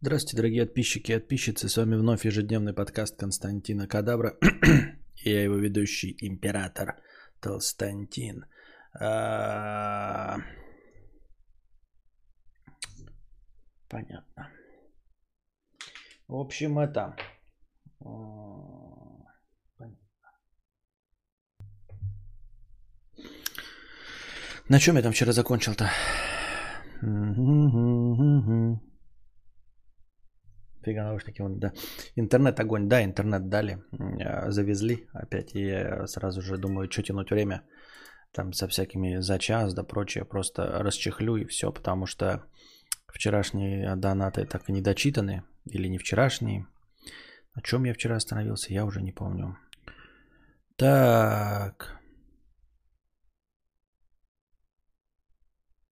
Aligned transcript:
Здравствуйте, 0.00 0.36
дорогие 0.36 0.64
подписчики 0.64 1.10
и 1.10 1.18
подписчицы. 1.18 1.68
С 1.68 1.76
вами 1.76 1.96
вновь 1.96 2.24
ежедневный 2.24 2.72
подкаст 2.72 3.18
Константина 3.18 3.88
Кадабра. 3.88 4.36
и 5.24 5.28
я 5.28 5.42
его 5.42 5.56
ведущий, 5.56 6.16
император 6.20 7.02
Толстантин. 7.40 8.46
А, 8.94 10.36
Понятно. 13.88 14.52
В 16.28 16.36
общем, 16.36 16.78
это... 16.78 17.16
а, 17.98 18.06
Понятно. 19.76 19.98
На 24.68 24.78
чем 24.78 24.94
я 24.94 25.02
там 25.02 25.10
вчера 25.10 25.32
закончил-то? 25.32 25.90
Фига 30.88 31.02
наушники, 31.02 31.42
вон, 31.42 31.58
да. 31.58 31.72
Интернет 32.16 32.60
огонь, 32.60 32.88
да, 32.88 33.04
интернет 33.04 33.48
дали, 33.48 33.78
э, 33.92 34.50
завезли 34.50 35.06
опять. 35.12 35.54
И 35.54 36.06
сразу 36.06 36.40
же 36.40 36.56
думаю, 36.56 36.90
что 36.90 37.02
тянуть 37.02 37.30
время 37.30 37.62
там 38.32 38.52
со 38.52 38.66
всякими 38.66 39.20
за 39.20 39.38
час 39.38 39.74
да 39.74 39.84
прочее. 39.84 40.24
Просто 40.24 40.82
расчехлю 40.82 41.36
и 41.36 41.44
все, 41.44 41.72
потому 41.72 42.06
что 42.06 42.42
вчерашние 43.06 43.96
донаты 43.96 44.46
так 44.46 44.68
и 44.68 44.72
не 44.72 44.80
дочитаны. 44.80 45.42
Или 45.66 45.88
не 45.88 45.98
вчерашние. 45.98 46.66
На 47.54 47.60
чем 47.62 47.84
я 47.84 47.92
вчера 47.92 48.16
остановился, 48.16 48.72
я 48.72 48.84
уже 48.86 49.02
не 49.02 49.12
помню. 49.12 49.58
Так. 50.76 52.00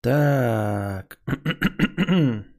Так. 0.00 1.18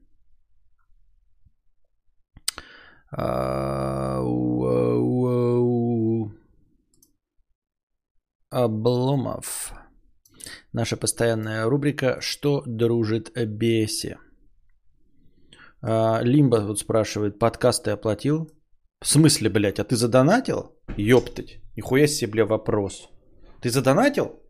Обломов. 8.50 9.72
Наша 10.72 10.96
постоянная 10.96 11.64
рубрика 11.64 12.20
«Что 12.20 12.62
дружит 12.66 13.32
бесе?». 13.34 14.18
А, 15.80 16.20
Лимба 16.22 16.56
вот 16.56 16.80
спрашивает, 16.80 17.38
подкаст 17.38 17.84
ты 17.84 17.92
оплатил? 17.92 18.50
В 19.00 19.06
смысле, 19.06 19.48
блядь, 19.48 19.78
а 19.78 19.84
ты 19.84 19.96
задонатил? 19.96 20.76
Ёптать, 20.96 21.60
нихуя 21.76 22.06
себе, 22.06 22.32
бля, 22.32 22.44
вопрос. 22.44 23.08
Ты 23.62 23.70
задонатил? 23.70 24.42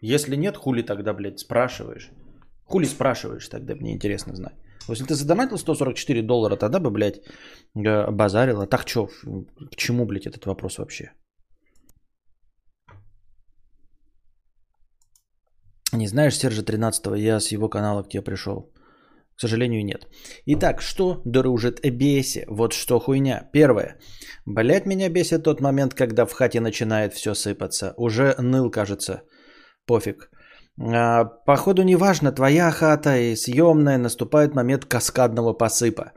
Если 0.00 0.34
нет, 0.36 0.56
хули 0.56 0.82
тогда, 0.82 1.12
блядь, 1.12 1.38
спрашиваешь? 1.38 2.10
Хули 2.64 2.86
спрашиваешь 2.86 3.46
тогда, 3.48 3.74
мне 3.74 3.92
интересно 3.92 4.34
знать. 4.34 4.56
Если 4.88 5.04
ты 5.04 5.14
задонатил 5.14 5.58
144 5.58 6.22
доллара, 6.22 6.56
тогда 6.56 6.80
бы, 6.80 6.90
блядь, 6.90 7.20
э, 7.76 8.10
базарила. 8.10 8.66
Так 8.66 8.88
что, 8.88 9.08
к 9.70 9.76
чему, 9.76 10.06
блядь, 10.06 10.26
этот 10.26 10.46
вопрос 10.46 10.78
вообще? 10.78 11.12
Не 15.92 16.06
знаешь 16.06 16.36
Сержа 16.36 16.62
13 16.62 17.16
я 17.16 17.40
с 17.40 17.52
его 17.52 17.68
канала 17.68 18.02
к 18.02 18.08
тебе 18.08 18.22
пришел. 18.22 18.72
К 19.36 19.40
сожалению, 19.40 19.84
нет. 19.84 20.06
Итак, 20.46 20.82
что 20.82 21.22
дружит 21.24 21.80
бесе? 21.90 22.44
Вот 22.48 22.72
что 22.72 23.00
хуйня. 23.00 23.48
Первое. 23.52 23.98
Блять, 24.46 24.86
меня 24.86 25.08
бесит 25.08 25.44
тот 25.44 25.60
момент, 25.60 25.94
когда 25.94 26.26
в 26.26 26.32
хате 26.32 26.60
начинает 26.60 27.14
все 27.14 27.34
сыпаться. 27.34 27.94
Уже 27.96 28.34
ныл, 28.38 28.70
кажется. 28.70 29.22
Пофиг. 29.86 30.30
А, 30.80 31.24
Походу, 31.24 31.82
неважно, 31.82 32.32
твоя 32.32 32.70
хата 32.70 33.16
и 33.16 33.36
съемная, 33.36 33.98
наступает 33.98 34.54
момент 34.54 34.84
каскадного 34.84 35.52
посыпа. 35.52 36.12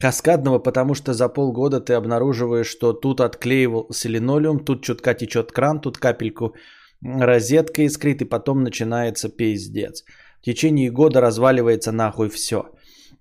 Каскадного, 0.00 0.58
потому 0.58 0.94
что 0.94 1.14
за 1.14 1.28
полгода 1.28 1.80
ты 1.80 1.94
обнаруживаешь, 1.94 2.66
что 2.66 2.92
тут 2.92 3.20
отклеивался 3.20 4.08
линолеум, 4.08 4.64
тут 4.64 4.84
чутка 4.84 5.14
течет 5.14 5.52
кран, 5.52 5.80
тут 5.80 5.98
капельку 5.98 6.54
розетка 7.02 7.82
искрит, 7.82 8.22
и 8.22 8.24
потом 8.24 8.62
начинается 8.62 9.28
пиздец. 9.28 10.04
В 10.40 10.44
течение 10.44 10.90
года 10.90 11.20
разваливается 11.20 11.92
нахуй 11.92 12.28
все. 12.28 12.70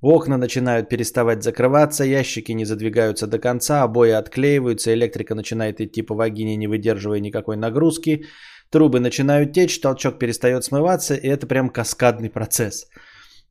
Окна 0.02 0.38
начинают 0.38 0.90
переставать 0.90 1.44
закрываться, 1.44 2.04
ящики 2.04 2.52
не 2.52 2.66
задвигаются 2.66 3.26
до 3.26 3.40
конца, 3.40 3.84
обои 3.84 4.12
отклеиваются, 4.12 4.94
электрика 4.94 5.34
начинает 5.34 5.80
идти 5.80 6.02
по 6.02 6.16
вагине, 6.16 6.58
не 6.58 6.68
выдерживая 6.68 7.22
никакой 7.22 7.56
нагрузки. 7.56 8.26
Трубы 8.74 9.00
начинают 9.00 9.54
течь, 9.54 9.80
толчок 9.80 10.18
перестает 10.18 10.64
смываться, 10.64 11.14
и 11.14 11.28
это 11.28 11.46
прям 11.46 11.70
каскадный 11.70 12.32
процесс. 12.32 12.88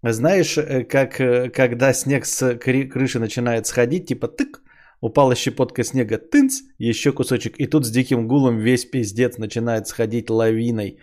Знаешь, 0.03 0.59
э, 0.59 0.83
как 0.83 1.21
э, 1.21 1.49
когда 1.49 1.93
снег 1.93 2.27
с 2.27 2.43
кры- 2.57 2.89
крыши 2.89 3.21
начинает 3.21 3.69
сходить, 3.69 4.07
типа 4.07 4.27
тык, 4.27 4.63
упала 5.01 5.37
щепотка 5.37 5.85
снега, 5.85 6.19
тынц, 6.19 6.63
еще 6.77 7.13
кусочек, 7.13 7.55
и 7.61 7.69
тут 7.69 7.87
с 7.87 7.91
диким 7.91 8.27
гулом 8.27 8.59
весь 8.59 8.85
пиздец 8.85 9.39
начинает 9.39 9.87
сходить 9.87 10.29
лавиной. 10.29 10.99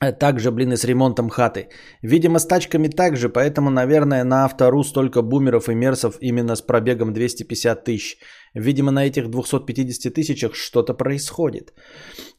Э, 0.00 0.12
Также, 0.12 0.50
блин, 0.50 0.72
и 0.72 0.76
с 0.76 0.84
ремонтом 0.84 1.28
хаты. 1.28 1.68
Видимо, 2.02 2.38
с 2.38 2.46
тачками 2.46 2.88
также, 2.88 3.28
поэтому, 3.28 3.70
наверное, 3.70 4.24
на 4.24 4.44
автору 4.44 4.84
столько 4.84 5.22
бумеров 5.22 5.68
и 5.68 5.74
мерсов 5.74 6.18
именно 6.20 6.56
с 6.56 6.62
пробегом 6.62 7.12
250 7.12 7.84
тысяч. 7.84 8.18
Видимо, 8.54 8.90
на 8.92 9.06
этих 9.06 9.28
250 9.30 10.14
тысячах 10.14 10.54
что-то 10.54 10.94
происходит. 10.94 11.72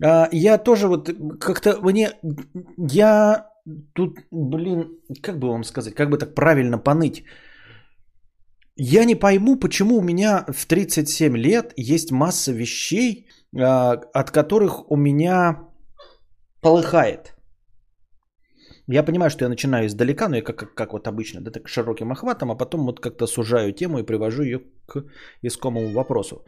А, 0.03 0.29
я 0.31 0.57
тоже 0.57 0.87
вот 0.87 1.09
как-то 1.39 1.79
мне... 1.81 2.11
Я 2.77 3.47
тут, 3.93 4.19
блин, 4.31 4.99
как 5.21 5.39
бы 5.39 5.47
вам 5.49 5.63
сказать, 5.63 5.95
как 5.95 6.09
бы 6.09 6.17
так 6.17 6.35
правильно 6.35 6.77
поныть. 6.77 7.23
Я 8.75 9.05
не 9.05 9.15
пойму, 9.15 9.59
почему 9.59 9.97
у 9.97 10.01
меня 10.01 10.45
в 10.47 10.67
37 10.67 11.35
лет 11.37 11.73
есть 11.75 12.11
масса 12.11 12.51
вещей, 12.51 13.27
а, 13.55 13.93
от 14.13 14.31
которых 14.31 14.91
у 14.91 14.95
меня 14.95 15.63
полыхает. 16.61 17.36
Я 18.89 19.03
понимаю, 19.03 19.29
что 19.29 19.45
я 19.45 19.49
начинаю 19.49 19.85
издалека, 19.85 20.29
но 20.29 20.35
я 20.35 20.41
как, 20.41 20.55
как, 20.55 20.73
как 20.73 20.93
вот 20.93 21.07
обычно, 21.07 21.41
да, 21.41 21.51
так 21.51 21.67
широким 21.67 22.11
охватом, 22.11 22.51
а 22.51 22.55
потом 22.55 22.85
вот 22.85 22.99
как-то 22.99 23.27
сужаю 23.27 23.73
тему 23.73 23.99
и 23.99 24.05
привожу 24.05 24.43
ее 24.43 24.59
к 24.85 25.03
искомому 25.43 25.91
вопросу. 25.91 26.45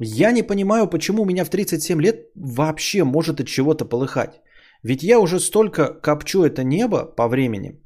Я 0.00 0.32
не 0.32 0.42
понимаю, 0.42 0.88
почему 0.88 1.22
у 1.22 1.26
меня 1.26 1.44
в 1.44 1.50
37 1.50 2.00
лет 2.00 2.30
вообще 2.34 3.04
может 3.04 3.40
от 3.40 3.46
чего-то 3.46 3.84
полыхать. 3.84 4.40
Ведь 4.82 5.02
я 5.02 5.18
уже 5.18 5.38
столько 5.38 6.00
копчу 6.02 6.44
это 6.44 6.64
небо 6.64 7.04
по 7.04 7.28
времени, 7.28 7.80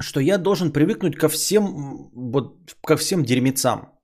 что 0.00 0.20
я 0.20 0.38
должен 0.38 0.72
привыкнуть 0.72 1.16
ко 1.16 1.28
всем, 1.28 2.10
вот, 2.14 2.74
ко 2.80 2.96
всем 2.96 3.24
дерьмецам. 3.24 3.95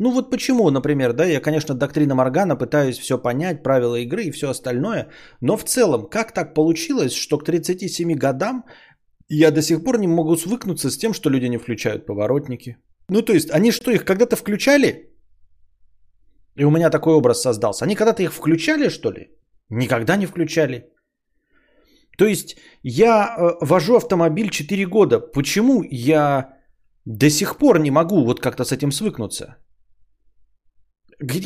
Ну 0.00 0.10
вот 0.12 0.30
почему, 0.30 0.70
например, 0.70 1.12
да, 1.12 1.26
я, 1.26 1.40
конечно, 1.40 1.74
доктрина 1.74 2.14
Моргана 2.14 2.56
пытаюсь 2.56 2.98
все 2.98 3.18
понять, 3.18 3.62
правила 3.62 3.96
игры 3.96 4.22
и 4.22 4.30
все 4.30 4.48
остальное, 4.48 5.08
но 5.42 5.58
в 5.58 5.64
целом, 5.64 6.08
как 6.08 6.32
так 6.32 6.54
получилось, 6.54 7.12
что 7.12 7.38
к 7.38 7.44
37 7.44 8.14
годам 8.14 8.64
я 9.28 9.50
до 9.50 9.60
сих 9.60 9.84
пор 9.84 9.98
не 9.98 10.08
могу 10.08 10.36
свыкнуться 10.36 10.90
с 10.90 10.96
тем, 10.96 11.12
что 11.12 11.30
люди 11.30 11.48
не 11.48 11.58
включают 11.58 12.06
поворотники? 12.06 12.78
Ну 13.10 13.22
то 13.22 13.34
есть, 13.34 13.50
они 13.50 13.72
что, 13.72 13.90
их 13.90 14.04
когда-то 14.04 14.36
включали? 14.36 15.10
И 16.56 16.64
у 16.64 16.70
меня 16.70 16.90
такой 16.90 17.12
образ 17.12 17.42
создался. 17.42 17.84
Они 17.84 17.94
когда-то 17.94 18.22
их 18.22 18.32
включали, 18.32 18.88
что 18.88 19.10
ли? 19.10 19.28
Никогда 19.68 20.16
не 20.16 20.26
включали. 20.26 20.84
То 22.16 22.24
есть, 22.24 22.56
я 22.82 23.36
э, 23.36 23.64
вожу 23.66 23.96
автомобиль 23.96 24.48
4 24.48 24.86
года. 24.86 25.20
Почему 25.20 25.84
я 25.90 26.54
до 27.04 27.28
сих 27.28 27.58
пор 27.58 27.78
не 27.78 27.90
могу 27.90 28.24
вот 28.24 28.40
как-то 28.40 28.64
с 28.64 28.72
этим 28.72 28.92
свыкнуться? 28.92 29.56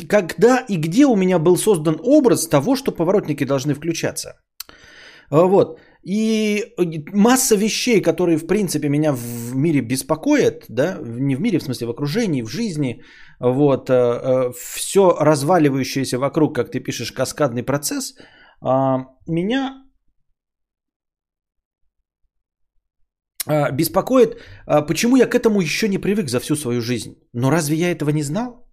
Когда 0.07 0.65
и 0.69 0.77
где 0.77 1.05
у 1.05 1.15
меня 1.15 1.39
был 1.39 1.57
создан 1.57 1.99
образ 2.03 2.47
того, 2.47 2.75
что 2.75 2.91
поворотники 2.91 3.45
должны 3.45 3.73
включаться? 3.73 4.29
А, 5.29 5.45
Вот. 5.45 5.79
И 6.07 6.63
масса 7.13 7.55
вещей, 7.55 8.01
которые, 8.01 8.37
в 8.37 8.45
принципе, 8.45 8.89
меня 8.89 9.11
в 9.11 9.55
мире 9.55 9.81
беспокоят, 9.81 10.65
да, 10.69 10.99
не 11.01 11.35
в 11.35 11.41
мире, 11.41 11.57
в 11.57 11.63
смысле, 11.63 11.87
в 11.87 11.89
окружении, 11.89 12.43
в 12.43 12.47
жизни, 12.47 13.01
вот, 13.39 13.89
все 14.55 15.17
разваливающееся 15.19 16.19
вокруг, 16.19 16.53
как 16.55 16.69
ты 16.69 16.79
пишешь, 16.79 17.11
каскадный 17.11 17.63
процесс, 17.63 18.13
а, 18.61 19.05
меня 19.27 19.83
а, 23.47 23.71
беспокоит, 23.71 24.37
а, 24.65 24.81
почему 24.81 25.17
я 25.17 25.27
к 25.27 25.35
этому 25.35 25.61
еще 25.61 25.87
не 25.87 25.97
привык 25.97 26.29
за 26.29 26.39
всю 26.39 26.55
свою 26.55 26.81
жизнь. 26.81 27.15
Но 27.33 27.51
разве 27.51 27.77
я 27.77 27.91
этого 27.91 28.09
не 28.11 28.23
знал? 28.23 28.64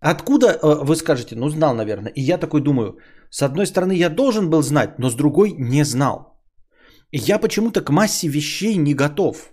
Откуда 0.00 0.46
э, 0.46 0.84
вы 0.84 0.96
скажете, 0.96 1.36
ну 1.36 1.48
знал, 1.48 1.74
наверное. 1.74 2.12
И 2.12 2.20
я 2.20 2.38
такой 2.38 2.60
думаю, 2.60 2.98
с 3.30 3.42
одной 3.42 3.66
стороны 3.66 3.92
я 3.92 4.08
должен 4.08 4.50
был 4.50 4.62
знать, 4.62 4.98
но 4.98 5.10
с 5.10 5.14
другой 5.14 5.52
не 5.58 5.84
знал. 5.84 6.38
Я 7.12 7.38
почему-то 7.38 7.80
к 7.80 7.90
массе 7.90 8.28
вещей 8.28 8.76
не 8.76 8.94
готов. 8.94 9.52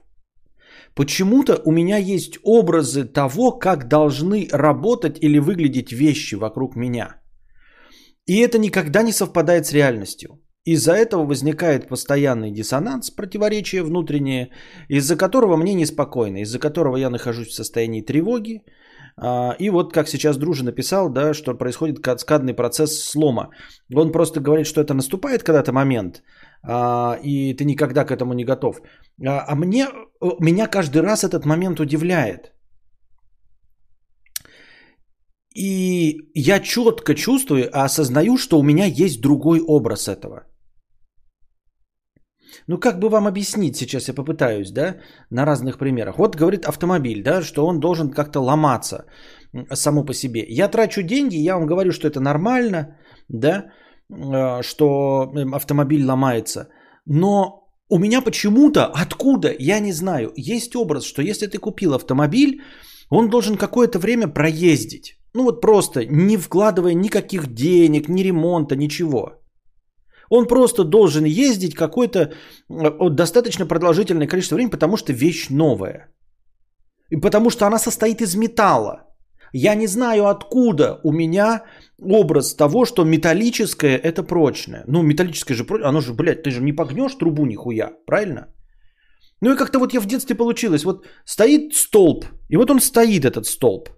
Почему-то 0.93 1.61
у 1.65 1.71
меня 1.71 1.97
есть 1.97 2.39
образы 2.43 3.03
того, 3.05 3.51
как 3.51 3.87
должны 3.87 4.47
работать 4.51 5.17
или 5.21 5.39
выглядеть 5.39 5.91
вещи 5.91 6.35
вокруг 6.35 6.75
меня. 6.75 7.21
И 8.25 8.39
это 8.39 8.57
никогда 8.57 9.03
не 9.03 9.11
совпадает 9.11 9.65
с 9.65 9.73
реальностью. 9.73 10.41
Из-за 10.65 10.93
этого 10.93 11.25
возникает 11.25 11.87
постоянный 11.87 12.51
диссонанс, 12.51 13.11
противоречие 13.11 13.83
внутреннее, 13.83 14.49
из-за 14.89 15.15
которого 15.15 15.57
мне 15.57 15.75
неспокойно, 15.75 16.41
из-за 16.41 16.59
которого 16.59 16.97
я 16.97 17.09
нахожусь 17.09 17.49
в 17.49 17.53
состоянии 17.53 18.01
тревоги. 18.01 18.63
А, 19.17 19.55
и 19.59 19.69
вот 19.69 19.93
как 19.93 20.07
сейчас 20.07 20.37
Дружи 20.37 20.63
написал, 20.63 21.09
да, 21.09 21.33
что 21.33 21.57
происходит 21.57 21.99
каскадный 21.99 22.53
процесс 22.53 23.03
слома. 23.03 23.49
Он 23.93 24.11
просто 24.11 24.39
говорит, 24.39 24.67
что 24.67 24.81
это 24.81 24.93
наступает 24.93 25.43
когда-то 25.43 25.71
момент, 25.71 26.23
а, 26.63 27.17
и 27.23 27.53
ты 27.53 27.65
никогда 27.65 28.05
к 28.05 28.11
этому 28.11 28.33
не 28.33 28.45
готов. 28.45 28.81
А, 29.25 29.45
а 29.47 29.55
мне, 29.55 29.87
меня 30.39 30.67
каждый 30.67 31.01
раз 31.01 31.23
этот 31.23 31.45
момент 31.45 31.79
удивляет. 31.79 32.51
И 35.55 36.17
я 36.33 36.59
четко 36.59 37.15
чувствую, 37.15 37.69
осознаю, 37.71 38.37
что 38.37 38.59
у 38.59 38.63
меня 38.63 38.85
есть 38.85 39.21
другой 39.21 39.61
образ 39.61 40.09
этого– 40.09 40.43
ну, 42.67 42.77
как 42.77 42.99
бы 42.99 43.09
вам 43.09 43.27
объяснить, 43.27 43.75
сейчас 43.75 44.07
я 44.07 44.13
попытаюсь, 44.13 44.71
да, 44.71 44.97
на 45.29 45.45
разных 45.45 45.77
примерах. 45.77 46.17
Вот 46.17 46.35
говорит 46.35 46.65
автомобиль, 46.65 47.23
да, 47.23 47.41
что 47.41 47.65
он 47.65 47.79
должен 47.79 48.11
как-то 48.11 48.39
ломаться 48.39 49.05
само 49.73 50.05
по 50.05 50.13
себе. 50.13 50.45
Я 50.47 50.67
трачу 50.67 51.01
деньги, 51.01 51.35
я 51.37 51.55
вам 51.55 51.67
говорю, 51.67 51.91
что 51.91 52.07
это 52.07 52.19
нормально, 52.19 52.97
да, 53.29 53.65
э, 54.09 54.61
что 54.63 55.31
эм, 55.35 55.53
автомобиль 55.53 56.05
ломается. 56.05 56.67
Но 57.05 57.69
у 57.89 57.99
меня 57.99 58.21
почему-то, 58.21 58.85
откуда, 58.85 59.53
я 59.57 59.79
не 59.79 59.93
знаю, 59.93 60.31
есть 60.35 60.75
образ, 60.75 61.05
что 61.05 61.21
если 61.21 61.47
ты 61.47 61.57
купил 61.57 61.93
автомобиль, 61.93 62.61
он 63.09 63.29
должен 63.29 63.57
какое-то 63.57 63.99
время 63.99 64.27
проездить. 64.27 65.19
Ну 65.33 65.43
вот 65.43 65.61
просто 65.61 66.05
не 66.05 66.37
вкладывая 66.37 66.93
никаких 66.93 67.53
денег, 67.53 68.09
ни 68.09 68.23
ремонта, 68.23 68.75
ничего. 68.75 69.44
Он 70.29 70.47
просто 70.47 70.83
должен 70.83 71.25
ездить 71.25 71.75
какое-то 71.75 72.19
э, 72.19 73.09
достаточно 73.09 73.65
продолжительное 73.65 74.27
количество 74.27 74.55
времени, 74.55 74.71
потому 74.71 74.97
что 74.97 75.13
вещь 75.13 75.49
новая. 75.49 76.09
И 77.11 77.17
потому 77.17 77.49
что 77.49 77.65
она 77.65 77.79
состоит 77.79 78.21
из 78.21 78.35
металла. 78.35 79.03
Я 79.53 79.75
не 79.75 79.87
знаю, 79.87 80.25
откуда 80.27 80.99
у 81.03 81.11
меня 81.11 81.63
образ 82.01 82.55
того, 82.55 82.85
что 82.85 83.05
металлическое 83.05 83.97
это 83.97 84.23
прочное. 84.23 84.83
Ну, 84.87 85.03
металлическое 85.03 85.55
же 85.55 85.63
прочное, 85.63 85.89
оно 85.89 86.01
же, 86.01 86.13
блядь, 86.13 86.43
ты 86.43 86.51
же 86.51 86.61
не 86.61 86.73
погнешь 86.73 87.15
трубу 87.15 87.45
нихуя, 87.45 87.91
правильно? 88.05 88.47
Ну 89.41 89.53
и 89.53 89.57
как-то 89.57 89.79
вот 89.79 89.93
я 89.93 90.01
в 90.01 90.07
детстве 90.07 90.35
получилось. 90.35 90.83
Вот 90.83 91.05
стоит 91.25 91.73
столб, 91.73 92.25
и 92.49 92.57
вот 92.57 92.71
он 92.71 92.79
стоит, 92.79 93.25
этот 93.25 93.45
столб 93.45 93.94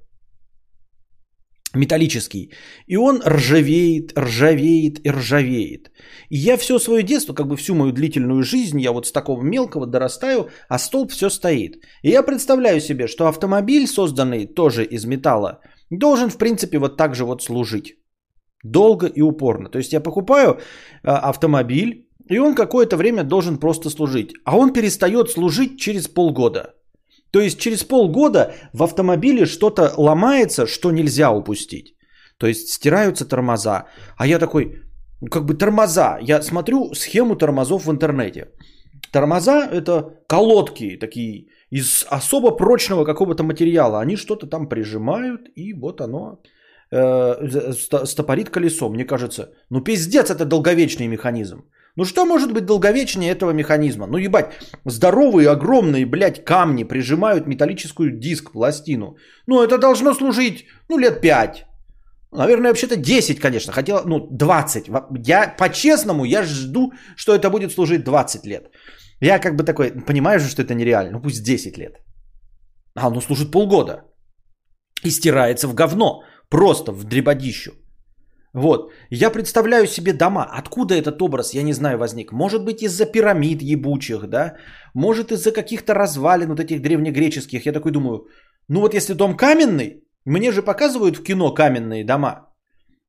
металлический. 1.77 2.51
И 2.87 2.97
он 2.97 3.21
ржавеет, 3.25 4.17
ржавеет 4.17 5.05
и 5.05 5.11
ржавеет. 5.11 5.91
И 6.29 6.37
я 6.37 6.57
все 6.57 6.79
свое 6.79 7.03
детство, 7.03 7.33
как 7.33 7.47
бы 7.47 7.55
всю 7.55 7.75
мою 7.75 7.91
длительную 7.91 8.43
жизнь, 8.43 8.81
я 8.81 8.91
вот 8.91 9.07
с 9.07 9.11
такого 9.11 9.41
мелкого 9.41 9.85
дорастаю, 9.87 10.49
а 10.69 10.79
столб 10.79 11.11
все 11.11 11.29
стоит. 11.29 11.77
И 12.03 12.09
я 12.09 12.23
представляю 12.23 12.81
себе, 12.81 13.07
что 13.07 13.27
автомобиль, 13.27 13.87
созданный 13.87 14.45
тоже 14.45 14.83
из 14.83 15.05
металла, 15.05 15.59
должен 15.89 16.29
в 16.29 16.37
принципе 16.37 16.79
вот 16.79 16.97
так 16.97 17.15
же 17.15 17.25
вот 17.25 17.43
служить. 17.43 17.95
Долго 18.63 19.07
и 19.07 19.21
упорно. 19.21 19.69
То 19.69 19.77
есть 19.77 19.93
я 19.93 20.01
покупаю 20.01 20.59
а, 21.03 21.29
автомобиль, 21.29 22.07
и 22.29 22.39
он 22.39 22.55
какое-то 22.55 22.97
время 22.97 23.23
должен 23.23 23.57
просто 23.57 23.89
служить. 23.89 24.33
А 24.45 24.57
он 24.57 24.73
перестает 24.73 25.29
служить 25.29 25.79
через 25.79 26.07
полгода. 26.07 26.73
То 27.31 27.41
есть 27.41 27.59
через 27.59 27.83
полгода 27.83 28.53
в 28.73 28.83
автомобиле 28.83 29.45
что-то 29.45 29.93
ломается, 29.97 30.65
что 30.65 30.91
нельзя 30.91 31.31
упустить. 31.31 31.95
То 32.37 32.47
есть 32.47 32.69
стираются 32.69 33.25
тормоза. 33.25 33.85
А 34.17 34.27
я 34.27 34.39
такой, 34.39 34.83
как 35.31 35.45
бы 35.45 35.53
тормоза. 35.53 36.17
Я 36.21 36.41
смотрю 36.41 36.93
схему 36.93 37.35
тормозов 37.35 37.85
в 37.85 37.91
интернете. 37.91 38.49
Тормоза 39.11 39.67
это 39.71 40.03
колодки 40.27 40.97
такие 40.99 41.47
из 41.71 42.05
особо 42.09 42.51
прочного 42.51 43.05
какого-то 43.05 43.43
материала. 43.43 43.99
Они 43.99 44.15
что-то 44.15 44.47
там 44.47 44.69
прижимают, 44.69 45.49
и 45.55 45.73
вот 45.73 46.01
оно 46.01 46.41
э, 46.91 47.73
стопорит 48.05 48.49
колесо. 48.49 48.89
Мне 48.89 49.05
кажется, 49.05 49.49
ну 49.69 49.81
пиздец, 49.81 50.29
это 50.29 50.45
долговечный 50.45 51.07
механизм. 51.07 51.65
Ну 51.97 52.05
что 52.05 52.25
может 52.25 52.53
быть 52.53 52.65
долговечнее 52.65 53.31
этого 53.31 53.53
механизма? 53.53 54.07
Ну 54.07 54.17
ебать, 54.17 54.53
здоровые 54.85 55.49
огромные, 55.49 56.05
блядь, 56.05 56.45
камни 56.45 56.83
прижимают 56.83 57.47
металлическую 57.47 58.11
диск, 58.11 58.51
пластину. 58.51 59.17
Ну 59.47 59.63
это 59.63 59.79
должно 59.79 60.13
служить, 60.13 60.65
ну 60.89 60.99
лет 60.99 61.21
5. 61.21 61.65
Наверное, 62.31 62.69
вообще-то 62.69 62.95
10, 62.97 63.39
конечно. 63.39 63.73
Хотела, 63.73 64.03
ну 64.05 64.27
20. 64.31 64.89
Я 65.27 65.55
по-честному, 65.57 66.25
я 66.25 66.43
жду, 66.43 66.91
что 67.15 67.33
это 67.33 67.49
будет 67.49 67.71
служить 67.71 68.03
20 68.03 68.45
лет. 68.45 68.69
Я 69.21 69.39
как 69.39 69.55
бы 69.55 69.63
такой, 69.63 69.91
понимаю 70.05 70.39
же, 70.39 70.49
что 70.49 70.61
это 70.61 70.75
нереально. 70.75 71.11
Ну 71.13 71.21
пусть 71.21 71.43
10 71.43 71.77
лет. 71.77 71.95
А 72.95 73.07
оно 73.07 73.21
служит 73.21 73.51
полгода. 73.51 74.03
И 75.03 75.09
стирается 75.09 75.67
в 75.67 75.73
говно. 75.73 76.21
Просто 76.49 76.91
в 76.91 77.05
дребодищу. 77.05 77.71
Вот. 78.57 78.91
Я 79.11 79.29
представляю 79.29 79.87
себе 79.87 80.13
дома. 80.13 80.43
Откуда 80.59 80.95
этот 80.95 81.21
образ, 81.21 81.53
я 81.53 81.63
не 81.63 81.73
знаю, 81.73 81.97
возник. 81.97 82.31
Может 82.31 82.65
быть, 82.65 82.81
из-за 82.81 83.05
пирамид 83.05 83.61
ебучих, 83.61 84.27
да? 84.27 84.55
Может, 84.95 85.31
из-за 85.31 85.51
каких-то 85.51 85.93
развалин 85.93 86.49
вот 86.49 86.59
этих 86.59 86.81
древнегреческих. 86.81 87.65
Я 87.65 87.71
такой 87.71 87.91
думаю, 87.91 88.25
ну 88.67 88.81
вот 88.81 88.95
если 88.95 89.13
дом 89.13 89.37
каменный, 89.37 90.03
мне 90.25 90.51
же 90.51 90.63
показывают 90.63 91.17
в 91.17 91.23
кино 91.23 91.53
каменные 91.53 92.03
дома. 92.03 92.47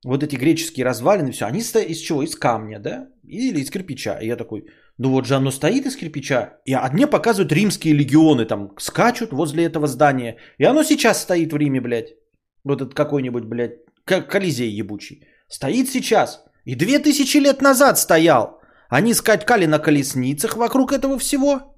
Вот 0.05 0.23
эти 0.23 0.37
греческие 0.37 0.85
развалины, 0.85 1.33
все. 1.33 1.47
Они 1.47 1.61
из 1.61 1.99
чего? 1.99 2.23
Из 2.23 2.37
камня, 2.37 2.79
да? 2.79 3.09
Или 3.27 3.61
из 3.61 3.71
кирпича. 3.71 4.19
И 4.21 4.27
я 4.27 4.37
такой, 4.37 4.67
ну 4.99 5.11
вот 5.11 5.27
же 5.27 5.35
оно 5.35 5.51
стоит 5.51 5.87
из 5.87 5.97
кирпича. 5.97 6.59
И 6.67 6.77
мне 6.93 7.06
показывают 7.06 7.53
римские 7.53 7.94
легионы 7.94 8.44
там 8.44 8.73
скачут 8.79 9.33
возле 9.33 9.65
этого 9.65 9.87
здания. 9.87 10.37
И 10.59 10.65
оно 10.65 10.83
сейчас 10.83 11.23
стоит 11.23 11.53
в 11.53 11.56
Риме, 11.56 11.81
блядь. 11.81 12.17
Вот 12.65 12.83
этот 12.83 12.94
какой-нибудь, 12.94 13.44
блядь, 13.44 13.79
Колизей 14.05 14.71
ебучий. 14.81 15.28
Стоит 15.49 15.89
сейчас. 15.89 16.45
И 16.65 16.75
две 16.75 16.99
тысячи 16.99 17.39
лет 17.39 17.62
назад 17.62 17.99
стоял. 17.99 18.61
Они 18.91 19.15
скакали 19.15 19.67
на 19.67 19.79
колесницах 19.79 20.56
вокруг 20.56 20.93
этого 20.93 21.19
всего. 21.19 21.75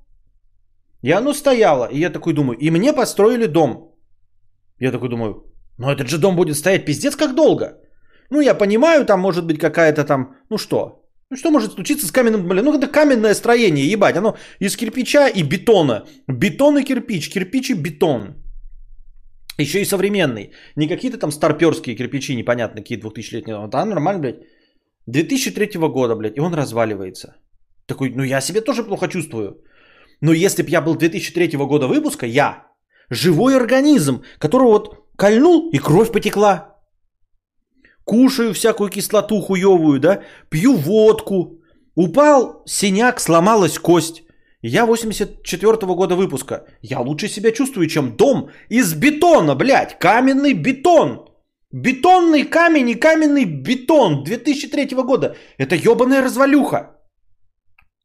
И 1.02 1.12
оно 1.12 1.32
стояло. 1.32 1.86
И 1.86 1.98
я 1.98 2.10
такой 2.10 2.32
думаю, 2.32 2.58
и 2.58 2.70
мне 2.70 2.92
построили 2.92 3.46
дом. 3.46 3.94
Я 4.78 4.92
такой 4.92 5.08
думаю, 5.08 5.44
ну 5.78 5.90
этот 5.90 6.08
же 6.08 6.18
дом 6.18 6.36
будет 6.36 6.56
стоять 6.56 6.84
пиздец 6.84 7.16
как 7.16 7.34
долго. 7.34 7.78
Ну 8.30 8.40
я 8.40 8.54
понимаю, 8.54 9.04
там 9.04 9.20
может 9.20 9.46
быть 9.46 9.58
какая-то 9.58 10.04
там, 10.04 10.36
ну 10.50 10.58
что, 10.58 11.04
ну 11.30 11.36
что 11.36 11.50
может 11.50 11.72
случиться 11.72 12.06
с 12.06 12.12
каменным, 12.12 12.48
блин, 12.48 12.64
ну 12.64 12.78
это 12.78 12.86
каменное 12.86 13.34
строение, 13.34 13.90
ебать, 13.90 14.16
оно 14.16 14.36
из 14.60 14.76
кирпича 14.76 15.28
и 15.28 15.42
бетона. 15.42 16.06
Бетон 16.28 16.78
и 16.78 16.84
кирпич, 16.84 17.30
кирпич 17.30 17.70
и 17.70 17.74
бетон. 17.74 18.39
Еще 19.60 19.80
и 19.80 19.84
современный. 19.84 20.52
Не 20.76 20.88
какие-то 20.88 21.18
там 21.18 21.30
старперские 21.30 21.96
кирпичи 21.96 22.36
непонятно, 22.36 22.80
какие 22.80 22.98
2000-летние. 22.98 23.56
А 23.56 23.84
нормально, 23.84 24.20
блядь. 24.20 24.36
2003 25.06 25.88
года, 25.88 26.16
блядь, 26.16 26.36
и 26.36 26.40
он 26.40 26.54
разваливается. 26.54 27.36
Такой, 27.86 28.10
ну 28.10 28.22
я 28.22 28.40
себе 28.40 28.60
тоже 28.60 28.84
плохо 28.84 29.08
чувствую. 29.08 29.62
Но 30.20 30.32
если 30.32 30.62
бы 30.62 30.70
я 30.70 30.80
был 30.80 30.94
2003 30.94 31.56
года 31.56 31.86
выпуска, 31.86 32.26
я, 32.26 32.66
живой 33.10 33.56
организм, 33.56 34.22
которого 34.38 34.68
вот 34.68 34.94
кольнул 35.16 35.70
и 35.72 35.78
кровь 35.78 36.12
потекла. 36.12 36.76
Кушаю 38.04 38.52
всякую 38.52 38.90
кислоту 38.90 39.40
хуевую, 39.40 40.00
да, 40.00 40.22
пью 40.48 40.76
водку. 40.76 41.60
Упал 41.94 42.62
синяк, 42.66 43.20
сломалась 43.20 43.78
кость. 43.78 44.22
Я 44.62 44.84
84 44.84 45.94
года 45.94 46.16
выпуска. 46.16 46.66
Я 46.82 47.00
лучше 47.00 47.28
себя 47.28 47.50
чувствую, 47.52 47.86
чем 47.88 48.16
дом 48.16 48.50
из 48.68 48.94
бетона, 48.94 49.54
блядь. 49.54 49.98
Каменный 49.98 50.52
бетон. 50.54 51.26
Бетонный 51.72 52.44
камень 52.44 52.90
и 52.90 52.94
каменный 52.94 53.44
бетон 53.44 54.24
2003 54.24 54.94
года. 55.04 55.36
Это 55.58 55.76
ебаная 55.76 56.22
развалюха. 56.22 56.96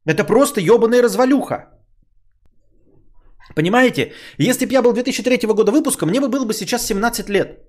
Это 0.06 0.24
просто 0.24 0.62
ебаная 0.62 1.02
развалюха. 1.02 1.72
Понимаете? 3.56 4.14
Если 4.38 4.66
бы 4.66 4.74
я 4.74 4.82
был 4.82 4.94
2003 4.94 5.48
года 5.48 5.72
выпуска, 5.72 6.06
мне 6.06 6.22
бы 6.22 6.30
было 6.30 6.46
бы 6.46 6.54
сейчас 6.54 6.86
17 6.86 7.30
лет. 7.30 7.60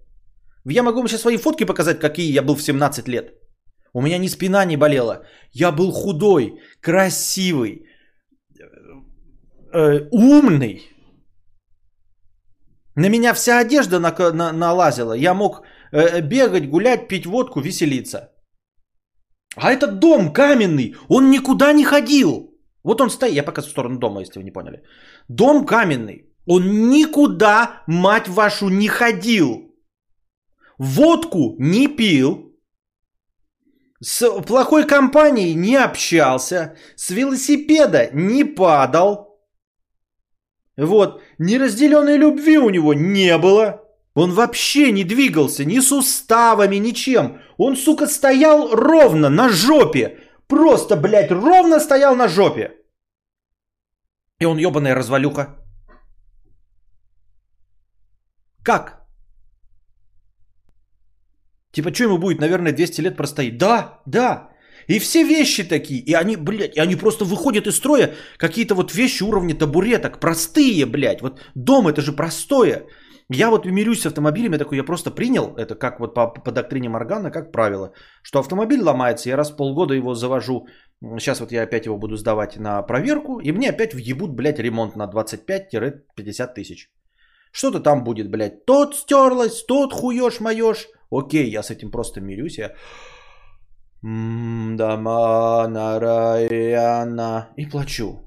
Я 0.65 0.83
могу 0.83 0.99
вам 0.99 1.09
сейчас 1.09 1.23
свои 1.23 1.39
фотки 1.39 1.65
показать, 1.65 1.99
какие 1.99 2.33
я 2.33 2.43
был 2.43 2.55
в 2.57 2.63
17 2.63 3.09
лет. 3.09 3.35
У 3.93 4.03
меня 4.03 4.19
ни 4.19 4.29
спина 4.29 4.65
не 4.65 4.77
болела. 4.77 5.27
Я 5.53 5.73
был 5.73 5.93
худой, 5.93 6.61
красивый, 6.81 7.87
э, 9.77 10.09
умный. 10.11 10.81
На 12.97 13.09
меня 13.09 13.35
вся 13.35 13.59
одежда 13.59 14.01
на, 14.01 14.11
на, 14.33 14.53
налазила. 14.53 15.13
Я 15.13 15.35
мог 15.35 15.63
э, 15.93 16.21
бегать, 16.21 16.71
гулять, 16.71 17.09
пить 17.09 17.27
водку, 17.27 17.61
веселиться. 17.61 18.33
А 19.57 19.73
этот 19.73 19.99
дом 19.99 20.33
каменный, 20.33 20.95
он 21.09 21.31
никуда 21.31 21.73
не 21.73 21.85
ходил. 21.85 22.51
Вот 22.85 23.01
он 23.01 23.11
стоит, 23.11 23.35
я 23.35 23.43
показываю 23.43 23.69
в 23.69 23.73
сторону 23.73 23.99
дома, 23.99 24.21
если 24.21 24.39
вы 24.39 24.45
не 24.45 24.53
поняли. 24.53 24.83
Дом 25.29 25.67
каменный, 25.67 26.27
он 26.47 26.91
никуда, 26.91 27.83
мать 27.87 28.29
вашу, 28.29 28.69
не 28.69 28.89
ходил. 28.89 29.75
Водку 30.79 31.57
не 31.59 31.89
пил. 31.89 32.53
с 34.01 34.41
плохой 34.43 34.87
компанией 34.87 35.55
не 35.55 35.77
общался, 35.77 36.77
с 36.97 37.11
велосипеда 37.11 38.11
не 38.13 38.45
падал. 38.45 39.26
Вот, 40.77 41.23
неразделенной 41.39 42.19
любви 42.19 42.59
у 42.59 42.71
него 42.71 42.95
не 42.95 43.39
было. 43.39 43.83
Он 44.15 44.33
вообще 44.33 44.93
не 44.93 45.05
двигался 45.05 45.65
ни 45.65 45.81
суставами, 45.81 46.77
ничем. 46.77 47.39
Он, 47.59 47.77
сука, 47.77 48.07
стоял 48.07 48.75
ровно 48.75 49.29
на 49.31 49.49
жопе. 49.49 50.19
Просто, 50.49 50.97
блядь, 50.97 51.31
ровно 51.31 51.81
стоял 51.81 52.17
на 52.17 52.29
жопе. 52.29 52.73
И 54.41 54.47
он 54.47 54.59
ебаная 54.59 54.95
развалюха. 54.95 55.57
Как? 58.63 59.07
Типа, 61.73 61.93
что 61.95 62.05
ему 62.05 62.19
будет, 62.19 62.41
наверное, 62.41 62.73
200 62.73 63.03
лет 63.03 63.17
простоит? 63.17 63.59
Да, 63.59 64.01
да. 64.07 64.49
И 64.89 64.99
все 64.99 65.25
вещи 65.25 65.65
такие. 65.65 66.01
И 66.01 66.15
они, 66.15 66.37
блядь, 66.37 66.77
и 66.77 66.81
они 66.81 66.97
просто 66.97 67.25
выходят 67.25 67.67
из 67.67 67.77
строя. 67.77 68.15
Какие-то 68.39 68.75
вот 68.75 68.95
вещи 68.95 69.25
уровня 69.25 69.55
табуреток. 69.55 70.21
Простые, 70.21 70.87
блядь. 70.87 71.23
Вот 71.23 71.41
дом 71.55 71.89
это 71.89 72.01
же 72.03 72.13
простое. 72.13 72.87
Я 73.29 73.51
вот 73.51 73.67
мирюсь 73.67 74.03
с 74.03 74.07
автомобилем, 74.07 74.53
я 74.53 74.59
такой, 74.59 74.79
я 74.79 74.85
просто 74.85 75.11
принял, 75.11 75.53
это 75.57 75.75
как 75.75 75.99
вот 75.99 76.15
по, 76.15 76.29
по 76.29 76.53
доктрине 76.53 76.89
Моргана, 76.89 77.33
как 77.33 77.51
правило, 77.51 77.93
что 78.23 78.39
автомобиль 78.39 78.81
ломается, 78.81 79.29
я 79.29 79.37
раз 79.37 79.51
в 79.51 79.57
полгода 79.57 79.95
его 79.95 80.15
завожу, 80.15 80.69
сейчас 81.19 81.41
вот 81.41 81.51
я 81.51 81.65
опять 81.65 81.87
его 81.87 81.99
буду 81.99 82.17
сдавать 82.17 82.57
на 82.57 82.83
проверку, 82.83 83.41
и 83.41 83.51
мне 83.51 83.71
опять 83.71 83.95
въебут, 83.95 84.31
блядь, 84.31 84.61
ремонт 84.61 84.95
на 84.95 85.11
25-50 85.11 86.55
тысяч. 86.55 86.89
Что-то 87.51 87.81
там 87.81 88.05
будет, 88.05 88.31
блядь, 88.31 88.65
тот 88.65 88.95
стерлось, 88.95 89.65
тот 89.65 89.93
хуешь 89.93 90.41
моешь. 90.41 90.87
Окей, 91.11 91.51
я 91.51 91.63
с 91.63 91.71
этим 91.71 91.91
просто 91.91 92.21
мирюсь, 92.21 92.59
я... 92.59 92.75
Дама 94.77 95.67
Нараяна. 95.69 97.49
И 97.57 97.67
плачу. 97.67 98.21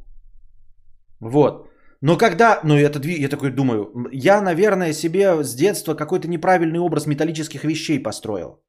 Вот. 1.21 1.69
Но 2.01 2.17
когда, 2.17 2.59
ну 2.63 2.75
это, 2.75 2.99
я 3.07 3.29
такой 3.29 3.51
думаю, 3.51 4.09
я, 4.11 4.41
наверное, 4.41 4.93
себе 4.93 5.43
с 5.43 5.55
детства 5.55 5.95
какой-то 5.95 6.27
неправильный 6.27 6.79
образ 6.79 7.07
металлических 7.07 7.63
вещей 7.63 8.03
построил. 8.03 8.61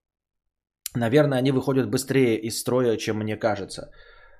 Наверное, 0.97 1.39
они 1.39 1.53
выходят 1.53 1.91
быстрее 1.91 2.37
из 2.37 2.61
строя, 2.61 2.97
чем 2.97 3.19
мне 3.19 3.37
кажется. 3.37 3.91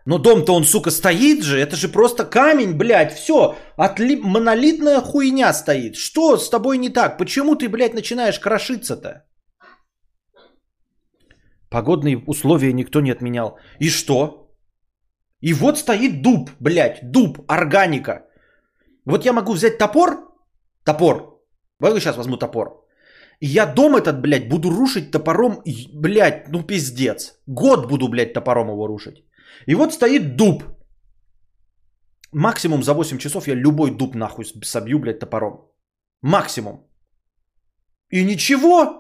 Но 0.07 0.19
дом-то 0.19 0.55
он, 0.55 0.65
сука, 0.65 0.91
стоит 0.91 1.43
же, 1.43 1.59
это 1.59 1.77
же 1.77 1.89
просто 1.89 2.25
камень, 2.25 2.77
блядь, 2.77 3.13
все, 3.13 3.57
отли... 3.77 4.17
монолитная 4.17 5.01
хуйня 5.01 5.53
стоит. 5.53 5.97
Что 5.97 6.37
с 6.37 6.51
тобой 6.51 6.79
не 6.79 6.89
так? 6.89 7.19
Почему 7.19 7.57
ты, 7.57 7.69
блядь, 7.69 7.95
начинаешь 7.95 8.39
крошиться-то? 8.39 9.25
Погодные 11.71 12.19
условия 12.27 12.73
никто 12.73 13.01
не 13.01 13.13
отменял. 13.13 13.59
И 13.81 13.89
что? 13.89 14.51
И 15.41 15.55
вот 15.55 15.79
стоит 15.79 16.23
дуб, 16.23 16.51
блядь, 16.61 17.01
дуб, 17.03 17.39
органика. 17.49 18.27
Вот 19.07 19.25
я 19.25 19.33
могу 19.33 19.53
взять 19.53 19.79
топор, 19.79 20.11
топор, 20.85 21.41
вот 21.81 21.99
сейчас 22.01 22.17
возьму 22.17 22.37
топор, 22.37 22.85
и 23.41 23.47
я 23.47 23.67
дом 23.67 23.97
этот, 23.97 24.21
блядь, 24.21 24.49
буду 24.49 24.71
рушить 24.71 25.11
топором, 25.11 25.63
блядь, 25.95 26.49
ну 26.49 26.63
пиздец. 26.63 27.41
Год 27.47 27.89
буду, 27.89 28.09
блядь, 28.09 28.35
топором 28.35 28.69
его 28.69 28.87
рушить. 28.87 29.25
И 29.67 29.75
вот 29.75 29.93
стоит 29.93 30.37
дуб. 30.37 30.63
Максимум 32.33 32.83
за 32.83 32.95
8 32.95 33.19
часов 33.19 33.49
я 33.49 33.55
любой 33.55 33.97
дуб 33.97 34.15
нахуй 34.15 34.45
собью, 34.45 34.99
блядь, 34.99 35.21
топором. 35.21 35.71
Максимум. 36.23 36.87
И 38.11 38.25
ничего. 38.25 39.00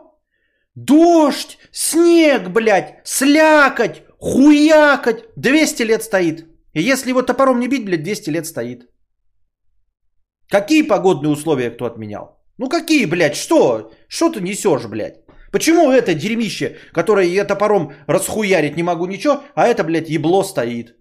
Дождь, 0.74 1.58
снег, 1.72 2.48
блядь, 2.50 3.00
слякоть, 3.04 4.02
хуякать. 4.18 5.24
200 5.36 5.82
лет 5.82 6.02
стоит. 6.02 6.46
И 6.72 6.82
если 6.82 7.10
его 7.10 7.22
топором 7.22 7.60
не 7.60 7.68
бить, 7.68 7.84
блядь, 7.84 8.02
200 8.02 8.30
лет 8.30 8.46
стоит. 8.46 8.88
Какие 10.48 10.82
погодные 10.82 11.30
условия 11.30 11.70
кто 11.70 11.86
отменял? 11.86 12.40
Ну 12.58 12.68
какие, 12.68 13.06
блядь, 13.06 13.36
что? 13.36 13.92
Что 14.08 14.30
ты 14.30 14.40
несешь, 14.40 14.86
блядь? 14.86 15.24
Почему 15.52 15.90
это 15.90 16.14
дерьмище, 16.14 16.76
которое 16.92 17.26
я 17.26 17.44
топором 17.44 17.92
расхуярить 18.06 18.76
не 18.76 18.82
могу 18.82 19.06
ничего, 19.06 19.42
а 19.54 19.66
это, 19.66 19.82
блядь, 19.82 20.08
ебло 20.08 20.44
стоит? 20.44 20.96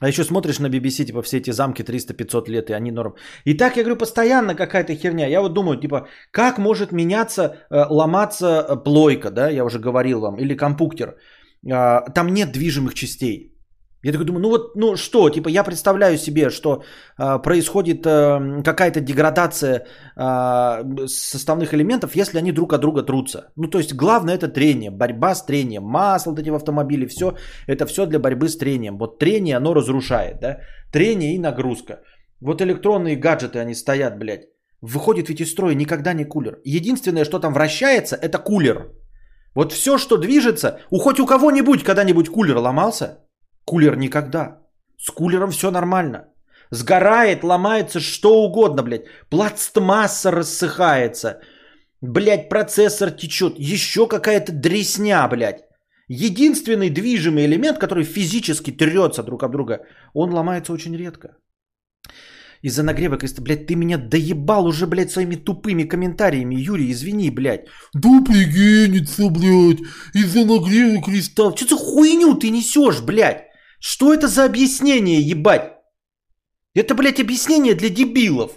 А 0.00 0.08
еще 0.08 0.24
смотришь 0.24 0.58
на 0.58 0.68
BBC, 0.68 1.06
типа, 1.06 1.22
все 1.22 1.38
эти 1.38 1.52
замки 1.52 1.82
300-500 1.82 2.50
лет, 2.50 2.70
и 2.70 2.74
они 2.74 2.90
норм. 2.90 3.14
И 3.44 3.54
так, 3.54 3.76
я 3.76 3.82
говорю, 3.82 3.96
постоянно 3.96 4.54
какая-то 4.54 4.94
херня. 4.94 5.26
Я 5.26 5.40
вот 5.40 5.54
думаю, 5.54 5.80
типа, 5.80 6.06
как 6.30 6.58
может 6.58 6.92
меняться, 6.92 7.42
э, 7.70 7.86
ломаться 7.88 8.46
э, 8.46 8.76
плойка, 8.84 9.30
да, 9.30 9.48
я 9.48 9.64
уже 9.64 9.78
говорил 9.78 10.20
вам, 10.20 10.36
или 10.38 10.54
компуктер. 10.54 11.16
А, 11.72 12.02
там 12.14 12.28
нет 12.28 12.52
движимых 12.52 12.94
частей. 12.94 13.55
Я 14.02 14.12
такой 14.12 14.26
думаю, 14.26 14.42
ну 14.42 14.48
вот, 14.50 14.76
ну 14.76 14.96
что, 14.96 15.30
типа 15.30 15.48
я 15.48 15.64
представляю 15.64 16.18
себе, 16.18 16.50
что 16.50 16.82
э, 17.18 17.42
происходит 17.42 18.06
э, 18.06 18.62
какая-то 18.62 19.00
деградация 19.00 19.86
э, 20.16 21.06
составных 21.06 21.74
элементов, 21.74 22.14
если 22.14 22.38
они 22.38 22.52
друг 22.52 22.72
от 22.72 22.80
друга 22.80 23.02
трутся. 23.02 23.52
Ну 23.56 23.68
то 23.68 23.78
есть 23.78 23.94
главное 23.94 24.34
это 24.34 24.48
трение, 24.48 24.90
борьба 24.90 25.34
с 25.34 25.44
трением, 25.46 25.82
масло 25.82 26.30
вот 26.30 26.38
эти 26.38 26.50
в 26.50 26.54
автомобиле, 26.54 27.06
все, 27.08 27.36
это 27.66 27.86
все 27.86 28.06
для 28.06 28.18
борьбы 28.18 28.48
с 28.48 28.58
трением. 28.58 28.98
Вот 28.98 29.18
трение, 29.18 29.56
оно 29.56 29.74
разрушает, 29.74 30.40
да, 30.40 30.58
трение 30.92 31.34
и 31.34 31.38
нагрузка. 31.38 32.00
Вот 32.40 32.60
электронные 32.60 33.16
гаджеты, 33.16 33.58
они 33.58 33.74
стоят, 33.74 34.18
блядь. 34.18 34.46
Выходит 34.82 35.28
ведь 35.28 35.40
из 35.40 35.50
строя 35.50 35.74
никогда 35.74 36.12
не 36.12 36.24
кулер. 36.24 36.60
Единственное, 36.64 37.24
что 37.24 37.38
там 37.38 37.54
вращается, 37.54 38.16
это 38.16 38.38
кулер. 38.38 38.92
Вот 39.54 39.72
все, 39.72 39.98
что 39.98 40.18
движется, 40.18 40.80
у 40.90 40.98
хоть 40.98 41.18
у 41.18 41.26
кого-нибудь 41.26 41.82
когда-нибудь 41.82 42.28
кулер 42.28 42.58
ломался? 42.58 43.25
Кулер 43.66 43.96
никогда. 43.96 44.62
С 44.96 45.10
кулером 45.10 45.50
все 45.50 45.70
нормально. 45.70 46.28
Сгорает, 46.70 47.44
ломается, 47.44 48.00
что 48.00 48.44
угодно, 48.44 48.82
блядь. 48.82 49.06
Пластмасса 49.28 50.30
рассыхается. 50.30 51.40
Блядь, 52.00 52.48
процессор 52.48 53.10
течет. 53.10 53.54
Еще 53.58 54.06
какая-то 54.06 54.52
дресня, 54.52 55.28
блядь. 55.28 55.64
Единственный 56.08 56.90
движимый 56.90 57.46
элемент, 57.46 57.78
который 57.78 58.04
физически 58.04 58.70
трется 58.70 59.22
друг 59.22 59.42
об 59.42 59.52
друга, 59.52 59.80
он 60.14 60.32
ломается 60.32 60.72
очень 60.72 60.96
редко. 60.96 61.36
Из-за 62.62 62.82
нагрева 62.82 63.18
креста, 63.18 63.42
блядь, 63.42 63.66
ты 63.66 63.74
меня 63.74 63.98
доебал 63.98 64.66
уже, 64.66 64.86
блядь, 64.86 65.10
своими 65.10 65.36
тупыми 65.36 65.88
комментариями. 65.88 66.54
Юрий, 66.54 66.90
извини, 66.90 67.30
блядь. 67.30 67.66
Да 67.94 68.22
пригенится, 68.24 69.28
блядь, 69.28 69.80
из-за 70.14 70.44
нагрева 70.44 71.02
креста. 71.02 71.52
Что 71.56 71.66
за 71.66 71.76
хуйню 71.76 72.34
ты 72.34 72.50
несешь, 72.50 73.00
блядь? 73.02 73.45
Что 73.88 74.12
это 74.12 74.26
за 74.26 74.44
объяснение, 74.44 75.20
ебать? 75.20 75.74
Это, 76.74 76.96
блядь, 76.96 77.20
объяснение 77.20 77.74
для 77.74 77.88
дебилов. 77.88 78.50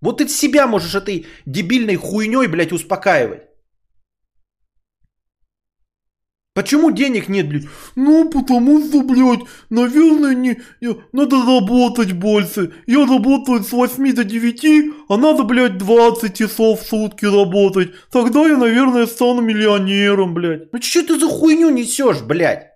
Вот 0.00 0.16
ты 0.16 0.28
себя 0.28 0.66
можешь 0.66 0.94
этой 0.94 1.26
дебильной 1.44 1.96
хуйней, 1.96 2.46
блядь, 2.46 2.72
успокаивать. 2.72 3.42
Почему 6.54 6.92
денег 6.92 7.28
нет, 7.28 7.46
блядь? 7.46 7.66
Ну, 7.94 8.30
потому 8.30 8.82
что, 8.82 9.02
блядь, 9.02 9.46
наверное, 9.68 10.34
не, 10.34 10.56
надо 11.12 11.44
работать 11.44 12.12
больше. 12.12 12.72
Я 12.86 13.04
работаю 13.04 13.62
с 13.62 13.70
8 13.70 14.14
до 14.14 14.24
9, 14.24 14.94
а 15.10 15.18
надо, 15.18 15.42
блядь, 15.42 15.76
20 15.76 16.34
часов 16.34 16.80
в 16.80 16.86
сутки 16.86 17.26
работать. 17.26 17.92
Тогда 18.10 18.46
я, 18.46 18.56
наверное, 18.56 19.04
стану 19.04 19.42
миллионером, 19.42 20.32
блядь. 20.32 20.72
Ну, 20.72 20.80
что 20.80 21.02
ты 21.02 21.20
за 21.20 21.28
хуйню 21.28 21.68
несешь, 21.68 22.22
блядь? 22.22 22.73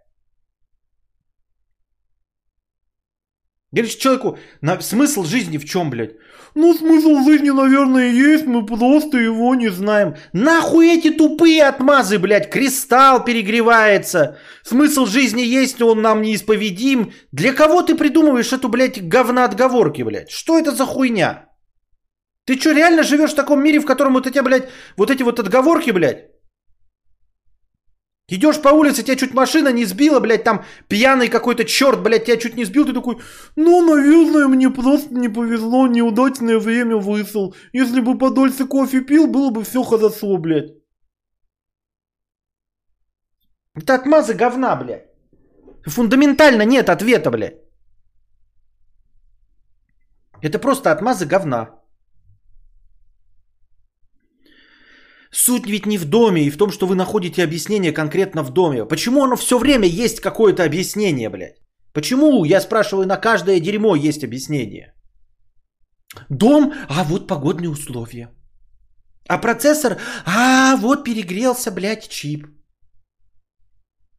Говоришь 3.70 3.96
человеку, 3.96 4.38
на, 4.62 4.80
смысл 4.80 5.24
жизни 5.24 5.58
в 5.58 5.64
чем, 5.66 5.90
блядь? 5.90 6.12
Ну, 6.54 6.74
смысл 6.74 7.22
жизни, 7.24 7.50
наверное, 7.50 8.10
есть, 8.10 8.46
мы 8.46 8.64
просто 8.64 9.18
его 9.18 9.54
не 9.54 9.68
знаем. 9.68 10.16
Нахуй 10.32 10.88
эти 10.88 11.10
тупые 11.10 11.64
отмазы, 11.64 12.18
блядь, 12.18 12.50
кристалл 12.50 13.22
перегревается. 13.24 14.38
Смысл 14.64 15.04
жизни 15.04 15.42
есть, 15.42 15.82
он 15.82 16.00
нам 16.00 16.22
неисповедим. 16.22 17.12
Для 17.32 17.52
кого 17.52 17.82
ты 17.82 17.94
придумываешь 17.94 18.52
эту, 18.52 18.68
блядь, 18.70 19.06
говна 19.06 19.44
отговорки, 19.44 20.02
блядь? 20.02 20.30
Что 20.30 20.58
это 20.58 20.72
за 20.72 20.86
хуйня? 20.86 21.48
Ты 22.46 22.58
что, 22.58 22.72
реально 22.72 23.02
живешь 23.02 23.32
в 23.32 23.36
таком 23.36 23.62
мире, 23.62 23.78
в 23.78 23.84
котором 23.84 24.14
вот 24.14 24.26
эти, 24.26 24.38
блядь, 24.38 24.70
вот 24.96 25.10
эти 25.10 25.22
вот 25.22 25.38
отговорки, 25.38 25.90
блядь? 25.90 26.27
Идешь 28.30 28.60
по 28.60 28.68
улице, 28.68 29.02
тебя 29.02 29.16
чуть 29.16 29.32
машина 29.32 29.72
не 29.72 29.86
сбила, 29.86 30.20
блядь, 30.20 30.44
там 30.44 30.64
пьяный 30.86 31.28
какой-то 31.28 31.64
черт, 31.64 32.02
блядь, 32.02 32.26
тебя 32.26 32.36
чуть 32.36 32.56
не 32.56 32.66
сбил, 32.66 32.84
ты 32.84 32.92
такой, 32.92 33.16
ну, 33.56 33.80
наверное, 33.80 34.48
мне 34.48 34.68
просто 34.68 35.14
не 35.14 35.30
повезло, 35.30 35.86
неудачное 35.86 36.58
время 36.58 36.96
высыл. 36.96 37.54
Если 37.72 38.00
бы 38.00 38.18
подольше 38.18 38.66
кофе 38.66 39.00
пил, 39.00 39.26
было 39.28 39.50
бы 39.50 39.64
все 39.64 39.82
хорошо, 39.82 40.36
блядь. 40.36 40.74
Это 43.74 43.94
отмазы 43.94 44.34
говна, 44.34 44.76
блядь. 44.76 45.06
Фундаментально 45.86 46.66
нет 46.66 46.90
ответа, 46.90 47.30
блядь. 47.30 47.62
Это 50.42 50.58
просто 50.58 50.92
отмазы 50.92 51.24
говна. 51.24 51.77
Суть 55.30 55.66
ведь 55.66 55.86
не 55.86 55.98
в 55.98 56.04
доме 56.04 56.42
и 56.42 56.50
в 56.50 56.56
том, 56.56 56.70
что 56.70 56.86
вы 56.86 56.94
находите 56.94 57.44
объяснение 57.44 57.92
конкретно 57.92 58.42
в 58.42 58.50
доме. 58.50 58.84
Почему 58.84 59.24
оно 59.24 59.36
все 59.36 59.58
время 59.58 59.86
есть 59.86 60.20
какое-то 60.20 60.64
объяснение, 60.64 61.28
блядь? 61.28 61.56
Почему, 61.92 62.44
я 62.44 62.60
спрашиваю, 62.60 63.06
на 63.06 63.16
каждое 63.16 63.60
дерьмо 63.60 63.96
есть 63.96 64.24
объяснение? 64.24 64.94
Дом, 66.30 66.72
а 66.88 67.04
вот 67.04 67.26
погодные 67.26 67.70
условия. 67.70 68.30
А 69.28 69.38
процессор, 69.38 69.98
а 70.24 70.76
вот 70.76 71.04
перегрелся, 71.04 71.70
блядь, 71.70 72.08
чип. 72.08 72.46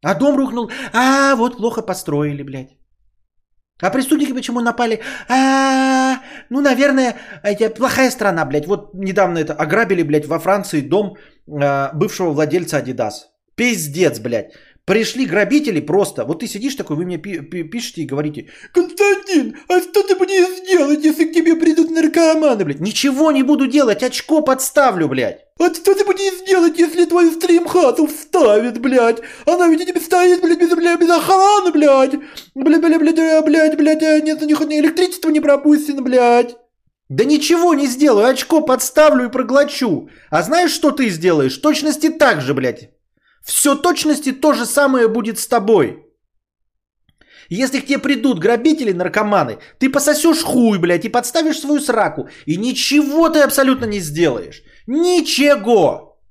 А 0.03 0.15
дом 0.15 0.37
рухнул, 0.37 0.71
а 0.93 1.35
вот 1.35 1.57
плохо 1.57 1.81
построили, 1.81 2.43
блядь. 2.43 2.78
А 3.81 3.89
преступники 3.89 4.33
почему 4.33 4.59
напали? 4.59 4.99
А, 5.29 6.19
ну, 6.49 6.61
наверное, 6.61 7.15
это 7.43 7.69
плохая 7.69 8.11
страна, 8.11 8.45
блядь. 8.45 8.67
Вот 8.67 8.93
недавно 8.93 9.39
это 9.39 9.53
ограбили, 9.53 10.03
блядь, 10.03 10.25
во 10.27 10.39
Франции 10.39 10.81
дом 10.81 11.15
а, 11.47 11.91
бывшего 11.93 12.31
владельца 12.31 12.79
Adidas. 12.79 13.29
Пиздец, 13.55 14.19
блядь. 14.19 14.51
Пришли 14.89 15.27
грабители 15.27 15.81
просто. 15.81 16.25
Вот 16.25 16.39
ты 16.39 16.47
сидишь 16.47 16.73
такой, 16.73 16.95
вы 16.95 17.05
мне 17.05 17.19
пишете 17.19 18.01
и 18.01 18.05
говорите, 18.07 18.47
Константин, 18.73 19.55
а 19.67 19.81
что 19.81 20.01
ты 20.01 20.15
будешь 20.15 20.63
сделать, 20.63 21.05
если 21.05 21.25
к 21.25 21.31
тебе 21.31 21.55
придут 21.55 21.91
наркоманы, 21.91 22.65
блядь? 22.65 22.79
Ничего 22.79 23.31
не 23.31 23.43
буду 23.43 23.67
делать, 23.67 24.01
очко 24.01 24.41
подставлю, 24.41 25.07
блядь. 25.07 25.41
А 25.59 25.71
что 25.71 25.93
ты 25.93 26.03
будешь 26.03 26.43
делать, 26.47 26.79
если 26.79 27.05
твой 27.05 27.29
стрим 27.29 27.67
хату 27.67 28.07
вставит, 28.07 28.81
блядь? 28.81 29.21
Она 29.45 29.67
ведь 29.67 29.85
тебе 29.85 30.01
стоит, 30.01 30.41
блядь, 30.41 30.59
без, 30.59 30.71
блядь, 30.71 30.99
без 30.99 31.09
охраны, 31.11 31.71
блядь. 31.71 32.15
Блядь, 32.55 32.81
блядь, 32.81 32.99
блядь, 32.99 33.45
блядь, 33.45 33.77
блядь, 33.77 34.01
э, 34.01 34.21
нет, 34.21 34.41
ни, 34.41 34.79
электричество 34.79 35.29
не 35.29 35.39
пропустено, 35.39 36.01
блядь. 36.01 36.57
Да 37.09 37.25
ничего 37.25 37.75
не 37.75 37.85
сделаю, 37.85 38.25
очко 38.25 38.61
подставлю 38.61 39.25
и 39.25 39.31
проглочу. 39.31 40.09
А 40.31 40.41
знаешь, 40.41 40.71
что 40.71 40.89
ты 40.89 41.09
сделаешь? 41.09 41.55
точности 41.57 42.09
так 42.09 42.41
же, 42.41 42.55
блядь. 42.55 42.89
Все 43.43 43.75
точности 43.75 44.31
то 44.31 44.53
же 44.53 44.65
самое 44.65 45.07
будет 45.07 45.39
с 45.39 45.47
тобой. 45.47 46.05
Если 47.49 47.79
к 47.79 47.87
тебе 47.87 47.97
придут 47.97 48.39
грабители, 48.39 48.91
наркоманы, 48.91 49.57
ты 49.79 49.89
пососешь 49.89 50.43
хуй, 50.43 50.77
блядь, 50.77 51.05
и 51.05 51.09
подставишь 51.09 51.59
свою 51.59 51.81
сраку. 51.81 52.29
И 52.45 52.57
ничего 52.57 53.29
ты 53.29 53.39
абсолютно 53.39 53.85
не 53.85 53.99
сделаешь. 53.99 54.61
Ничего. 54.85 56.21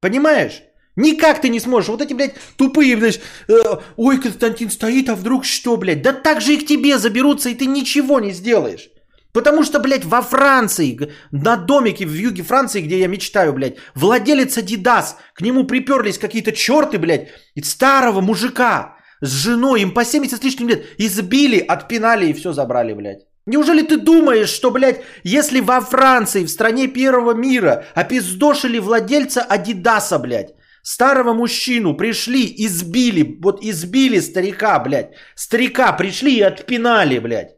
Понимаешь? 0.00 0.62
Никак 0.96 1.40
ты 1.40 1.48
не 1.48 1.60
сможешь. 1.60 1.88
Вот 1.88 2.00
эти, 2.00 2.14
блядь, 2.14 2.34
тупые, 2.56 2.96
блядь, 2.96 3.20
э, 3.48 3.54
ой, 3.96 4.20
Константин 4.20 4.70
стоит, 4.70 5.08
а 5.08 5.16
вдруг 5.16 5.44
что, 5.44 5.76
блядь? 5.76 6.02
Да 6.02 6.12
так 6.12 6.40
же 6.40 6.54
и 6.54 6.56
к 6.56 6.66
тебе 6.66 6.98
заберутся, 6.98 7.50
и 7.50 7.54
ты 7.54 7.66
ничего 7.66 8.20
не 8.20 8.32
сделаешь. 8.32 8.88
Потому 9.34 9.64
что, 9.64 9.80
блядь, 9.80 10.04
во 10.04 10.22
Франции, 10.22 11.10
на 11.32 11.56
домике 11.56 12.06
в 12.06 12.14
юге 12.14 12.44
Франции, 12.44 12.80
где 12.80 13.00
я 13.00 13.08
мечтаю, 13.08 13.52
блядь, 13.52 13.78
владелец 13.96 14.56
Адидас, 14.56 15.16
к 15.34 15.40
нему 15.40 15.64
приперлись 15.64 16.18
какие-то 16.18 16.52
черты, 16.52 16.98
блядь, 16.98 17.30
старого 17.64 18.20
мужика 18.20 18.96
с 19.20 19.32
женой, 19.32 19.82
им 19.82 19.90
по 19.90 20.04
70 20.04 20.38
с 20.38 20.44
лишним 20.44 20.68
лет, 20.68 20.86
избили, 20.98 21.58
отпинали 21.58 22.26
и 22.26 22.32
все 22.32 22.52
забрали, 22.52 22.92
блядь. 22.92 23.26
Неужели 23.44 23.82
ты 23.82 23.96
думаешь, 23.96 24.50
что, 24.50 24.70
блядь, 24.70 25.02
если 25.24 25.58
во 25.58 25.80
Франции, 25.80 26.44
в 26.44 26.48
стране 26.48 26.86
первого 26.86 27.32
мира, 27.34 27.86
опиздошили 27.96 28.78
владельца 28.78 29.42
Адидаса, 29.42 30.20
блядь, 30.20 30.54
старого 30.82 31.32
мужчину 31.32 31.94
пришли, 31.94 32.54
избили, 32.58 33.36
вот 33.42 33.64
избили 33.64 34.20
старика, 34.20 34.78
блядь, 34.78 35.10
старика 35.34 35.92
пришли 35.92 36.36
и 36.36 36.42
отпинали, 36.42 37.18
блядь, 37.18 37.53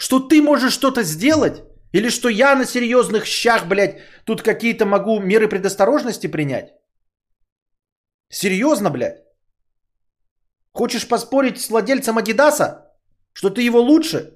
что 0.00 0.18
ты 0.18 0.40
можешь 0.40 0.72
что-то 0.72 1.02
сделать? 1.02 1.62
Или 1.92 2.08
что 2.08 2.30
я 2.30 2.54
на 2.54 2.64
серьезных 2.64 3.26
щах, 3.26 3.66
блядь, 3.66 3.98
тут 4.24 4.42
какие-то 4.42 4.86
могу 4.86 5.20
меры 5.20 5.46
предосторожности 5.46 6.26
принять? 6.26 6.72
Серьезно, 8.30 8.90
блядь? 8.90 9.22
Хочешь 10.72 11.06
поспорить 11.06 11.60
с 11.60 11.68
владельцем 11.68 12.16
Адидаса? 12.16 12.86
Что 13.34 13.50
ты 13.50 13.60
его 13.60 13.80
лучше? 13.80 14.32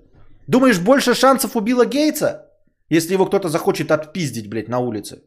Думаешь, 0.47 0.79
больше 0.79 1.15
шансов 1.15 1.57
у 1.57 1.61
Билла 1.61 1.87
Гейтса? 1.87 2.51
Если 2.91 3.15
его 3.15 3.25
кто-то 3.25 3.49
захочет 3.49 3.91
отпиздить, 3.91 4.51
блядь, 4.51 4.69
на 4.69 4.81
улице. 4.81 5.23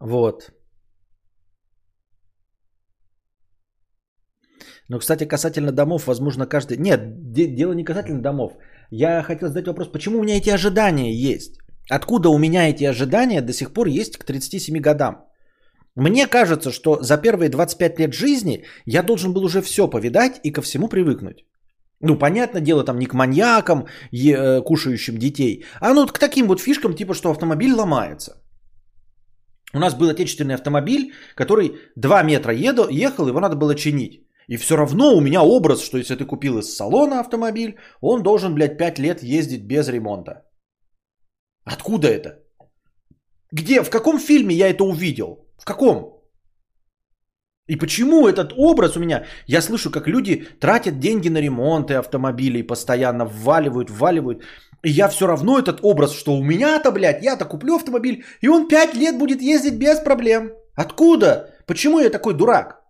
Вот. 0.00 0.50
Но, 4.88 4.98
кстати, 4.98 5.24
касательно 5.24 5.72
домов, 5.72 6.06
возможно, 6.06 6.46
каждый... 6.46 6.76
Нет, 6.76 7.32
дело 7.32 7.72
не 7.72 7.84
касательно 7.84 8.22
домов. 8.22 8.52
Я 8.90 9.22
хотел 9.22 9.48
задать 9.48 9.66
вопрос, 9.66 9.88
почему 9.88 10.18
у 10.18 10.22
меня 10.22 10.36
эти 10.36 10.50
ожидания 10.50 11.12
есть? 11.12 11.58
Откуда 11.90 12.28
у 12.28 12.38
меня 12.38 12.68
эти 12.68 12.84
ожидания 12.84 13.42
до 13.42 13.52
сих 13.52 13.72
пор 13.72 13.86
есть 13.86 14.16
к 14.16 14.24
37 14.24 14.80
годам? 14.80 15.24
Мне 15.96 16.26
кажется, 16.26 16.70
что 16.70 16.98
за 17.02 17.16
первые 17.16 17.48
25 17.48 17.98
лет 18.00 18.14
жизни 18.14 18.64
я 18.84 19.02
должен 19.02 19.32
был 19.32 19.44
уже 19.44 19.62
все 19.62 19.88
повидать 19.88 20.40
и 20.44 20.52
ко 20.52 20.62
всему 20.62 20.88
привыкнуть. 20.88 21.44
Ну, 22.00 22.18
понятное 22.18 22.60
дело, 22.60 22.84
там 22.84 22.98
не 22.98 23.06
к 23.06 23.14
маньякам, 23.14 23.86
е- 24.12 24.62
кушающим 24.62 25.18
детей, 25.18 25.64
а 25.80 25.94
ну 25.94 26.06
к 26.06 26.18
таким 26.18 26.46
вот 26.46 26.60
фишкам, 26.60 26.94
типа, 26.94 27.14
что 27.14 27.30
автомобиль 27.30 27.72
ломается. 27.72 28.42
У 29.76 29.78
нас 29.78 29.94
был 29.94 30.08
отечественный 30.08 30.54
автомобиль, 30.54 31.12
который 31.34 31.72
2 31.96 32.22
метра 32.22 32.54
еду, 32.54 32.88
ехал, 32.88 33.28
его 33.28 33.40
надо 33.40 33.56
было 33.56 33.74
чинить. 33.74 34.26
И 34.48 34.56
все 34.56 34.76
равно 34.76 35.14
у 35.14 35.20
меня 35.20 35.42
образ, 35.42 35.82
что 35.82 35.98
если 35.98 36.16
ты 36.16 36.24
купил 36.24 36.58
из 36.58 36.76
салона 36.76 37.20
автомобиль, 37.20 37.74
он 38.00 38.22
должен, 38.22 38.54
блядь, 38.54 38.78
5 38.78 38.98
лет 38.98 39.22
ездить 39.22 39.66
без 39.66 39.88
ремонта. 39.88 40.32
Откуда 41.64 42.08
это? 42.08 42.38
Где, 43.52 43.82
в 43.82 43.90
каком 43.90 44.18
фильме 44.18 44.54
я 44.54 44.68
это 44.68 44.84
увидел? 44.84 45.46
В 45.58 45.64
каком? 45.64 46.16
И 47.68 47.76
почему 47.76 48.28
этот 48.28 48.52
образ 48.56 48.96
у 48.96 49.00
меня? 49.00 49.26
Я 49.46 49.60
слышу, 49.60 49.90
как 49.90 50.06
люди 50.06 50.46
тратят 50.60 51.00
деньги 51.00 51.28
на 51.28 51.40
ремонты 51.40 51.94
автомобилей, 51.94 52.62
постоянно 52.62 53.26
вваливают, 53.26 53.90
вваливают. 53.90 54.42
И 54.82 54.90
я 54.90 55.08
все 55.08 55.26
равно 55.26 55.58
этот 55.58 55.80
образ, 55.82 56.12
что 56.12 56.32
у 56.32 56.42
меня-то, 56.42 56.92
блядь, 56.92 57.22
я-то 57.22 57.44
куплю 57.44 57.76
автомобиль, 57.76 58.24
и 58.40 58.48
он 58.48 58.68
5 58.68 58.94
лет 58.94 59.18
будет 59.18 59.42
ездить 59.42 59.78
без 59.78 59.98
проблем. 59.98 60.52
Откуда? 60.74 61.54
Почему 61.66 61.98
я 62.00 62.10
такой 62.10 62.34
дурак? 62.34 62.82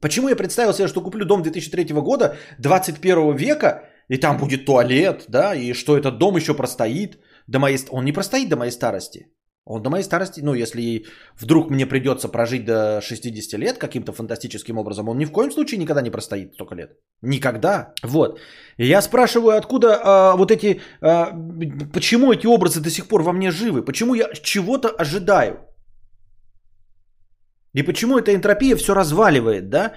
Почему 0.00 0.28
я 0.28 0.36
представил 0.36 0.74
себе, 0.74 0.88
что 0.88 1.00
куплю 1.00 1.24
дом 1.24 1.42
2003 1.42 1.94
года, 1.94 2.36
21 2.58 3.36
века, 3.36 3.88
и 4.08 4.18
там 4.18 4.36
будет 4.36 4.66
туалет, 4.66 5.24
да, 5.28 5.54
и 5.54 5.72
что 5.72 5.96
этот 5.96 6.18
дом 6.18 6.36
еще 6.36 6.54
простоит 6.54 7.18
до 7.46 7.58
моей... 7.58 7.78
Он 7.90 8.04
не 8.04 8.12
простоит 8.12 8.48
до 8.48 8.56
моей 8.56 8.72
старости. 8.72 9.28
Он 9.68 9.82
до 9.82 9.90
моей 9.90 10.04
старости, 10.04 10.42
ну, 10.42 10.54
если 10.54 11.06
вдруг 11.40 11.70
мне 11.70 11.86
придется 11.86 12.28
прожить 12.28 12.64
до 12.64 13.00
60 13.00 13.60
лет 13.60 13.78
каким-то 13.78 14.12
фантастическим 14.12 14.78
образом, 14.78 15.08
он 15.08 15.18
ни 15.18 15.24
в 15.24 15.32
коем 15.32 15.50
случае 15.50 15.78
никогда 15.78 16.02
не 16.02 16.10
простоит 16.10 16.54
столько 16.54 16.76
лет. 16.76 16.90
Никогда. 17.22 17.92
Вот. 18.04 18.38
И 18.78 18.86
я 18.86 19.02
спрашиваю, 19.02 19.56
откуда 19.56 20.00
а, 20.04 20.36
вот 20.36 20.52
эти, 20.52 20.80
а, 21.00 21.32
почему 21.92 22.32
эти 22.32 22.46
образы 22.46 22.80
до 22.80 22.90
сих 22.90 23.08
пор 23.08 23.22
во 23.22 23.32
мне 23.32 23.50
живы? 23.50 23.84
Почему 23.84 24.14
я 24.14 24.28
чего-то 24.42 24.88
ожидаю? 24.88 25.56
И 27.74 27.82
почему 27.82 28.18
эта 28.18 28.34
энтропия 28.34 28.76
все 28.76 28.94
разваливает, 28.94 29.68
да? 29.68 29.94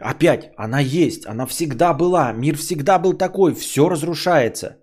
Опять, 0.00 0.50
она 0.56 0.80
есть, 0.80 1.26
она 1.26 1.46
всегда 1.46 1.92
была, 1.92 2.32
мир 2.32 2.56
всегда 2.56 2.98
был 2.98 3.12
такой, 3.12 3.54
все 3.54 3.90
разрушается. 3.90 4.78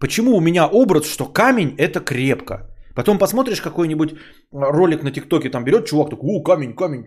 Почему 0.00 0.36
у 0.36 0.40
меня 0.40 0.66
образ, 0.66 1.06
что 1.06 1.26
камень 1.26 1.74
это 1.78 2.00
крепко? 2.00 2.70
Потом 2.94 3.18
посмотришь 3.18 3.60
какой-нибудь 3.60 4.14
ролик 4.52 5.02
на 5.02 5.10
ТикТоке, 5.10 5.50
там 5.50 5.64
берет 5.64 5.86
чувак 5.86 6.10
такой, 6.10 6.30
о, 6.30 6.42
камень, 6.42 6.74
камень, 6.74 7.06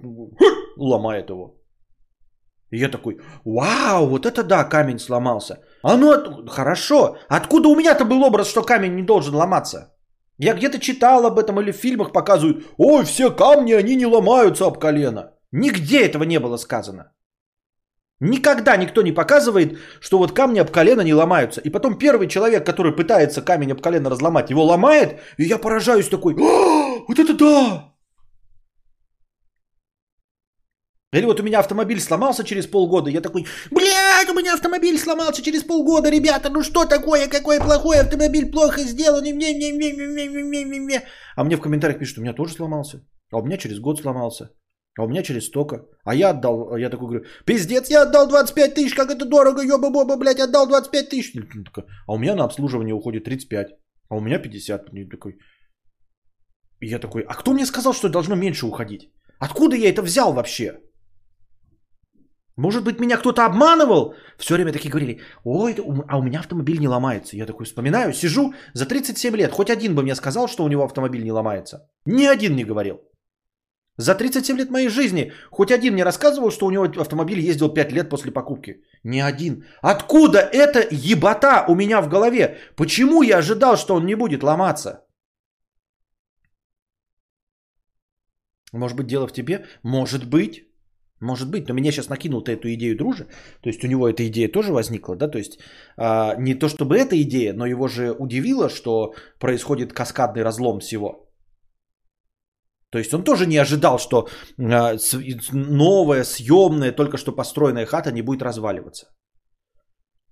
ломает 0.78 1.30
его. 1.30 1.56
И 2.72 2.78
я 2.78 2.90
такой, 2.90 3.20
вау, 3.46 4.08
вот 4.08 4.26
это 4.26 4.44
да, 4.44 4.64
камень 4.66 5.00
сломался. 5.00 5.64
А 5.84 5.98
ну, 5.98 6.46
хорошо. 6.48 7.18
Откуда 7.30 7.70
у 7.70 7.76
меня-то 7.76 8.06
был 8.06 8.24
образ, 8.24 8.50
что 8.50 8.62
камень 8.62 8.96
не 8.96 9.04
должен 9.04 9.36
ломаться? 9.36 9.94
Я 10.38 10.54
где-то 10.54 10.80
читал 10.80 11.26
об 11.26 11.40
этом 11.40 11.60
или 11.62 11.72
в 11.72 11.78
фильмах 11.78 12.12
показывают, 12.12 12.66
ой, 12.78 13.06
все 13.06 13.32
камни, 13.32 13.74
они 13.74 13.96
не 13.96 14.06
ломаются 14.06 14.66
об 14.66 14.80
колено. 14.80 15.32
Нигде 15.52 16.06
этого 16.06 16.24
не 16.24 16.40
было 16.40 16.58
сказано. 16.58 17.12
Никогда 18.20 18.78
никто 18.78 19.04
не 19.04 19.12
показывает, 19.12 19.78
что 20.00 20.18
вот 20.18 20.32
камни 20.32 20.60
об 20.60 20.72
колено 20.72 21.02
не 21.02 21.14
ломаются. 21.14 21.62
И 21.62 21.70
потом 21.70 21.98
первый 21.98 22.28
человек, 22.28 22.66
который 22.66 22.96
пытается 22.96 23.42
камень 23.44 23.72
об 23.72 23.82
колено 23.82 24.10
разломать, 24.10 24.50
его 24.50 24.64
ломает, 24.64 25.20
и 25.38 25.44
я 25.44 25.60
поражаюсь 25.60 26.10
такой, 26.10 26.34
вот 26.34 27.20
это 27.20 27.34
да! 27.34 27.94
Или 31.14 31.26
вот 31.26 31.40
у 31.40 31.44
меня 31.44 31.60
автомобиль 31.60 32.02
сломался 32.02 32.44
через 32.44 32.68
полгода, 32.68 33.10
я 33.10 33.22
такой, 33.22 33.46
блядь, 33.72 34.30
у 34.30 34.34
меня 34.34 34.54
автомобиль 34.54 34.98
сломался 34.98 35.42
через 35.42 35.64
полгода, 35.64 36.10
ребята, 36.10 36.50
ну 36.50 36.64
что 36.64 36.86
такое, 36.86 37.28
какой 37.28 37.60
плохой 37.60 38.00
автомобиль, 38.00 38.52
плохо 38.52 38.82
сделан. 38.82 39.24
А 41.36 41.44
мне 41.44 41.56
в 41.56 41.62
комментариях 41.62 42.00
пишут, 42.00 42.18
у 42.18 42.22
меня 42.22 42.34
тоже 42.34 42.54
сломался, 42.54 43.06
а 43.32 43.38
у 43.38 43.46
меня 43.46 43.58
через 43.58 43.80
год 43.80 44.02
сломался. 44.02 44.50
А 44.98 45.04
у 45.04 45.08
меня 45.08 45.24
через 45.24 45.46
столько. 45.46 45.86
А 46.04 46.16
я 46.16 46.30
отдал, 46.30 46.76
я 46.78 46.90
такой 46.90 47.08
говорю, 47.08 47.26
пиздец, 47.46 47.90
я 47.90 48.02
отдал 48.02 48.28
25 48.28 48.74
тысяч, 48.74 48.96
как 48.96 49.12
это 49.12 49.26
дорого, 49.26 49.62
ёба-боба, 49.62 50.18
блядь, 50.18 50.40
отдал 50.40 50.68
25 50.68 51.10
тысяч. 51.10 51.34
А 52.08 52.14
у 52.14 52.18
меня 52.18 52.36
на 52.36 52.44
обслуживание 52.44 52.96
уходит 52.96 53.24
35, 53.24 53.68
а 54.10 54.16
у 54.16 54.22
меня 54.22 54.40
50. 54.40 54.94
И 54.94 55.10
такой, 55.10 55.38
и 56.80 56.88
я 56.88 57.00
такой, 57.00 57.22
а 57.22 57.34
кто 57.34 57.54
мне 57.54 57.66
сказал, 57.66 57.94
что 57.94 58.10
должно 58.10 58.36
меньше 58.36 58.66
уходить? 58.66 59.12
Откуда 59.40 59.76
я 59.76 59.90
это 59.90 60.02
взял 60.02 60.34
вообще? 60.34 60.80
Может 62.56 62.84
быть, 62.84 63.00
меня 63.00 63.18
кто-то 63.18 63.46
обманывал? 63.46 64.16
Все 64.40 64.56
время 64.56 64.74
такие 64.74 64.90
говорили, 64.90 65.22
ой, 65.44 65.76
а 66.08 66.18
у 66.18 66.24
меня 66.24 66.40
автомобиль 66.40 66.80
не 66.80 66.88
ломается. 66.88 67.38
Я 67.38 67.46
такой 67.46 67.66
вспоминаю, 67.66 68.14
сижу 68.14 68.54
за 68.74 68.88
37 68.88 69.36
лет. 69.36 69.52
Хоть 69.52 69.70
один 69.70 69.94
бы 69.94 70.02
мне 70.02 70.16
сказал, 70.16 70.48
что 70.48 70.64
у 70.64 70.68
него 70.68 70.84
автомобиль 70.84 71.24
не 71.24 71.32
ломается. 71.32 71.88
Ни 72.06 72.26
один 72.26 72.56
не 72.56 72.66
говорил. 72.66 73.00
За 73.98 74.16
37 74.16 74.58
лет 74.58 74.70
моей 74.70 74.90
жизни 74.90 75.32
хоть 75.52 75.72
один 75.72 75.94
мне 75.94 76.04
рассказывал, 76.04 76.52
что 76.52 76.68
у 76.68 76.72
него 76.72 76.86
автомобиль 76.86 77.40
ездил 77.40 77.74
5 77.74 77.92
лет 77.92 78.10
после 78.10 78.32
покупки. 78.32 78.84
Ни 79.04 79.20
один. 79.20 79.66
Откуда 79.82 80.40
эта 80.40 80.88
ебота 80.92 81.66
у 81.68 81.76
меня 81.76 82.02
в 82.02 82.10
голове? 82.10 82.58
Почему 82.76 83.24
я 83.24 83.38
ожидал, 83.40 83.76
что 83.76 83.96
он 83.96 84.06
не 84.06 84.16
будет 84.16 84.44
ломаться? 84.44 85.04
Может 88.74 88.98
быть, 88.98 89.08
дело 89.08 89.28
в 89.28 89.34
тебе? 89.34 89.66
Может 89.84 90.30
быть. 90.30 90.64
Может 91.20 91.50
быть, 91.50 91.68
но 91.68 91.74
меня 91.74 91.92
сейчас 91.92 92.10
накинул 92.10 92.44
ты 92.44 92.52
эту 92.52 92.68
идею 92.68 92.96
дружи. 92.96 93.26
То 93.62 93.70
есть 93.70 93.84
у 93.84 93.88
него 93.88 94.08
эта 94.08 94.28
идея 94.28 94.52
тоже 94.52 94.72
возникла, 94.72 95.16
да? 95.16 95.28
То 95.28 95.40
есть 95.40 95.60
а, 95.98 96.36
не 96.38 96.54
то 96.54 96.70
чтобы 96.70 96.96
эта 96.96 97.20
идея, 97.24 97.54
но 97.54 97.66
его 97.66 97.88
же 97.88 98.12
удивило, 98.12 98.70
что 98.70 99.16
происходит 99.40 99.94
каскадный 99.94 100.44
разлом 100.44 100.80
всего. 100.80 101.27
То 102.92 103.00
есть 103.00 103.14
он 103.14 103.24
тоже 103.24 103.46
не 103.46 103.58
ожидал, 103.58 104.00
что 104.00 104.28
а, 104.60 104.96
новая, 105.52 106.24
съемная, 106.24 106.92
только 106.92 107.18
что 107.18 107.36
построенная 107.36 107.86
хата 107.86 108.12
не 108.12 108.22
будет 108.22 108.42
разваливаться. 108.42 109.08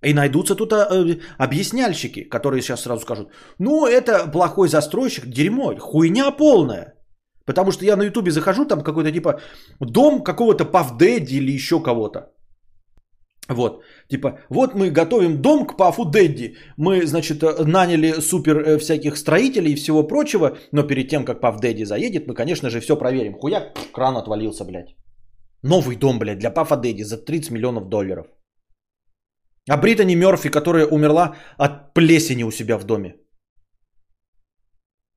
И 0.02 0.14
найдутся 0.14 0.54
тут 0.54 0.72
а, 0.72 0.88
э, 0.90 1.18
объясняльщики, 1.38 2.28
которые 2.28 2.62
сейчас 2.62 2.82
сразу 2.82 3.02
скажут, 3.02 3.28
ну 3.58 3.86
это 3.86 4.30
плохой 4.32 4.68
застройщик, 4.68 5.26
дерьмо, 5.26 5.76
хуйня 5.78 6.30
полная. 6.30 6.94
Потому 7.46 7.72
что 7.72 7.84
я 7.84 7.96
на 7.96 8.04
ютубе 8.04 8.30
захожу, 8.30 8.64
там 8.64 8.82
какой-то 8.82 9.12
типа 9.12 9.40
дом 9.80 10.24
какого-то 10.24 10.64
Павдеди 10.64 11.36
или 11.36 11.52
еще 11.52 11.82
кого-то. 11.82 12.35
Вот, 13.48 13.82
типа, 14.08 14.40
вот 14.50 14.74
мы 14.74 14.90
готовим 14.90 15.40
дом 15.40 15.66
к 15.66 15.76
Пафу 15.76 16.04
Дэдди. 16.04 16.56
Мы, 16.76 17.06
значит, 17.06 17.42
э, 17.42 17.64
наняли 17.64 18.20
супер 18.20 18.56
э, 18.56 18.78
всяких 18.78 19.16
строителей 19.16 19.72
и 19.72 19.76
всего 19.76 20.02
прочего, 20.02 20.58
но 20.72 20.82
перед 20.82 21.08
тем, 21.08 21.24
как 21.24 21.40
Паф 21.40 21.60
Дэдди 21.60 21.84
заедет, 21.84 22.26
мы, 22.26 22.34
конечно 22.34 22.70
же, 22.70 22.80
все 22.80 22.96
проверим. 22.96 23.34
Хуяк, 23.34 23.78
кран 23.92 24.16
отвалился, 24.16 24.64
блядь. 24.64 24.96
Новый 25.62 25.96
дом, 25.96 26.18
блядь, 26.18 26.38
для 26.38 26.50
Пафа 26.50 26.76
Дэдди 26.76 27.04
за 27.04 27.24
30 27.24 27.52
миллионов 27.52 27.88
долларов. 27.88 28.26
А 29.68 29.76
Британи 29.76 30.16
Мерфи, 30.16 30.48
которая 30.48 30.86
умерла 30.86 31.36
от 31.58 31.94
плесени 31.94 32.44
у 32.44 32.50
себя 32.50 32.78
в 32.78 32.84
доме. 32.84 33.14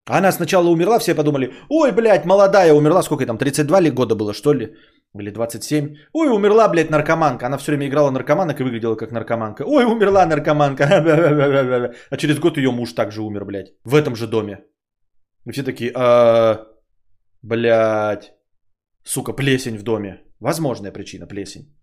Она 0.09 0.31
сначала 0.31 0.69
умерла, 0.69 0.99
все 0.99 1.15
подумали, 1.15 1.53
ой, 1.69 1.91
блядь, 1.91 2.25
молодая 2.25 2.73
умерла, 2.73 3.03
сколько 3.03 3.25
там, 3.25 3.37
32 3.37 3.81
ли 3.81 3.91
года 3.91 4.15
было, 4.15 4.33
что 4.33 4.53
ли? 4.53 4.75
Или 5.15 5.31
27. 5.31 5.95
Ой, 6.13 6.29
умерла, 6.29 6.67
блядь, 6.69 6.89
наркоманка. 6.91 7.47
Она 7.47 7.57
все 7.57 7.71
время 7.71 7.87
играла 7.87 8.11
наркоманок 8.11 8.59
и 8.59 8.63
выглядела 8.63 8.95
как 8.95 9.11
наркоманка. 9.11 9.63
Ой, 9.65 9.85
умерла 9.85 10.25
наркоманка. 10.25 10.83
А 12.11 12.17
через 12.17 12.39
год 12.39 12.57
ее 12.57 12.71
муж 12.71 12.93
также 12.93 13.21
умер, 13.21 13.45
блядь. 13.45 13.73
В 13.83 13.95
этом 13.95 14.15
же 14.15 14.27
доме. 14.27 14.59
И 15.45 15.51
все 15.51 15.63
такие, 15.63 15.91
а, 15.95 16.67
блядь, 17.41 18.33
сука, 19.03 19.33
плесень 19.33 19.77
в 19.77 19.83
доме. 19.83 20.21
Возможная 20.39 20.91
причина, 20.91 21.27
плесень. 21.27 21.75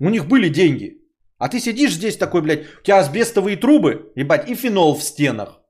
У 0.00 0.10
них 0.10 0.26
были 0.26 0.48
деньги. 0.48 0.98
А 1.38 1.48
ты 1.48 1.60
сидишь 1.60 1.94
здесь 1.94 2.16
такой, 2.16 2.42
блядь, 2.42 2.66
у 2.80 2.82
тебя 2.82 2.98
асбестовые 2.98 3.56
трубы, 3.56 4.12
ебать, 4.16 4.48
и 4.48 4.54
фенол 4.54 4.96
в 4.96 5.02
стенах. 5.02 5.60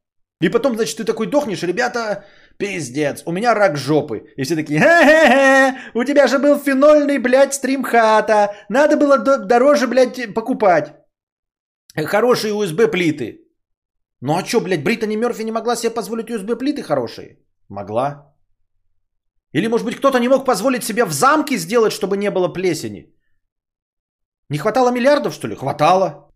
И 0.41 0.51
потом, 0.51 0.75
значит, 0.75 0.97
ты 0.97 1.05
такой 1.05 1.27
дохнешь, 1.27 1.63
ребята, 1.63 2.25
пиздец, 2.59 3.23
у 3.27 3.33
меня 3.33 3.55
рак 3.55 3.77
жопы. 3.77 4.35
И 4.37 4.45
все 4.45 4.57
такие, 4.57 4.79
хе-хе-хе, 4.81 5.93
у 5.95 6.05
тебя 6.05 6.27
же 6.27 6.39
был 6.39 6.59
фенольный, 6.59 7.19
блядь, 7.19 7.55
стримхата. 7.55 8.55
Надо 8.69 8.97
было 8.97 9.19
дороже, 9.19 9.87
блядь, 9.87 10.35
покупать. 10.35 10.95
Хорошие 11.97 12.53
USB 12.53 12.89
плиты. 12.91 13.45
Ну 14.21 14.37
а 14.37 14.45
что, 14.45 14.61
блядь, 14.61 14.85
Британи 14.85 15.17
Мерфи 15.17 15.45
не 15.45 15.53
могла 15.53 15.77
себе 15.77 15.95
позволить 15.95 16.31
USB 16.31 16.57
плиты 16.57 16.83
хорошие? 16.83 17.39
Могла. 17.69 18.35
Или, 19.53 19.69
может 19.69 19.87
быть, 19.87 19.97
кто-то 19.97 20.19
не 20.19 20.29
мог 20.29 20.45
позволить 20.45 20.85
себе 20.85 21.05
в 21.05 21.13
замке 21.13 21.57
сделать, 21.57 21.93
чтобы 21.93 22.17
не 22.17 22.31
было 22.31 22.53
плесени? 22.53 23.15
Не 24.51 24.59
хватало 24.59 24.91
миллиардов, 24.91 25.35
что 25.35 25.49
ли? 25.49 25.55
Хватало. 25.55 26.28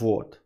Вот. 0.00 0.40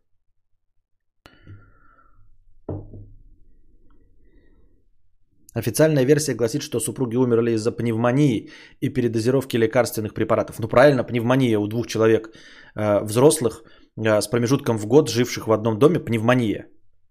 Официальная 5.59 6.05
версия 6.05 6.35
гласит, 6.35 6.61
что 6.61 6.79
супруги 6.79 7.17
умерли 7.17 7.51
из-за 7.51 7.71
пневмонии 7.71 8.49
и 8.81 8.89
передозировки 8.89 9.57
лекарственных 9.57 10.13
препаратов. 10.13 10.59
Ну 10.59 10.67
правильно, 10.67 11.03
пневмония 11.03 11.59
у 11.59 11.67
двух 11.67 11.87
человек 11.87 12.29
э, 12.75 13.03
взрослых 13.03 13.63
э, 13.97 14.21
с 14.21 14.27
промежутком 14.27 14.77
в 14.77 14.85
год, 14.85 15.09
живших 15.09 15.47
в 15.47 15.51
одном 15.51 15.79
доме, 15.79 15.99
пневмония 15.99 16.67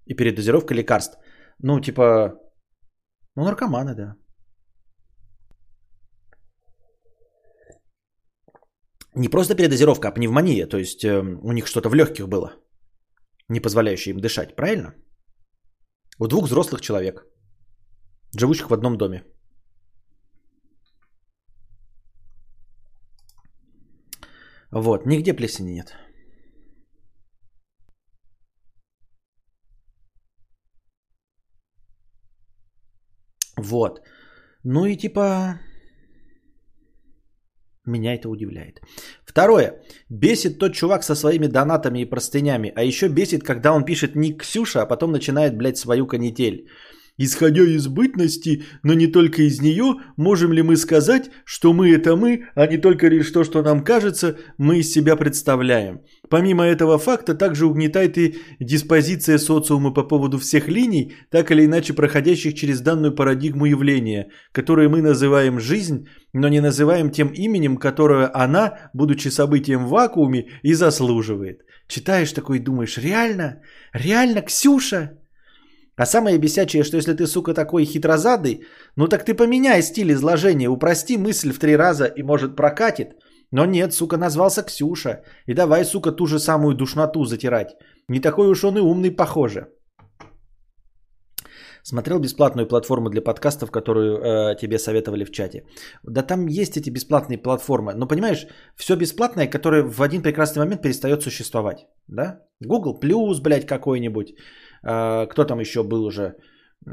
и 0.06 0.14
передозировка 0.14 0.74
лекарств. 0.74 1.18
Ну 1.62 1.80
типа, 1.80 2.34
ну 3.36 3.44
наркоманы, 3.44 3.94
да. 3.94 4.14
Не 9.18 9.28
просто 9.28 9.56
передозировка, 9.56 10.08
а 10.08 10.12
пневмония. 10.12 10.68
То 10.68 10.78
есть 10.78 11.04
э, 11.04 11.20
у 11.20 11.52
них 11.52 11.66
что-то 11.66 11.88
в 11.88 11.94
легких 11.94 12.28
было, 12.28 12.52
не 13.48 13.60
позволяющее 13.60 14.14
им 14.14 14.20
дышать. 14.20 14.54
Правильно? 14.54 14.94
У 16.20 16.28
двух 16.28 16.44
взрослых 16.44 16.80
человек, 16.80 17.26
живущих 18.36 18.70
в 18.70 18.74
одном 18.74 18.96
доме. 18.96 19.24
Вот, 24.70 25.06
нигде 25.06 25.34
плесени 25.34 25.72
нет. 25.72 25.96
Вот. 33.56 34.00
Ну 34.64 34.86
и 34.86 34.96
типа 34.96 35.60
меня 37.88 38.14
это 38.14 38.28
удивляет. 38.28 38.80
Второе. 39.24 39.82
Бесит 40.08 40.58
тот 40.58 40.74
чувак 40.74 41.02
со 41.02 41.14
своими 41.14 41.46
донатами 41.46 42.00
и 42.00 42.04
простынями. 42.04 42.72
А 42.76 42.82
еще 42.82 43.08
бесит, 43.08 43.42
когда 43.42 43.72
он 43.72 43.84
пишет 43.84 44.14
ник 44.16 44.42
Ксюша, 44.42 44.82
а 44.82 44.86
потом 44.86 45.12
начинает, 45.12 45.56
блядь, 45.56 45.78
свою 45.78 46.06
канитель. 46.06 46.68
Исходя 47.18 47.64
из 47.64 47.88
бытности, 47.88 48.62
но 48.84 48.94
не 48.94 49.08
только 49.08 49.42
из 49.42 49.60
нее, 49.60 49.96
можем 50.16 50.52
ли 50.52 50.62
мы 50.62 50.76
сказать, 50.76 51.30
что 51.44 51.72
мы 51.72 51.90
это 51.90 52.14
мы, 52.14 52.44
а 52.54 52.66
не 52.68 52.78
только 52.78 53.08
лишь 53.08 53.30
то, 53.32 53.42
что 53.42 53.62
нам 53.62 53.82
кажется, 53.82 54.38
мы 54.56 54.78
из 54.78 54.92
себя 54.92 55.16
представляем. 55.16 56.02
Помимо 56.30 56.64
этого 56.64 56.96
факта, 56.96 57.34
также 57.34 57.66
угнетает 57.66 58.16
и 58.18 58.36
диспозиция 58.60 59.38
социума 59.38 59.90
по 59.90 60.04
поводу 60.04 60.38
всех 60.38 60.68
линий, 60.68 61.14
так 61.28 61.50
или 61.50 61.64
иначе 61.64 61.92
проходящих 61.92 62.54
через 62.54 62.80
данную 62.80 63.12
парадигму 63.12 63.66
явления, 63.66 64.30
которые 64.52 64.88
мы 64.88 65.02
называем 65.02 65.58
жизнь, 65.58 66.06
но 66.32 66.48
не 66.48 66.60
называем 66.60 67.10
тем 67.10 67.28
именем, 67.28 67.78
которое 67.78 68.30
она, 68.32 68.90
будучи 68.94 69.26
событием 69.26 69.86
в 69.86 69.90
вакууме, 69.90 70.50
и 70.62 70.72
заслуживает. 70.72 71.62
Читаешь 71.88 72.32
такой 72.32 72.58
и 72.58 72.60
думаешь, 72.62 72.96
реально? 72.96 73.62
Реально, 73.92 74.42
Ксюша? 74.42 75.18
А 75.98 76.06
самое 76.06 76.38
бесячее, 76.38 76.84
что 76.84 76.96
если 76.96 77.12
ты, 77.12 77.26
сука, 77.26 77.54
такой 77.54 77.84
хитрозадый, 77.84 78.60
ну 78.96 79.08
так 79.08 79.24
ты 79.24 79.34
поменяй 79.34 79.82
стиль 79.82 80.12
изложения, 80.12 80.68
упрости 80.68 81.18
мысль 81.18 81.52
в 81.52 81.58
три 81.58 81.76
раза 81.76 82.04
и, 82.06 82.22
может, 82.22 82.56
прокатит. 82.56 83.08
Но 83.50 83.66
нет, 83.66 83.92
сука, 83.92 84.16
назвался 84.16 84.62
Ксюша. 84.62 85.22
И 85.46 85.54
давай, 85.54 85.84
сука, 85.84 86.12
ту 86.12 86.26
же 86.26 86.38
самую 86.38 86.76
душноту 86.76 87.24
затирать. 87.24 87.76
Не 88.08 88.20
такой 88.20 88.46
уж 88.48 88.64
он 88.64 88.78
и 88.78 88.80
умный, 88.80 89.10
похоже. 89.10 89.66
Смотрел 91.82 92.20
бесплатную 92.20 92.68
платформу 92.68 93.08
для 93.10 93.22
подкастов, 93.22 93.70
которую 93.70 94.18
э, 94.18 94.56
тебе 94.60 94.78
советовали 94.78 95.24
в 95.24 95.30
чате. 95.30 95.64
Да 96.04 96.22
там 96.22 96.46
есть 96.46 96.76
эти 96.76 96.90
бесплатные 96.90 97.38
платформы. 97.38 97.94
Но 97.94 98.06
понимаешь, 98.06 98.46
все 98.76 98.94
бесплатное, 98.94 99.48
которое 99.48 99.82
в 99.82 100.00
один 100.02 100.22
прекрасный 100.22 100.60
момент 100.60 100.82
перестает 100.82 101.22
существовать. 101.22 101.86
Да? 102.06 102.40
Google 102.60 103.00
Plus, 103.02 103.40
блядь, 103.42 103.66
какой-нибудь. 103.66 104.34
Э, 104.82 105.26
кто 105.26 105.44
там 105.44 105.60
еще 105.60 105.82
был 105.82 106.04
уже 106.04 106.22
э, 106.22 106.90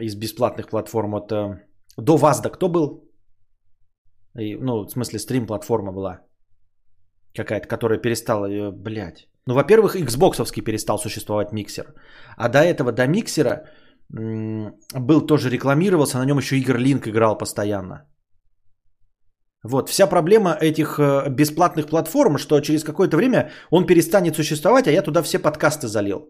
из 0.00 0.14
бесплатных 0.16 0.68
платформ? 0.68 1.10
Вот, 1.10 1.32
э, 1.32 1.60
до 1.96 2.16
вас, 2.16 2.40
да 2.40 2.50
кто 2.50 2.68
был? 2.68 3.04
И, 4.38 4.56
ну, 4.56 4.84
в 4.84 4.90
смысле, 4.90 5.18
стрим-платформа 5.18 5.92
была. 5.92 6.20
Какая-то, 7.34 7.68
которая 7.68 7.98
перестала, 7.98 8.46
ее, 8.46 8.70
блядь. 8.70 9.28
Ну, 9.46 9.54
во-первых, 9.54 9.96
Xbox 9.96 10.62
перестал 10.64 10.98
существовать 10.98 11.52
миксер. 11.52 11.94
А 12.36 12.48
до 12.48 12.58
этого, 12.58 12.92
до 12.92 13.06
миксера 13.06 13.64
был 14.08 15.26
тоже 15.26 15.50
рекламировался, 15.50 16.18
на 16.18 16.26
нем 16.26 16.38
еще 16.38 16.56
Игр 16.56 16.76
Линк 16.76 17.06
играл 17.08 17.38
постоянно. 17.38 18.06
Вот, 19.64 19.88
вся 19.88 20.06
проблема 20.06 20.56
этих 20.60 20.98
э, 20.98 21.30
бесплатных 21.30 21.86
платформ, 21.86 22.36
что 22.36 22.60
через 22.60 22.82
какое-то 22.84 23.16
время 23.16 23.50
он 23.70 23.86
перестанет 23.86 24.34
существовать, 24.34 24.88
а 24.88 24.90
я 24.90 25.02
туда 25.02 25.22
все 25.22 25.38
подкасты 25.38 25.86
залил. 25.86 26.28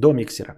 До 0.00 0.12
миксера. 0.12 0.56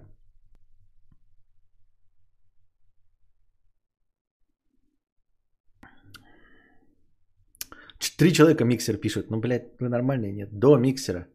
Три 8.17 8.33
человека 8.33 8.65
миксер 8.65 8.97
пишут. 8.97 9.29
Ну, 9.29 9.39
блядь, 9.39 9.79
вы 9.79 9.87
нормальные? 9.87 10.33
Нет. 10.33 10.49
До 10.51 10.77
миксера. 10.77 11.27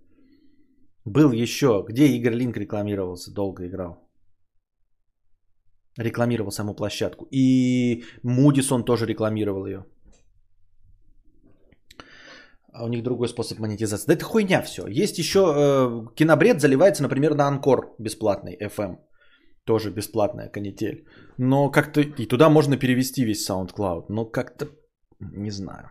Был 1.07 1.33
еще. 1.33 1.85
Где 1.89 2.07
Игорь 2.07 2.35
Линк 2.35 2.57
рекламировался? 2.57 3.33
Долго 3.33 3.67
играл. 3.67 3.97
Рекламировал 5.99 6.51
саму 6.51 6.75
площадку. 6.75 7.27
И 7.31 8.05
Мудисон 8.23 8.85
тоже 8.85 9.07
рекламировал 9.07 9.67
ее. 9.67 9.87
А 12.75 12.85
у 12.85 12.89
них 12.89 13.03
другой 13.03 13.29
способ 13.29 13.61
монетизации. 13.61 14.07
Да 14.09 14.15
это 14.15 14.25
хуйня 14.25 14.63
все. 14.63 14.87
Есть 14.89 15.19
еще 15.19 15.39
э, 15.39 16.15
кинобред 16.17 16.61
заливается, 16.61 17.03
например, 17.03 17.35
на 17.35 17.47
Анкор 17.47 17.95
бесплатный 18.01 18.59
FM. 18.61 18.99
Тоже 19.65 19.91
бесплатная 19.91 20.49
канитель. 20.49 21.07
Но 21.39 21.71
как-то 21.71 22.01
и 22.01 22.27
туда 22.27 22.51
можно 22.51 22.77
перевести 22.77 23.25
весь 23.25 23.49
SoundCloud. 23.49 24.07
Но 24.09 24.25
как-то 24.25 24.67
не 25.21 25.51
знаю. 25.51 25.91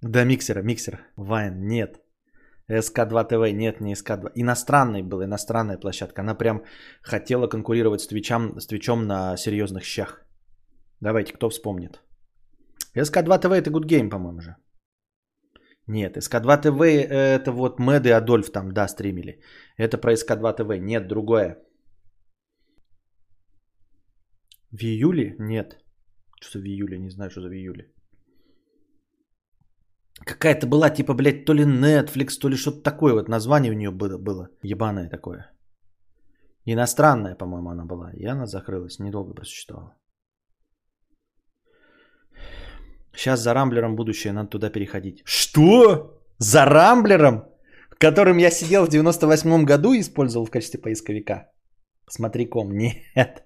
Да, 0.00 0.24
Mixer'а, 0.24 0.62
Mixer. 0.62 0.98
Vine, 1.16 1.66
нет. 1.66 2.00
SC2TV, 2.70 3.52
нет, 3.52 3.80
не 3.80 3.94
SC2. 3.94 4.32
Иностранный 4.34 5.02
был, 5.02 5.22
иностранная 5.22 5.78
площадка. 5.78 6.22
Она 6.22 6.34
прям 6.34 6.62
хотела 7.02 7.48
конкурировать 7.48 8.00
с 8.00 8.06
Твичом, 8.06 8.58
с 8.58 8.66
Твичом 8.66 9.06
на 9.06 9.36
серьезных 9.36 9.84
щах. 9.84 10.24
Давайте, 11.00 11.34
кто 11.34 11.50
вспомнит. 11.50 12.00
SC2TV 12.96 13.52
это 13.52 13.70
Good 13.70 13.86
Game, 13.86 14.10
по-моему 14.10 14.40
же. 14.40 14.56
Нет, 15.86 16.16
СК2 16.16 16.62
ТВ 16.62 16.80
это 16.80 17.52
вот 17.52 17.80
Мэд 17.80 18.06
и 18.06 18.10
Адольф 18.10 18.50
там, 18.52 18.72
да, 18.72 18.88
стримили. 18.88 19.40
Это 19.76 19.98
про 19.98 20.12
СК2 20.12 20.54
ТВ. 20.56 20.78
Нет, 20.80 21.08
другое. 21.08 21.58
В 24.70 24.82
июле? 24.84 25.36
Нет. 25.38 25.78
Что 26.40 26.58
в 26.58 26.64
июле? 26.64 26.98
Не 26.98 27.10
знаю, 27.10 27.30
что 27.30 27.40
за 27.40 27.48
в 27.48 27.52
июле. 27.52 27.92
Какая-то 30.24 30.66
была 30.66 30.90
типа, 30.90 31.14
блядь, 31.14 31.44
то 31.44 31.54
ли 31.54 31.64
Netflix, 31.64 32.38
то 32.40 32.48
ли 32.48 32.56
что-то 32.56 32.82
такое. 32.82 33.12
Вот 33.14 33.28
название 33.28 33.72
у 33.72 33.74
нее 33.76 33.90
было, 33.90 34.18
было. 34.18 34.48
Ебаное 34.62 35.08
такое. 35.08 35.50
Иностранная, 36.64 37.34
по-моему, 37.34 37.70
она 37.70 37.84
была. 37.84 38.12
И 38.12 38.24
она 38.24 38.46
закрылась. 38.46 38.98
Недолго 38.98 39.34
просуществовала. 39.34 39.96
Сейчас 43.14 43.40
за 43.40 43.54
Рамблером 43.54 43.96
будущее, 43.96 44.32
надо 44.32 44.48
туда 44.50 44.70
переходить. 44.70 45.22
Что? 45.24 46.20
За 46.38 46.64
Рамблером? 46.64 47.44
Которым 47.98 48.38
я 48.38 48.50
сидел 48.50 48.84
в 48.84 48.88
98 48.88 49.64
году 49.64 49.92
и 49.92 50.00
использовал 50.00 50.46
в 50.46 50.50
качестве 50.50 50.80
поисковика? 50.80 51.52
Смотри 52.10 52.46
ком. 52.46 52.72
Нет. 52.76 53.44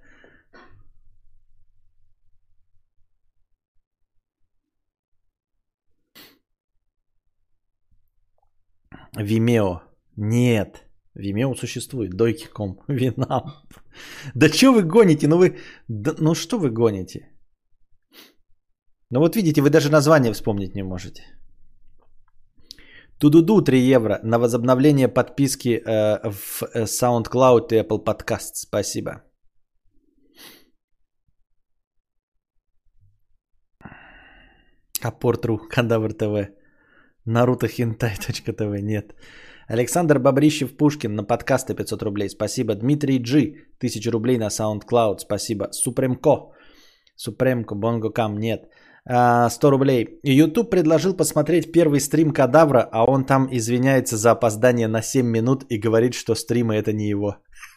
Vimeo. 9.19 9.81
Нет. 10.17 10.87
Vimeo 11.15 11.55
существует. 11.55 12.11
Дойки.ком. 12.17 12.81
Винам. 12.89 13.53
Да 14.35 14.49
что 14.49 14.73
вы 14.73 14.83
гоните? 14.83 15.29
Ну 15.29 15.37
вы... 15.39 15.59
Да, 15.89 16.15
ну 16.19 16.35
что 16.35 16.59
вы 16.59 16.71
гоните? 16.71 17.36
Ну 19.11 19.21
вот 19.21 19.37
видите, 19.37 19.63
вы 19.63 19.71
даже 19.71 19.91
название 19.91 20.33
вспомнить 20.33 20.75
не 20.75 20.83
можете. 20.83 21.23
Тудуду 23.19 23.63
3 23.63 23.79
евро 23.95 24.21
на 24.23 24.39
возобновление 24.39 25.09
подписки 25.09 25.69
э, 25.69 26.31
в 26.31 26.63
э, 26.63 26.85
SoundCloud 26.85 27.73
и 27.73 27.81
Apple 27.81 28.05
Podcast. 28.05 28.55
Спасибо. 28.55 29.23
Апорт.ру, 35.03 35.59
Кадавр 35.69 36.13
ТВ. 36.13 36.51
Наруто 37.25 37.69
Хентай.тв 37.69 38.83
нет. 38.83 39.15
Александр 39.69 40.19
Бабрищев 40.19 40.77
Пушкин 40.77 41.15
на 41.15 41.25
подкасты 41.25 41.75
500 41.75 42.03
рублей. 42.03 42.29
Спасибо. 42.29 42.75
Дмитрий 42.75 43.19
G. 43.19 43.55
1000 43.79 44.11
рублей 44.11 44.39
на 44.39 44.49
SoundCloud. 44.49 45.19
Спасибо. 45.19 45.69
Супремко. 45.73 46.53
Супремко. 47.17 47.75
Бонго 47.75 48.11
Кам. 48.11 48.39
Нет. 48.39 48.69
100 49.09 49.71
рублей. 49.71 50.19
YouTube 50.25 50.71
предложил 50.71 51.17
посмотреть 51.17 51.73
первый 51.73 52.01
стрим 52.01 52.33
Кадавра, 52.33 52.89
а 52.93 53.05
он 53.05 53.25
там 53.25 53.49
извиняется 53.53 54.17
за 54.17 54.33
опоздание 54.33 54.89
на 54.89 55.03
7 55.03 55.27
минут 55.27 55.65
и 55.71 55.79
говорит, 55.79 56.15
что 56.15 56.35
стримы 56.35 56.75
это 56.75 56.93
не 56.93 57.09
его. 57.09 57.37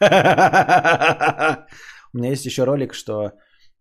У 2.12 2.18
меня 2.18 2.30
есть 2.30 2.46
еще 2.46 2.64
ролик, 2.64 2.94
что 2.94 3.32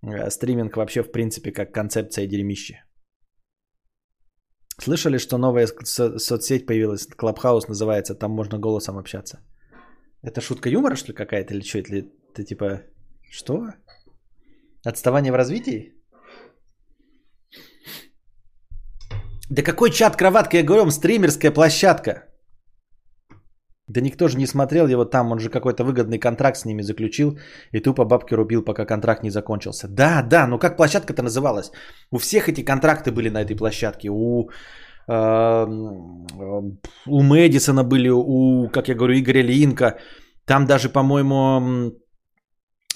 э, 0.03 0.29
стриминг 0.29 0.77
вообще 0.77 1.01
в 1.01 1.11
принципе 1.11 1.51
как 1.51 1.73
концепция 1.73 2.27
дерьмище. 2.27 2.83
Слышали, 4.79 5.17
что 5.17 5.37
новая 5.37 5.67
со- 5.83 6.19
соцсеть 6.19 6.65
появилась? 6.67 7.07
Клабхаус 7.07 7.67
называется, 7.67 8.15
там 8.15 8.31
можно 8.31 8.59
голосом 8.59 8.97
общаться. 8.97 9.39
Это 10.21 10.41
шутка 10.41 10.69
юмора, 10.69 10.95
что 10.95 11.07
ли, 11.11 11.15
какая-то? 11.15 11.53
Или 11.53 11.63
что? 11.63 11.79
Или 11.79 12.11
ты 12.35 12.43
типа... 12.43 12.81
Что? 13.31 13.73
Отставание 14.85 15.31
в 15.31 15.35
развитии? 15.35 15.98
Да 19.49 19.63
какой 19.63 19.89
чат-кроватка? 19.89 20.57
Я 20.57 20.63
говорю 20.63 20.81
вам, 20.81 20.91
стримерская 20.91 21.51
площадка. 21.51 22.29
Да 23.87 24.01
никто 24.01 24.27
же 24.27 24.37
не 24.37 24.45
смотрел 24.45 24.87
его 24.87 25.05
там, 25.05 25.31
он 25.31 25.39
же 25.39 25.49
какой-то 25.49 25.83
выгодный 25.83 26.19
контракт 26.19 26.57
с 26.57 26.65
ними 26.65 26.83
заключил 26.83 27.39
и 27.71 27.79
тупо 27.79 28.05
бабки 28.05 28.35
рубил, 28.35 28.63
пока 28.63 28.85
контракт 28.85 29.23
не 29.23 29.31
закончился. 29.31 29.87
Да, 29.87 30.21
да, 30.21 30.47
ну 30.47 30.59
как 30.59 30.77
площадка-то 30.77 31.23
называлась? 31.23 31.71
У 32.11 32.19
всех 32.19 32.47
эти 32.47 32.63
контракты 32.63 33.11
были 33.11 33.29
на 33.29 33.41
этой 33.41 33.55
площадке. 33.55 34.09
У, 34.11 34.51
э, 35.07 35.65
у 37.07 37.23
Мэдисона 37.23 37.83
были, 37.83 38.09
у, 38.09 38.69
как 38.69 38.87
я 38.87 38.95
говорю, 38.95 39.15
Игоря 39.15 39.41
Линка. 39.41 39.97
Там 40.45 40.67
даже, 40.67 40.89
по-моему, 40.89 41.93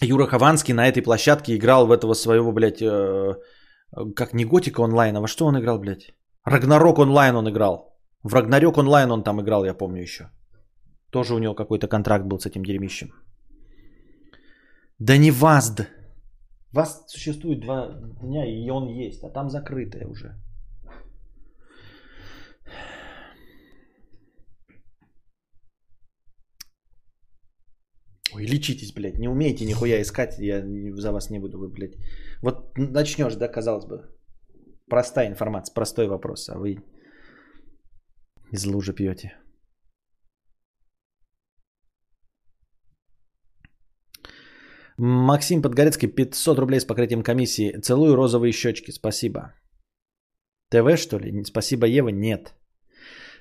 Юра 0.01 0.27
Хованский 0.27 0.75
на 0.75 0.87
этой 0.87 1.01
площадке 1.01 1.55
играл 1.55 1.87
в 1.87 1.91
этого 1.91 2.13
своего, 2.13 2.51
блядь, 2.51 2.83
э, 2.83 3.33
как 4.15 4.33
не 4.33 4.45
Готика 4.45 4.81
онлайн, 4.81 5.17
а 5.17 5.21
во 5.21 5.27
что 5.27 5.45
он 5.45 5.57
играл, 5.57 5.79
блядь? 5.79 6.13
Рагнарок 6.45 6.99
онлайн 6.99 7.35
он 7.35 7.49
играл. 7.49 7.97
В 8.23 8.33
Рагнарёк 8.33 8.77
онлайн 8.77 9.11
он 9.11 9.23
там 9.23 9.41
играл, 9.41 9.65
я 9.65 9.73
помню 9.73 10.01
еще. 10.01 10.29
Тоже 11.09 11.35
у 11.35 11.39
него 11.39 11.55
какой-то 11.55 11.87
контракт 11.87 12.25
был 12.25 12.39
с 12.39 12.45
этим 12.45 12.63
дерьмищем. 12.63 13.11
Да 14.99 15.17
не 15.17 15.31
ВАЗД. 15.31 15.87
ВАЗД 16.71 17.09
существует 17.09 17.61
два 17.61 17.91
дня, 18.21 18.45
и 18.45 18.69
он 18.69 18.87
есть, 18.87 19.23
а 19.23 19.29
там 19.29 19.49
закрытая 19.49 20.07
уже. 20.07 20.35
Ой, 28.35 28.45
лечитесь, 28.45 28.93
блядь, 28.93 29.19
не 29.19 29.27
умеете 29.29 29.65
нихуя 29.65 30.01
искать, 30.01 30.39
я 30.39 30.63
за 30.95 31.11
вас 31.11 31.29
не 31.29 31.39
буду, 31.39 31.59
вы, 31.59 31.69
блядь. 31.69 31.95
Вот 32.41 32.77
начнешь, 32.77 33.35
да, 33.35 33.47
казалось 33.47 33.85
бы, 33.85 34.09
простая 34.89 35.27
информация, 35.27 35.73
простой 35.73 36.07
вопрос, 36.07 36.49
а 36.49 36.57
вы 36.57 36.77
из 38.51 38.65
лужи 38.65 38.93
пьете. 38.93 39.33
Максим 44.97 45.61
Подгорецкий, 45.61 46.07
500 46.07 46.59
рублей 46.59 46.79
с 46.79 46.85
покрытием 46.85 47.23
комиссии. 47.23 47.81
Целую 47.81 48.15
розовые 48.15 48.51
щечки, 48.51 48.91
спасибо. 48.91 49.53
ТВ, 50.69 50.97
что 50.97 51.19
ли? 51.19 51.43
Спасибо, 51.43 51.87
Ева? 51.87 52.09
Нет. 52.09 52.53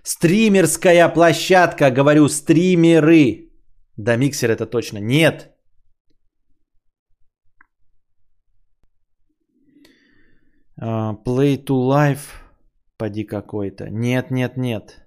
Стримерская 0.03 1.09
площадка, 1.09 1.91
говорю, 1.91 2.29
стримеры. 2.29 3.51
Да, 3.97 4.17
миксер 4.17 4.51
это 4.51 4.67
точно. 4.67 4.99
Нет. 4.99 5.52
Play 10.83 11.64
to 11.64 11.75
life. 11.88 12.42
Поди 12.97 13.25
какой-то. 13.25 13.90
Нет, 13.90 14.31
нет, 14.31 14.57
нет. 14.57 15.07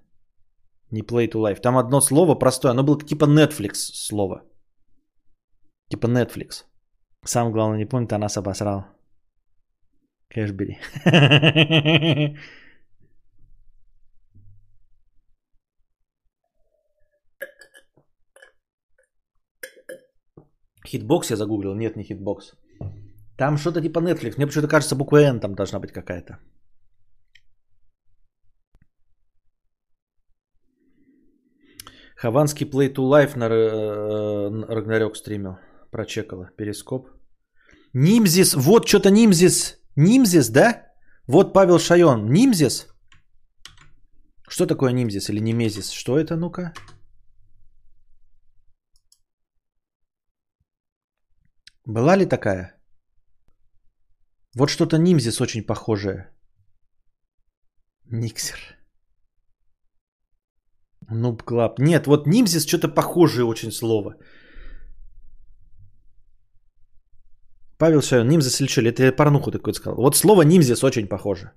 Не 0.90 1.02
play 1.02 1.28
to 1.28 1.40
life. 1.40 1.60
Там 1.60 1.76
одно 1.76 2.00
слово 2.00 2.34
простое. 2.34 2.72
Оно 2.72 2.82
было 2.82 2.98
типа 3.00 3.24
Netflix 3.24 3.74
слово. 3.74 4.42
Типа 5.88 6.06
Netflix. 6.06 6.64
Сам 7.24 7.52
главное 7.52 7.78
не 7.78 7.86
помнит, 7.86 8.12
а 8.12 8.18
нас 8.18 8.36
обосрал. 8.36 8.84
Кэшбери. 10.28 10.78
Hitbox 20.86 21.30
я 21.30 21.36
загуглил. 21.36 21.74
Нет, 21.74 21.96
не 21.96 22.04
Hitbox. 22.04 22.54
Там 23.36 23.58
что-то 23.58 23.80
типа 23.80 24.00
Netflix. 24.00 24.36
Мне 24.36 24.46
почему-то 24.46 24.68
кажется, 24.68 24.96
буква 24.96 25.18
N 25.22 25.40
там 25.40 25.54
должна 25.54 25.78
быть 25.78 25.92
какая-то. 25.92 26.38
Хованский 32.16 32.66
Play2Live 32.66 33.36
на 33.36 33.48
Рагнарёк 33.48 35.16
стримил. 35.16 35.58
Прочекала. 35.90 36.50
Перископ. 36.56 37.10
Нимзис. 37.92 38.54
Вот 38.54 38.88
что-то 38.88 39.10
Нимзис. 39.10 39.78
Нимзис, 39.96 40.48
да? 40.48 40.86
Вот 41.28 41.52
Павел 41.52 41.78
Шайон. 41.78 42.30
Нимзис? 42.30 42.88
Что 44.48 44.66
такое 44.66 44.92
Нимзис 44.92 45.28
или 45.28 45.40
Немезис? 45.40 45.90
Что 45.90 46.18
это, 46.18 46.36
ну-ка? 46.36 46.72
Была 51.84 52.16
ли 52.16 52.26
такая? 52.26 52.75
Вот 54.56 54.70
что-то 54.70 54.96
Нимзис 54.96 55.40
очень 55.40 55.66
похожее. 55.66 56.30
Никсер. 58.10 58.58
Нуб 61.10 61.42
Клаб. 61.42 61.78
Нет, 61.78 62.06
вот 62.06 62.26
Нимзис 62.26 62.66
что-то 62.66 62.88
похожее 62.88 63.44
очень 63.44 63.70
слово. 63.70 64.14
Павел 67.78 68.00
Шайон, 68.00 68.28
Нимзис 68.28 68.60
или 68.60 68.68
что? 68.68 68.80
Это 68.80 69.02
я 69.02 69.12
порнуху 69.12 69.50
такой 69.50 69.74
сказал. 69.74 69.96
Вот 69.96 70.16
слово 70.16 70.42
Нимзис 70.42 70.82
очень 70.82 71.06
похоже. 71.06 71.52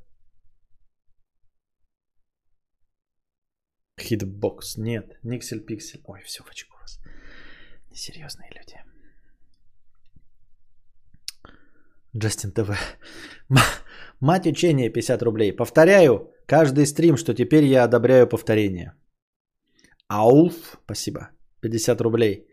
Хитбокс. 3.97 4.77
Нет. 4.77 5.19
Никсель 5.23 5.65
Пиксель. 5.65 6.01
Ой, 6.05 6.21
все 6.25 6.43
в 6.43 6.49
очку 6.49 6.77
вас. 6.81 6.99
Несерьезные 7.91 8.49
люди. 8.51 8.75
Джастин 12.17 12.51
ТВ. 12.51 12.71
Мать 14.19 14.47
учения 14.47 14.89
50 14.89 15.21
рублей. 15.21 15.55
Повторяю 15.55 16.31
каждый 16.45 16.85
стрим, 16.85 17.17
что 17.17 17.33
теперь 17.33 17.63
я 17.65 17.83
одобряю 17.83 18.27
повторение. 18.27 18.93
Ауф, 20.07 20.79
спасибо. 20.85 21.29
50 21.61 22.01
рублей. 22.01 22.47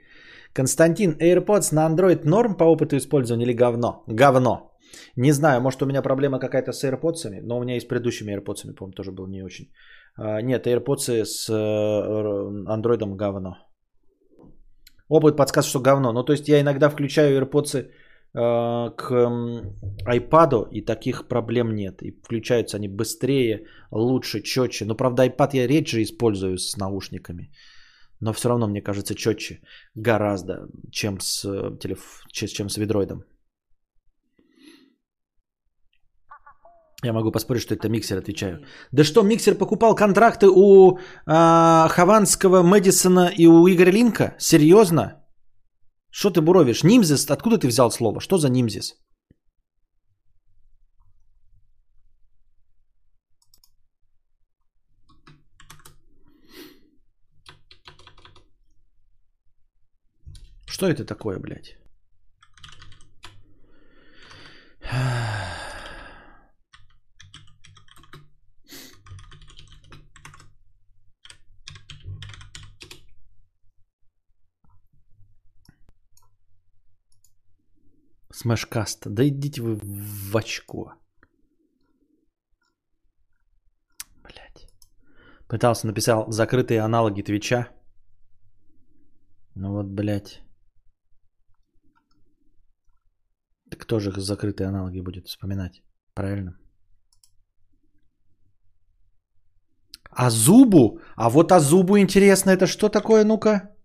Константин, 0.53 1.17
AirPods 1.21 1.75
на 1.75 1.87
Android 1.87 2.25
норм 2.25 2.57
по 2.57 2.65
опыту 2.65 2.97
использования 2.97 3.45
или 3.45 3.57
говно? 3.57 4.05
Говно. 4.07 4.73
Не 5.17 5.33
знаю, 5.33 5.61
может 5.61 5.83
у 5.83 5.87
меня 5.87 6.03
проблема 6.03 6.39
какая-то 6.39 6.73
с 6.73 6.85
AirPods, 6.85 7.41
но 7.43 7.59
у 7.59 7.63
меня 7.63 7.77
и 7.77 7.81
с 7.81 7.85
предыдущими 7.85 8.33
AirPods, 8.33 8.75
по-моему, 8.75 8.93
тоже 8.93 9.13
был 9.13 9.27
не 9.27 9.43
очень. 9.43 9.71
А, 10.17 10.43
нет, 10.43 10.67
AirPods 10.67 11.25
с 11.25 11.49
э, 11.49 11.53
Android 11.53 13.17
говно. 13.17 13.57
Опыт 15.09 15.37
подсказывает, 15.37 15.71
что 15.71 15.81
говно. 15.81 16.13
Ну, 16.13 16.25
то 16.25 16.33
есть 16.33 16.49
я 16.49 16.61
иногда 16.61 16.89
включаю 16.89 17.41
AirPods 17.41 17.91
к 18.37 19.11
iPad 20.07 20.69
и 20.71 20.85
таких 20.85 21.27
проблем 21.29 21.75
нет. 21.75 22.03
И 22.03 22.11
включаются 22.23 22.77
они 22.77 22.89
быстрее, 22.89 23.67
лучше, 23.91 24.43
четче. 24.43 24.85
Но 24.85 24.95
правда 24.95 25.25
iPad 25.27 25.51
я 25.55 25.67
редже 25.67 26.03
использую 26.03 26.59
с 26.59 26.77
наушниками. 26.77 27.51
Но 28.21 28.33
все 28.33 28.49
равно, 28.49 28.69
мне 28.69 28.83
кажется, 28.83 29.15
четче 29.15 29.61
гораздо, 29.95 30.69
чем 30.91 31.19
с, 31.21 31.45
э, 31.45 31.79
телеф... 31.79 32.25
чем 32.33 32.69
с 32.69 32.77
ведроидом. 32.77 33.25
Я 37.05 37.13
могу 37.13 37.31
поспорить, 37.31 37.63
что 37.63 37.75
это 37.75 37.89
миксер, 37.89 38.19
отвечаю. 38.19 38.65
Да 38.93 39.05
что, 39.05 39.23
миксер 39.23 39.55
покупал 39.55 39.95
контракты 39.95 40.47
у 40.49 40.99
э, 40.99 40.99
Хованского, 41.27 42.63
Мэдисона 42.63 43.31
и 43.37 43.47
у 43.47 43.69
Игоря 43.69 43.93
Линка? 43.93 44.35
Серьезно? 44.39 45.26
Что 46.19 46.31
ты 46.31 46.41
буровишь? 46.41 46.83
Нимзис? 46.83 47.31
Откуда 47.31 47.59
ты 47.59 47.69
взял 47.69 47.91
слово? 47.91 48.21
Что 48.21 48.39
за 48.39 48.49
нимзис? 48.49 48.95
Что 60.67 60.87
это 60.87 61.05
такое, 61.05 61.39
блядь? 61.39 61.77
Смешкаст. 78.37 79.07
Да 79.07 79.23
идите 79.23 79.63
вы 79.63 79.79
в 79.83 80.37
очко. 80.37 80.93
Блять. 84.23 84.69
Пытался, 85.49 85.87
написал 85.87 86.31
закрытые 86.31 86.83
аналоги 86.83 87.23
Твича. 87.23 87.69
Ну 89.55 89.73
вот, 89.73 89.87
блядь. 89.87 90.43
Так 93.71 93.81
кто 93.81 94.01
же 94.01 94.13
закрытые 94.21 94.69
аналоги 94.69 95.01
будет 95.01 95.27
вспоминать? 95.29 95.83
Правильно? 96.15 96.59
А 100.11 100.31
зубу? 100.31 101.01
А 101.17 101.31
вот 101.31 101.53
а 101.53 101.61
зубу 101.61 101.99
интересно, 101.99 102.51
это 102.51 102.67
что 102.67 102.91
такое, 102.91 103.25
ну-ка? 103.25 103.76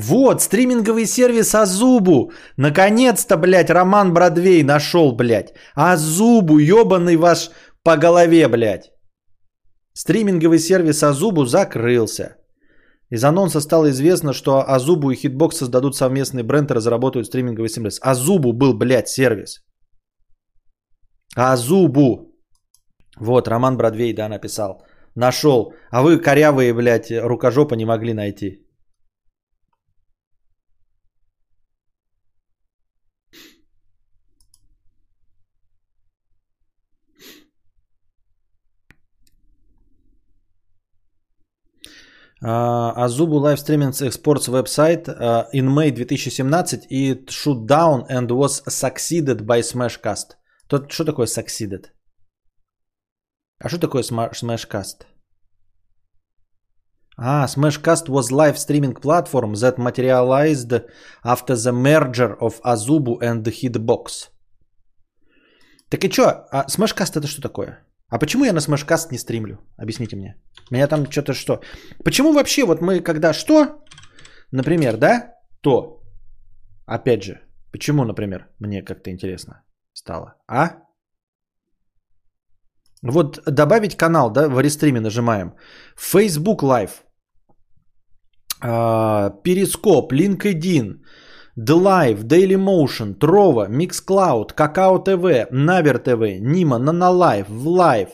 Вот, 0.00 0.42
стриминговый 0.42 1.06
сервис 1.06 1.54
Азубу. 1.54 2.30
Наконец-то, 2.56 3.36
блядь, 3.36 3.70
Роман 3.70 4.12
Бродвей 4.14 4.62
нашел, 4.62 5.16
блядь. 5.16 5.54
Азубу, 5.74 6.58
ебаный 6.58 7.16
ваш 7.16 7.50
по 7.82 7.96
голове, 7.96 8.48
блядь. 8.48 8.92
Стриминговый 9.94 10.60
сервис 10.60 11.02
Азубу 11.02 11.46
закрылся. 11.46 12.36
Из 13.10 13.24
анонса 13.24 13.60
стало 13.60 13.90
известно, 13.90 14.32
что 14.32 14.64
Азубу 14.68 15.10
и 15.10 15.16
Hitbox 15.16 15.54
создадут 15.54 15.96
совместный 15.96 16.44
бренд 16.44 16.70
и 16.70 16.74
разработают 16.74 17.26
стриминговый 17.26 17.68
сервис. 17.68 17.98
Азубу 18.00 18.52
был, 18.52 18.74
блядь, 18.74 19.08
сервис. 19.08 19.64
Азубу. 21.34 22.36
Вот, 23.16 23.48
Роман 23.48 23.76
Бродвей, 23.76 24.14
да, 24.14 24.28
написал. 24.28 24.86
Нашел. 25.16 25.72
А 25.90 26.02
вы 26.02 26.18
корявые, 26.18 26.72
блядь, 26.72 27.10
рукожопа 27.10 27.74
не 27.74 27.84
могли 27.84 28.14
найти. 28.14 28.67
Azubu 42.42 43.40
Live 43.40 43.58
Streaming 43.58 43.92
Exports 44.00 44.48
uh, 44.48 45.44
in 45.52 45.74
May 45.74 45.90
2017 45.90 46.86
it 46.88 47.30
shut 47.30 47.66
down 47.66 48.04
and 48.08 48.30
was 48.30 48.62
succeeded 48.72 49.46
by 49.46 49.60
Smashcast. 49.60 50.36
Тут 50.68 50.92
что 50.92 51.04
такое 51.04 51.26
succeeded? 51.26 51.90
А 53.60 53.68
что 53.68 53.78
такое 53.78 54.02
Smashcast? 54.02 55.06
А, 57.20 57.46
Smashcast 57.48 58.08
was 58.08 58.30
live 58.30 58.56
streaming 58.56 58.94
platform 58.94 59.54
that 59.54 59.76
materialized 59.76 60.72
after 61.24 61.56
the 61.56 61.72
merger 61.72 62.36
of 62.40 62.60
Azubu 62.62 63.20
and 63.20 63.44
Hitbox. 63.44 64.28
Так 65.88 66.04
и 66.04 66.10
что? 66.10 66.46
А 66.52 66.66
Smashcast 66.68 67.18
это 67.18 67.26
что 67.26 67.42
такое? 67.42 67.84
А 68.10 68.18
почему 68.18 68.44
я 68.44 68.52
на 68.52 68.60
Smashcast 68.60 69.08
не 69.10 69.18
стримлю? 69.18 69.58
Объясните 69.76 70.16
мне. 70.16 70.34
Меня 70.70 70.88
там 70.88 71.10
что-то 71.10 71.34
что? 71.34 71.60
Почему 72.04 72.32
вообще 72.32 72.64
вот 72.64 72.80
мы 72.80 73.00
когда 73.00 73.32
что? 73.32 73.84
Например, 74.52 74.96
да? 74.96 75.34
То. 75.60 76.02
Опять 76.86 77.22
же. 77.22 77.40
Почему, 77.72 78.04
например, 78.04 78.48
мне 78.60 78.82
как-то 78.82 79.10
интересно 79.10 79.62
стало? 79.92 80.34
А? 80.46 80.70
Вот 83.02 83.40
добавить 83.46 83.96
канал, 83.96 84.30
да, 84.32 84.48
в 84.48 84.60
рестриме 84.60 85.00
нажимаем. 85.00 85.52
Facebook 85.96 86.62
Live. 86.62 87.02
Periscope, 89.44 90.12
LinkedIn, 90.12 91.02
DLive, 91.58 92.22
Dailymotion, 92.22 93.14
Trovo, 93.14 93.68
Mixcloud, 93.68 94.54
KakaoTV, 94.54 95.50
Naver 95.50 95.98
TV, 95.98 96.38
Nimo, 96.40 96.78
Nonolive, 96.78 97.48
VLive, 97.48 98.10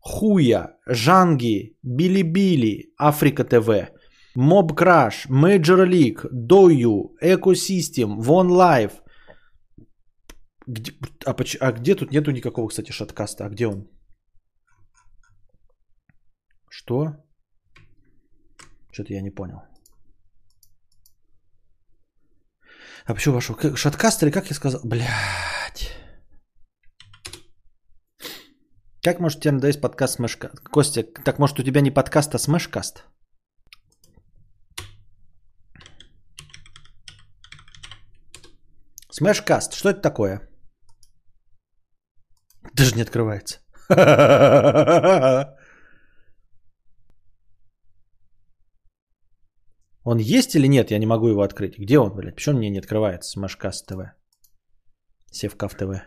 Хуя, 0.00 0.76
Жанги, 0.84 1.76
Билибили, 1.84 2.92
Африка 2.98 3.44
ТВ, 3.44 3.92
Mob 4.36 4.74
Crash, 4.74 5.28
Major 5.30 5.86
League, 5.86 6.26
Дою, 6.32 7.14
Ecosystem, 7.22 8.16
Вон. 8.18 8.48
Где, 10.66 10.92
а, 11.26 11.36
а 11.60 11.72
где 11.72 11.94
тут 11.94 12.10
нету 12.10 12.32
никакого, 12.32 12.68
кстати, 12.68 12.90
шаткаста? 12.90 13.44
А 13.44 13.50
где 13.50 13.68
он? 13.68 13.88
Что? 16.68 17.12
Что-то 18.90 19.12
я 19.12 19.22
не 19.22 19.30
понял. 19.30 19.62
А 23.06 23.14
почему 23.14 23.34
вошел? 23.34 23.56
Шаткаст 23.76 24.22
или 24.22 24.30
как 24.30 24.46
я 24.46 24.54
сказал? 24.54 24.80
Блядь. 24.84 25.92
Как 29.02 29.20
может 29.20 29.38
у 29.38 29.42
тебя 29.42 29.52
надоесть 29.52 29.80
подкаст 29.82 30.14
Смешкаст? 30.14 30.60
Костя, 30.70 31.02
так 31.02 31.38
может 31.38 31.60
у 31.60 31.62
тебя 31.62 31.82
не 31.82 31.90
подкаст, 31.90 32.34
а 32.34 32.38
Смешкаст? 32.38 33.04
Смешкаст, 39.10 39.74
что 39.74 39.90
это 39.90 40.00
такое? 40.00 40.40
Даже 42.72 42.94
не 42.94 43.02
открывается. 43.02 43.60
Он 50.04 50.18
есть 50.18 50.54
или 50.54 50.66
нет? 50.66 50.90
Я 50.90 50.98
не 50.98 51.06
могу 51.06 51.28
его 51.28 51.40
открыть. 51.40 51.78
Где 51.78 51.98
он, 51.98 52.14
блядь? 52.14 52.34
Почему 52.34 52.58
мне 52.58 52.68
не 52.68 52.78
открывается? 52.78 53.30
Смашкаст 53.30 53.86
ТВ. 53.86 54.12
Севкав 55.30 55.74
ТВ. 55.74 56.02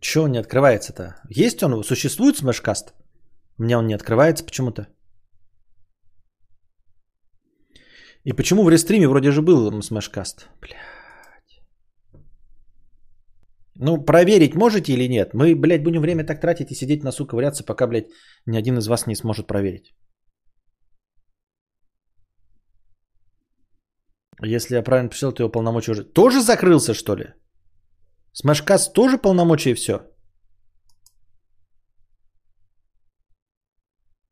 Чего 0.00 0.24
он 0.24 0.32
не 0.32 0.38
открывается-то? 0.38 1.22
Есть 1.30 1.62
он? 1.62 1.84
Существует 1.84 2.36
Смешкаст? 2.36 2.94
У 3.58 3.62
меня 3.62 3.78
он 3.78 3.86
не 3.86 3.94
открывается 3.94 4.44
почему-то. 4.44 4.88
И 8.24 8.32
почему 8.32 8.62
в 8.64 8.70
рестриме 8.70 9.08
вроде 9.08 9.30
же 9.30 9.42
был 9.42 9.82
Смешкаст? 9.82 10.48
Блядь. 10.60 10.76
Ну, 13.74 14.04
проверить 14.04 14.54
можете 14.54 14.92
или 14.92 15.08
нет? 15.08 15.34
Мы, 15.34 15.56
блядь, 15.56 15.82
будем 15.82 16.00
время 16.00 16.24
так 16.24 16.40
тратить 16.40 16.70
и 16.70 16.74
сидеть 16.74 17.02
на 17.02 17.12
сука 17.12 17.30
ковыряться, 17.30 17.64
пока, 17.64 17.86
блядь, 17.86 18.10
ни 18.46 18.56
один 18.56 18.78
из 18.78 18.86
вас 18.86 19.06
не 19.06 19.16
сможет 19.16 19.46
проверить. 19.46 19.94
Если 24.44 24.76
я 24.76 24.82
правильно 24.82 25.10
писал, 25.10 25.32
то 25.32 25.42
его 25.42 25.52
полномочия 25.52 25.92
уже... 25.92 26.04
Тоже 26.04 26.42
закрылся, 26.42 26.94
что 26.94 27.16
ли? 27.16 27.34
Смешкаст 28.32 28.92
тоже 28.92 29.18
полномочия 29.18 29.70
и 29.70 29.74
все? 29.74 30.00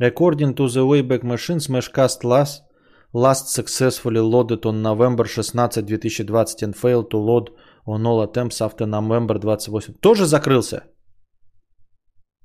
According 0.00 0.54
to 0.54 0.66
the 0.66 0.86
Wayback 0.86 1.22
Machine, 1.22 1.58
Smashcast 1.58 2.24
last 2.24 2.69
Last 3.12 3.48
successfully 3.48 4.20
loaded 4.20 4.64
on 4.66 4.82
November 4.82 5.26
16, 5.26 5.86
2020 5.86 6.64
and 6.64 6.76
failed 6.76 7.10
to 7.10 7.18
load 7.18 7.50
on 7.84 8.06
all 8.06 8.22
attempts 8.22 8.60
after 8.60 8.86
November 8.86 9.38
28. 9.38 10.00
Тоже 10.00 10.26
закрылся? 10.26 10.84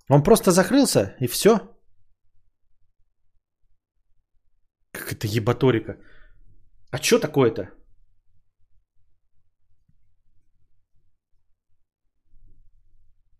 Он 0.10 0.24
просто 0.24 0.52
закрылся 0.52 1.16
и 1.20 1.28
все? 1.28 1.60
Как 4.92 5.14
это 5.14 5.28
ебаторика? 5.28 5.98
А 6.92 6.98
что 6.98 7.20
такое-то? 7.20 7.70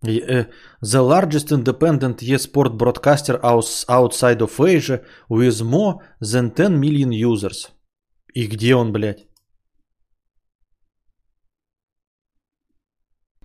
The 0.06 1.02
largest 1.02 1.52
independent 1.52 2.22
e-sport 2.24 2.78
broadcaster 2.78 3.40
outside 3.90 4.42
of 4.42 4.60
Asia 4.60 5.02
with 5.30 5.62
more 5.62 6.00
than 6.22 6.52
10 6.52 6.80
million 6.80 7.12
users. 7.12 7.70
И 8.34 8.48
где 8.48 8.76
он, 8.76 8.92
блядь? 8.92 9.28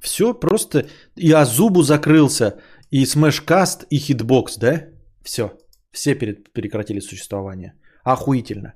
Все 0.00 0.34
просто. 0.34 0.86
И 1.16 1.32
Азубу 1.32 1.82
закрылся, 1.82 2.60
и 2.90 3.04
Smashcast, 3.04 3.86
и 3.90 3.98
Hitbox, 3.98 4.58
да? 4.58 4.86
Все. 5.22 5.52
Все 5.92 6.14
перед, 6.14 6.52
прекратили 6.52 7.00
существование. 7.00 7.74
Охуительно. 8.04 8.74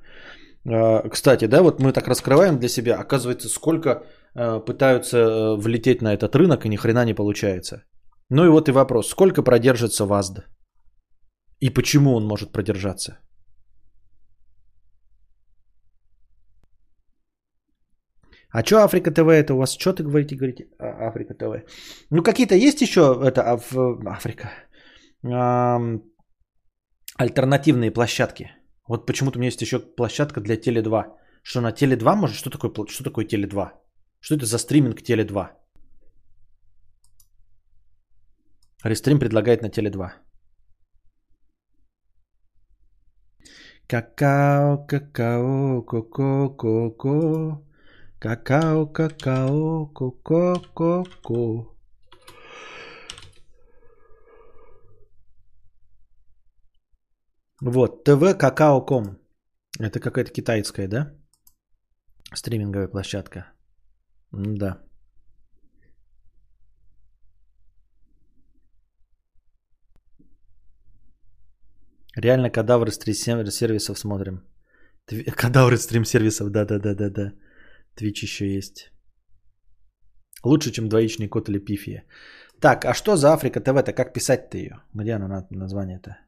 А, 0.67 1.09
кстати, 1.09 1.47
да, 1.47 1.63
вот 1.63 1.81
мы 1.81 1.93
так 1.93 2.09
раскрываем 2.09 2.59
для 2.59 2.69
себя. 2.69 3.01
Оказывается, 3.01 3.49
сколько 3.49 3.91
Э, 3.91 4.01
пытаются 4.35 5.17
э, 5.17 5.57
влететь 5.57 6.03
на 6.03 6.13
этот 6.13 6.35
рынок 6.35 6.65
и 6.65 6.69
ни 6.69 6.77
хрена 6.77 7.05
не 7.05 7.15
получается. 7.15 7.85
Ну 8.31 8.45
и 8.45 8.49
вот 8.49 8.69
и 8.69 8.73
вопрос, 8.73 9.09
сколько 9.09 9.43
продержится 9.43 10.07
ВАЗД? 10.07 10.49
И 11.61 11.71
почему 11.71 12.15
он 12.15 12.27
может 12.27 12.53
продержаться? 12.53 13.19
А 18.51 18.65
что 18.65 18.83
Африка 18.83 19.11
ТВ 19.11 19.29
это 19.29 19.55
у 19.55 19.59
вас? 19.59 19.77
Что 19.77 19.93
ты 19.93 20.03
говорите, 20.05 20.37
говорите? 20.37 20.69
А, 20.79 21.09
Африка 21.09 21.35
ТВ. 21.35 21.65
Ну 22.11 22.23
какие-то 22.23 22.55
есть 22.55 22.83
еще 22.83 23.01
это 23.01 23.43
а, 23.43 23.57
в 23.57 24.07
Африка 24.07 24.51
альтернативные 27.17 27.91
площадки. 27.91 28.51
Вот 28.89 29.07
почему-то 29.07 29.39
у 29.39 29.41
меня 29.41 29.49
есть 29.49 29.63
еще 29.63 29.79
площадка 29.79 30.41
для 30.41 30.57
Теле 30.57 30.83
2. 30.83 31.17
Что 31.43 31.61
на 31.61 31.73
Теле 31.73 31.97
2 31.97 32.17
может? 32.17 32.37
Что 32.37 32.51
такое, 32.51 32.87
что 32.89 33.05
такое 33.05 33.25
Теле 33.25 33.47
2? 33.47 33.84
Что 34.25 34.37
это 34.37 34.47
за 34.47 34.59
стриминг 34.59 35.03
Теле 35.03 35.25
2? 35.25 35.51
Рестрим 38.85 39.19
предлагает 39.19 39.61
на 39.63 39.69
Теле 39.69 39.91
2. 39.91 40.15
Какао, 43.87 44.87
какао, 44.87 45.83
коко, 45.83 46.49
коко. 46.57 47.63
Какао, 48.19 48.87
какао, 48.87 49.87
коко, 49.93 50.63
коко. 50.75 51.77
Вот, 57.61 58.05
ТВ 58.05 58.39
Какао.ком. 58.39 59.19
Это 59.79 60.01
какая-то 60.01 60.33
китайская, 60.33 60.89
да? 60.89 61.13
Стриминговая 62.33 62.89
площадка. 62.89 63.54
Да. 64.37 64.81
Реально 72.17 72.51
кадавры 72.51 72.91
стрим-сервисов 72.91 73.99
смотрим. 73.99 74.43
Кадавры 75.37 75.77
стрим-сервисов, 75.77 76.51
да-да-да-да-да. 76.51 77.33
Твич 77.95 78.23
еще 78.23 78.47
есть. 78.55 78.93
Лучше, 80.45 80.71
чем 80.71 80.89
двоичный 80.89 81.29
код 81.29 81.49
или 81.49 81.59
пифия. 81.59 82.05
Так, 82.61 82.85
а 82.85 82.95
что 82.95 83.17
за 83.17 83.33
Африка 83.33 83.61
ТВ-то? 83.61 83.93
Как 83.93 84.13
писать-то 84.13 84.59
ее? 84.59 84.83
Где 84.95 85.15
оно 85.15 85.47
название-то? 85.51 86.24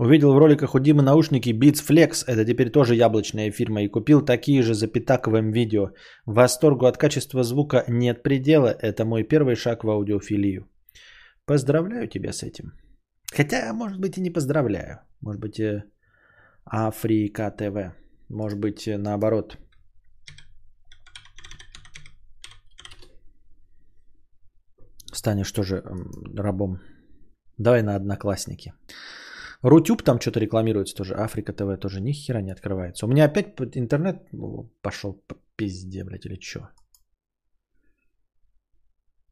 Увидел 0.00 0.32
в 0.32 0.38
роликах 0.38 0.74
у 0.74 0.78
Димы 0.78 1.02
наушники 1.02 1.50
Beats 1.50 1.86
Flex, 1.86 2.24
это 2.26 2.46
теперь 2.46 2.70
тоже 2.70 2.94
яблочная 2.94 3.50
фирма, 3.50 3.82
и 3.82 3.88
купил 3.88 4.24
такие 4.24 4.62
же 4.62 4.72
за 4.72 4.86
пятаковым 4.86 5.52
видео. 5.52 5.90
Восторгу 6.24 6.86
от 6.86 6.96
качества 6.96 7.42
звука 7.42 7.84
нет 7.86 8.22
предела, 8.22 8.68
это 8.68 9.04
мой 9.04 9.24
первый 9.24 9.56
шаг 9.56 9.84
в 9.84 9.90
аудиофилию. 9.90 10.66
Поздравляю 11.44 12.08
тебя 12.08 12.32
с 12.32 12.42
этим. 12.42 12.72
Хотя, 13.30 13.74
может 13.74 14.00
быть, 14.00 14.16
и 14.16 14.22
не 14.22 14.30
поздравляю. 14.30 15.00
Может 15.20 15.40
быть, 15.42 15.60
и 15.60 15.82
Африка 16.64 17.50
ТВ. 17.50 17.92
Может 18.30 18.58
быть, 18.58 18.86
наоборот. 18.86 19.58
Станешь 25.12 25.52
тоже 25.52 25.82
рабом. 26.38 26.80
Давай 27.58 27.82
на 27.82 27.96
одноклассники. 27.96 28.72
Рутюб 29.62 30.02
там 30.02 30.20
что-то 30.20 30.40
рекламируется 30.40 30.94
тоже. 30.94 31.14
Африка 31.14 31.52
ТВ 31.52 31.80
тоже 31.80 32.00
ни 32.00 32.12
хера 32.12 32.40
не 32.42 32.52
открывается. 32.52 33.06
У 33.06 33.08
меня 33.08 33.26
опять 33.26 33.54
интернет 33.76 34.16
пошел 34.82 35.14
по 35.26 35.36
пизде, 35.56 36.04
блядь, 36.04 36.26
или 36.26 36.40
что? 36.40 36.70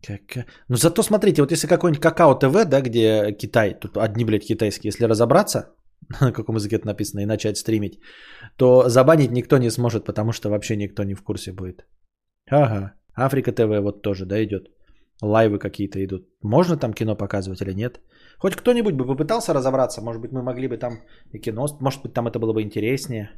Как... 0.06 0.46
Ну 0.68 0.76
зато 0.76 1.02
смотрите, 1.02 1.42
вот 1.42 1.52
если 1.52 1.66
какой-нибудь 1.66 2.02
Какао 2.02 2.34
ТВ, 2.34 2.68
да, 2.68 2.80
где 2.80 3.32
Китай, 3.32 3.74
тут 3.74 3.96
одни, 3.96 4.24
блядь, 4.24 4.46
китайские, 4.46 4.90
если 4.90 5.08
разобраться, 5.08 5.74
на 6.20 6.32
каком 6.32 6.56
языке 6.56 6.76
это 6.76 6.86
написано, 6.86 7.20
и 7.20 7.26
начать 7.26 7.56
стримить, 7.56 7.98
то 8.56 8.88
забанить 8.88 9.30
никто 9.30 9.58
не 9.58 9.70
сможет, 9.70 10.04
потому 10.04 10.32
что 10.32 10.50
вообще 10.50 10.76
никто 10.76 11.04
не 11.04 11.14
в 11.14 11.22
курсе 11.22 11.52
будет. 11.52 11.86
Ага, 12.50 12.94
Африка 13.14 13.52
ТВ 13.52 13.80
вот 13.80 14.02
тоже, 14.02 14.26
да, 14.26 14.42
идет. 14.44 14.68
Лайвы 15.20 15.58
какие-то 15.58 16.04
идут. 16.04 16.28
Можно 16.42 16.76
там 16.76 16.92
кино 16.92 17.16
показывать 17.16 17.60
или 17.62 17.72
нет? 17.72 18.00
Хоть 18.38 18.56
кто-нибудь 18.56 18.94
бы 18.94 19.06
попытался 19.06 19.52
разобраться, 19.52 20.00
может 20.00 20.22
быть, 20.22 20.32
мы 20.32 20.42
могли 20.42 20.68
бы 20.68 20.76
там 20.76 21.02
и 21.32 21.38
кино, 21.38 21.66
может 21.80 22.02
быть, 22.02 22.14
там 22.14 22.26
это 22.26 22.38
было 22.38 22.52
бы 22.52 22.62
интереснее. 22.62 23.30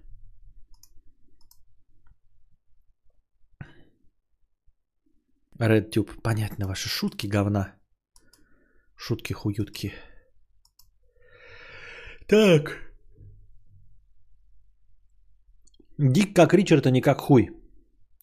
RedTube. 5.60 6.22
Понятно 6.22 6.66
ваши 6.66 6.88
шутки 6.88 7.26
говна. 7.26 7.74
Шутки-хуютки. 8.96 9.92
Так. 12.26 12.78
Дик 15.98 16.34
как 16.34 16.54
Ричард, 16.54 16.86
а 16.86 16.90
не 16.90 17.00
как 17.00 17.20
хуй. 17.20 17.50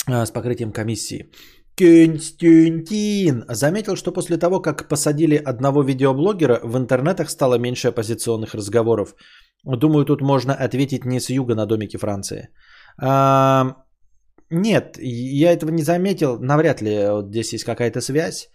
А, 0.08 0.26
с 0.26 0.32
покрытием 0.32 0.72
комиссии. 0.72 1.32
Константин 1.78 3.46
заметил, 3.50 3.96
что 3.96 4.12
после 4.12 4.38
того, 4.38 4.60
как 4.60 4.88
посадили 4.88 5.36
одного 5.36 5.84
видеоблогера, 5.84 6.60
в 6.64 6.76
интернетах 6.76 7.30
стало 7.30 7.60
меньше 7.60 7.90
оппозиционных 7.90 8.56
разговоров. 8.56 9.16
Думаю, 9.64 10.06
тут 10.06 10.22
можно 10.22 10.54
ответить 10.54 11.06
не 11.06 11.20
с 11.20 11.30
юга 11.30 11.56
на 11.56 11.66
домике 11.66 12.00
Франции. 12.00 12.50
А, 13.00 13.76
нет, 14.50 14.98
я 15.00 15.52
этого 15.52 15.70
не 15.70 15.84
заметил. 15.84 16.40
Навряд 16.40 16.82
ли 16.82 17.10
вот 17.12 17.28
здесь 17.30 17.54
есть 17.54 17.64
какая-то 17.64 18.02
связь, 18.02 18.50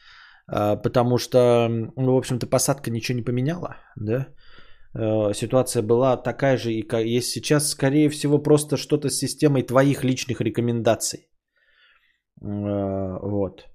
а, 0.49 0.77
потому 0.77 1.19
что, 1.19 1.69
ну, 1.69 2.15
в 2.15 2.17
общем-то, 2.17 2.47
посадка 2.49 2.91
ничего 2.91 3.19
не 3.19 3.25
поменяла, 3.25 3.77
да. 3.97 4.27
А, 4.95 5.33
ситуация 5.33 5.83
была 5.83 6.17
такая 6.17 6.57
же 6.57 6.73
и 6.73 6.85
есть 7.19 7.31
сейчас, 7.31 7.69
скорее 7.69 8.09
всего, 8.09 8.43
просто 8.43 8.77
что-то 8.77 9.11
с 9.11 9.19
системой 9.19 9.63
твоих 9.63 10.03
личных 10.03 10.41
рекомендаций. 10.41 11.29
А, 12.43 13.19
вот. 13.23 13.69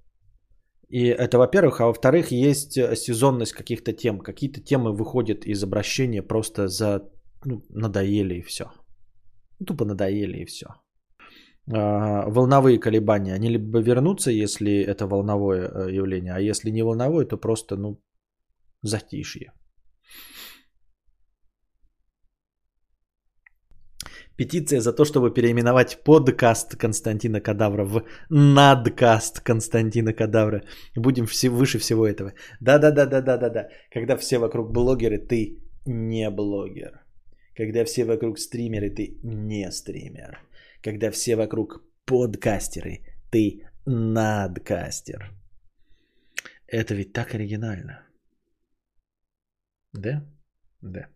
И 0.89 1.05
это 1.05 1.37
во-первых, 1.37 1.81
а 1.81 1.87
во-вторых, 1.87 2.31
есть 2.31 2.73
сезонность 2.73 3.53
каких-то 3.53 3.93
тем. 3.93 4.19
Какие-то 4.19 4.61
темы 4.61 4.93
выходят 4.93 5.45
из 5.45 5.63
обращения 5.63 6.21
просто 6.21 6.67
за 6.67 7.09
ну, 7.43 7.63
надоели 7.69 8.35
и 8.35 8.41
все. 8.41 8.71
Тупо 9.65 9.85
надоели 9.85 10.37
и 10.39 10.45
все. 10.45 10.67
А, 11.69 12.29
волновые 12.29 12.79
колебания, 12.79 13.33
они 13.33 13.49
либо 13.49 13.79
вернутся, 13.79 14.31
если 14.31 14.79
это 14.79 15.07
волновое 15.07 15.67
э, 15.67 15.91
явление, 15.91 16.33
а 16.33 16.39
если 16.39 16.71
не 16.71 16.83
волновое, 16.83 17.25
то 17.25 17.37
просто, 17.37 17.75
ну, 17.75 17.99
затишье. 18.81 19.51
Петиция 24.37 24.81
за 24.81 24.93
то, 24.93 25.05
чтобы 25.05 25.33
переименовать 25.33 26.03
подкаст 26.03 26.75
Константина 26.75 27.41
Кадавра 27.41 27.85
в 27.85 28.03
надкаст 28.29 29.39
Константина 29.41 30.13
Кадавра. 30.13 30.61
Будем 30.95 31.25
все, 31.25 31.49
выше 31.49 31.79
всего 31.79 32.07
этого. 32.07 32.33
Да-да-да-да-да-да-да. 32.61 33.69
Когда 33.93 34.15
все 34.17 34.37
вокруг 34.39 34.71
блогеры, 34.71 35.17
ты 35.17 35.57
не 35.85 36.29
блогер. 36.29 37.01
Когда 37.55 37.83
все 37.85 38.05
вокруг 38.05 38.37
стримеры, 38.39 38.89
ты 38.89 39.17
не 39.23 39.71
стример 39.71 40.47
когда 40.81 41.11
все 41.11 41.35
вокруг 41.35 41.83
подкастеры, 42.05 43.03
ты 43.31 43.67
надкастер. 43.85 45.33
Это 46.67 46.95
ведь 46.95 47.13
так 47.13 47.35
оригинально. 47.35 48.05
Да? 49.93 50.25
Да. 50.81 51.07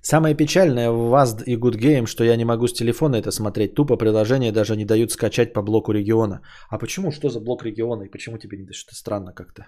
Самое 0.00 0.34
печальное 0.34 0.90
в 0.90 1.12
WASD 1.12 1.44
и 1.44 1.56
Good 1.56 1.76
Game, 1.76 2.06
что 2.06 2.24
я 2.24 2.36
не 2.36 2.44
могу 2.44 2.66
с 2.66 2.72
телефона 2.72 3.16
это 3.16 3.30
смотреть. 3.30 3.74
Тупо 3.74 3.96
приложения 3.96 4.52
даже 4.52 4.76
не 4.76 4.84
дают 4.84 5.12
скачать 5.12 5.52
по 5.52 5.62
блоку 5.62 5.92
региона. 5.92 6.40
А 6.70 6.78
почему? 6.78 7.10
Что 7.10 7.28
за 7.28 7.40
блок 7.40 7.64
региона? 7.64 8.04
И 8.04 8.10
почему 8.10 8.38
тебе 8.38 8.56
не 8.56 8.64
дают? 8.64 8.76
Что 8.76 8.94
странно 8.94 9.32
как-то. 9.34 9.62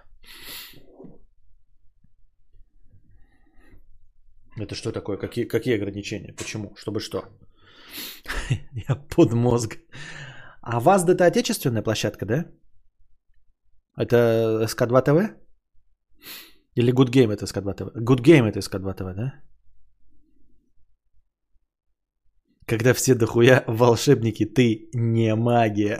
Это 4.56 4.74
что 4.74 4.92
такое? 4.92 5.18
Какие, 5.18 5.44
какие 5.44 5.74
ограничения? 5.74 6.32
Почему? 6.36 6.74
Чтобы 6.76 7.00
что? 7.00 7.24
Я 8.88 8.96
под 8.96 9.32
мозг. 9.32 9.78
А 10.62 10.80
ВАЗД 10.80 11.10
это 11.10 11.24
отечественная 11.24 11.82
площадка, 11.82 12.26
да? 12.26 12.46
Это 13.96 14.64
СК2 14.66 15.02
ТВ? 15.02 15.34
Или 16.76 16.92
Good 16.92 17.10
Game 17.10 17.32
это 17.32 17.44
СК2 17.44 17.74
ТВ? 17.74 17.96
Good 17.96 18.20
Game 18.22 18.48
это 18.48 18.60
СК2 18.60 18.94
ТВ, 18.94 19.14
да? 19.16 19.49
Когда 22.70 22.94
все 22.94 23.14
дохуя 23.14 23.64
волшебники, 23.66 24.44
ты 24.46 24.88
не 24.94 25.34
магия. 25.34 25.98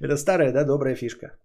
Это 0.00 0.16
старая, 0.16 0.52
да, 0.52 0.64
добрая 0.64 0.94
фишка. 0.96 1.38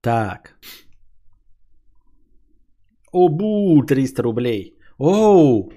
Так. 0.00 0.54
Обу, 3.12 3.82
300 3.84 4.22
рублей. 4.22 4.78
Оу! 4.98 5.72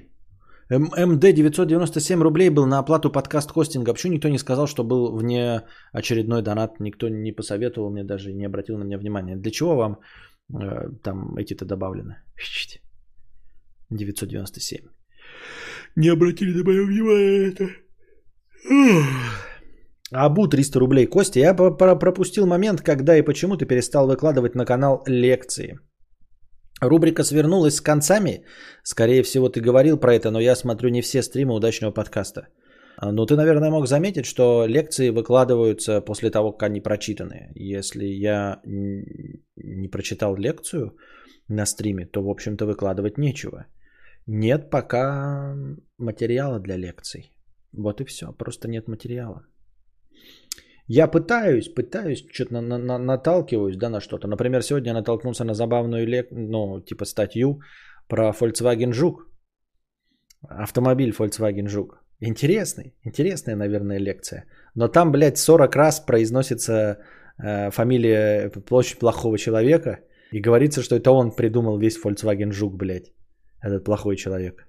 МД 0.69 1.33
997 1.33 2.21
рублей 2.21 2.49
был 2.49 2.65
на 2.65 2.79
оплату 2.79 3.09
подкаст 3.09 3.51
хостинга. 3.51 3.93
Почему 3.93 4.13
никто 4.13 4.29
не 4.29 4.37
сказал, 4.37 4.67
что 4.67 4.83
был 4.83 5.15
вне 5.15 5.63
очередной 5.93 6.41
донат? 6.41 6.79
Никто 6.79 7.09
не 7.09 7.31
посоветовал 7.31 7.89
мне 7.89 8.03
даже, 8.03 8.33
не 8.33 8.45
обратил 8.45 8.77
на 8.77 8.83
меня 8.83 8.97
внимания. 8.97 9.37
Для 9.37 9.51
чего 9.51 9.75
вам 9.75 9.99
э, 10.53 10.89
там 11.03 11.37
эти-то 11.37 11.65
добавлены? 11.65 12.17
997. 13.89 14.85
Не 15.95 16.09
обратили 16.09 16.53
на 16.57 16.63
мое 16.63 16.85
внимание 16.85 17.47
это. 17.49 17.69
Абу 20.11 20.47
300 20.47 20.79
рублей. 20.79 21.05
Костя, 21.07 21.39
я 21.39 21.53
пропустил 21.53 22.45
момент, 22.45 22.81
когда 22.81 23.17
и 23.17 23.21
почему 23.21 23.57
ты 23.57 23.65
перестал 23.65 24.07
выкладывать 24.07 24.55
на 24.55 24.65
канал 24.65 25.03
лекции. 25.07 25.79
Рубрика 26.81 27.23
свернулась 27.23 27.75
с 27.75 27.81
концами. 27.81 28.43
Скорее 28.83 29.23
всего, 29.23 29.49
ты 29.49 29.61
говорил 29.61 29.97
про 29.97 30.13
это, 30.13 30.31
но 30.31 30.39
я 30.39 30.55
смотрю 30.55 30.89
не 30.89 31.01
все 31.01 31.23
стримы 31.23 31.55
удачного 31.55 31.91
подкаста. 31.91 32.47
Но 33.01 33.25
ты, 33.25 33.35
наверное, 33.35 33.69
мог 33.69 33.87
заметить, 33.87 34.25
что 34.25 34.65
лекции 34.67 35.09
выкладываются 35.11 36.01
после 36.01 36.31
того, 36.31 36.51
как 36.51 36.69
они 36.69 36.81
прочитаны. 36.81 37.51
Если 37.55 38.05
я 38.05 38.61
не 38.65 39.87
прочитал 39.87 40.35
лекцию 40.35 40.97
на 41.47 41.65
стриме, 41.65 42.05
то, 42.05 42.23
в 42.23 42.29
общем-то, 42.29 42.65
выкладывать 42.65 43.17
нечего. 43.17 43.65
Нет 44.25 44.69
пока 44.69 45.55
материала 45.97 46.59
для 46.59 46.77
лекций. 46.77 47.31
Вот 47.71 48.01
и 48.01 48.05
все. 48.05 48.33
Просто 48.33 48.67
нет 48.67 48.87
материала. 48.87 49.45
Я 50.87 51.07
пытаюсь, 51.07 51.67
пытаюсь, 51.67 52.25
что-то 52.31 52.53
на, 52.53 52.61
на, 52.61 52.77
на, 52.77 52.97
наталкиваюсь, 52.97 53.77
да, 53.77 53.89
на 53.89 53.99
что-то. 53.99 54.27
Например, 54.27 54.61
сегодня 54.61 54.87
я 54.87 54.93
натолкнулся 54.93 55.43
на 55.43 55.53
забавную, 55.53 56.07
лек, 56.07 56.27
ну, 56.31 56.81
типа 56.81 57.05
статью 57.05 57.59
про 58.07 58.31
Volkswagen 58.31 58.93
Жук. 58.93 59.27
Автомобиль 60.49 61.11
Volkswagen 61.11 61.67
Жук. 61.67 62.03
Интересный, 62.21 62.95
интересная, 63.03 63.55
наверное, 63.55 63.99
лекция. 63.99 64.45
Но 64.75 64.87
там, 64.87 65.11
блядь, 65.11 65.37
40 65.37 65.75
раз 65.75 65.99
произносится 65.99 66.99
э, 67.37 67.69
фамилия 67.71 68.49
площадь 68.49 68.99
плохого 68.99 69.37
человека. 69.37 69.99
И 70.31 70.39
говорится, 70.39 70.81
что 70.81 70.95
это 70.95 71.11
он 71.11 71.31
придумал 71.31 71.77
весь 71.77 71.99
Volkswagen 72.01 72.51
Жук, 72.51 72.77
блядь. 72.77 73.11
Этот 73.61 73.83
плохой 73.83 74.15
человек. 74.15 74.66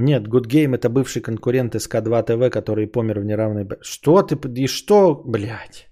Нет, 0.00 0.28
Good 0.28 0.46
Game 0.46 0.76
это 0.76 0.88
бывший 0.88 1.22
конкурент 1.22 1.74
СК2 1.74 2.22
ТВ, 2.22 2.52
который 2.52 2.86
помер 2.86 3.18
в 3.18 3.24
неравной... 3.24 3.66
Что 3.82 4.22
ты... 4.22 4.36
И 4.62 4.68
что, 4.68 5.22
блядь? 5.26 5.88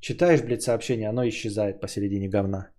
Читаешь, 0.00 0.42
блядь, 0.42 0.62
сообщение, 0.62 1.08
оно 1.08 1.28
исчезает 1.28 1.80
посередине 1.80 2.28
говна. 2.28 2.70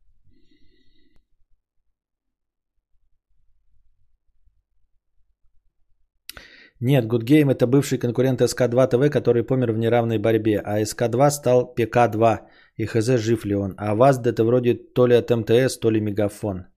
Нет, 6.79 7.05
Good 7.05 7.25
Game 7.25 7.51
это 7.51 7.67
бывший 7.67 7.97
конкурент 7.97 8.39
SC2TV, 8.39 9.11
который 9.11 9.43
помер 9.43 9.73
в 9.73 9.77
неравной 9.77 10.17
борьбе, 10.17 10.61
а 10.63 10.81
SC2 10.81 11.29
стал 11.29 11.73
PC2, 11.77 12.39
и 12.77 12.85
хз 12.85 13.17
жив 13.17 13.43
ли 13.43 13.55
он. 13.55 13.73
А 13.77 13.95
WASD 13.95 14.27
это 14.27 14.45
вроде 14.45 14.75
то 14.75 15.07
ли 15.07 15.15
от 15.15 15.29
МТС, 15.29 15.77
то 15.77 15.91
ли 15.91 15.99
Мегафон. 15.99 16.67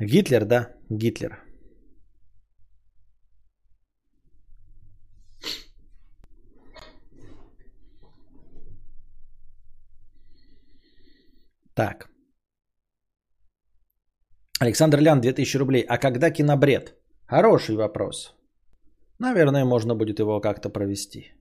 Гитлер, 0.00 0.44
да, 0.44 0.72
Гитлер. 0.90 1.51
Так. 11.74 12.08
Александр 14.60 15.00
Лян, 15.00 15.20
2000 15.20 15.56
рублей. 15.58 15.84
А 15.88 15.98
когда 15.98 16.30
кинобред? 16.30 16.94
Хороший 17.26 17.76
вопрос. 17.76 18.36
Наверное, 19.18 19.64
можно 19.64 19.94
будет 19.94 20.18
его 20.18 20.40
как-то 20.40 20.70
провести. 20.70 21.32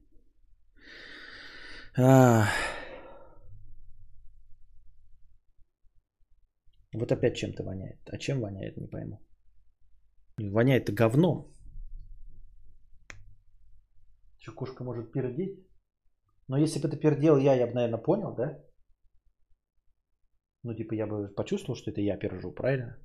Вот 6.93 7.11
опять 7.11 7.36
чем-то 7.36 7.63
воняет. 7.63 7.99
А 8.11 8.17
чем 8.17 8.41
воняет, 8.41 8.77
не 8.77 8.88
пойму. 8.88 9.19
Воняет 10.38 10.93
говном. 10.93 11.53
Что, 14.39 14.53
кошка 14.53 14.84
может 14.84 15.11
пердеть? 15.11 15.59
Но 16.47 16.57
если 16.57 16.79
бы 16.79 16.88
это 16.88 16.97
пердел 16.97 17.38
я, 17.38 17.53
я 17.55 17.67
бы, 17.67 17.73
наверное, 17.73 18.01
понял, 18.01 18.34
да? 18.36 18.59
Ну, 20.64 20.74
типа, 20.76 20.93
я 20.93 21.07
бы 21.07 21.28
почувствовал, 21.36 21.76
что 21.76 21.89
это 21.91 22.01
я 22.01 22.18
пержу, 22.18 22.51
правильно? 22.51 22.97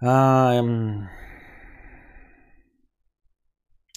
А, 0.00 0.54
эм... 0.54 1.08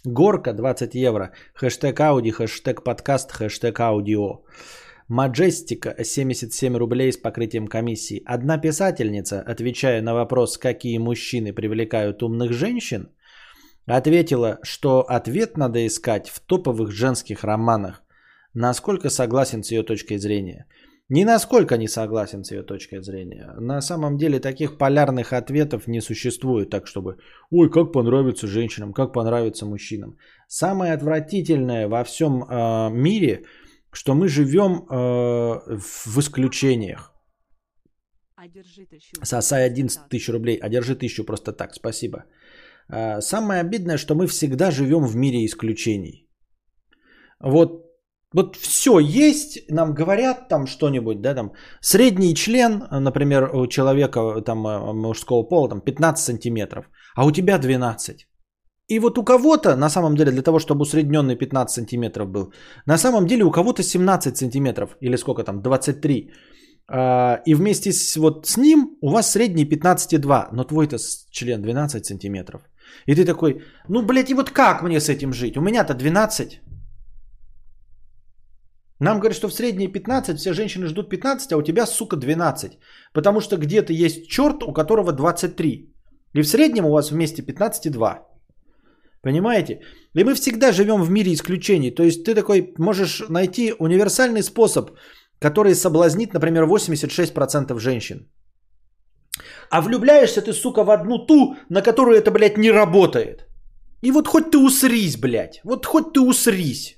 Горка 0.03 0.53
20 0.53 0.93
евро. 0.95 1.31
Хэштег 1.55 1.99
Ауди, 1.99 2.31
хэштег 2.31 2.83
подкаст, 2.83 3.31
хэштег 3.31 3.79
аудио. 3.79 4.43
Маджестика 5.07 5.95
77 6.03 6.75
рублей 6.77 7.11
с 7.11 7.17
покрытием 7.17 7.67
комиссии. 7.67 8.21
Одна 8.25 8.57
писательница, 8.57 9.41
отвечая 9.41 10.01
на 10.01 10.13
вопрос, 10.13 10.57
какие 10.57 10.99
мужчины 10.99 11.53
привлекают 11.53 12.21
умных 12.21 12.53
женщин, 12.53 13.14
ответила, 13.85 14.59
что 14.63 15.01
ответ 15.01 15.57
надо 15.57 15.85
искать 15.85 16.29
в 16.29 16.39
топовых 16.39 16.91
женских 16.91 17.43
романах. 17.43 18.03
Насколько 18.53 19.09
согласен 19.09 19.63
с 19.63 19.71
ее 19.71 19.83
точкой 19.83 20.17
зрения? 20.17 20.65
Ни 21.09 21.23
насколько 21.23 21.77
не 21.77 21.87
согласен 21.87 22.43
с 22.43 22.51
ее 22.51 22.63
точкой 22.63 23.03
зрения. 23.03 23.53
На 23.59 23.81
самом 23.81 24.17
деле 24.17 24.39
таких 24.39 24.77
полярных 24.77 25.33
ответов 25.33 25.87
не 25.87 26.01
существует, 26.01 26.69
так 26.69 26.87
чтобы 26.87 27.17
«Ой, 27.51 27.69
как 27.69 27.91
понравится 27.91 28.47
женщинам, 28.47 28.93
как 28.93 29.13
понравится 29.13 29.65
мужчинам». 29.65 30.17
Самое 30.47 30.93
отвратительное 30.93 31.87
во 31.87 32.03
всем 32.03 32.43
э, 32.43 32.89
мире, 32.91 33.43
что 33.91 34.15
мы 34.15 34.27
живем 34.27 34.71
э, 34.89 35.77
в 35.77 36.19
исключениях. 36.19 37.11
Сосай 39.23 39.65
11 39.65 40.09
тысяч 40.09 40.29
рублей, 40.29 40.57
а 40.57 40.69
держи 40.69 40.95
тысячу 40.95 41.23
просто 41.23 41.51
так, 41.51 41.75
спасибо. 41.75 42.17
Э, 42.17 42.44
самое 42.89 43.61
обидное, 43.61 43.97
что 43.97 44.15
мы 44.15 44.27
всегда 44.27 44.71
живем 44.71 45.05
в 45.05 45.15
мире 45.15 45.45
исключений. 45.45 46.29
Вот 47.39 47.85
вот 48.35 48.55
все 48.57 48.99
есть, 48.99 49.59
нам 49.69 49.93
говорят 49.93 50.49
там 50.49 50.67
что-нибудь, 50.67 51.21
да, 51.21 51.35
там 51.35 51.51
средний 51.81 52.35
член, 52.35 52.83
например, 52.91 53.49
у 53.53 53.67
человека 53.67 54.41
там 54.41 54.67
э, 54.67 54.93
мужского 54.93 55.43
пола 55.43 55.69
там 55.69 55.81
15 55.81 56.25
сантиметров, 56.25 56.85
а 57.15 57.25
у 57.25 57.31
тебя 57.31 57.57
12. 57.57 58.27
И 58.89 58.99
вот 58.99 59.17
у 59.17 59.23
кого-то, 59.23 59.75
на 59.77 59.89
самом 59.89 60.15
деле, 60.15 60.31
для 60.31 60.43
того, 60.43 60.59
чтобы 60.59 60.81
усредненный 60.81 61.37
15 61.37 61.69
сантиметров 61.75 62.27
был, 62.27 62.51
на 62.85 62.97
самом 62.97 63.25
деле 63.25 63.43
у 63.43 63.51
кого-то 63.51 63.83
17 63.83 64.35
сантиметров, 64.37 64.97
или 65.01 65.17
сколько 65.17 65.43
там, 65.43 65.61
23. 65.61 66.29
А, 66.87 67.41
и 67.45 67.55
вместе 67.55 67.93
с, 67.93 68.17
вот 68.17 68.45
с 68.47 68.57
ним 68.57 68.97
у 69.01 69.11
вас 69.11 69.31
средний 69.31 69.65
15,2, 69.65 70.49
но 70.51 70.63
твой-то 70.65 70.97
член 71.31 71.61
12 71.61 72.05
сантиметров. 72.05 72.61
И 73.07 73.15
ты 73.15 73.25
такой, 73.25 73.61
ну, 73.89 74.01
блядь, 74.01 74.29
и 74.29 74.33
вот 74.33 74.49
как 74.49 74.83
мне 74.83 74.99
с 74.99 75.09
этим 75.09 75.33
жить? 75.33 75.57
У 75.57 75.61
меня-то 75.61 75.93
12. 75.93 76.61
Нам 78.99 79.19
говорят, 79.19 79.37
что 79.37 79.49
в 79.49 79.53
средние 79.53 79.91
15, 79.91 80.37
все 80.37 80.53
женщины 80.53 80.87
ждут 80.87 81.09
15, 81.09 81.51
а 81.51 81.57
у 81.57 81.61
тебя, 81.61 81.85
сука, 81.85 82.15
12. 82.15 82.79
Потому 83.13 83.41
что 83.41 83.57
где-то 83.57 83.93
есть 83.93 84.27
черт, 84.27 84.63
у 84.63 84.73
которого 84.73 85.11
23. 85.11 85.93
И 86.33 86.41
в 86.41 86.47
среднем 86.47 86.85
у 86.85 86.91
вас 86.91 87.11
вместе 87.11 87.41
15,2. 87.41 88.19
Понимаете? 89.21 89.81
И 90.13 90.23
мы 90.23 90.33
всегда 90.35 90.71
живем 90.71 91.01
в 91.01 91.09
мире 91.09 91.33
исключений. 91.33 91.91
То 91.91 92.03
есть 92.03 92.23
ты 92.23 92.35
такой 92.35 92.73
можешь 92.77 93.23
найти 93.29 93.73
универсальный 93.79 94.43
способ, 94.43 94.91
который 95.39 95.75
соблазнит, 95.75 96.33
например, 96.33 96.63
86% 96.63 97.79
женщин. 97.79 98.29
А 99.69 99.81
влюбляешься 99.81 100.41
ты, 100.41 100.53
сука, 100.53 100.83
в 100.83 100.89
одну 100.89 101.25
ту, 101.25 101.55
на 101.69 101.81
которую 101.81 102.17
это, 102.17 102.31
блядь, 102.31 102.57
не 102.57 102.71
работает. 102.71 103.47
И 104.01 104.11
вот 104.11 104.27
хоть 104.27 104.51
ты 104.51 104.57
усрись, 104.57 105.17
блядь. 105.17 105.61
Вот 105.63 105.85
хоть 105.85 106.13
ты 106.13 106.21
усрись. 106.21 106.95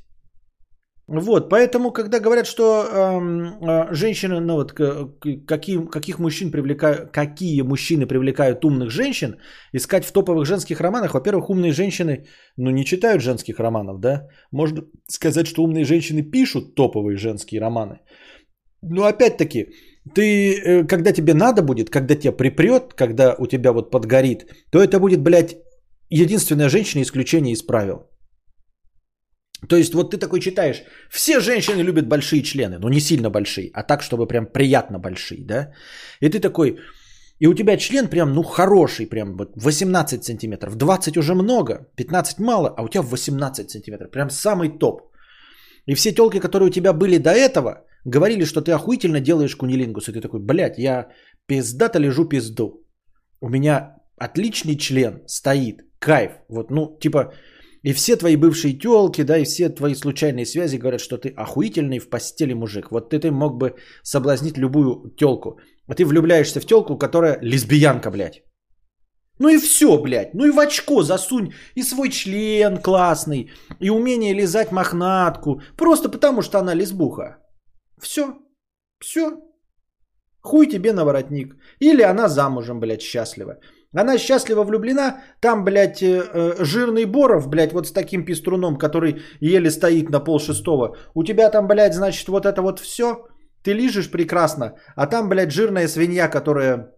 Вот, 1.07 1.49
поэтому, 1.49 1.91
когда 1.91 2.19
говорят, 2.19 2.47
что 2.47 2.63
э, 2.65 3.93
женщины, 3.93 4.41
ну 4.41 4.55
вот, 4.55 4.73
какие, 4.73 5.89
каких 5.89 6.19
мужчин 6.19 6.51
привлекают, 6.51 7.11
какие 7.11 7.61
мужчины 7.61 8.05
привлекают 8.05 8.65
умных 8.65 8.89
женщин, 8.89 9.37
искать 9.71 10.05
в 10.05 10.11
топовых 10.11 10.45
женских 10.45 10.81
романах, 10.81 11.13
во-первых, 11.13 11.49
умные 11.49 11.71
женщины, 11.71 12.25
ну, 12.57 12.71
не 12.71 12.83
читают 12.83 13.21
женских 13.21 13.59
романов, 13.59 14.01
да, 14.01 14.27
можно 14.51 14.81
сказать, 15.07 15.47
что 15.47 15.63
умные 15.63 15.85
женщины 15.85 16.23
пишут 16.23 16.75
топовые 16.75 17.17
женские 17.17 17.61
романы. 17.61 17.99
Но 18.81 19.05
опять-таки, 19.05 19.67
ты, 20.15 20.53
э, 20.53 20.87
когда 20.87 21.11
тебе 21.11 21.33
надо 21.33 21.61
будет, 21.61 21.89
когда 21.89 22.15
тебя 22.15 22.31
припрет, 22.31 22.93
когда 22.93 23.35
у 23.37 23.47
тебя 23.47 23.73
вот 23.73 23.91
подгорит, 23.91 24.45
то 24.71 24.79
это 24.79 24.99
будет, 24.99 25.21
блядь, 25.21 25.57
единственная 26.09 26.69
женщина 26.69 27.01
исключение 27.01 27.53
из 27.53 27.63
правил. 27.63 28.09
То 29.69 29.75
есть 29.75 29.93
вот 29.93 30.11
ты 30.11 30.17
такой 30.17 30.39
читаешь, 30.39 30.83
все 31.09 31.39
женщины 31.39 31.81
любят 31.81 32.07
большие 32.07 32.43
члены, 32.43 32.77
но 32.77 32.89
не 32.89 32.99
сильно 32.99 33.29
большие, 33.29 33.71
а 33.73 33.83
так, 33.83 34.03
чтобы 34.03 34.27
прям 34.27 34.45
приятно 34.45 34.99
большие, 34.99 35.45
да? 35.45 35.73
И 36.21 36.29
ты 36.29 36.39
такой, 36.39 36.77
и 37.39 37.47
у 37.47 37.53
тебя 37.53 37.77
член 37.77 38.07
прям, 38.07 38.33
ну, 38.33 38.43
хороший, 38.43 39.07
прям 39.07 39.35
вот 39.37 39.53
18 39.55 40.23
сантиметров, 40.23 40.75
20 40.75 41.17
уже 41.17 41.33
много, 41.33 41.87
15 41.95 42.39
мало, 42.39 42.73
а 42.77 42.83
у 42.83 42.87
тебя 42.87 43.01
18 43.01 43.69
сантиметров, 43.69 44.11
прям 44.11 44.29
самый 44.29 44.69
топ. 44.69 45.01
И 45.87 45.95
все 45.95 46.11
телки, 46.11 46.39
которые 46.39 46.67
у 46.67 46.71
тебя 46.71 46.93
были 46.93 47.17
до 47.17 47.31
этого, 47.31 47.86
говорили, 48.07 48.45
что 48.45 48.61
ты 48.61 48.71
охуительно 48.71 49.19
делаешь 49.19 49.55
кунилингус, 49.55 50.09
и 50.09 50.13
ты 50.13 50.21
такой, 50.21 50.39
блядь, 50.39 50.77
я 50.79 51.07
пиздато 51.45 51.99
лежу 51.99 52.25
пизду. 52.25 52.85
У 53.41 53.49
меня 53.49 53.95
отличный 54.17 54.77
член 54.77 55.21
стоит, 55.27 55.81
кайф, 55.99 56.31
вот, 56.49 56.71
ну, 56.71 56.97
типа, 56.99 57.33
и 57.83 57.93
все 57.93 58.15
твои 58.15 58.35
бывшие 58.35 58.73
телки, 58.73 59.23
да, 59.23 59.37
и 59.37 59.43
все 59.43 59.69
твои 59.69 59.95
случайные 59.95 60.45
связи 60.45 60.77
говорят, 60.77 61.01
что 61.01 61.17
ты 61.17 61.29
охуительный 61.29 61.99
в 61.99 62.09
постели 62.09 62.53
мужик. 62.53 62.91
Вот 62.91 63.09
ты, 63.09 63.19
ты 63.19 63.31
мог 63.31 63.57
бы 63.57 63.75
соблазнить 64.03 64.57
любую 64.57 65.13
телку. 65.17 65.59
А 65.87 65.93
ты 65.93 66.05
влюбляешься 66.05 66.59
в 66.59 66.65
телку, 66.65 66.97
которая 66.97 67.37
лесбиянка, 67.41 68.11
блядь. 68.11 68.41
Ну 69.39 69.49
и 69.49 69.59
все, 69.59 70.01
блядь. 70.01 70.33
Ну 70.33 70.45
и 70.45 70.51
в 70.51 70.59
очко 70.59 71.03
засунь 71.03 71.53
и 71.75 71.83
свой 71.83 72.09
член 72.09 72.77
классный, 72.77 73.51
и 73.79 73.89
умение 73.89 74.33
лизать 74.33 74.71
мохнатку. 74.71 75.61
Просто 75.77 76.09
потому, 76.09 76.41
что 76.41 76.57
она 76.59 76.73
лесбуха. 76.73 77.37
Все. 78.01 78.35
Все. 78.99 79.31
Хуй 80.41 80.67
тебе 80.67 80.93
на 80.93 81.05
воротник. 81.05 81.55
Или 81.79 82.03
она 82.03 82.29
замужем, 82.29 82.79
блядь, 82.79 83.01
счастлива. 83.01 83.59
Она 83.93 84.17
счастливо 84.17 84.63
влюблена, 84.63 85.21
там, 85.39 85.63
блядь, 85.63 86.01
э, 86.01 86.21
э, 86.33 86.63
жирный 86.63 87.05
Боров, 87.05 87.47
блядь, 87.47 87.73
вот 87.73 87.87
с 87.87 87.91
таким 87.91 88.25
пеструном, 88.25 88.77
который 88.77 89.21
еле 89.41 89.71
стоит 89.71 90.09
на 90.09 90.19
пол 90.19 90.39
шестого. 90.39 90.95
У 91.15 91.23
тебя 91.23 91.49
там, 91.49 91.67
блядь, 91.67 91.93
значит, 91.93 92.27
вот 92.27 92.45
это 92.45 92.61
вот 92.61 92.79
все, 92.79 93.27
ты 93.63 93.73
лижешь 93.73 94.11
прекрасно, 94.11 94.75
а 94.95 95.07
там, 95.07 95.29
блядь, 95.29 95.51
жирная 95.51 95.87
свинья, 95.87 96.27
которая 96.27 96.91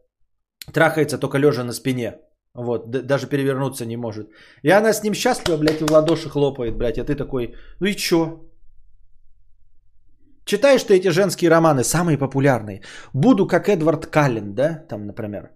трахается 0.73 1.17
только 1.17 1.37
лежа 1.37 1.63
на 1.63 1.73
спине. 1.73 2.19
Вот, 2.55 2.89
даже 2.89 3.27
перевернуться 3.27 3.85
не 3.85 3.97
может. 3.97 4.29
И 4.63 4.69
она 4.69 4.91
с 4.91 5.03
ним 5.03 5.13
счастлива, 5.13 5.57
блядь, 5.57 5.81
и 5.81 5.85
в 5.85 5.91
ладоши 5.91 6.29
хлопает, 6.29 6.75
блядь, 6.75 6.97
а 6.97 7.03
ты 7.03 7.15
такой, 7.15 7.55
ну 7.79 7.87
и 7.87 7.95
чё? 7.95 8.48
Читаешь 10.49 10.83
ты 10.83 10.95
эти 10.95 11.11
женские 11.11 11.51
романы, 11.51 11.83
самые 11.83 12.17
популярные. 12.17 12.81
Буду 13.13 13.47
как 13.47 13.69
Эдвард 13.69 14.07
Каллен, 14.07 14.55
да, 14.55 14.85
там, 14.89 15.05
например. 15.05 15.51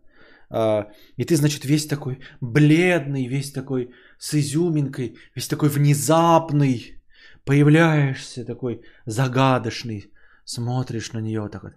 А, 0.52 0.88
и 1.18 1.26
ты, 1.26 1.36
значит, 1.36 1.66
весь 1.66 1.88
такой 1.88 2.20
бледный, 2.42 3.28
весь 3.28 3.52
такой 3.52 3.90
с 4.20 4.36
изюминкой, 4.36 5.18
весь 5.36 5.48
такой 5.48 5.70
внезапный, 5.70 7.02
появляешься 7.44 8.46
такой 8.46 8.82
загадочный, 9.08 10.12
смотришь 10.46 11.12
на 11.14 11.22
нее 11.22 11.50
так 11.50 11.64
вот. 11.64 11.74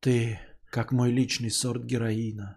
Ты 0.00 0.40
как 0.70 0.92
мой 0.92 1.12
личный 1.12 1.50
сорт 1.50 1.84
героина. 1.84 2.56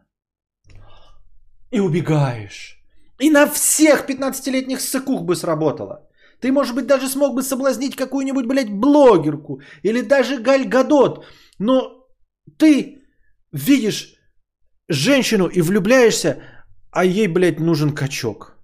И 1.74 1.82
убегаешь. 1.82 2.82
И 3.20 3.30
на 3.30 3.45
всех 3.45 4.08
15-летних 4.08 4.80
сыкух 4.80 5.26
бы 5.26 5.36
сработало. 5.36 6.09
Ты, 6.42 6.52
может 6.52 6.76
быть, 6.76 6.88
даже 6.88 7.08
смог 7.08 7.36
бы 7.36 7.44
соблазнить 7.44 7.96
какую-нибудь, 7.96 8.46
блядь, 8.46 8.72
блогерку. 8.72 9.62
Или 9.84 10.02
даже 10.02 10.38
Галь 10.38 10.68
Гадот. 10.68 11.26
Но 11.60 12.08
ты 12.58 13.02
видишь 13.52 14.16
женщину 14.88 15.48
и 15.48 15.62
влюбляешься, 15.62 16.42
а 16.92 17.06
ей, 17.06 17.28
блядь, 17.28 17.60
нужен 17.60 17.94
качок. 17.94 18.56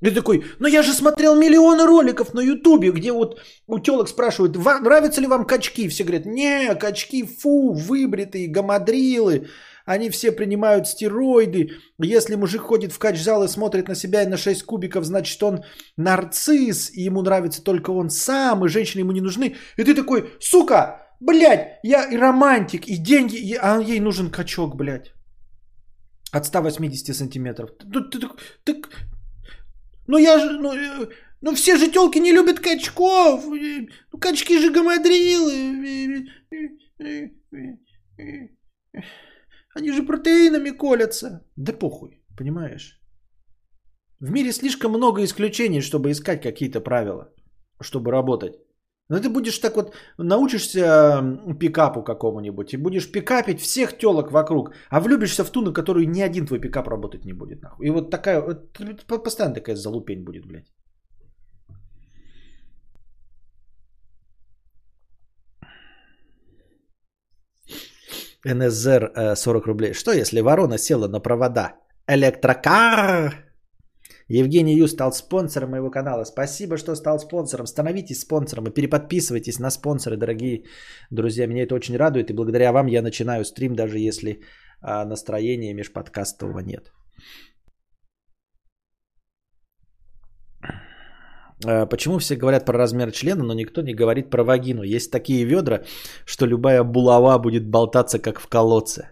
И 0.00 0.10
такой, 0.10 0.44
ну 0.58 0.68
я 0.68 0.82
же 0.82 0.94
смотрел 0.94 1.36
миллионы 1.36 1.84
роликов 1.84 2.32
на 2.32 2.40
ютубе, 2.40 2.90
где 2.90 3.12
вот 3.12 3.40
у 3.66 3.78
телок 3.78 4.08
спрашивают, 4.08 4.56
нравятся 4.56 5.20
ли 5.20 5.26
вам 5.26 5.44
качки? 5.44 5.88
Все 5.88 6.04
говорят, 6.04 6.24
не, 6.24 6.74
качки, 6.74 7.22
фу, 7.24 7.74
выбритые, 7.74 8.48
гамадрилы, 8.48 9.48
они 9.84 10.10
все 10.10 10.32
принимают 10.32 10.86
стероиды. 10.86 11.70
Если 11.98 12.36
мужик 12.36 12.62
ходит 12.62 12.92
в 12.92 12.98
кач-зал 12.98 13.44
и 13.44 13.48
смотрит 13.48 13.88
на 13.88 13.94
себя 13.94 14.22
и 14.22 14.26
на 14.26 14.36
6 14.36 14.62
кубиков, 14.62 15.04
значит 15.04 15.42
он 15.42 15.64
нарцисс, 15.96 16.90
и 16.90 17.02
ему 17.02 17.22
нравится 17.22 17.62
только 17.62 17.90
он 17.90 18.10
сам, 18.10 18.64
и 18.64 18.68
женщины 18.68 19.00
ему 19.00 19.12
не 19.12 19.20
нужны. 19.20 19.56
И 19.76 19.84
ты 19.84 19.94
такой, 19.94 20.32
сука, 20.40 21.06
блядь, 21.20 21.78
я 21.82 22.04
и 22.04 22.16
романтик, 22.16 22.88
и 22.88 22.96
деньги, 22.96 23.58
а 23.60 23.80
ей 23.80 24.00
нужен 24.00 24.30
качок, 24.30 24.76
блядь. 24.76 25.12
От 26.32 26.46
180 26.46 27.16
сантиметров. 27.16 27.70
Ты, 27.78 28.00
ты, 28.02 28.28
ты, 28.64 28.82
ну 30.06 30.18
я 30.18 30.38
же, 30.38 30.50
ну, 30.60 30.72
э, 30.72 31.08
ну 31.40 31.54
все 31.54 31.76
же 31.76 31.90
телки 31.90 32.18
не 32.18 32.32
любят 32.32 32.60
качков. 32.60 33.44
Ну 33.46 34.18
качки 34.18 34.58
же 34.58 34.72
гамадрилы. 34.72 36.26
Они 39.74 39.92
же 39.92 40.02
протеинами 40.02 40.70
колятся. 40.70 41.44
Да 41.56 41.72
похуй, 41.72 42.22
понимаешь? 42.36 43.00
В 44.20 44.30
мире 44.30 44.52
слишком 44.52 44.92
много 44.92 45.22
исключений, 45.22 45.80
чтобы 45.80 46.10
искать 46.10 46.42
какие-то 46.42 46.80
правила, 46.80 47.32
чтобы 47.80 48.10
работать. 48.10 48.54
Но 49.08 49.18
ты 49.18 49.28
будешь 49.28 49.58
так 49.58 49.76
вот, 49.76 49.94
научишься 50.18 51.22
пикапу 51.58 52.02
какому-нибудь 52.02 52.74
и 52.74 52.76
будешь 52.76 53.10
пикапить 53.10 53.60
всех 53.60 53.98
телок 53.98 54.30
вокруг, 54.30 54.72
а 54.90 55.00
влюбишься 55.00 55.44
в 55.44 55.50
ту, 55.50 55.62
на 55.62 55.72
которую 55.72 56.08
ни 56.08 56.20
один 56.20 56.46
твой 56.46 56.60
пикап 56.60 56.88
работать 56.88 57.24
не 57.24 57.32
будет. 57.32 57.62
Нахуй. 57.62 57.86
И 57.86 57.90
вот 57.90 58.10
такая, 58.10 58.40
вот, 58.40 58.72
постоянно 59.24 59.54
такая 59.54 59.76
залупень 59.76 60.24
будет, 60.24 60.46
блядь. 60.46 60.70
НСЗР 68.44 69.34
40 69.36 69.66
рублей. 69.66 69.92
Что 69.92 70.12
если 70.12 70.40
ворона 70.40 70.78
села 70.78 71.08
на 71.08 71.20
провода? 71.20 71.74
Электрокар! 72.08 73.50
Евгений 74.28 74.76
Ю 74.76 74.86
стал 74.86 75.12
спонсором 75.12 75.70
моего 75.70 75.90
канала. 75.90 76.24
Спасибо, 76.24 76.76
что 76.76 76.94
стал 76.94 77.18
спонсором. 77.18 77.66
Становитесь 77.66 78.20
спонсором 78.20 78.66
и 78.68 78.70
переподписывайтесь 78.70 79.58
на 79.58 79.70
спонсоры, 79.70 80.16
дорогие 80.16 80.64
друзья. 81.10 81.46
Меня 81.46 81.64
это 81.64 81.74
очень 81.74 81.96
радует. 81.96 82.30
И 82.30 82.34
благодаря 82.34 82.72
вам 82.72 82.86
я 82.86 83.02
начинаю 83.02 83.44
стрим, 83.44 83.74
даже 83.74 83.98
если 83.98 84.40
а, 84.82 85.04
настроения 85.04 85.74
межподкастового 85.74 86.60
нет. 86.60 86.92
Почему 91.62 92.18
все 92.18 92.36
говорят 92.36 92.64
про 92.64 92.78
размер 92.78 93.12
члена, 93.12 93.44
но 93.44 93.54
никто 93.54 93.82
не 93.82 93.94
говорит 93.94 94.30
про 94.30 94.44
вагину? 94.44 94.82
Есть 94.82 95.10
такие 95.10 95.44
ведра, 95.44 95.82
что 96.24 96.46
любая 96.46 96.84
булава 96.84 97.38
будет 97.38 97.68
болтаться, 97.68 98.18
как 98.18 98.40
в 98.40 98.46
колодце. 98.46 99.10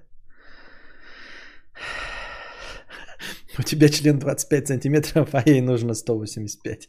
У 3.58 3.62
тебя 3.62 3.88
член 3.88 4.18
25 4.18 4.68
сантиметров, 4.68 5.28
а 5.32 5.42
ей 5.46 5.60
нужно 5.60 5.94
185. 5.94 6.86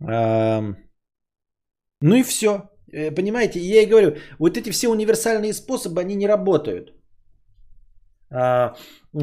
Ну 2.02 2.14
и 2.14 2.22
все. 2.22 2.68
Э, 2.92 3.10
понимаете, 3.10 3.58
я 3.58 3.82
и 3.82 3.86
говорю, 3.86 4.16
вот 4.38 4.56
эти 4.56 4.70
все 4.70 4.88
универсальные 4.88 5.54
способы, 5.54 6.00
они 6.00 6.14
не 6.14 6.26
работают. 6.26 6.92
А, 8.30 8.74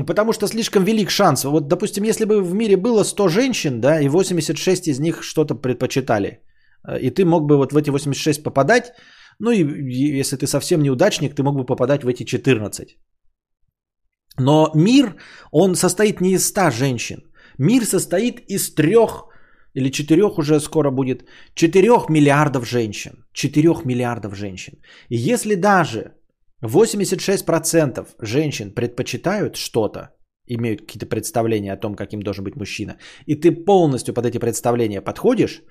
потому 0.07 0.33
что 0.33 0.47
слишком 0.47 0.83
велик 0.83 1.09
шанс. 1.09 1.43
Вот, 1.43 1.67
допустим, 1.67 2.03
если 2.03 2.25
бы 2.25 2.41
в 2.41 2.53
мире 2.53 2.77
было 2.77 3.03
100 3.03 3.27
женщин, 3.27 3.81
да, 3.81 3.99
и 3.99 4.07
86 4.07 4.87
из 4.87 4.99
них 4.99 5.23
что-то 5.23 5.55
предпочитали, 5.55 6.41
э, 6.87 6.99
и 6.99 7.09
ты 7.09 7.25
мог 7.25 7.45
бы 7.45 7.57
вот 7.57 7.73
в 7.73 7.77
эти 7.77 7.89
86 7.89 8.43
попадать, 8.43 8.93
ну 9.39 9.51
и 9.51 9.63
если 10.19 10.37
ты 10.37 10.47
совсем 10.47 10.81
неудачник, 10.81 11.35
ты 11.35 11.43
мог 11.43 11.55
бы 11.55 11.65
попадать 11.65 12.03
в 12.03 12.07
эти 12.07 12.23
14. 12.23 12.97
Но 14.39 14.71
мир, 14.75 15.15
он 15.51 15.75
состоит 15.75 16.21
не 16.21 16.33
из 16.33 16.47
ста 16.47 16.71
женщин. 16.71 17.19
Мир 17.57 17.85
состоит 17.85 18.39
из 18.49 18.73
трех 18.73 19.25
или 19.75 19.89
четырех 19.89 20.37
уже 20.37 20.59
скоро 20.59 20.91
будет, 20.91 21.25
четырех 21.55 22.09
миллиардов 22.09 22.67
женщин. 22.67 23.25
Четырех 23.33 23.85
миллиардов 23.85 24.35
женщин. 24.35 24.73
И 25.09 25.33
если 25.33 25.55
даже 25.55 26.13
86% 26.63 28.07
женщин 28.21 28.71
предпочитают 28.73 29.55
что-то, 29.55 30.09
имеют 30.47 30.81
какие-то 30.81 31.05
представления 31.05 31.73
о 31.73 31.77
том, 31.77 31.95
каким 31.95 32.21
должен 32.21 32.43
быть 32.43 32.55
мужчина, 32.55 32.97
и 33.25 33.35
ты 33.35 33.51
полностью 33.65 34.13
под 34.13 34.25
эти 34.25 34.39
представления 34.39 35.01
подходишь, 35.01 35.61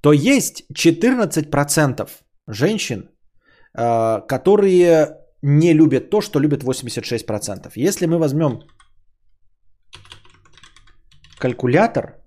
то 0.00 0.12
есть 0.12 0.64
14% 0.72 2.10
женщин, 2.48 3.10
э, 3.78 4.20
которые 4.28 5.16
не 5.42 5.74
любят 5.74 6.10
то, 6.10 6.20
что 6.20 6.40
любят 6.40 6.62
86%. 6.62 7.72
Если 7.76 8.06
мы 8.06 8.18
возьмем 8.18 8.60
калькулятор, 11.38 12.22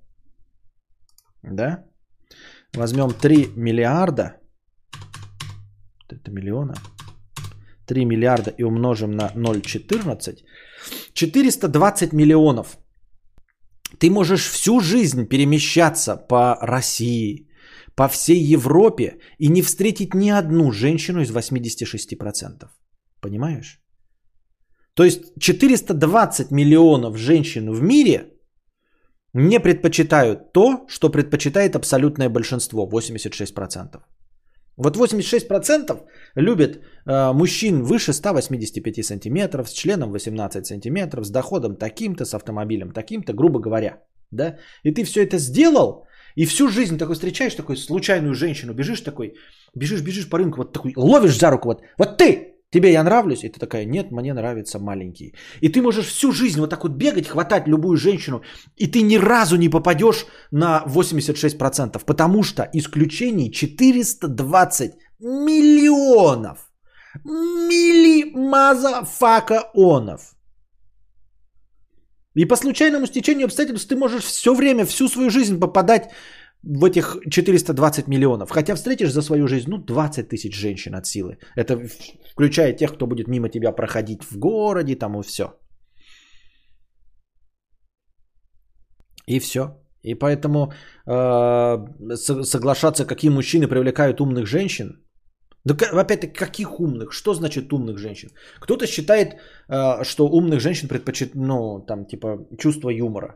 да, 1.44 1.86
возьмем 2.76 3.12
3 3.12 3.54
миллиарда, 3.56 4.38
это 6.10 6.32
миллиона, 6.32 6.74
3 7.88 8.06
миллиарда 8.06 8.52
и 8.58 8.64
умножим 8.64 9.12
на 9.12 9.32
0,14, 9.36 10.44
420 11.14 12.14
миллионов. 12.14 12.78
Ты 14.00 14.10
можешь 14.10 14.50
всю 14.50 14.80
жизнь 14.80 15.28
перемещаться 15.28 16.18
по 16.18 16.58
России, 16.62 17.48
по 17.96 18.08
всей 18.08 18.54
Европе 18.54 19.18
и 19.40 19.50
не 19.50 19.62
встретить 19.62 20.14
ни 20.14 20.30
одну 20.30 20.72
женщину 20.72 21.22
из 21.22 21.32
86%. 21.32 22.70
Понимаешь? 23.22 23.82
То 24.94 25.04
есть 25.04 25.22
420 25.40 26.52
миллионов 26.52 27.18
женщин 27.18 27.72
в 27.72 27.82
мире 27.82 28.34
не 29.34 29.60
предпочитают 29.60 30.54
то, 30.54 30.86
что 30.88 31.10
предпочитает 31.10 31.76
абсолютное 31.76 32.30
большинство, 32.30 32.88
86%. 32.88 34.02
Вот 34.78 34.96
86% 34.96 36.02
любят 36.36 36.80
э, 37.06 37.34
мужчин 37.34 37.84
выше 37.84 38.14
185 38.14 39.06
сантиметров, 39.06 39.70
с 39.70 39.74
членом 39.74 40.12
18 40.12 40.66
сантиметров, 40.66 41.26
с 41.26 41.32
доходом 41.32 41.76
таким-то, 41.76 42.26
с 42.26 42.34
автомобилем 42.34 42.92
таким-то, 42.92 43.34
грубо 43.34 43.60
говоря. 43.60 44.04
Да? 44.32 44.58
И 44.84 44.92
ты 44.92 45.04
все 45.04 45.24
это 45.24 45.40
сделал, 45.40 46.06
и 46.36 46.46
всю 46.46 46.70
жизнь 46.70 46.98
такой 46.98 47.16
встречаешь, 47.16 47.56
такой 47.56 47.76
случайную 47.76 48.36
женщину, 48.36 48.74
бежишь 48.74 49.02
такой, 49.02 49.34
бежишь, 49.76 50.02
бежишь 50.02 50.30
по 50.30 50.38
рынку, 50.38 50.58
вот 50.58 50.74
такой, 50.74 50.94
ловишь 50.96 51.40
за 51.40 51.50
руку, 51.50 51.70
вот, 51.70 51.82
вот 51.98 52.18
ты, 52.18 52.57
Тебе 52.70 52.92
я 52.92 53.04
нравлюсь? 53.04 53.44
И 53.44 53.50
ты 53.50 53.60
такая, 53.60 53.86
нет, 53.86 54.12
мне 54.12 54.34
нравятся 54.34 54.80
маленькие. 54.80 55.34
И 55.62 55.70
ты 55.70 55.82
можешь 55.82 56.08
всю 56.08 56.34
жизнь 56.34 56.60
вот 56.60 56.70
так 56.70 56.84
вот 56.84 56.92
бегать, 56.92 57.28
хватать 57.28 57.68
любую 57.68 57.98
женщину, 57.98 58.42
и 58.76 58.88
ты 58.88 59.02
ни 59.04 59.16
разу 59.18 59.56
не 59.56 59.70
попадешь 59.70 60.26
на 60.52 60.84
86%, 60.86 62.06
потому 62.06 62.44
что 62.44 62.70
исключений 62.74 63.52
420 63.52 64.92
миллионов. 65.20 66.70
Мили 67.24 68.32
мазафакаонов. 68.36 70.22
И 72.36 72.46
по 72.46 72.56
случайному 72.56 73.08
стечению 73.08 73.46
обстоятельств 73.46 73.88
ты 73.90 73.96
можешь 73.96 74.24
все 74.24 74.54
время, 74.54 74.86
всю 74.86 75.08
свою 75.08 75.30
жизнь 75.30 75.60
попадать 75.60 76.12
в 76.64 76.84
этих 76.86 77.18
420 77.30 78.08
миллионов. 78.08 78.52
Хотя 78.52 78.76
встретишь 78.76 79.12
за 79.12 79.22
свою 79.22 79.48
жизнь, 79.48 79.70
ну, 79.70 79.78
20 79.78 80.30
тысяч 80.30 80.56
женщин 80.56 80.96
от 80.96 81.06
силы. 81.06 81.38
Это 81.56 81.78
включая 82.32 82.74
тех, 82.74 82.94
кто 82.94 83.08
будет 83.08 83.28
мимо 83.28 83.50
тебя 83.50 83.72
проходить 83.72 84.24
в 84.24 84.38
городе, 84.38 84.96
там 84.96 85.20
и 85.20 85.24
все. 85.24 85.46
И 89.28 89.40
все. 89.40 89.64
И 90.04 90.16
поэтому 90.16 90.72
э, 91.06 91.78
соглашаться, 92.44 93.06
какие 93.06 93.32
мужчины 93.32 93.68
привлекают 93.68 94.22
умных 94.22 94.46
женщин. 94.46 95.04
Да 95.66 95.76
опять-таки, 96.02 96.34
каких 96.34 96.80
умных? 96.80 97.12
Что 97.12 97.34
значит 97.34 97.74
умных 97.74 97.98
женщин? 97.98 98.30
Кто-то 98.62 98.88
считает, 98.88 99.34
э, 99.70 100.04
что 100.04 100.28
умных 100.28 100.60
женщин 100.60 100.88
предпочитают, 100.88 101.36
ну, 101.36 101.86
там, 101.88 102.06
типа, 102.06 102.48
чувство 102.58 102.90
юмора. 102.90 103.36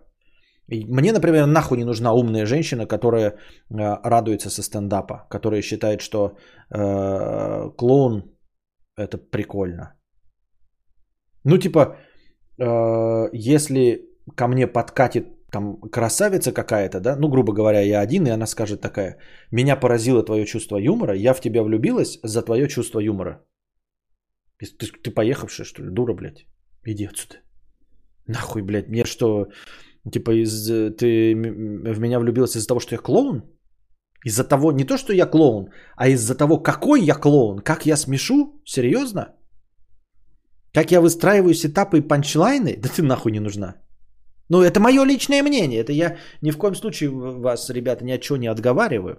Мне, 0.72 1.12
например, 1.12 1.48
нахуй 1.48 1.78
не 1.78 1.86
нужна 1.86 2.14
умная 2.14 2.46
женщина, 2.46 2.86
которая 2.86 3.30
э, 3.30 3.34
радуется 4.04 4.50
со 4.50 4.64
стендапа, 4.64 5.28
которая 5.30 5.62
считает, 5.62 6.02
что 6.02 6.38
э, 6.74 7.70
клоун 7.78 8.24
это 8.98 9.18
прикольно. 9.18 9.94
Ну, 11.44 11.58
типа, 11.58 11.98
э, 12.58 13.30
если 13.34 14.02
ко 14.36 14.48
мне 14.48 14.68
подкатит 14.68 15.26
там 15.52 15.82
красавица 15.92 16.54
какая-то, 16.54 17.00
да, 17.02 17.18
ну, 17.18 17.28
грубо 17.28 17.54
говоря, 17.54 17.82
я 17.82 18.00
один, 18.00 18.26
и 18.26 18.30
она 18.30 18.48
скажет 18.48 18.82
такая, 18.82 19.18
меня 19.52 19.76
поразило 19.76 20.24
твое 20.24 20.46
чувство 20.46 20.78
юмора, 20.78 21.14
я 21.16 21.34
в 21.34 21.42
тебя 21.42 21.64
влюбилась 21.64 22.20
за 22.24 22.42
твое 22.42 22.68
чувство 22.68 23.00
юмора. 23.02 23.44
Ты, 24.58 24.86
ты 25.04 25.12
поехавшая, 25.12 25.66
что 25.66 25.84
ли, 25.84 25.90
дура, 25.90 26.14
блядь? 26.14 26.46
Иди 26.86 27.06
отсюда. 27.06 27.36
Нахуй, 28.28 28.62
блядь, 28.62 28.88
мне 28.90 29.06
что, 29.06 29.48
Типа, 30.10 30.32
из, 30.32 30.66
ты 30.98 31.36
в 31.36 32.00
меня 32.00 32.20
влюбился 32.20 32.58
из-за 32.58 32.68
того, 32.68 32.80
что 32.80 32.96
я 32.96 33.02
клоун? 33.02 33.44
Из-за 34.26 34.44
того, 34.44 34.72
не 34.72 34.86
то, 34.86 34.98
что 34.98 35.14
я 35.14 35.26
клоун, 35.26 35.70
а 35.96 36.08
из-за 36.08 36.36
того, 36.36 36.58
какой 36.58 37.02
я 37.02 37.16
клоун, 37.16 37.60
как 37.60 37.86
я 37.86 37.98
смешу? 37.98 38.62
Серьезно? 38.66 39.36
Как 40.74 40.92
я 40.92 41.02
выстраиваю 41.02 41.54
сетапы 41.54 41.98
и 41.98 42.08
панчлайны? 42.08 42.78
Да 42.78 42.90
ты 42.90 43.04
нахуй 43.04 43.32
не 43.32 43.40
нужна. 43.40 43.76
Ну, 44.50 44.62
это 44.62 44.80
мое 44.80 45.06
личное 45.06 45.44
мнение. 45.44 45.80
Это 45.80 45.92
я 45.92 46.18
ни 46.42 46.52
в 46.52 46.58
коем 46.58 46.76
случае 46.76 47.10
вас, 47.10 47.70
ребята, 47.70 48.04
ни 48.04 48.12
от 48.12 48.22
чего 48.22 48.38
не 48.38 48.48
отговариваю. 48.48 49.16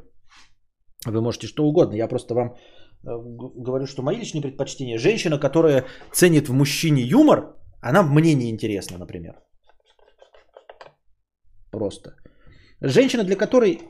Вы 1.06 1.20
можете 1.20 1.46
что 1.46 1.64
угодно. 1.64 1.96
Я 1.96 2.08
просто 2.08 2.34
вам 2.34 2.48
э, 2.48 3.10
говорю, 3.56 3.86
что 3.86 4.02
мои 4.02 4.16
личные 4.16 4.42
предпочтения. 4.42 4.98
Женщина, 4.98 5.38
которая 5.38 5.84
ценит 6.12 6.48
в 6.48 6.52
мужчине 6.52 7.02
юмор, 7.02 7.56
она 7.80 8.02
мне 8.02 8.34
не 8.34 8.50
интересна, 8.50 8.98
например. 8.98 9.34
Просто. 11.72 12.14
Женщина, 12.82 13.24
для 13.24 13.34
которой... 13.34 13.80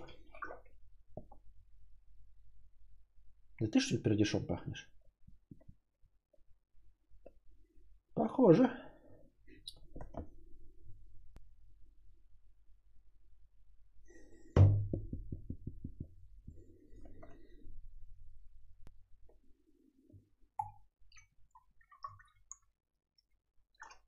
Да 3.58 3.66
ты 3.66 3.80
что 3.80 3.96
ли 3.96 4.00
пердешом 4.00 4.46
пахнешь? 4.46 4.88
Похоже. 8.14 8.70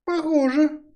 Похоже. 0.05 0.94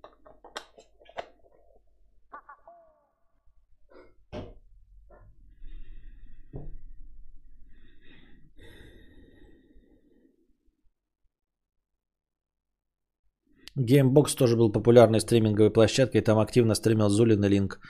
GameBox 13.78 14.34
тоже 14.34 14.56
был 14.56 14.72
популярной 14.72 15.20
стриминговой 15.20 15.70
площадкой, 15.70 16.20
там 16.20 16.38
активно 16.38 16.74
стримил 16.74 17.08
Зулин 17.08 17.44
и 17.44 17.48
Линк. 17.48 17.80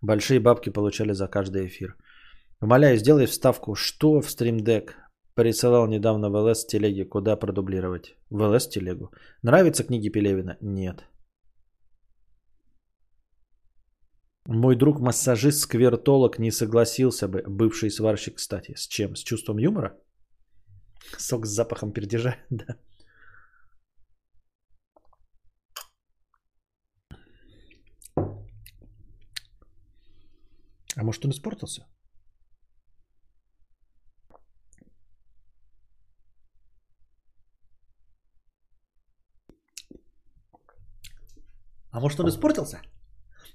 Большие 0.00 0.40
бабки 0.40 0.70
получали 0.70 1.12
за 1.12 1.28
каждый 1.28 1.66
эфир. 1.66 1.96
Умоляю, 2.60 2.96
сделай 2.96 3.26
вставку, 3.26 3.74
что 3.74 4.20
в 4.20 4.30
Stream 4.30 4.70
Deck 4.70 4.96
присылал 5.34 5.88
недавно 5.88 6.30
в 6.30 6.36
ЛС 6.36 6.66
телеги, 6.66 7.02
куда 7.02 7.36
продублировать. 7.36 8.16
В 8.30 8.42
ЛС 8.42 8.68
телегу. 8.68 9.10
Нравятся 9.42 9.84
книги 9.84 10.08
Пелевина? 10.08 10.56
Нет. 10.60 11.04
Мой 14.46 14.76
друг 14.76 15.00
массажист 15.00 15.60
сквертолог 15.60 16.38
не 16.38 16.50
согласился 16.50 17.28
бы, 17.28 17.42
бывший 17.46 17.90
сварщик, 17.90 18.36
кстати. 18.36 18.74
С 18.76 18.86
чем? 18.88 19.16
С 19.16 19.22
чувством 19.22 19.58
юмора? 19.58 19.98
Сок 21.18 21.46
с 21.46 21.50
запахом 21.50 21.92
пердежа, 21.92 22.36
да. 22.50 22.76
А 30.96 31.04
может 31.04 31.24
он 31.24 31.30
испортился? 31.30 31.86
А 41.90 42.00
может 42.00 42.20
он 42.20 42.28
испортился? 42.28 42.82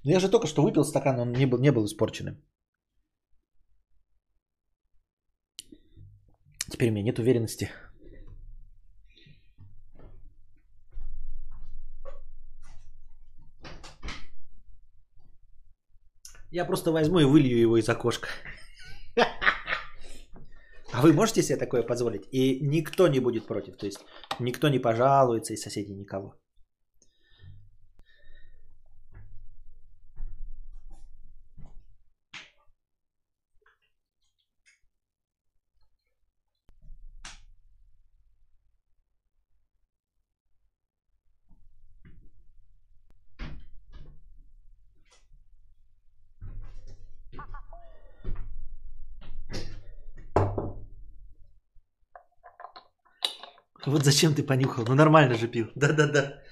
Ну 0.04 0.12
я 0.12 0.20
же 0.20 0.30
только 0.30 0.48
что 0.48 0.64
выпил 0.64 0.84
стакан, 0.84 1.20
он 1.20 1.32
не 1.32 1.46
был, 1.46 1.60
не 1.60 1.72
был 1.72 1.86
испорченным. 1.86 2.44
Теперь 6.70 6.90
у 6.90 6.92
меня 6.92 7.04
нет 7.04 7.20
уверенности. 7.20 7.70
Я 16.52 16.66
просто 16.66 16.92
возьму 16.92 17.20
и 17.20 17.26
вылью 17.26 17.60
его 17.60 17.78
из 17.78 17.90
окошка. 17.90 18.30
А 20.94 21.02
вы 21.02 21.12
можете 21.14 21.44
себе 21.44 21.58
такое 21.58 21.84
позволить? 21.84 22.28
И 22.32 22.60
никто 22.62 23.08
не 23.08 23.20
будет 23.20 23.46
против. 23.46 23.76
То 23.76 23.86
есть 23.86 24.00
никто 24.40 24.70
не 24.70 24.80
пожалуется 24.80 25.54
из 25.54 25.62
соседей 25.62 25.94
никого. 25.94 26.36
Вот 53.88 54.04
зачем 54.04 54.34
ты 54.34 54.44
понюхал? 54.44 54.84
Ну 54.86 54.96
нормально 54.96 55.36
же 55.36 55.48
пил. 55.48 55.72
Да-да-да. 55.74 56.44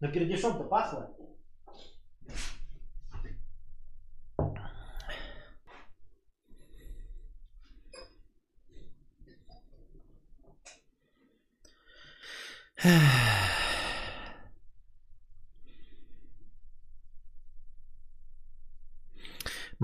Но 0.00 0.08
пердешом-то 0.08 0.64
пахло. 0.64 1.16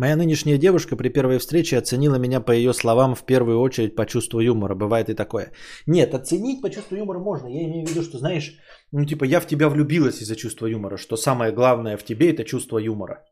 Моя 0.02 0.16
нынешняя 0.16 0.58
девушка 0.58 0.96
при 0.96 1.10
первой 1.10 1.38
встрече 1.38 1.78
оценила 1.78 2.18
меня 2.18 2.40
по 2.40 2.50
ее 2.52 2.72
словам 2.72 3.14
в 3.14 3.24
первую 3.24 3.60
очередь 3.60 3.94
по 3.94 4.04
чувству 4.04 4.40
юмора. 4.40 4.74
Бывает 4.74 5.08
и 5.08 5.14
такое. 5.14 5.52
Нет, 5.86 6.14
оценить 6.14 6.60
по 6.60 6.70
чувству 6.70 6.96
юмора 6.96 7.20
можно. 7.20 7.46
Я 7.46 7.62
имею 7.66 7.86
в 7.86 7.90
виду, 7.90 8.02
что 8.02 8.18
знаешь, 8.18 8.58
ну 8.92 9.04
типа 9.04 9.24
я 9.24 9.40
в 9.40 9.46
тебя 9.46 9.68
влюбилась 9.68 10.20
из-за 10.20 10.34
чувства 10.34 10.66
юмора, 10.66 10.96
что 10.96 11.16
самое 11.16 11.52
главное 11.52 11.96
в 11.96 12.04
тебе 12.04 12.32
это 12.32 12.42
чувство 12.42 12.78
юмора. 12.78 13.24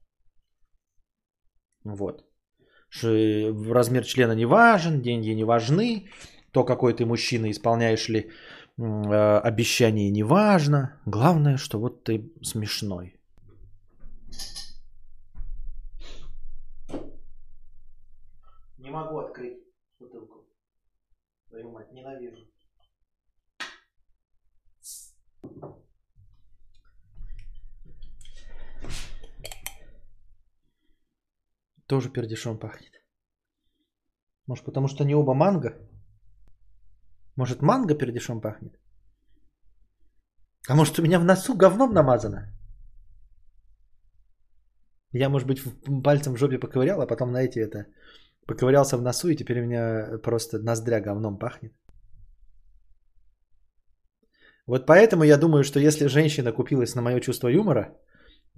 Вот. 1.85 2.25
Что 2.89 3.09
размер 3.75 4.05
члена 4.05 4.37
не 4.37 4.47
важен, 4.47 5.03
деньги 5.03 5.35
не 5.35 5.45
важны, 5.45 6.09
то 6.53 6.63
какой 6.65 6.93
ты 6.95 7.05
мужчина, 7.05 7.51
исполняешь 7.51 8.09
ли 8.09 8.21
э, 8.21 9.41
обещание 9.49 10.11
не 10.11 10.23
важно. 10.23 11.01
Главное, 11.05 11.57
что 11.57 11.81
вот 11.81 12.05
ты 12.05 12.33
смешной. 12.43 13.20
Не 18.91 18.97
могу 18.97 19.19
открыть 19.19 19.57
бутылку. 20.01 20.49
Твою 21.49 21.71
мать, 21.71 21.93
ненавижу. 21.93 22.45
Тоже 31.87 32.11
пердешом 32.11 32.59
пахнет. 32.59 32.93
Может, 34.49 34.65
потому 34.65 34.89
что 34.89 35.05
они 35.05 35.15
оба 35.15 35.35
манго? 35.35 35.69
Может, 37.37 37.63
манго 37.63 37.95
пердешом 37.95 38.41
пахнет? 38.41 38.77
А 40.69 40.75
может, 40.75 40.99
у 40.99 41.03
меня 41.03 41.21
в 41.21 41.25
носу 41.25 41.57
говном 41.57 41.93
намазано? 41.93 42.53
Я, 45.13 45.29
может 45.29 45.47
быть, 45.47 45.63
пальцем 46.03 46.35
в 46.35 46.39
жопе 46.39 46.59
поковырял, 46.59 47.01
а 47.01 47.07
потом, 47.07 47.31
знаете, 47.31 47.61
это 47.61 47.87
Поковырялся 48.51 48.97
в 48.97 49.03
носу, 49.03 49.29
и 49.29 49.37
теперь 49.37 49.61
у 49.61 49.65
меня 49.65 50.19
просто 50.23 50.59
ноздря 50.59 51.01
говном 51.01 51.39
пахнет. 51.39 51.73
Вот 54.67 54.87
поэтому 54.87 55.25
я 55.25 55.37
думаю, 55.37 55.63
что 55.63 55.79
если 55.79 56.09
женщина 56.09 56.53
купилась 56.53 56.97
на 56.97 57.03
мое 57.03 57.21
чувство 57.21 57.49
юмора, 57.49 57.97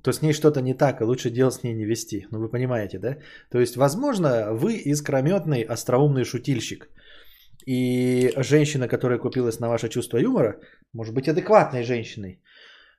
то 0.02 0.12
с 0.12 0.22
ней 0.22 0.32
что-то 0.32 0.62
не 0.62 0.74
так, 0.74 1.00
и 1.00 1.04
лучше 1.04 1.30
дело 1.30 1.50
с 1.50 1.62
ней 1.62 1.74
не 1.74 1.84
вести. 1.84 2.26
Ну 2.30 2.38
вы 2.38 2.48
понимаете, 2.48 2.98
да? 2.98 3.18
То 3.50 3.60
есть, 3.60 3.76
возможно, 3.76 4.54
вы 4.54 4.76
искрометный, 4.76 5.60
остроумный 5.60 6.24
шутильщик. 6.24 6.88
И 7.66 8.32
женщина, 8.38 8.88
которая 8.88 9.18
купилась 9.18 9.60
на 9.60 9.68
ваше 9.68 9.88
чувство 9.90 10.16
юмора, 10.16 10.54
может 10.94 11.14
быть 11.14 11.28
адекватной 11.28 11.82
женщиной. 11.84 12.40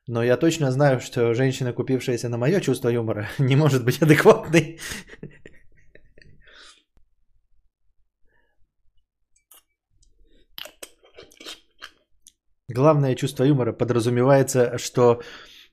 Но 0.06 0.22
я 0.22 0.36
точно 0.36 0.70
знаю, 0.70 1.00
что 1.00 1.34
женщина, 1.34 1.72
купившаяся 1.72 2.28
на 2.28 2.38
мое 2.38 2.60
чувство 2.60 2.88
юмора, 2.88 3.26
не 3.40 3.56
может 3.56 3.84
быть 3.84 4.00
адекватной. 4.00 4.78
Главное 12.68 13.14
чувство 13.14 13.44
юмора 13.44 13.72
подразумевается, 13.72 14.78
что 14.78 15.22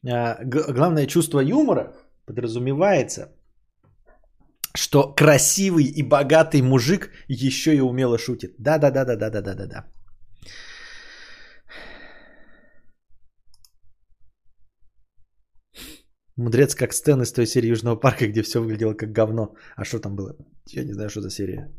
г- 0.03 0.73
главное 0.73 1.07
чувство 1.07 1.39
юмора 1.39 1.93
Подразумевается, 2.25 3.35
что 4.75 5.13
красивый 5.15 5.83
и 5.83 6.03
богатый 6.03 6.61
мужик 6.61 7.09
еще 7.27 7.75
и 7.75 7.81
умело 7.81 8.17
шутит. 8.17 8.55
Да-да-да-да-да-да-да-да. 8.59 9.85
Мудрец 16.37 16.73
как 16.75 16.93
Стэн 16.93 17.21
из 17.21 17.33
той 17.33 17.45
серии 17.45 17.71
Южного 17.71 17.99
парка, 17.99 18.27
где 18.27 18.41
все 18.43 18.61
выглядело 18.61 18.93
как 18.93 19.11
говно. 19.11 19.55
А 19.75 19.83
что 19.83 19.99
там 19.99 20.15
было? 20.15 20.35
Я 20.67 20.83
не 20.85 20.93
знаю, 20.93 21.09
что 21.09 21.21
за 21.21 21.29
серия. 21.29 21.69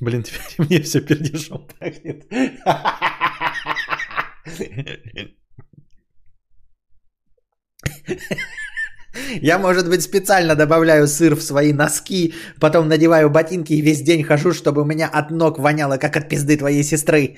Блин, 0.00 0.22
теперь 0.24 0.66
мне 0.66 0.82
все 0.82 1.00
пердежом 1.00 1.66
пахнет. 1.78 2.26
Я, 9.42 9.58
может 9.58 9.88
быть, 9.88 10.02
специально 10.02 10.54
добавляю 10.54 11.06
сыр 11.06 11.34
в 11.34 11.42
свои 11.42 11.72
носки, 11.72 12.34
потом 12.60 12.88
надеваю 12.88 13.28
ботинки 13.30 13.72
и 13.74 13.82
весь 13.82 14.02
день 14.02 14.24
хожу, 14.24 14.52
чтобы 14.52 14.82
у 14.82 14.86
меня 14.86 15.06
от 15.06 15.30
ног 15.30 15.58
воняло, 15.58 15.98
как 15.98 16.16
от 16.16 16.28
пизды 16.28 16.56
твоей 16.56 16.82
сестры. 16.82 17.36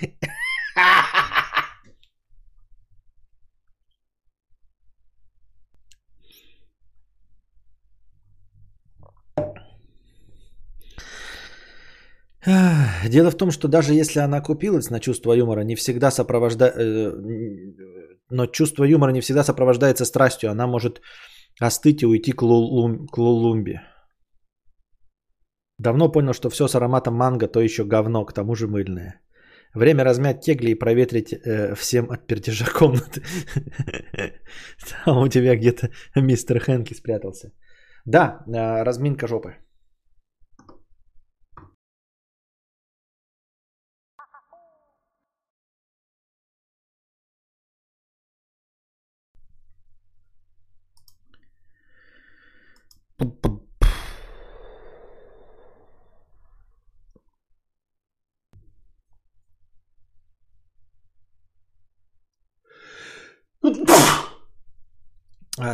Дело 13.09 13.31
в 13.31 13.37
том, 13.37 13.51
что 13.51 13.69
даже 13.69 13.95
если 13.95 14.21
она 14.21 14.41
купилась 14.41 14.91
на 14.91 15.01
чувство 15.01 15.33
юмора, 15.33 15.65
не 15.65 15.75
всегда 15.75 16.11
сопровождает... 16.11 16.75
Э, 16.77 17.13
но 18.31 18.47
чувство 18.47 18.85
юмора 18.85 19.13
не 19.13 19.21
всегда 19.21 19.45
сопровождается 19.45 20.05
страстью. 20.05 20.51
Она 20.51 20.67
может 20.67 21.01
остыть 21.61 22.03
и 22.03 22.07
уйти 22.07 22.33
к, 22.33 22.43
лулум... 22.43 23.07
к 23.07 23.19
лулумбе. 23.19 23.83
Давно 25.79 26.13
понял, 26.13 26.33
что 26.33 26.51
все 26.51 26.69
с 26.69 26.75
ароматом 26.75 27.15
манго, 27.15 27.49
то 27.49 27.61
еще 27.61 27.85
говно, 27.85 28.25
к 28.25 28.33
тому 28.33 28.55
же 28.55 28.69
мыльное. 28.69 29.21
Время 29.75 30.05
размять 30.05 30.45
кегли 30.45 30.71
и 30.71 30.79
проветрить 30.79 31.33
э, 31.33 31.75
всем 31.75 32.11
от 32.11 32.27
пердежа 32.27 32.67
комнаты. 32.67 33.23
Там 35.05 35.19
у 35.19 35.29
тебя 35.29 35.57
где-то 35.57 35.91
мистер 36.17 36.61
Хэнки 36.61 36.95
спрятался. 36.95 37.53
Да, 38.05 38.45
э, 38.47 38.85
разминка 38.85 39.27
жопы. 39.27 39.64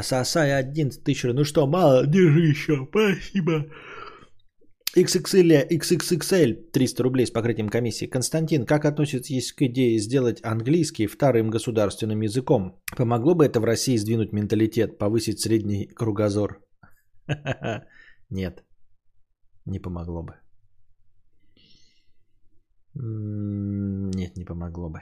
Сосай 0.03 0.53
11 0.53 1.03
тысяч. 1.03 1.25
Ну 1.25 1.45
что, 1.45 1.67
мало? 1.67 2.07
Держи 2.07 2.41
еще. 2.41 2.87
Спасибо. 2.89 3.67
XXL, 4.97 5.69
XXXL 5.71 6.71
300 6.73 7.03
рублей 7.03 7.27
с 7.27 7.31
покрытием 7.31 7.69
комиссии. 7.69 8.07
Константин, 8.07 8.67
как 8.67 8.85
относитесь 8.85 9.53
к 9.53 9.63
идее 9.63 9.99
сделать 9.99 10.41
английский 10.43 11.07
вторым 11.07 11.51
государственным 11.51 12.21
языком? 12.23 12.81
Помогло 12.97 13.35
бы 13.35 13.45
это 13.45 13.61
в 13.61 13.65
России 13.65 13.97
сдвинуть 13.97 14.33
менталитет, 14.33 14.99
повысить 14.99 15.41
средний 15.41 15.87
кругозор? 15.87 16.61
Нет, 18.31 18.65
не 19.67 19.79
помогло 19.79 20.23
бы. 20.23 20.35
Нет, 22.95 24.37
не 24.37 24.45
помогло 24.45 24.91
бы. 24.91 25.01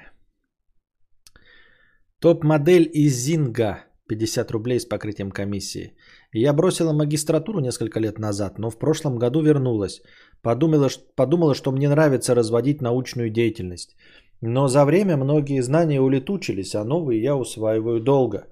Топ-модель 2.21 2.91
из 2.93 3.15
Зинга 3.15 3.85
50 4.09 4.51
рублей 4.51 4.81
с 4.81 4.89
покрытием 4.89 5.31
комиссии. 5.31 5.93
Я 6.33 6.53
бросила 6.53 6.93
магистратуру 6.93 7.61
несколько 7.61 8.01
лет 8.01 8.19
назад, 8.19 8.59
но 8.59 8.71
в 8.71 8.79
прошлом 8.79 9.19
году 9.19 9.43
вернулась. 9.43 10.03
Подумала, 10.43 10.89
подумала, 11.17 11.55
что 11.55 11.73
мне 11.73 11.89
нравится 11.89 12.35
разводить 12.35 12.83
научную 12.83 13.31
деятельность. 13.31 13.97
Но 14.41 14.69
за 14.69 14.85
время 14.85 15.17
многие 15.17 15.63
знания 15.63 16.01
улетучились, 16.01 16.75
а 16.75 16.85
новые 16.85 17.23
я 17.23 17.37
усваиваю 17.37 18.01
долго. 18.01 18.47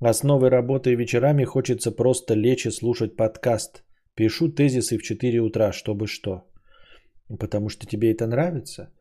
А 0.00 0.12
с 0.12 0.22
новой 0.22 0.48
работой 0.48 0.94
вечерами 0.94 1.44
хочется 1.44 1.90
просто 1.90 2.34
лечь 2.34 2.66
и 2.66 2.70
слушать 2.70 3.16
подкаст. 3.16 3.82
Пишу 4.14 4.48
тезисы 4.48 4.96
в 4.96 5.02
4 5.02 5.40
утра, 5.40 5.72
чтобы 5.72 6.06
что. 6.06 6.44
Потому 7.38 7.68
что 7.68 7.86
тебе 7.86 8.12
это 8.12 8.26
нравится. 8.26 8.92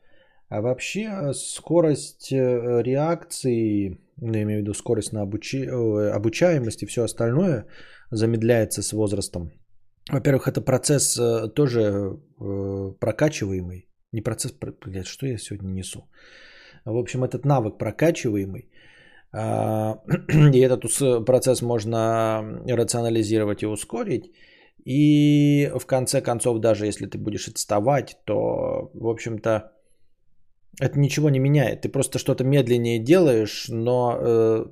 А 0.50 0.62
вообще 0.62 1.02
э, 1.02 1.34
скорость 1.34 2.32
э, 2.32 2.82
реакции, 2.82 4.00
ну, 4.18 4.34
я 4.34 4.42
имею 4.42 4.60
в 4.60 4.62
виду 4.62 4.74
скорость 4.74 5.14
на 5.14 5.22
обучи... 5.22 5.66
Э, 5.66 6.10
обучаемость 6.16 6.84
и 6.84 6.88
все 6.88 7.04
остальное 7.04 7.66
замедляется 8.12 8.82
с 8.82 8.92
возрастом. 8.94 9.52
Во-первых, 10.10 10.48
это 10.48 10.62
процесс 10.62 11.20
тоже 11.54 12.18
прокачиваемый. 13.00 13.90
Не 14.14 14.22
процесс, 14.22 14.54
блядь, 14.86 15.06
что 15.06 15.28
я 15.28 15.38
сегодня 15.38 15.68
несу? 15.68 16.08
В 16.86 16.96
общем, 16.96 17.26
этот 17.26 17.46
навык 17.46 17.78
прокачиваемый. 17.78 18.70
А, 19.34 20.00
и 20.54 20.60
этот 20.60 21.26
процесс 21.26 21.62
можно 21.62 22.44
рационализировать 22.68 23.64
и 23.64 23.68
ускорить. 23.68 24.32
И 24.86 25.70
в 25.76 25.86
конце 25.86 26.22
концов, 26.22 26.60
даже 26.60 26.86
если 26.86 27.08
ты 27.08 27.18
будешь 27.18 27.48
отставать, 27.48 28.18
то, 28.26 28.90
в 28.94 29.08
общем-то, 29.08 29.72
это 30.80 31.00
ничего 31.00 31.30
не 31.30 31.40
меняет. 31.40 31.82
Ты 31.82 31.90
просто 31.90 32.20
что-то 32.20 32.44
медленнее 32.44 33.00
делаешь, 33.00 33.66
но 33.70 34.18
э, 34.18 34.66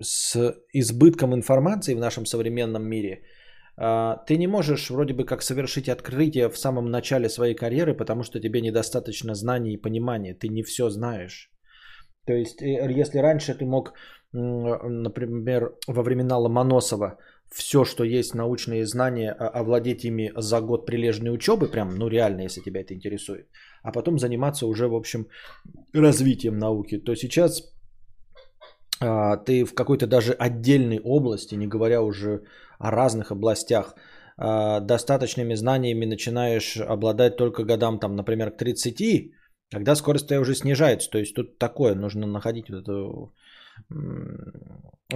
с 0.00 0.56
избытком 0.72 1.34
информации 1.34 1.94
в 1.94 2.00
нашем 2.00 2.26
современном 2.26 2.84
мире 2.84 3.22
э, 3.76 4.16
ты 4.26 4.36
не 4.36 4.48
можешь 4.48 4.90
вроде 4.90 5.14
бы 5.14 5.24
как 5.24 5.42
совершить 5.42 5.88
открытие 5.88 6.48
в 6.48 6.58
самом 6.58 6.90
начале 6.90 7.28
своей 7.28 7.54
карьеры, 7.54 7.94
потому 7.94 8.24
что 8.24 8.40
тебе 8.40 8.60
недостаточно 8.60 9.34
знаний 9.34 9.74
и 9.74 9.82
понимания. 9.82 10.34
Ты 10.34 10.48
не 10.48 10.62
все 10.62 10.90
знаешь. 10.90 11.51
То 12.26 12.32
есть, 12.32 12.62
э, 12.62 13.00
если 13.00 13.18
раньше 13.18 13.54
ты 13.54 13.64
мог, 13.64 13.92
например, 14.32 15.74
во 15.86 16.02
времена 16.02 16.38
Ломоносова 16.38 17.18
все, 17.50 17.84
что 17.84 18.04
есть 18.04 18.34
научные 18.34 18.86
знания, 18.86 19.32
овладеть 19.32 20.04
ими 20.04 20.32
за 20.36 20.60
год 20.60 20.86
прилежной 20.86 21.34
учебы, 21.34 21.68
прям, 21.68 21.94
ну 21.96 22.08
реально, 22.08 22.42
если 22.42 22.62
тебя 22.62 22.80
это 22.80 22.94
интересует, 22.94 23.46
а 23.82 23.92
потом 23.92 24.18
заниматься 24.18 24.66
уже, 24.66 24.88
в 24.88 24.94
общем, 24.94 25.26
развитием 25.92 26.58
науки, 26.58 26.98
то 26.98 27.14
сейчас 27.14 27.72
а, 29.00 29.36
ты 29.36 29.64
в 29.64 29.74
какой-то 29.74 30.06
даже 30.06 30.32
отдельной 30.32 31.00
области, 31.04 31.54
не 31.56 31.66
говоря 31.66 32.02
уже 32.02 32.42
о 32.78 32.90
разных 32.90 33.32
областях, 33.32 33.94
а, 34.36 34.80
достаточными 34.80 35.54
знаниями 35.54 36.06
начинаешь 36.06 36.76
обладать 36.76 37.36
только 37.36 37.64
годам, 37.64 37.98
там, 37.98 38.16
например, 38.16 38.50
к 38.50 38.56
30, 38.56 39.32
когда 39.72 39.96
скорость 39.96 40.30
уже 40.32 40.54
снижается. 40.54 41.10
То 41.10 41.18
есть 41.18 41.34
тут 41.34 41.58
такое, 41.58 41.94
нужно 41.94 42.26
находить 42.26 42.68
вот 42.68 42.82
эту 42.82 43.34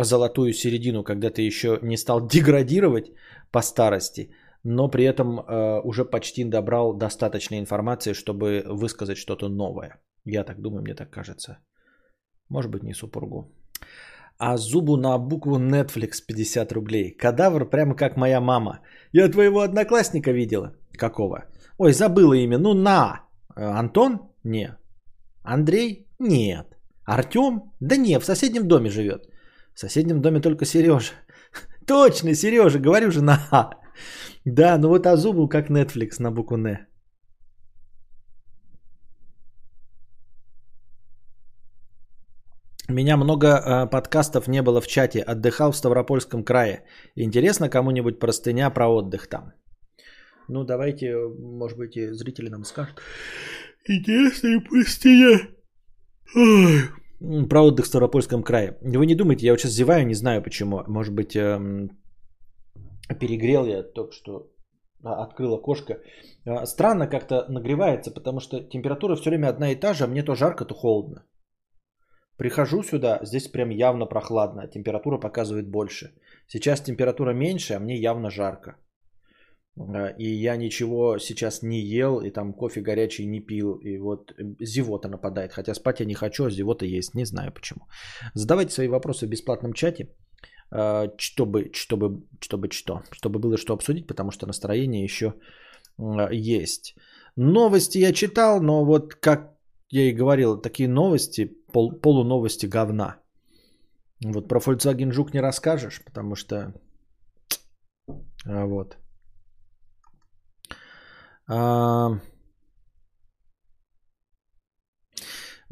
золотую 0.05 0.53
середину, 0.53 1.05
когда 1.05 1.31
ты 1.31 1.43
еще 1.43 1.79
не 1.83 1.97
стал 1.97 2.27
деградировать 2.33 3.13
по 3.51 3.63
старости, 3.63 4.31
но 4.65 4.89
при 4.89 5.05
этом 5.05 5.39
э, 5.39 5.81
уже 5.85 6.05
почти 6.05 6.45
добрал 6.45 6.95
достаточно 6.95 7.59
информации, 7.59 8.15
чтобы 8.15 8.65
высказать 8.67 9.19
что-то 9.19 9.49
новое. 9.49 10.01
Я 10.25 10.45
так 10.45 10.61
думаю, 10.61 10.83
мне 10.83 10.95
так 10.95 11.11
кажется. 11.11 11.59
Может 12.49 12.71
быть, 12.71 12.83
не 12.83 12.95
супругу. 12.95 13.53
А 14.39 14.57
зубу 14.57 14.97
на 14.97 15.19
букву 15.19 15.59
Netflix 15.59 16.23
50 16.27 16.73
рублей. 16.73 17.17
Кадавр 17.17 17.71
прямо 17.71 17.95
как 17.95 18.17
моя 18.17 18.41
мама. 18.41 18.81
Я 19.13 19.29
твоего 19.29 19.61
одноклассника 19.61 20.33
видела. 20.33 20.75
Какого? 20.99 21.45
Ой, 21.79 21.93
забыла 21.93 22.35
имя. 22.35 22.59
Ну, 22.59 22.75
на. 22.75 23.27
Э, 23.57 23.81
Антон? 23.81 24.21
Не. 24.47 24.79
Андрей? 25.43 26.07
Нет. 26.21 26.67
Артем? 27.05 27.73
Да 27.81 27.97
не, 27.97 28.21
в 28.21 28.25
соседнем 28.25 28.69
доме 28.69 28.91
живет. 28.91 29.29
В 29.75 29.81
соседнем 29.81 30.21
доме 30.21 30.41
только 30.41 30.65
Сережа. 30.65 31.13
Точно, 31.87 32.35
Сережа, 32.35 32.79
говорю 32.79 33.11
же 33.11 33.23
на 33.23 33.39
А. 33.51 33.71
Да, 34.45 34.79
ну 34.79 34.89
вот 34.89 35.07
Азубу 35.07 35.49
как 35.49 35.71
Netflix 35.71 36.21
на 36.23 36.31
букву 36.31 36.57
Н. 36.57 36.79
Меня 42.89 43.17
много 43.17 43.47
э, 43.49 43.91
подкастов 43.91 44.47
не 44.47 44.63
было 44.63 44.81
в 44.81 44.87
чате. 44.87 45.23
Отдыхал 45.23 45.73
в 45.73 45.77
Ставропольском 45.77 46.45
крае. 46.45 46.85
Интересно 47.17 47.69
кому-нибудь 47.69 48.21
простыня 48.21 48.71
про 48.71 48.87
отдых 48.87 49.27
там? 49.27 49.53
Ну, 50.49 50.65
давайте, 50.65 51.17
может 51.39 51.79
быть, 51.79 51.97
и 51.97 52.13
зрители 52.13 52.49
нам 52.49 52.65
скажут. 52.65 53.01
Интересная 53.89 54.61
простыня. 54.61 55.49
Про 57.49 57.63
отдых 57.63 57.85
в 57.85 57.89
Ставропольском 57.89 58.43
крае. 58.43 58.77
Вы 58.83 59.07
не 59.07 59.15
думайте, 59.15 59.47
я 59.47 59.53
вот 59.53 59.61
сейчас 59.61 59.73
зеваю, 59.73 60.07
не 60.07 60.15
знаю 60.15 60.43
почему. 60.43 60.83
Может 60.87 61.15
быть, 61.15 61.35
эм, 61.37 61.91
Перегрел 63.15 63.67
я 63.67 63.83
только 63.83 64.13
что, 64.13 64.51
а, 65.05 65.23
открыл 65.23 65.55
окошко. 65.55 66.01
А, 66.45 66.67
странно 66.67 67.07
как-то 67.07 67.47
нагревается, 67.49 68.11
потому 68.11 68.41
что 68.41 68.61
температура 68.61 69.17
все 69.17 69.31
время 69.31 69.49
одна 69.49 69.71
и 69.71 69.77
та 69.77 69.95
же, 69.95 70.05
а 70.05 70.09
мне 70.09 70.23
то 70.23 70.35
жарко, 70.35 70.65
то 70.65 70.75
холодно. 70.75 71.25
Прихожу 72.37 72.83
сюда, 72.83 73.21
здесь 73.23 73.49
прям 73.49 73.71
явно 73.71 74.07
прохладно, 74.07 74.63
а 74.63 74.69
температура 74.69 75.19
показывает 75.19 75.69
больше. 75.69 76.13
Сейчас 76.49 76.83
температура 76.83 77.33
меньше, 77.33 77.75
а 77.75 77.81
мне 77.81 77.97
явно 77.97 78.31
жарко. 78.31 78.77
А, 79.79 80.09
и 80.19 80.29
я 80.29 80.57
ничего 80.57 81.19
сейчас 81.19 81.63
не 81.63 81.81
ел, 81.81 82.21
и 82.21 82.31
там 82.31 82.53
кофе 82.53 82.81
горячий 82.81 83.27
не 83.27 83.41
пил, 83.41 83.75
и 83.75 83.99
вот 83.99 84.33
зевота 84.61 85.09
нападает. 85.09 85.53
Хотя 85.53 85.75
спать 85.75 86.01
я 86.01 86.07
не 86.07 86.15
хочу, 86.15 86.45
а 86.45 86.51
зевота 86.51 86.87
есть, 86.87 87.15
не 87.15 87.27
знаю 87.27 87.53
почему. 87.53 87.81
Задавайте 88.35 88.73
свои 88.73 88.89
вопросы 88.89 89.27
в 89.27 89.31
бесплатном 89.31 89.73
чате, 89.73 90.09
а, 90.71 91.11
чтобы, 91.19 91.71
чтобы, 91.73 92.23
чтобы 92.41 92.69
что, 92.71 93.03
чтобы 93.13 93.39
было 93.39 93.57
что 93.57 93.75
обсудить, 93.75 94.07
потому 94.07 94.31
что 94.31 94.47
настроение 94.47 95.05
еще 95.05 95.35
есть. 96.33 96.95
Новости 97.37 97.99
я 97.99 98.13
читал, 98.13 98.63
но 98.63 98.85
вот 98.85 99.15
как 99.15 99.57
я 99.91 100.09
и 100.09 100.13
говорил, 100.13 100.61
такие 100.61 100.89
новости, 100.89 101.55
пол, 101.73 101.93
полуновости 101.93 102.67
говна. 102.67 103.21
Вот 104.25 104.49
про 104.49 104.61
Volkswagen 104.61 105.13
Жук 105.13 105.35
не 105.35 105.41
расскажешь, 105.41 106.03
потому 106.05 106.35
что 106.35 106.73
вот. 108.45 108.97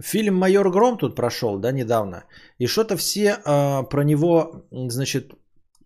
Фильм 0.02 0.34
«Майор 0.34 0.70
Гром» 0.70 0.98
тут 0.98 1.14
прошел, 1.14 1.58
да, 1.58 1.72
недавно. 1.72 2.24
И 2.58 2.66
что-то 2.66 2.96
все 2.96 3.36
а, 3.44 3.84
про 3.84 4.02
него, 4.02 4.66
значит, 4.72 5.34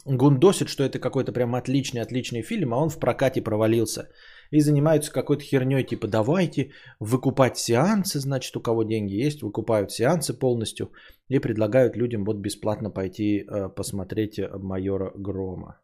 гундосят, 0.06 0.68
что 0.68 0.82
это 0.82 0.98
какой-то 0.98 1.32
прям 1.32 1.54
отличный, 1.54 2.00
отличный 2.00 2.42
фильм, 2.42 2.72
а 2.72 2.78
он 2.78 2.88
в 2.88 2.98
прокате 2.98 3.42
провалился. 3.42 4.08
И 4.50 4.60
занимаются 4.60 5.12
какой-то 5.12 5.44
херней, 5.44 5.84
типа 5.84 6.08
давайте 6.08 6.70
выкупать 7.00 7.58
сеансы, 7.58 8.18
значит, 8.18 8.56
у 8.56 8.62
кого 8.62 8.82
деньги 8.82 9.26
есть, 9.26 9.42
выкупают 9.42 9.92
сеансы 9.92 10.32
полностью 10.32 10.90
и 11.28 11.38
предлагают 11.38 11.96
людям 11.96 12.24
вот 12.24 12.38
бесплатно 12.38 12.90
пойти 12.90 13.44
а, 13.46 13.68
посмотреть 13.68 14.40
«Майора 14.54 15.12
Грома». 15.14 15.80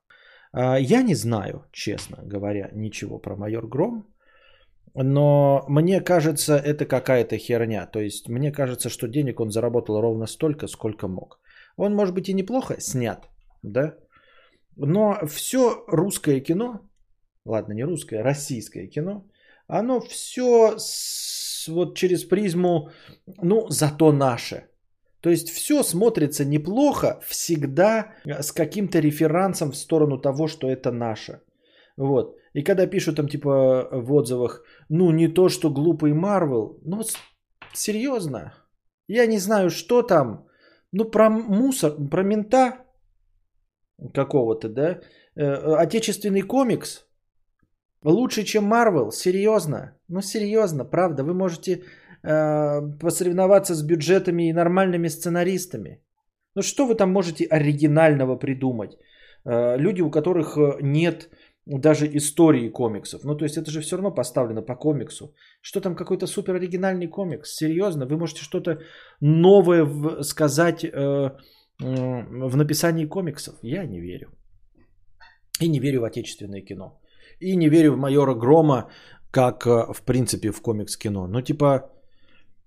А, 0.55 0.79
я 0.79 1.03
не 1.03 1.15
знаю, 1.15 1.65
честно 1.73 2.19
говоря, 2.23 2.71
ничего 2.73 3.19
про 3.19 3.37
майор 3.37 3.67
Гром, 3.67 4.07
но 4.95 5.65
мне 5.69 6.01
кажется, 6.01 6.57
это 6.57 6.87
какая-то 6.87 7.37
херня. 7.39 7.87
То 7.87 8.01
есть 8.01 8.29
мне 8.29 8.53
кажется, 8.53 8.89
что 8.89 9.09
денег 9.09 9.41
он 9.41 9.51
заработал 9.51 10.01
ровно 10.01 10.27
столько, 10.27 10.69
сколько 10.69 11.09
мог. 11.09 11.41
Он, 11.77 11.95
может 11.95 12.15
быть, 12.15 12.29
и 12.29 12.35
неплохо 12.35 12.81
снят, 12.81 13.29
да? 13.63 13.95
Но 14.77 15.19
все 15.27 15.85
русское 15.89 16.41
кино, 16.41 16.81
ладно, 17.45 17.73
не 17.73 17.85
русское, 17.85 18.23
российское 18.23 18.87
кино, 18.87 19.25
оно 19.67 20.01
все 20.01 20.79
с, 20.79 21.67
вот 21.69 21.97
через 21.97 22.25
призму, 22.25 22.91
ну, 23.43 23.67
зато 23.71 24.13
наше– 24.13 24.69
то 25.25 25.31
есть 25.31 25.49
все 25.49 25.83
смотрится 25.83 26.45
неплохо 26.45 27.19
всегда 27.27 28.13
э, 28.27 28.43
с 28.43 28.53
каким-то 28.53 29.01
реферансом 29.01 29.71
в 29.71 29.77
сторону 29.77 30.19
того, 30.19 30.49
что 30.49 30.69
это 30.69 30.93
наше. 30.93 31.41
Вот. 31.97 32.37
И 32.53 32.63
когда 32.63 32.87
пишут 32.87 33.17
там 33.17 33.29
типа 33.29 33.89
в 33.91 34.13
отзывах, 34.13 34.63
ну 34.91 35.13
не 35.13 35.29
то, 35.29 35.49
что 35.49 35.71
глупый 35.71 36.13
Марвел, 36.13 36.79
ну 36.85 37.03
серьезно, 37.73 38.53
я 39.09 39.27
не 39.27 39.39
знаю, 39.39 39.71
что 39.71 40.03
там, 40.03 40.47
ну 40.93 41.11
про 41.11 41.31
мусор, 41.31 41.93
про 42.11 42.23
мента 42.23 42.85
какого-то, 44.13 44.69
да, 44.69 45.01
э, 45.37 45.77
отечественный 45.85 46.43
комикс 46.43 47.07
лучше, 48.03 48.43
чем 48.43 48.65
Марвел, 48.65 49.11
серьезно, 49.11 49.97
ну 50.09 50.21
серьезно, 50.21 50.85
правда, 50.85 51.25
вы 51.25 51.33
можете 51.33 51.81
Э, 51.81 52.04
посоревноваться 52.25 53.75
с 53.75 53.83
бюджетами 53.83 54.49
и 54.49 54.53
нормальными 54.53 55.09
сценаристами. 55.09 56.01
Ну 56.55 56.63
что 56.63 56.87
вы 56.87 56.95
там 56.95 57.13
можете 57.13 57.45
оригинального 57.45 58.37
придумать? 58.37 58.97
Э, 59.45 59.77
люди, 59.77 60.03
у 60.03 60.11
которых 60.11 60.57
э, 60.57 60.79
нет 60.83 61.29
даже 61.67 62.07
истории 62.07 62.69
комиксов. 62.69 63.25
Ну, 63.25 63.37
то 63.37 63.45
есть 63.45 63.57
это 63.57 63.71
же 63.71 63.81
все 63.81 63.97
равно 63.97 64.15
поставлено 64.15 64.63
по 64.63 64.77
комиксу. 64.77 65.35
Что 65.63 65.81
там 65.81 65.97
какой-то 65.97 66.27
супер 66.27 66.55
оригинальный 66.55 67.09
комикс? 67.09 67.55
Серьезно? 67.55 68.07
Вы 68.07 68.17
можете 68.17 68.43
что-то 68.43 68.79
новое 69.21 70.23
сказать 70.23 70.85
э, 70.85 70.89
э, 70.89 71.31
в 71.81 72.57
написании 72.57 73.07
комиксов? 73.07 73.55
Я 73.63 73.87
не 73.87 74.01
верю. 74.01 74.29
И 75.61 75.69
не 75.69 75.81
верю 75.81 76.01
в 76.01 76.05
отечественное 76.05 76.63
кино. 76.63 77.01
И 77.41 77.57
не 77.57 77.69
верю 77.69 77.93
в 77.93 77.99
майора 77.99 78.35
Грома, 78.35 78.91
как 79.31 79.67
в 79.67 80.03
принципе 80.05 80.51
в 80.51 80.61
комикс-кино. 80.63 81.27
Ну, 81.27 81.43
типа, 81.43 81.81
Э, 81.81 81.94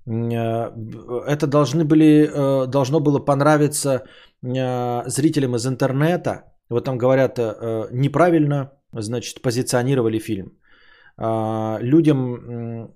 это 0.07 1.47
должны 1.47 1.83
были, 1.83 2.27
э, 2.27 2.67
должно 2.67 2.99
было 2.99 3.19
понравиться 3.19 4.03
э, 4.41 5.03
зрителям 5.09 5.55
из 5.55 5.67
интернета. 5.67 6.43
Вот 6.69 6.85
там 6.85 6.97
говорят, 6.97 7.37
неправильно, 7.91 8.71
значит, 8.91 9.41
позиционировали 9.41 10.19
фильм. 10.19 10.51
Людям 11.17 12.93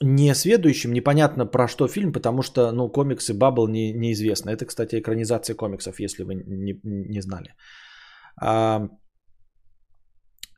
не 0.00 0.34
сведущим 0.34 0.92
непонятно 0.92 1.46
про 1.46 1.68
что 1.68 1.88
фильм, 1.88 2.12
потому 2.12 2.42
что, 2.42 2.72
ну, 2.72 2.88
комиксы 2.88 3.34
Баббл 3.34 3.68
не, 3.68 3.92
неизвестно. 3.92 4.50
Это, 4.50 4.64
кстати, 4.66 5.00
экранизация 5.00 5.56
комиксов, 5.56 6.00
если 6.00 6.22
вы 6.22 6.34
не, 6.34 6.80
не 6.84 7.20
знали. 7.20 7.54
А, 8.40 8.88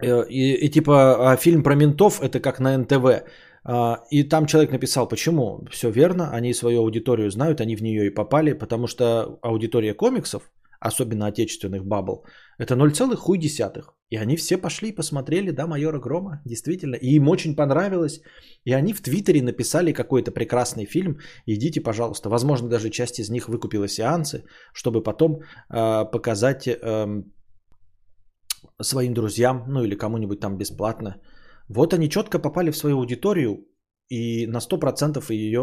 и, 0.03 0.55
и 0.67 0.71
типа 0.71 1.33
а 1.33 1.37
фильм 1.37 1.63
про 1.63 1.75
ментов 1.75 2.21
это 2.23 2.41
как 2.41 2.61
на 2.61 2.77
НТВ. 2.77 3.25
А, 3.65 4.05
и 4.11 4.23
там 4.25 4.47
человек 4.47 4.73
написал, 4.73 5.09
почему? 5.09 5.67
Все 5.71 5.91
верно, 5.91 6.31
они 6.31 6.55
свою 6.55 6.81
аудиторию 6.81 7.31
знают, 7.31 7.61
они 7.61 7.77
в 7.77 7.83
нее 7.83 8.07
и 8.07 8.15
попали, 8.15 8.53
потому 8.53 8.87
что 8.87 9.39
аудитория 9.43 9.95
комиксов, 9.95 10.51
особенно 10.81 11.27
отечественных 11.27 11.85
бабл, 11.85 12.25
это 12.59 12.75
0,1. 12.75 13.85
И 14.11 14.17
они 14.17 14.37
все 14.37 14.59
пошли 14.59 14.89
и 14.89 14.95
посмотрели, 14.95 15.53
да, 15.53 15.67
майора 15.67 16.01
Грома, 16.01 16.41
действительно. 16.45 16.97
И 16.97 17.17
им 17.17 17.29
очень 17.29 17.55
понравилось. 17.55 18.21
И 18.65 18.73
они 18.73 18.93
в 18.93 19.01
Твиттере 19.03 19.43
написали 19.43 19.93
какой-то 19.93 20.33
прекрасный 20.33 20.85
фильм. 20.85 21.19
Идите, 21.47 21.81
пожалуйста. 21.81 22.29
Возможно, 22.29 22.69
даже 22.69 22.91
часть 22.91 23.21
из 23.21 23.31
них 23.31 23.49
выкупила 23.49 23.89
сеансы, 23.89 24.45
чтобы 24.75 25.03
потом 25.03 25.43
э, 25.73 26.05
показать 26.11 26.67
э, 26.67 27.23
своим 28.83 29.15
друзьям, 29.15 29.65
ну 29.69 29.85
или 29.85 29.95
кому-нибудь 29.95 30.41
там 30.41 30.57
бесплатно 30.57 31.21
вот 31.71 31.95
они 31.95 32.09
четко 32.09 32.39
попали 32.39 32.71
в 32.71 32.77
свою 32.77 32.99
аудиторию 32.99 33.67
и 34.09 34.47
на 34.47 34.59
100% 34.59 35.33
ее 35.33 35.61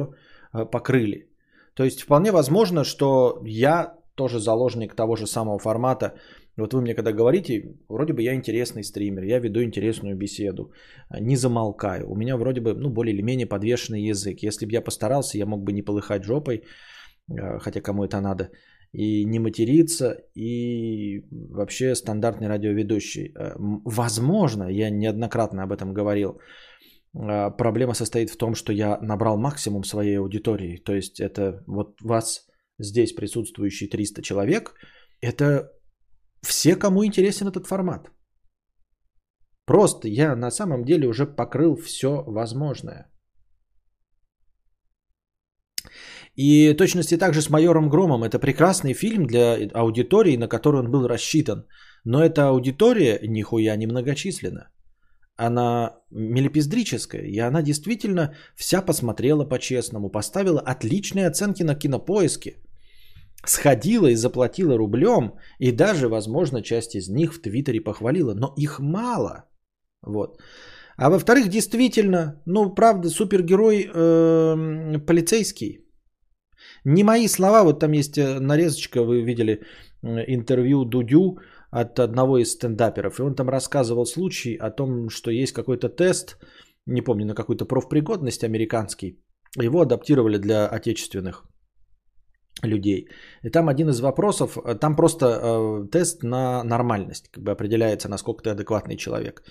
э, 0.54 0.66
покрыли. 0.66 1.30
То 1.74 1.84
есть 1.84 2.02
вполне 2.02 2.32
возможно, 2.32 2.84
что 2.84 3.42
я 3.46 3.94
тоже 4.16 4.40
заложник 4.40 4.96
того 4.96 5.16
же 5.16 5.28
самого 5.28 5.60
формата. 5.60 6.14
Вот 6.58 6.74
вы 6.74 6.82
мне 6.82 6.96
когда 6.96 7.12
говорите, 7.12 7.76
вроде 7.90 8.14
бы 8.14 8.24
я 8.24 8.34
интересный 8.34 8.84
стример, 8.84 9.24
я 9.24 9.40
веду 9.40 9.62
интересную 9.62 10.16
беседу, 10.16 10.72
не 11.20 11.36
замолкаю. 11.36 12.10
У 12.10 12.16
меня 12.16 12.38
вроде 12.38 12.62
бы 12.62 12.74
ну, 12.74 12.90
более 12.90 13.14
или 13.14 13.22
менее 13.22 13.46
подвешенный 13.46 14.10
язык. 14.10 14.44
Если 14.44 14.66
бы 14.66 14.72
я 14.72 14.82
постарался, 14.82 15.38
я 15.38 15.46
мог 15.46 15.64
бы 15.64 15.74
не 15.74 15.84
полыхать 15.84 16.24
жопой, 16.24 16.64
э, 17.30 17.60
хотя 17.60 17.82
кому 17.82 18.06
это 18.06 18.22
надо 18.22 18.50
и 18.92 19.26
не 19.26 19.40
материться, 19.40 20.18
и 20.36 21.24
вообще 21.32 21.96
стандартный 21.96 22.48
радиоведущий. 22.48 23.34
Э, 23.36 23.56
возможно, 23.86 24.64
я 24.70 24.90
неоднократно 24.90 25.64
об 25.64 25.72
этом 25.72 25.94
говорил, 25.94 26.40
э, 27.14 27.52
проблема 27.58 27.94
состоит 27.94 28.30
в 28.30 28.38
том, 28.38 28.56
что 28.56 28.74
я 28.74 28.98
набрал 29.02 29.38
максимум 29.38 29.84
своей 29.84 30.20
аудитории. 30.20 30.78
То 30.78 30.94
есть 30.94 31.20
это 31.20 31.64
вот 31.68 32.02
вас 32.02 32.48
здесь 32.80 33.14
присутствующие 33.14 33.90
300 33.90 34.22
человек, 34.22 34.74
это 35.22 35.72
все, 36.42 36.76
кому 36.76 37.06
интересен 37.06 37.48
этот 37.48 37.68
формат. 37.68 38.12
Просто 39.66 40.08
я 40.08 40.36
на 40.36 40.52
самом 40.52 40.86
деле 40.86 41.08
уже 41.08 41.26
покрыл 41.26 41.76
все 41.76 42.24
возможное. 42.26 43.12
И 46.38 46.74
точности 46.74 47.18
также 47.18 47.42
с 47.42 47.50
майором 47.50 47.90
Громом. 47.90 48.24
Это 48.24 48.38
прекрасный 48.40 48.94
фильм 48.94 49.26
для 49.26 49.58
аудитории, 49.74 50.38
на 50.38 50.48
которую 50.48 50.84
он 50.84 50.92
был 50.92 51.08
рассчитан. 51.08 51.66
Но 52.06 52.24
эта 52.24 52.50
аудитория 52.50 53.20
нихуя 53.28 53.76
не 53.76 53.88
многочисленна. 53.88 54.70
Она 55.36 55.98
мелепиздрическая, 56.12 57.24
и 57.24 57.40
она 57.40 57.62
действительно 57.62 58.36
вся 58.56 58.82
посмотрела 58.82 59.46
по-честному, 59.46 60.10
поставила 60.10 60.60
отличные 60.60 61.28
оценки 61.28 61.64
на 61.64 61.76
кинопоиске, 61.76 62.56
сходила 63.46 64.08
и 64.08 64.16
заплатила 64.16 64.78
рублем, 64.78 65.34
и 65.60 65.72
даже, 65.72 66.08
возможно, 66.08 66.62
часть 66.62 66.96
из 66.96 67.10
них 67.10 67.34
в 67.34 67.42
Твиттере 67.42 67.82
похвалила, 67.82 68.34
но 68.36 68.54
их 68.58 68.80
мало. 68.80 69.46
Вот. 70.04 70.40
А 70.98 71.10
во-вторых, 71.10 71.50
действительно, 71.50 72.42
ну, 72.46 72.74
правда, 72.76 73.10
супергерой 73.10 73.86
э, 73.86 75.00
полицейский– 75.00 75.84
не 76.88 77.04
мои 77.04 77.28
слова, 77.28 77.64
вот 77.64 77.80
там 77.80 77.94
есть 77.94 78.18
э, 78.18 78.40
нарезочка, 78.40 79.04
вы 79.04 79.22
видели 79.22 79.62
интервью 80.28 80.86
Дудю, 80.86 81.38
от 81.72 82.00
одного 82.00 82.38
из 82.38 82.52
стендаперов. 82.52 83.20
И 83.20 83.24
он 83.24 83.36
там 83.36 83.50
рассказывал 83.50 84.06
случай 84.06 84.56
о 84.56 84.72
том, 84.72 85.10
что 85.10 85.32
есть 85.32 85.54
какой-то 85.54 85.90
тест, 85.90 86.38
не 86.86 87.02
помню, 87.02 87.26
на 87.26 87.36
какую-то 87.36 87.66
профпригодность 87.66 88.44
американский. 88.44 89.20
Его 89.58 89.82
адаптировали 89.82 90.38
для 90.38 90.68
отечественных 90.68 91.44
людей. 92.64 93.08
И 93.44 93.50
там 93.50 93.70
один 93.70 93.90
из 93.90 94.00
вопросов, 94.00 94.58
э, 94.58 94.76
там 94.76 94.96
просто 94.96 95.26
э, 95.26 95.88
тест 95.92 96.24
на 96.24 96.64
нормальность, 96.64 97.30
как 97.32 97.44
бы 97.44 97.52
определяется, 97.52 98.10
насколько 98.10 98.44
ты 98.44 98.50
адекватный 98.50 98.98
человек. 98.98 99.44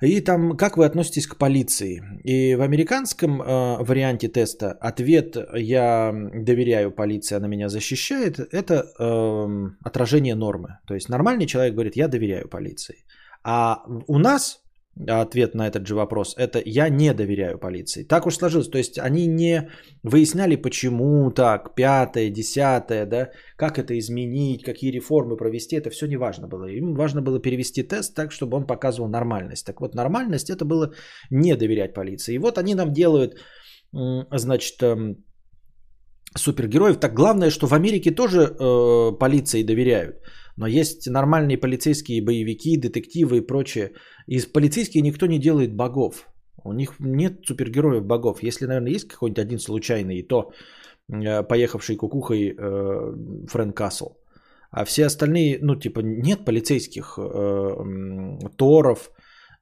И 0.00 0.20
там, 0.20 0.56
как 0.56 0.76
вы 0.76 0.84
относитесь 0.84 1.26
к 1.26 1.36
полиции? 1.36 2.02
И 2.22 2.54
в 2.54 2.62
американском 2.62 3.42
э, 3.42 3.82
варианте 3.82 4.28
теста 4.28 4.72
ответ 4.72 5.36
«я 5.54 6.12
доверяю 6.12 6.92
полиции, 6.92 7.34
она 7.34 7.48
меня 7.48 7.68
защищает»– 7.68 8.38
это 8.52 8.86
э, 8.98 9.46
отражение 9.82 10.36
нормы. 10.36 10.78
То 10.86 10.94
есть 10.94 11.08
нормальный 11.08 11.46
человек 11.46 11.74
говорит 11.74 11.96
«я 11.96 12.06
доверяю 12.06 12.48
полиции». 12.48 13.04
А 13.42 13.82
у 14.06 14.18
нас 14.18 14.62
ответ 15.06 15.54
на 15.54 15.68
этот 15.68 15.86
же 15.86 15.94
вопрос, 15.94 16.34
это 16.36 16.60
я 16.64 16.88
не 16.88 17.14
доверяю 17.14 17.58
полиции. 17.58 18.04
Так 18.04 18.26
уж 18.26 18.36
сложилось. 18.36 18.68
То 18.68 18.78
есть 18.78 18.98
они 18.98 19.26
не 19.26 19.70
выясняли, 20.02 20.56
почему 20.56 21.30
так, 21.30 21.74
пятое, 21.74 22.30
десятое, 22.30 23.06
да, 23.06 23.30
как 23.56 23.78
это 23.78 23.98
изменить, 23.98 24.64
какие 24.64 24.90
реформы 24.90 25.36
провести, 25.36 25.76
это 25.76 25.90
все 25.90 26.06
не 26.06 26.16
важно 26.16 26.48
было. 26.48 26.66
Им 26.66 26.94
важно 26.94 27.22
было 27.22 27.40
перевести 27.40 27.82
тест 27.82 28.14
так, 28.14 28.32
чтобы 28.32 28.56
он 28.56 28.66
показывал 28.66 29.08
нормальность. 29.08 29.66
Так 29.66 29.80
вот, 29.80 29.94
нормальность 29.94 30.50
это 30.50 30.64
было 30.64 30.92
не 31.30 31.56
доверять 31.56 31.94
полиции. 31.94 32.34
И 32.34 32.38
вот 32.38 32.58
они 32.58 32.74
нам 32.74 32.92
делают, 32.92 33.36
значит, 33.92 34.82
эм, 34.82 35.16
супергероев. 36.36 36.98
Так 36.98 37.14
главное, 37.14 37.50
что 37.50 37.66
в 37.66 37.72
Америке 37.72 38.10
тоже 38.10 38.40
э, 38.40 39.18
полиции 39.18 39.62
доверяют. 39.62 40.16
Но 40.58 40.66
есть 40.66 41.08
нормальные 41.08 41.56
полицейские 41.56 42.20
боевики, 42.20 42.76
детективы 42.76 43.36
и 43.36 43.46
прочее. 43.46 43.92
Из 44.26 44.46
полицейских 44.46 45.02
никто 45.02 45.26
не 45.26 45.38
делает 45.38 45.72
богов. 45.72 46.26
У 46.64 46.72
них 46.72 46.94
нет 46.98 47.46
супергероев 47.46 48.04
богов. 48.04 48.42
Если, 48.42 48.66
наверное, 48.66 48.90
есть 48.90 49.06
какой-нибудь 49.06 49.44
один 49.44 49.58
случайный, 49.60 50.22
то 50.22 50.50
э, 51.08 51.44
поехавший 51.44 51.96
кукухой 51.96 52.56
э, 52.58 53.46
Фрэнк 53.46 53.76
Касл. 53.76 54.16
А 54.72 54.84
все 54.84 55.06
остальные, 55.06 55.60
ну, 55.62 55.76
типа, 55.76 56.00
нет 56.00 56.44
полицейских 56.44 57.18
э, 57.18 58.38
торов, 58.56 59.12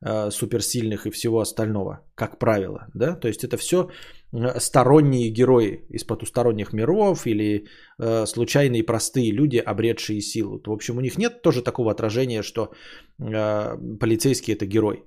суперсильных 0.05 1.07
и 1.07 1.11
всего 1.11 1.41
остального, 1.41 2.05
как 2.15 2.39
правило, 2.39 2.87
да, 2.95 3.17
то 3.17 3.29
есть 3.29 3.45
это 3.45 3.57
все 3.57 3.89
Э, 4.37 4.61
сторонние 4.61 5.31
герои 5.31 5.87
из 5.91 6.05
потусторонних 6.05 6.73
миров 6.73 7.27
или 7.27 7.67
э, 7.99 8.27
случайные 8.27 8.83
простые 8.83 9.33
люди, 9.33 9.59
обретшие 9.59 10.21
силу. 10.21 10.61
В 10.67 10.73
общем, 10.73 10.99
у 10.99 11.01
них 11.01 11.19
нет 11.19 11.43
тоже 11.43 11.63
такого 11.63 11.91
отражения, 11.91 12.43
что 12.43 12.61
э, 12.63 13.99
полицейский 14.01 14.55
это 14.55 14.67
герой. 14.67 15.05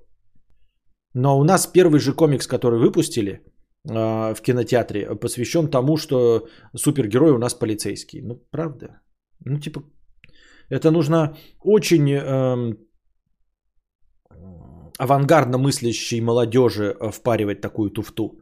Но 1.13 1.39
у 1.39 1.43
нас 1.43 1.67
первый 1.67 1.99
же 1.99 2.13
комикс, 2.13 2.47
который 2.47 2.79
выпустили 2.79 3.31
э, 3.31 4.33
в 4.33 4.41
кинотеатре, 4.41 5.15
посвящен 5.15 5.69
тому, 5.69 5.97
что 5.97 6.47
супергерой 6.75 7.31
у 7.31 7.37
нас 7.37 7.53
полицейский. 7.53 8.21
Ну, 8.21 8.35
правда. 8.51 9.01
Ну, 9.45 9.59
типа, 9.59 9.83
это 10.69 10.91
нужно 10.91 11.35
очень 11.63 12.09
э, 12.09 12.75
авангардно 14.99 15.57
мыслящей 15.57 16.21
молодежи 16.21 16.95
э, 16.99 17.11
впаривать 17.11 17.61
такую 17.61 17.89
туфту. 17.89 18.41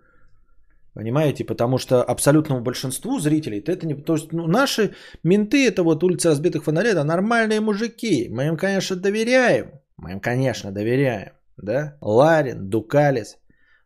Понимаете? 0.93 1.45
Потому 1.45 1.77
что 1.77 2.03
абсолютному 2.03 2.61
большинству 2.61 3.19
зрителей 3.19 3.59
это 3.59 3.85
не... 3.85 3.95
То 3.95 4.13
есть 4.13 4.33
ну, 4.33 4.47
наши 4.47 4.95
менты, 5.23 5.67
это 5.67 5.83
вот 5.83 6.03
улица 6.03 6.29
разбитых 6.29 6.63
фонарей, 6.63 6.91
это 6.91 7.03
нормальные 7.03 7.61
мужики. 7.61 8.29
Мы 8.31 8.47
им, 8.47 8.57
конечно, 8.57 8.95
доверяем. 8.95 9.65
Мы 9.97 10.11
им, 10.13 10.19
конечно, 10.19 10.71
доверяем. 10.71 11.33
Да? 11.57 11.97
Ларин, 12.01 12.69
Дукалис. 12.69 13.37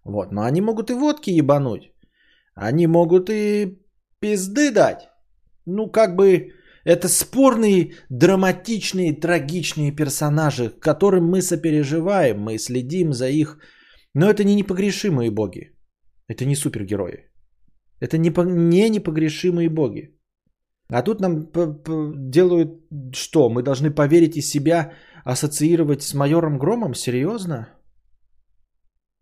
Вот. 0.05 0.31
Но 0.31 0.41
они 0.41 0.61
могут 0.61 0.89
и 0.89 0.93
водки 0.93 1.29
ебануть. 1.29 1.91
Они 2.55 2.87
могут 2.87 3.29
и 3.29 3.77
пизды 4.19 4.71
дать. 4.71 5.09
Ну, 5.65 5.91
как 5.91 6.15
бы... 6.15 6.53
Это 6.85 7.07
спорные, 7.07 7.93
драматичные, 8.09 9.13
трагичные 9.13 9.91
персонажи, 9.95 10.69
которым 10.69 11.29
мы 11.29 11.41
сопереживаем, 11.41 12.39
мы 12.39 12.57
следим 12.57 13.13
за 13.13 13.29
их... 13.29 13.57
Но 14.13 14.29
это 14.29 14.43
не 14.43 14.55
непогрешимые 14.55 15.31
боги. 15.31 15.71
Это 16.27 16.45
не 16.45 16.55
супергерои. 16.55 17.29
Это 18.01 18.17
не, 18.17 18.29
не 18.29 18.89
непогрешимые 18.89 19.69
боги. 19.69 20.17
А 20.89 21.01
тут 21.03 21.21
нам 21.21 21.49
делают 22.29 22.71
что? 23.13 23.49
Мы 23.49 23.63
должны 23.63 23.91
поверить 23.91 24.35
и 24.35 24.41
себя 24.41 24.91
ассоциировать 25.23 26.01
с 26.03 26.13
майором 26.13 26.57
Громом? 26.57 26.93
Серьезно? 26.93 27.67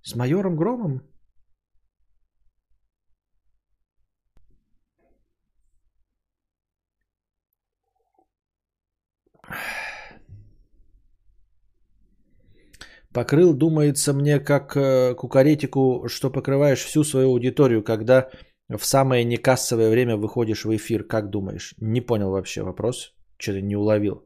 С 0.01 0.15
майором 0.15 0.55
Громом? 0.55 1.01
Покрыл, 13.13 13.53
думается 13.53 14.13
мне, 14.13 14.39
как 14.39 14.75
э, 14.75 15.15
кукаретику, 15.15 16.07
что 16.07 16.29
покрываешь 16.29 16.83
всю 16.83 17.03
свою 17.03 17.29
аудиторию, 17.29 17.83
когда 17.83 18.29
в 18.69 18.85
самое 18.85 19.23
некассовое 19.23 19.89
время 19.89 20.15
выходишь 20.15 20.65
в 20.65 20.75
эфир. 20.75 21.03
Как 21.03 21.29
думаешь? 21.29 21.73
Не 21.81 22.01
понял 22.01 22.29
вообще 22.29 22.61
вопрос. 22.61 23.13
Что-то 23.37 23.61
не 23.61 23.75
уловил. 23.75 24.25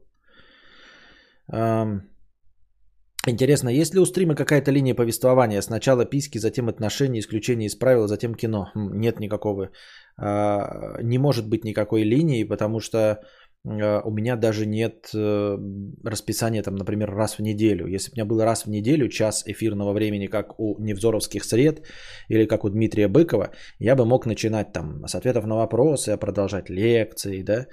Интересно, 3.26 3.70
есть 3.70 3.94
ли 3.94 4.00
у 4.00 4.06
стрима 4.06 4.34
какая-то 4.34 4.70
линия 4.70 4.94
повествования? 4.94 5.62
Сначала 5.62 6.04
писки, 6.04 6.38
затем 6.38 6.68
отношения, 6.68 7.20
исключения 7.20 7.66
из 7.66 7.74
правил, 7.74 8.06
затем 8.06 8.34
кино. 8.34 8.70
Нет 8.74 9.18
никакого. 9.18 9.70
А, 10.18 11.00
не 11.02 11.18
может 11.18 11.48
быть 11.48 11.64
никакой 11.64 12.02
линии, 12.02 12.44
потому 12.44 12.80
что 12.80 13.22
у 13.64 14.10
меня 14.10 14.36
даже 14.36 14.66
нет 14.66 15.10
э, 15.14 15.58
расписания, 16.04 16.62
там, 16.62 16.76
например, 16.76 17.10
раз 17.10 17.38
в 17.38 17.42
неделю. 17.42 17.86
Если 17.86 18.10
бы 18.10 18.14
у 18.14 18.16
меня 18.16 18.24
было 18.26 18.44
раз 18.44 18.66
в 18.66 18.70
неделю 18.70 19.08
час 19.08 19.42
эфирного 19.46 19.92
времени, 19.92 20.26
как 20.26 20.60
у 20.60 20.76
Невзоровских 20.78 21.44
сред 21.44 21.82
или 22.28 22.46
как 22.46 22.64
у 22.64 22.68
Дмитрия 22.68 23.08
Быкова, 23.08 23.52
я 23.78 23.96
бы 23.96 24.04
мог 24.04 24.26
начинать 24.26 24.72
там 24.72 25.06
с 25.06 25.14
ответов 25.14 25.46
на 25.46 25.56
вопросы, 25.56 26.16
продолжать 26.18 26.68
лекции, 26.68 27.42
да, 27.42 27.66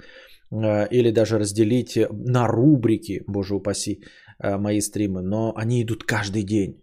а, 0.50 0.84
или 0.84 1.10
даже 1.10 1.38
разделить 1.38 1.98
на 2.10 2.48
рубрики, 2.48 3.22
боже 3.26 3.54
упаси, 3.54 4.00
а, 4.38 4.58
мои 4.58 4.80
стримы, 4.80 5.20
но 5.22 5.52
они 5.56 5.82
идут 5.82 6.04
каждый 6.04 6.42
день. 6.42 6.78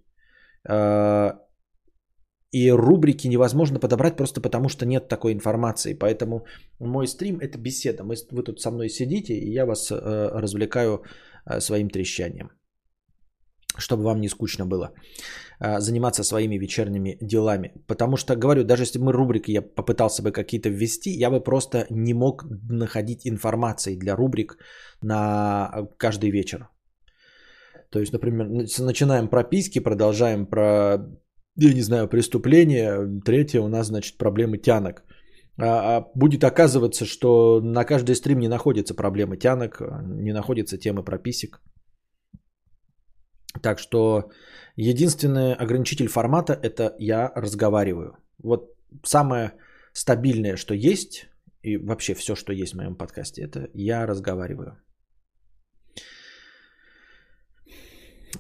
И 2.52 2.72
рубрики 2.72 3.28
невозможно 3.28 3.80
подобрать 3.80 4.18
просто 4.18 4.42
потому, 4.42 4.70
что 4.70 4.86
нет 4.86 5.08
такой 5.08 5.34
информации. 5.34 5.94
Поэтому 5.94 6.46
мой 6.80 7.08
стрим 7.08 7.40
это 7.40 7.60
беседа. 7.60 8.04
Вы 8.04 8.44
тут 8.44 8.60
со 8.60 8.72
мной 8.72 8.90
сидите, 8.90 9.34
и 9.34 9.54
я 9.54 9.66
вас 9.66 9.92
э, 9.92 9.96
развлекаю 10.34 11.04
э, 11.46 11.60
своим 11.60 11.90
трещанием. 11.90 12.50
Чтобы 13.78 14.04
вам 14.04 14.20
не 14.20 14.30
скучно 14.30 14.66
было 14.66 14.94
э, 15.60 15.80
заниматься 15.80 16.24
своими 16.24 16.58
вечерними 16.58 17.18
делами. 17.22 17.72
Потому 17.88 18.18
что, 18.18 18.36
говорю, 18.36 18.64
даже 18.64 18.84
если 18.84 19.00
мы 19.00 19.14
рубрики 19.14 19.52
я 19.52 19.62
попытался 19.62 20.24
бы 20.24 20.32
какие-то 20.32 20.70
ввести, 20.70 21.12
я 21.12 21.30
бы 21.30 21.44
просто 21.44 21.86
не 21.92 22.14
мог 22.14 22.46
находить 22.70 23.28
информации 23.28 23.96
для 23.96 24.16
рубрик 24.16 24.58
на 25.04 25.88
каждый 25.98 26.32
вечер. 26.32 26.68
То 27.92 28.00
есть, 28.00 28.14
например, 28.14 28.48
начинаем 28.80 29.28
прописки, 29.28 29.80
продолжаем 29.80 30.48
про 30.48 30.98
я 31.56 31.74
не 31.74 31.82
знаю, 31.82 32.08
преступление. 32.08 33.22
Третье 33.26 33.62
у 33.62 33.68
нас, 33.68 33.88
значит, 33.88 34.18
проблемы 34.18 34.58
тянок. 34.58 35.04
А, 35.58 35.98
а 35.98 36.12
будет 36.16 36.44
оказываться, 36.44 37.06
что 37.06 37.60
на 37.62 37.84
каждый 37.84 38.16
стрим 38.16 38.40
не 38.40 38.48
находится 38.48 38.94
проблемы 38.94 39.38
тянок, 39.38 39.82
не 40.04 40.34
находится 40.34 40.78
темы 40.78 41.04
прописек. 41.04 41.62
Так 43.62 43.80
что 43.80 44.30
единственный 44.76 45.54
ограничитель 45.54 46.08
формата 46.08 46.54
это 46.54 46.96
я 47.00 47.32
разговариваю. 47.36 48.18
Вот 48.44 48.74
самое 49.04 49.54
стабильное, 49.94 50.56
что 50.56 50.74
есть, 50.74 51.28
и 51.62 51.78
вообще 51.78 52.14
все, 52.14 52.36
что 52.36 52.54
есть 52.54 52.74
в 52.74 52.78
моем 52.78 52.96
подкасте, 52.96 53.42
это 53.42 53.70
я 53.74 54.08
разговариваю. 54.08 54.78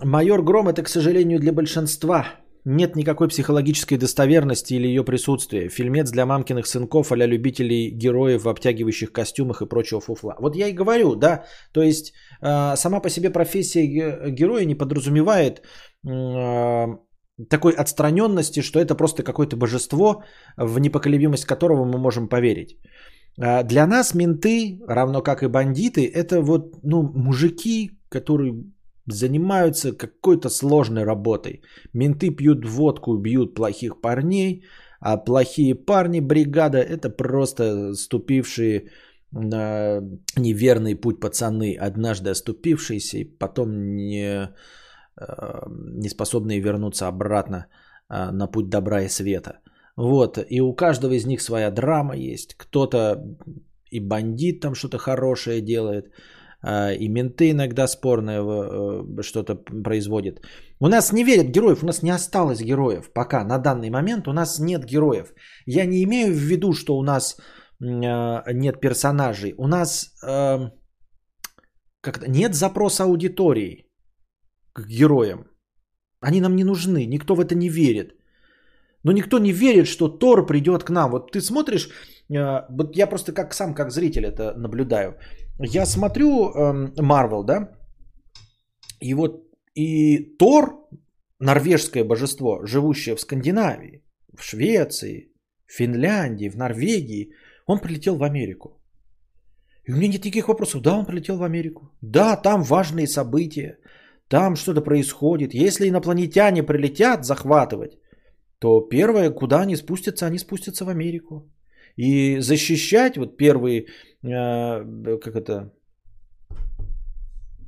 Майор 0.03 0.44
Гром 0.44 0.69
это, 0.69 0.84
к 0.84 0.90
сожалению, 0.90 1.40
для 1.40 1.52
большинства 1.52 2.26
нет 2.69 2.95
никакой 2.95 3.27
психологической 3.27 3.97
достоверности 3.97 4.75
или 4.75 4.87
ее 4.87 5.03
присутствия. 5.03 5.69
Фильмец 5.69 6.11
для 6.11 6.25
мамкиных 6.25 6.67
сынков 6.67 7.11
а 7.11 7.15
любителей 7.15 7.89
героев 7.89 8.43
в 8.43 8.49
обтягивающих 8.49 9.11
костюмах 9.11 9.61
и 9.61 9.65
прочего 9.65 10.01
фуфла. 10.01 10.35
Вот 10.39 10.55
я 10.55 10.67
и 10.67 10.75
говорю, 10.75 11.15
да, 11.15 11.43
то 11.73 11.81
есть 11.81 12.13
э, 12.41 12.75
сама 12.75 12.99
по 12.99 13.09
себе 13.09 13.31
профессия 13.31 13.85
героя 14.29 14.65
не 14.65 14.75
подразумевает 14.75 15.61
э, 16.07 16.87
такой 17.49 17.73
отстраненности, 17.73 18.61
что 18.61 18.79
это 18.79 18.95
просто 18.95 19.23
какое-то 19.23 19.57
божество, 19.57 20.23
в 20.57 20.79
непоколебимость 20.79 21.45
которого 21.45 21.85
мы 21.85 21.97
можем 21.97 22.29
поверить. 22.29 22.77
А 23.41 23.63
для 23.63 23.87
нас 23.87 24.13
менты, 24.13 24.79
равно 24.87 25.21
как 25.21 25.43
и 25.43 25.47
бандиты, 25.47 26.05
это 26.05 26.41
вот 26.41 26.83
ну, 26.83 27.01
мужики, 27.15 27.91
которые 28.09 28.53
занимаются 29.11 29.91
какой-то 29.91 30.49
сложной 30.49 31.03
работой. 31.03 31.61
Менты 31.94 32.30
пьют 32.30 32.65
водку, 32.65 33.18
бьют 33.18 33.56
плохих 33.56 34.02
парней, 34.02 34.64
а 34.99 35.18
плохие 35.18 35.76
парни, 35.76 36.19
бригада, 36.22 36.77
это 36.77 37.10
просто 37.10 37.94
ступившие 37.95 38.90
на 39.31 40.02
неверный 40.38 40.95
путь 40.95 41.19
пацаны, 41.19 41.76
однажды 41.76 42.31
оступившиеся 42.31 43.18
и 43.18 43.23
потом 43.23 43.95
не, 43.95 44.49
э, 45.18 45.65
не 45.69 46.10
способные 46.10 46.60
вернуться 46.60 47.07
обратно 47.07 47.68
э, 48.10 48.31
на 48.31 48.48
путь 48.48 48.69
добра 48.69 49.02
и 49.02 49.10
света. 49.10 49.60
Вот, 49.95 50.40
и 50.49 50.61
у 50.61 50.73
каждого 50.73 51.14
из 51.14 51.26
них 51.26 51.41
своя 51.41 51.72
драма 51.72 52.15
есть. 52.15 52.56
Кто-то 52.57 53.22
и 53.91 53.99
бандит 53.99 54.61
там 54.61 54.76
что-то 54.76 54.98
хорошее 54.98 55.61
делает, 55.61 56.11
и 56.64 57.07
менты 57.07 57.52
иногда 57.52 57.88
спорное 57.88 58.41
что-то 59.22 59.56
производят. 59.56 60.41
У 60.80 60.88
нас 60.88 61.14
не 61.14 61.23
верят 61.23 61.48
героев, 61.48 61.84
у 61.84 61.86
нас 61.86 62.03
не 62.03 62.11
осталось 62.11 62.61
героев 62.61 63.11
пока, 63.14 63.45
на 63.45 63.57
данный 63.57 63.90
момент 63.90 64.27
у 64.27 64.34
нас 64.34 64.60
нет 64.60 64.84
героев. 64.86 65.34
Я 65.65 65.86
не 65.86 66.03
имею 66.03 66.34
в 66.34 66.38
виду, 66.38 66.73
что 66.73 66.98
у 66.98 67.03
нас 67.03 67.38
Э, 67.81 68.53
нет 68.53 68.81
персонажей. 68.81 69.53
У 69.57 69.68
нас 69.68 70.11
э, 70.23 70.72
как 72.02 72.27
нет 72.27 72.56
запроса 72.56 73.03
аудитории 73.03 73.90
к 74.73 74.88
героям. 74.88 75.45
Они 76.22 76.41
нам 76.41 76.56
не 76.56 76.64
нужны, 76.64 77.06
никто 77.06 77.36
в 77.36 77.40
это 77.40 77.56
не 77.56 77.69
верит. 77.69 78.18
Но 79.03 79.11
никто 79.11 79.39
не 79.39 79.51
верит, 79.51 79.88
что 79.88 80.09
Тор 80.09 80.45
придет 80.45 80.84
к 80.84 80.89
нам. 80.89 81.11
Вот 81.11 81.31
ты 81.31 81.41
смотришь, 81.41 81.89
э, 82.30 82.61
вот 82.69 82.95
я 82.95 83.07
просто 83.07 83.34
как 83.34 83.53
сам, 83.53 83.73
как 83.73 83.91
зритель 83.91 84.26
это 84.26 84.53
наблюдаю. 84.57 85.17
Я 85.59 85.85
смотрю 85.85 86.53
Марвел, 86.97 87.43
э, 87.43 87.45
да, 87.45 87.69
и 88.99 89.13
вот 89.13 89.43
и 89.76 90.35
Тор, 90.38 90.88
норвежское 91.39 92.03
божество, 92.03 92.65
живущее 92.65 93.15
в 93.15 93.21
Скандинавии, 93.21 94.03
в 94.38 94.43
Швеции, 94.43 95.31
в 95.67 95.73
Финляндии, 95.73 96.49
в 96.49 96.55
Норвегии– 96.55 97.34
он 97.69 97.80
прилетел 97.80 98.17
в 98.17 98.23
Америку. 98.23 98.69
И 99.88 99.91
у 99.91 99.95
меня 99.95 100.07
нет 100.07 100.26
никаких 100.26 100.47
вопросов. 100.47 100.81
Да, 100.81 100.97
он 100.97 101.05
прилетел 101.05 101.38
в 101.38 101.43
Америку. 101.43 101.81
Да, 102.01 102.35
там 102.35 102.63
важные 102.63 103.07
события. 103.07 103.77
Там 104.27 104.55
что-то 104.55 104.81
происходит. 104.81 105.53
Если 105.53 105.88
инопланетяне 105.88 106.63
прилетят 106.63 107.26
захватывать, 107.26 107.91
то 108.60 108.81
первое, 108.81 109.31
куда 109.31 109.61
они 109.61 109.76
спустятся, 109.76 110.26
они 110.26 110.40
спустятся 110.40 110.86
в 110.86 110.90
Америку. 110.90 111.49
И 111.98 112.40
защищать 112.40 113.18
вот 113.18 113.38
первые, 113.38 113.88
э, 114.23 115.18
как 115.18 115.36
это, 115.36 115.72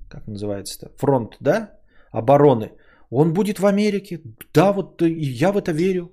как 0.10 0.28
называется-то, 0.28 0.92
фронт, 0.98 1.38
да, 1.40 1.72
обороны, 2.12 2.72
он 3.10 3.34
будет 3.34 3.60
в 3.60 3.66
Америке. 3.66 4.22
Да, 4.54 4.74
вот 4.74 5.02
я 5.02 5.52
в 5.52 5.58
это 5.58 5.72
верю. 5.72 6.12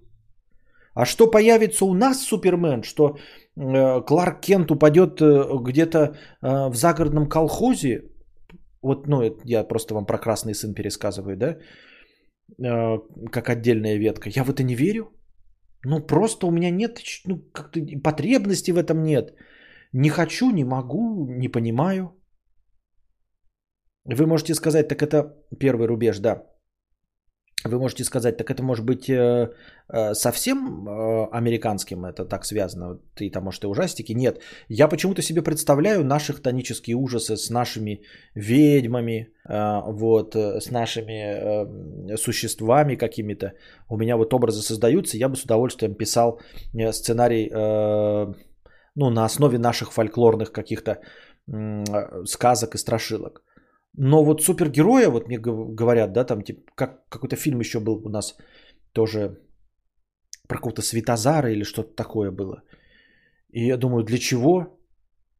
А 0.94 1.04
что 1.04 1.30
появится 1.30 1.84
у 1.84 1.94
нас 1.94 2.24
Супермен, 2.24 2.82
что 2.82 3.18
Э, 3.58 4.00
Кларк 4.06 4.40
Кент 4.40 4.70
упадет 4.70 5.20
э, 5.20 5.58
где-то 5.60 5.98
э, 5.98 6.68
в 6.68 6.74
загородном 6.74 7.28
колхозе, 7.28 8.04
вот, 8.82 9.08
ну, 9.08 9.22
я 9.44 9.64
просто 9.64 9.94
вам 9.94 10.06
про 10.06 10.18
красный 10.18 10.54
сын 10.54 10.74
пересказываю, 10.74 11.36
да, 11.36 11.56
как 12.56 13.48
отдельная 13.48 13.98
ветка. 13.98 14.28
Я 14.30 14.44
в 14.44 14.50
это 14.50 14.62
не 14.62 14.74
верю. 14.74 15.12
Ну, 15.84 16.06
просто 16.06 16.46
у 16.46 16.50
меня 16.50 16.70
нет, 16.70 16.98
ну, 17.26 17.38
как-то 17.52 17.80
потребности 18.02 18.72
в 18.72 18.82
этом 18.82 19.02
нет. 19.02 19.34
Не 19.92 20.10
хочу, 20.10 20.50
не 20.50 20.64
могу, 20.64 21.26
не 21.28 21.48
понимаю. 21.48 22.14
Вы 24.04 24.26
можете 24.26 24.54
сказать, 24.54 24.88
так 24.88 25.02
это 25.02 25.36
первый 25.58 25.86
рубеж, 25.86 26.18
да. 26.18 26.46
Вы 27.64 27.78
можете 27.78 28.04
сказать, 28.04 28.36
так 28.36 28.50
это 28.50 28.62
может 28.62 28.84
быть 28.84 29.10
э, 29.10 29.50
э, 29.88 30.14
совсем 30.14 30.88
э, 30.88 31.26
американским, 31.32 32.04
это 32.04 32.24
так 32.24 32.44
связано, 32.44 33.00
ты 33.16 33.30
там, 33.30 33.44
может, 33.44 33.64
и 33.64 33.66
ужастики. 33.66 34.12
Нет, 34.12 34.40
я 34.68 34.88
почему-то 34.88 35.22
себе 35.22 35.42
представляю 35.42 36.04
наши 36.04 36.32
хтонические 36.32 36.96
ужасы 36.96 37.36
с 37.36 37.50
нашими 37.50 38.02
ведьмами, 38.34 39.32
вот, 39.44 40.36
с 40.36 40.70
нашими 40.70 42.16
существами 42.16 42.96
какими-то. 42.96 43.52
У 43.88 43.96
меня 43.96 44.16
вот 44.16 44.34
образы 44.34 44.62
создаются, 44.62 45.16
я 45.16 45.28
бы 45.28 45.36
с 45.36 45.44
удовольствием 45.44 45.94
писал 45.94 46.40
сценарий, 46.92 47.50
ну, 48.94 49.10
на 49.10 49.24
основе 49.24 49.58
наших 49.58 49.92
фольклорных 49.92 50.52
каких-то 50.52 51.00
сказок 52.24 52.74
и 52.74 52.78
страшилок. 52.78 53.42
Но 54.00 54.24
вот 54.24 54.42
супергероя, 54.42 55.10
вот 55.10 55.26
мне 55.26 55.38
говорят, 55.38 56.12
да, 56.12 56.24
там 56.24 56.42
типа, 56.42 56.60
как 56.74 57.08
какой-то 57.08 57.36
фильм 57.36 57.60
еще 57.60 57.80
был 57.80 58.00
у 58.04 58.08
нас 58.08 58.36
тоже 58.92 59.40
про 60.48 60.56
какого-то 60.56 60.82
Светозара 60.82 61.50
или 61.50 61.64
что-то 61.64 61.94
такое 61.96 62.30
было. 62.30 62.62
И 63.50 63.66
я 63.66 63.76
думаю, 63.76 64.04
для 64.04 64.18
чего? 64.18 64.78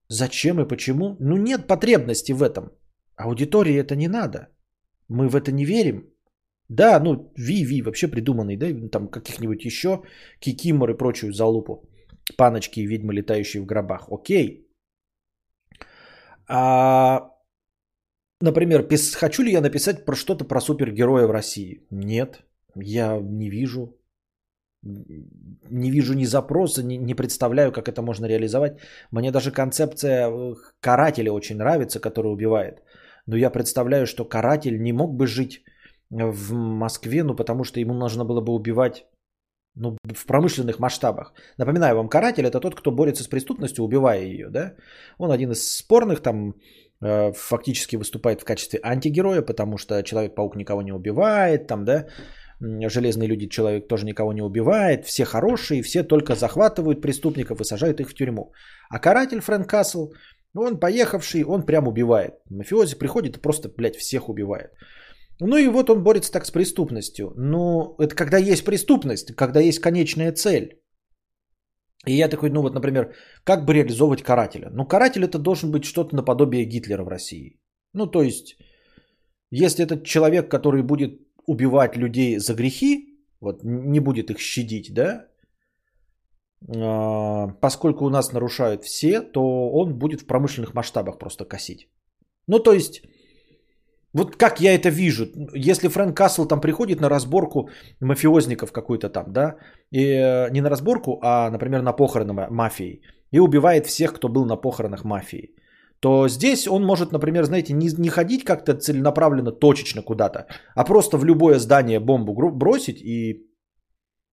Зачем 0.09 0.61
и 0.61 0.69
почему? 0.69 1.17
Ну 1.21 1.37
нет 1.37 1.67
потребности 1.67 2.33
в 2.33 2.43
этом. 2.43 2.73
Аудитории 3.17 3.79
это 3.79 3.95
не 3.95 4.09
надо. 4.09 4.49
Мы 5.09 5.29
в 5.29 5.37
это 5.37 5.53
не 5.53 5.65
верим. 5.65 6.03
Да, 6.69 7.01
ну, 7.01 7.33
Ви-Ви 7.37 7.83
вообще 7.83 8.09
придуманный, 8.09 8.57
да, 8.57 8.89
там 8.89 9.09
каких-нибудь 9.09 9.65
еще, 9.65 10.03
Кикимор 10.41 10.91
и 10.91 10.97
прочую 10.97 11.33
залупу. 11.33 11.89
Паночки 12.37 12.81
и 12.81 12.87
ведьмы, 12.87 13.15
летающие 13.15 13.63
в 13.63 13.67
гробах. 13.67 14.09
Окей. 14.11 14.67
А 16.49 17.38
Например, 18.41 18.83
пис... 18.83 19.15
хочу 19.15 19.43
ли 19.43 19.53
я 19.53 19.61
написать 19.61 20.05
про 20.05 20.15
что-то 20.15 20.45
про 20.45 20.61
супергероя 20.61 21.27
в 21.27 21.33
России? 21.33 21.87
Нет, 21.91 22.43
я 22.77 23.19
не 23.21 23.51
вижу. 23.51 23.97
Не 24.83 25.91
вижу 25.91 26.15
ни 26.15 26.25
запроса, 26.25 26.83
ни, 26.85 26.95
не 26.95 27.15
представляю, 27.15 27.73
как 27.73 27.89
это 27.89 28.01
можно 28.01 28.27
реализовать. 28.27 28.79
Мне 29.11 29.33
даже 29.33 29.51
концепция 29.51 30.29
э, 30.31 30.55
карателя 30.81 31.33
очень 31.33 31.57
нравится, 31.57 32.01
который 32.01 32.33
убивает. 32.33 32.83
Но 33.27 33.37
я 33.37 33.51
представляю, 33.51 34.07
что 34.07 34.25
каратель 34.25 34.81
не 34.81 34.93
мог 34.93 35.17
бы 35.17 35.27
жить 35.27 35.65
в 36.11 36.53
Москве, 36.55 37.25
ну 37.25 37.35
потому 37.35 37.65
что 37.65 37.81
ему 37.81 37.93
нужно 37.93 38.25
было 38.25 38.41
бы 38.41 38.53
убивать 38.53 39.05
ну, 39.75 39.97
в 40.05 40.27
промышленных 40.27 40.79
масштабах. 40.79 41.35
Напоминаю 41.59 41.97
вам, 41.97 42.09
каратель 42.09 42.47
это 42.47 42.61
тот, 42.61 42.77
кто 42.77 42.93
борется 42.93 43.25
с 43.25 43.29
преступностью, 43.29 43.85
убивая 43.85 44.23
ее. 44.23 44.49
Да? 44.49 44.75
Он 45.19 45.33
один 45.33 45.51
из 45.51 45.77
спорных 45.77 46.21
там 46.21 46.55
Э, 46.55 46.88
фактически 47.01 47.97
выступает 47.97 48.41
в 48.41 48.45
качестве 48.45 48.81
антигероя, 48.83 49.43
потому 49.43 49.79
что 49.79 50.03
Человек-паук 50.03 50.57
никого 50.57 50.83
не 50.83 50.93
убивает, 50.93 51.67
там, 51.67 51.85
да, 51.85 52.07
Железные 52.61 53.29
люди 53.29 53.47
человек 53.47 53.87
тоже 53.89 54.05
никого 54.05 54.33
не 54.33 54.43
убивает, 54.43 55.07
все 55.07 55.25
хорошие, 55.25 55.83
все 55.83 56.03
только 56.03 56.35
захватывают 56.35 57.01
преступников 57.01 57.61
и 57.61 57.65
сажают 57.65 58.01
их 58.01 58.11
в 58.11 58.15
тюрьму. 58.15 58.53
А 58.91 58.99
каратель 58.99 59.41
Фрэнк 59.41 59.69
Касл, 59.69 60.13
он 60.55 60.81
поехавший, 60.81 61.45
он 61.45 61.63
прям 61.63 61.87
убивает. 61.87 62.35
Мафиози 62.51 62.99
приходит 62.99 63.37
и 63.37 63.41
просто, 63.41 63.69
блядь, 63.69 63.97
всех 63.97 64.29
убивает. 64.29 64.73
Ну 65.41 65.57
и 65.57 65.69
вот 65.69 65.89
он 65.89 66.03
борется 66.03 66.33
так 66.33 66.47
с 66.47 66.51
преступностью. 66.51 67.33
Но 67.37 67.95
это 68.01 68.17
когда 68.17 68.39
есть 68.39 68.65
преступность, 68.65 69.37
когда 69.37 69.61
есть 69.61 69.79
конечная 69.79 70.33
цель. 70.33 70.81
И 72.07 72.13
я 72.13 72.29
такой, 72.29 72.51
ну 72.51 72.63
вот, 72.63 72.75
например, 72.75 73.15
как 73.45 73.65
бы 73.65 73.75
реализовывать 73.75 74.23
карателя? 74.23 74.71
Ну, 74.71 74.87
каратель 74.87 75.25
это 75.25 75.39
должен 75.39 75.71
быть 75.71 75.85
что-то 75.85 76.17
наподобие 76.17 76.65
Гитлера 76.65 77.05
в 77.05 77.09
России. 77.09 77.61
Ну, 77.93 78.07
то 78.07 78.23
есть, 78.23 78.57
если 79.51 79.85
этот 79.85 80.05
человек, 80.05 80.51
который 80.51 80.83
будет 80.83 81.21
убивать 81.47 81.97
людей 81.97 82.39
за 82.39 82.55
грехи, 82.55 83.19
вот 83.41 83.65
не 83.65 84.01
будет 84.01 84.31
их 84.31 84.39
щадить, 84.39 84.95
да, 84.95 85.29
а, 86.67 87.49
поскольку 87.61 88.05
у 88.05 88.11
нас 88.11 88.33
нарушают 88.33 88.85
все, 88.85 89.21
то 89.21 89.71
он 89.71 89.99
будет 89.99 90.21
в 90.21 90.27
промышленных 90.27 90.75
масштабах 90.75 91.19
просто 91.19 91.45
косить. 91.45 91.89
Ну, 92.47 92.59
то 92.59 92.73
есть, 92.73 93.03
вот 94.19 94.37
как 94.37 94.61
я 94.61 94.75
это 94.75 94.91
вижу, 94.91 95.27
если 95.55 95.89
Фрэнк 95.89 96.17
Касл 96.17 96.47
там 96.47 96.61
приходит 96.61 97.01
на 97.01 97.09
разборку 97.09 97.69
мафиозников 98.01 98.73
какой-то 98.73 99.09
там, 99.09 99.33
да, 99.33 99.57
и 99.91 100.03
э, 100.03 100.51
не 100.51 100.61
на 100.61 100.71
разборку, 100.71 101.19
а, 101.23 101.51
например, 101.51 101.83
на 101.83 101.93
похороны 101.93 102.33
мафии, 102.33 103.03
и 103.35 103.41
убивает 103.41 103.87
всех, 103.87 104.13
кто 104.13 104.29
был 104.29 104.45
на 104.45 104.57
похоронах 104.57 105.05
мафии, 105.05 105.55
то 106.01 106.29
здесь 106.29 106.69
он 106.69 106.85
может, 106.85 107.13
например, 107.13 107.45
знаете, 107.45 107.75
не, 107.75 107.89
не 107.99 108.09
ходить 108.09 108.45
как-то 108.45 108.75
целенаправленно, 108.75 109.53
точечно 109.53 110.03
куда-то, 110.03 110.47
а 110.75 110.85
просто 110.85 111.19
в 111.19 111.25
любое 111.25 111.59
здание 111.59 112.01
бомбу 112.01 112.35
бросить, 112.53 113.01
и 113.01 113.47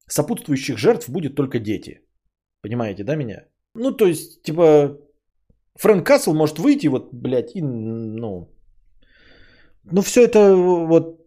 сопутствующих 0.07 0.77
жертв 0.77 1.09
будет 1.09 1.35
только 1.35 1.59
дети. 1.59 2.01
Понимаете, 2.61 3.03
да, 3.03 3.15
меня? 3.15 3.45
Ну, 3.75 3.91
то 3.91 4.05
есть, 4.05 4.43
типа, 4.43 4.97
Фрэнк 5.75 6.05
Касл 6.05 6.33
может 6.33 6.59
выйти, 6.59 6.87
вот, 6.87 7.13
блядь, 7.13 7.55
и, 7.55 7.61
ну, 7.61 8.54
ну, 9.91 10.01
все 10.01 10.23
это 10.23 10.55
вот 10.55 11.19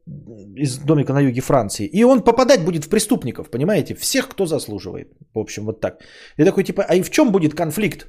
из 0.56 0.78
домика 0.78 1.12
на 1.12 1.20
юге 1.20 1.40
Франции. 1.40 1.86
И 1.86 2.04
он 2.04 2.24
попадать 2.24 2.64
будет 2.64 2.84
в 2.84 2.88
преступников, 2.88 3.50
понимаете? 3.50 3.94
Всех, 3.94 4.28
кто 4.28 4.46
заслуживает. 4.46 5.12
В 5.34 5.38
общем, 5.38 5.64
вот 5.64 5.80
так. 5.80 6.02
И 6.36 6.44
такой 6.44 6.64
типа, 6.64 6.84
а 6.88 6.94
и 6.94 7.02
в 7.02 7.10
чем 7.10 7.30
будет 7.32 7.54
конфликт? 7.54 8.06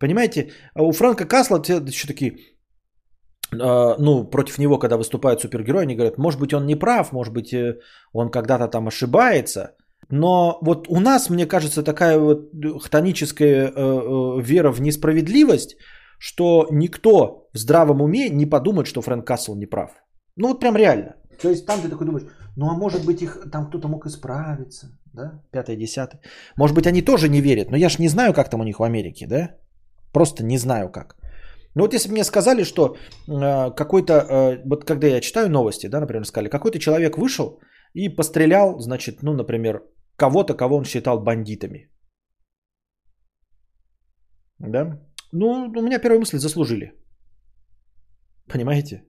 Понимаете, 0.00 0.50
а 0.74 0.82
у 0.82 0.92
Фрэнка 0.92 1.26
Касла 1.26 1.58
еще 1.58 2.06
такие, 2.06 2.30
э, 3.52 3.96
ну, 3.98 4.30
против 4.30 4.58
него, 4.58 4.78
когда 4.78 4.96
выступают 4.96 5.40
супергерои, 5.40 5.82
они 5.82 5.94
говорят, 5.94 6.18
может 6.18 6.40
быть, 6.40 6.54
он 6.54 6.66
не 6.66 6.76
прав, 6.76 7.12
может 7.12 7.34
быть, 7.34 7.52
э, 7.52 7.78
он 8.12 8.30
когда-то 8.30 8.68
там 8.68 8.88
ошибается. 8.88 9.76
Но 10.10 10.58
вот 10.62 10.88
у 10.88 11.00
нас, 11.00 11.30
мне 11.30 11.46
кажется, 11.46 11.82
такая 11.82 12.18
вот 12.18 12.50
хтоническая 12.80 13.68
э, 13.68 13.72
э, 13.74 14.42
вера 14.42 14.72
в 14.72 14.80
несправедливость, 14.80 15.76
что 16.20 16.66
никто 16.70 17.48
в 17.54 17.58
здравом 17.58 18.02
уме 18.02 18.28
не 18.28 18.46
подумает, 18.46 18.86
что 18.86 19.00
Фрэнк 19.00 19.26
Касл 19.26 19.54
не 19.56 19.66
прав. 19.66 19.90
Ну 20.36 20.48
вот 20.48 20.60
прям 20.60 20.76
реально. 20.76 21.16
То 21.42 21.48
есть 21.48 21.66
там 21.66 21.80
ты 21.80 21.88
такой 21.88 22.06
думаешь, 22.06 22.26
ну 22.56 22.66
а 22.66 22.74
может 22.74 23.06
быть 23.06 23.22
их 23.22 23.50
там 23.50 23.66
кто-то 23.66 23.88
мог 23.88 24.06
исправиться, 24.06 24.86
да, 25.14 25.42
пятое, 25.50 25.76
десятое. 25.76 26.20
Может 26.56 26.76
быть 26.76 26.86
они 26.86 27.02
тоже 27.02 27.28
не 27.28 27.40
верят, 27.40 27.70
но 27.70 27.76
я 27.76 27.88
ж 27.88 27.98
не 27.98 28.08
знаю, 28.08 28.34
как 28.34 28.50
там 28.50 28.60
у 28.60 28.64
них 28.64 28.78
в 28.78 28.82
Америке, 28.82 29.26
да? 29.26 29.56
Просто 30.12 30.44
не 30.44 30.58
знаю 30.58 30.92
как. 30.92 31.16
Ну 31.74 31.82
вот 31.82 31.94
если 31.94 32.08
бы 32.08 32.12
мне 32.12 32.24
сказали, 32.24 32.64
что 32.64 32.96
э, 33.28 33.70
какой-то, 33.74 34.12
э, 34.12 34.62
вот 34.68 34.84
когда 34.84 35.06
я 35.06 35.20
читаю 35.20 35.48
новости, 35.48 35.88
да, 35.88 36.00
например, 36.00 36.26
сказали, 36.26 36.50
какой-то 36.50 36.78
человек 36.78 37.16
вышел 37.16 37.60
и 37.94 38.10
пострелял, 38.10 38.78
значит, 38.78 39.22
ну, 39.22 39.32
например, 39.32 39.82
кого-то, 40.16 40.54
кого 40.54 40.76
он 40.76 40.84
считал 40.84 41.22
бандитами. 41.22 41.88
Да? 44.58 45.00
Ну, 45.32 45.46
у 45.76 45.82
меня 45.82 45.98
первая 45.98 46.20
мысль 46.20 46.38
заслужили. 46.38 46.92
Понимаете? 48.48 49.04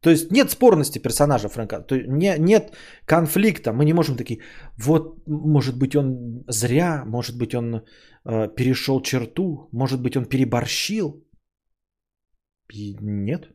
То 0.00 0.10
есть 0.10 0.30
нет 0.32 0.50
спорности 0.50 1.02
персонажа 1.02 1.48
Фрэнка, 1.48 1.80
то 1.80 1.96
не, 1.96 2.38
нет 2.38 2.76
конфликта. 3.06 3.72
Мы 3.72 3.84
не 3.84 3.92
можем 3.92 4.16
такие, 4.16 4.40
вот, 4.78 5.26
может 5.26 5.78
быть, 5.78 5.96
он 5.96 6.44
зря, 6.48 7.04
может 7.06 7.38
быть, 7.38 7.54
он 7.54 7.74
э, 7.74 8.48
перешел 8.54 9.02
черту, 9.02 9.68
может 9.72 10.02
быть, 10.02 10.16
он 10.16 10.26
переборщил. 10.26 11.24
И 12.72 12.96
нет. 13.00 13.48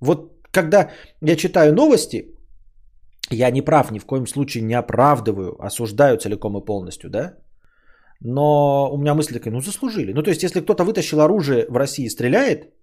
Вот 0.00 0.40
когда 0.50 0.90
я 1.22 1.36
читаю 1.36 1.72
новости, 1.72 2.34
я 3.30 3.50
не 3.50 3.62
прав, 3.62 3.90
ни 3.90 3.98
в 3.98 4.06
коем 4.06 4.26
случае 4.26 4.64
не 4.64 4.74
оправдываю, 4.74 5.56
осуждаю 5.64 6.18
целиком 6.18 6.58
и 6.58 6.64
полностью, 6.64 7.10
да? 7.10 7.36
Но 8.20 8.90
у 8.92 8.98
меня 8.98 9.14
мысль 9.14 9.34
такая, 9.34 9.52
ну 9.52 9.60
заслужили. 9.60 10.12
Ну 10.12 10.22
то 10.22 10.30
есть, 10.30 10.42
если 10.42 10.60
кто-то 10.60 10.84
вытащил 10.84 11.20
оружие 11.20 11.66
в 11.68 11.76
России 11.76 12.04
и 12.04 12.10
стреляет, 12.10 12.74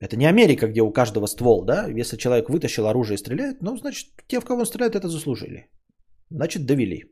это 0.00 0.16
не 0.16 0.26
Америка, 0.26 0.68
где 0.68 0.82
у 0.82 0.92
каждого 0.92 1.26
ствол, 1.26 1.64
да? 1.64 1.86
Если 1.88 2.18
человек 2.18 2.50
вытащил 2.50 2.86
оружие 2.86 3.14
и 3.14 3.18
стреляет, 3.18 3.62
ну, 3.62 3.76
значит, 3.76 4.06
те, 4.28 4.40
в 4.40 4.44
кого 4.44 4.60
он 4.60 4.66
стреляет, 4.66 4.94
это 4.94 5.08
заслужили. 5.08 5.70
Значит, 6.30 6.66
довели. 6.66 7.04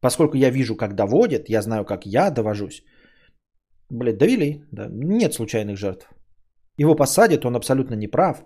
Поскольку 0.00 0.36
я 0.36 0.50
вижу, 0.50 0.76
как 0.76 0.94
доводят, 0.94 1.48
я 1.48 1.62
знаю, 1.62 1.84
как 1.84 2.06
я 2.06 2.30
довожусь. 2.30 2.82
Блядь, 3.90 4.18
довели. 4.18 4.64
Да. 4.72 4.88
Нет 4.90 5.34
случайных 5.34 5.76
жертв. 5.76 6.08
Его 6.78 6.94
посадят, 6.94 7.44
он 7.44 7.56
абсолютно 7.56 7.94
не 7.96 8.08
прав. 8.08 8.44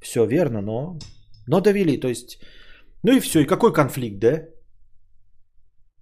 Все 0.00 0.26
верно, 0.26 0.62
но, 0.62 0.98
но 1.46 1.60
довели. 1.60 2.00
То 2.00 2.08
есть, 2.08 2.38
ну 3.02 3.12
и 3.12 3.20
все. 3.20 3.40
И 3.40 3.46
какой 3.46 3.72
конфликт, 3.72 4.18
да? 4.18 4.48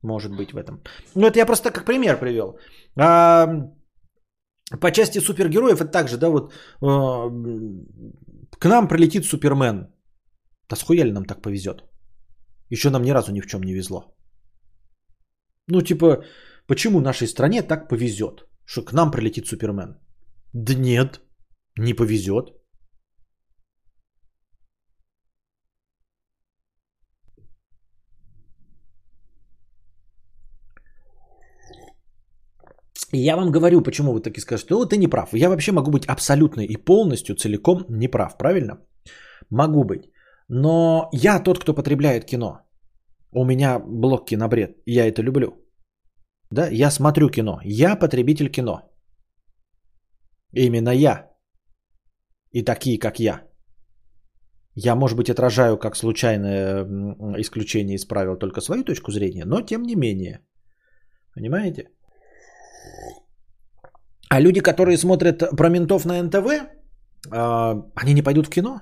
Может 0.05 0.36
быть 0.36 0.52
в 0.52 0.56
этом. 0.56 0.82
Ну, 1.14 1.26
это 1.26 1.39
я 1.39 1.47
просто 1.47 1.70
как 1.70 1.85
пример 1.85 2.20
привел. 2.20 2.59
А, 2.97 3.47
по 4.81 4.90
части 4.90 5.20
супергероев 5.20 5.81
это 5.81 5.90
также, 5.90 6.16
да, 6.18 6.28
вот 6.28 6.52
э, 6.52 6.56
к 8.59 8.68
нам 8.68 8.89
прилетит 8.89 9.24
Супермен. 9.24 9.86
Да 10.68 10.76
схуя 10.76 11.05
ли 11.05 11.12
нам 11.12 11.24
так 11.24 11.43
повезет? 11.43 11.85
Еще 12.70 12.90
нам 12.90 13.02
ни 13.02 13.12
разу 13.12 13.32
ни 13.32 13.40
в 13.40 13.47
чем 13.47 13.62
не 13.62 13.74
везло. 13.74 14.14
Ну, 15.68 15.81
типа, 15.81 16.24
почему 16.66 17.01
нашей 17.01 17.26
стране 17.26 17.62
так 17.62 17.89
повезет, 17.89 18.44
что 18.66 18.85
к 18.85 18.93
нам 18.93 19.10
прилетит 19.10 19.47
Супермен? 19.47 19.97
Да 20.52 20.74
нет, 20.74 21.20
не 21.78 21.94
повезет. 21.94 22.52
И 33.15 33.19
я 33.19 33.36
вам 33.36 33.53
говорю, 33.53 33.82
почему 33.82 34.12
вы 34.12 34.20
таки 34.20 34.41
скажете, 34.41 34.74
ну 34.74 34.86
ты 34.86 34.97
не 34.97 35.09
прав. 35.09 35.35
Я 35.35 35.49
вообще 35.49 35.73
могу 35.73 35.91
быть 35.91 36.07
абсолютно 36.07 36.62
и 36.62 36.77
полностью, 36.77 37.36
целиком 37.36 37.85
не 37.89 38.09
прав, 38.09 38.36
правильно? 38.39 38.78
Могу 39.51 39.85
быть. 39.85 40.11
Но 40.49 41.09
я 41.12 41.39
тот, 41.39 41.59
кто 41.59 41.74
потребляет 41.74 42.24
кино. 42.24 42.61
У 43.32 43.45
меня 43.45 43.78
блок 43.78 44.27
кинобред, 44.28 44.77
я 44.86 45.07
это 45.07 45.23
люблю. 45.23 45.55
Да, 46.51 46.69
я 46.73 46.91
смотрю 46.91 47.31
кино. 47.31 47.61
Я 47.65 47.97
потребитель 47.97 48.51
кино. 48.51 48.81
Именно 50.53 50.91
я. 50.91 51.31
И 52.53 52.65
такие, 52.65 52.99
как 52.99 53.19
я. 53.19 53.43
Я, 54.77 54.95
может 54.97 55.16
быть, 55.16 55.31
отражаю 55.31 55.78
как 55.78 55.97
случайное 55.97 56.85
исключение 57.39 57.95
из 57.95 58.05
правил 58.05 58.36
только 58.36 58.61
свою 58.61 58.85
точку 58.85 59.12
зрения, 59.12 59.45
но 59.45 59.62
тем 59.62 59.82
не 59.82 59.95
менее. 59.95 60.41
Понимаете? 61.35 61.91
А 64.35 64.40
люди, 64.40 64.61
которые 64.61 64.98
смотрят 64.98 65.56
про 65.56 65.69
ментов 65.69 66.05
на 66.05 66.23
НТВ, 66.23 66.47
а, 67.31 67.74
они 67.94 68.15
не 68.15 68.23
пойдут 68.23 68.47
в 68.47 68.51
кино? 68.51 68.81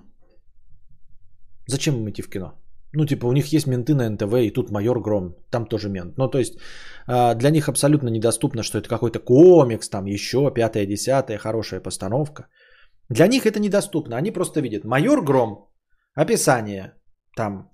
Зачем 1.67 1.95
им 1.95 2.09
идти 2.09 2.23
в 2.23 2.31
кино? 2.31 2.53
Ну, 2.95 3.05
типа, 3.05 3.27
у 3.27 3.33
них 3.33 3.53
есть 3.53 3.67
менты 3.67 3.95
на 3.95 4.09
НТВ, 4.09 4.35
и 4.35 4.51
тут 4.51 4.71
майор 4.71 5.01
Гром, 5.03 5.35
там 5.51 5.67
тоже 5.67 5.89
мент. 5.91 6.17
Ну, 6.17 6.31
то 6.31 6.39
есть, 6.39 6.55
а, 7.07 7.35
для 7.35 7.51
них 7.51 7.69
абсолютно 7.69 8.09
недоступно, 8.09 8.63
что 8.63 8.79
это 8.79 8.89
какой-то 8.89 9.19
комикс, 9.19 9.91
там 9.91 10.07
еще 10.07 10.51
пятая, 10.55 10.87
десятая, 10.87 11.39
хорошая 11.39 11.83
постановка. 11.83 12.47
Для 13.11 13.27
них 13.27 13.45
это 13.45 13.61
недоступно. 13.61 14.17
Они 14.17 14.31
просто 14.31 14.61
видят 14.61 14.85
майор 14.85 15.23
Гром, 15.23 15.69
описание, 16.15 16.95
там, 17.37 17.71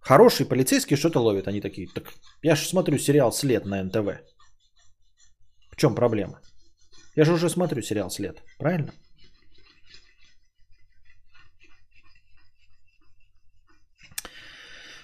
хороший 0.00 0.46
полицейский 0.46 0.96
что-то 0.96 1.20
ловит. 1.20 1.46
Они 1.46 1.60
такие, 1.60 1.86
так 1.94 2.12
я 2.42 2.56
же 2.56 2.66
смотрю 2.66 2.98
сериал 2.98 3.30
«След» 3.30 3.66
на 3.66 3.84
НТВ. 3.84 4.18
В 5.70 5.76
чем 5.76 5.94
проблема? 5.94 6.40
Я 7.16 7.24
же 7.24 7.32
уже 7.32 7.48
смотрю 7.48 7.82
сериал 7.82 8.10
«След», 8.10 8.42
правильно? 8.58 8.92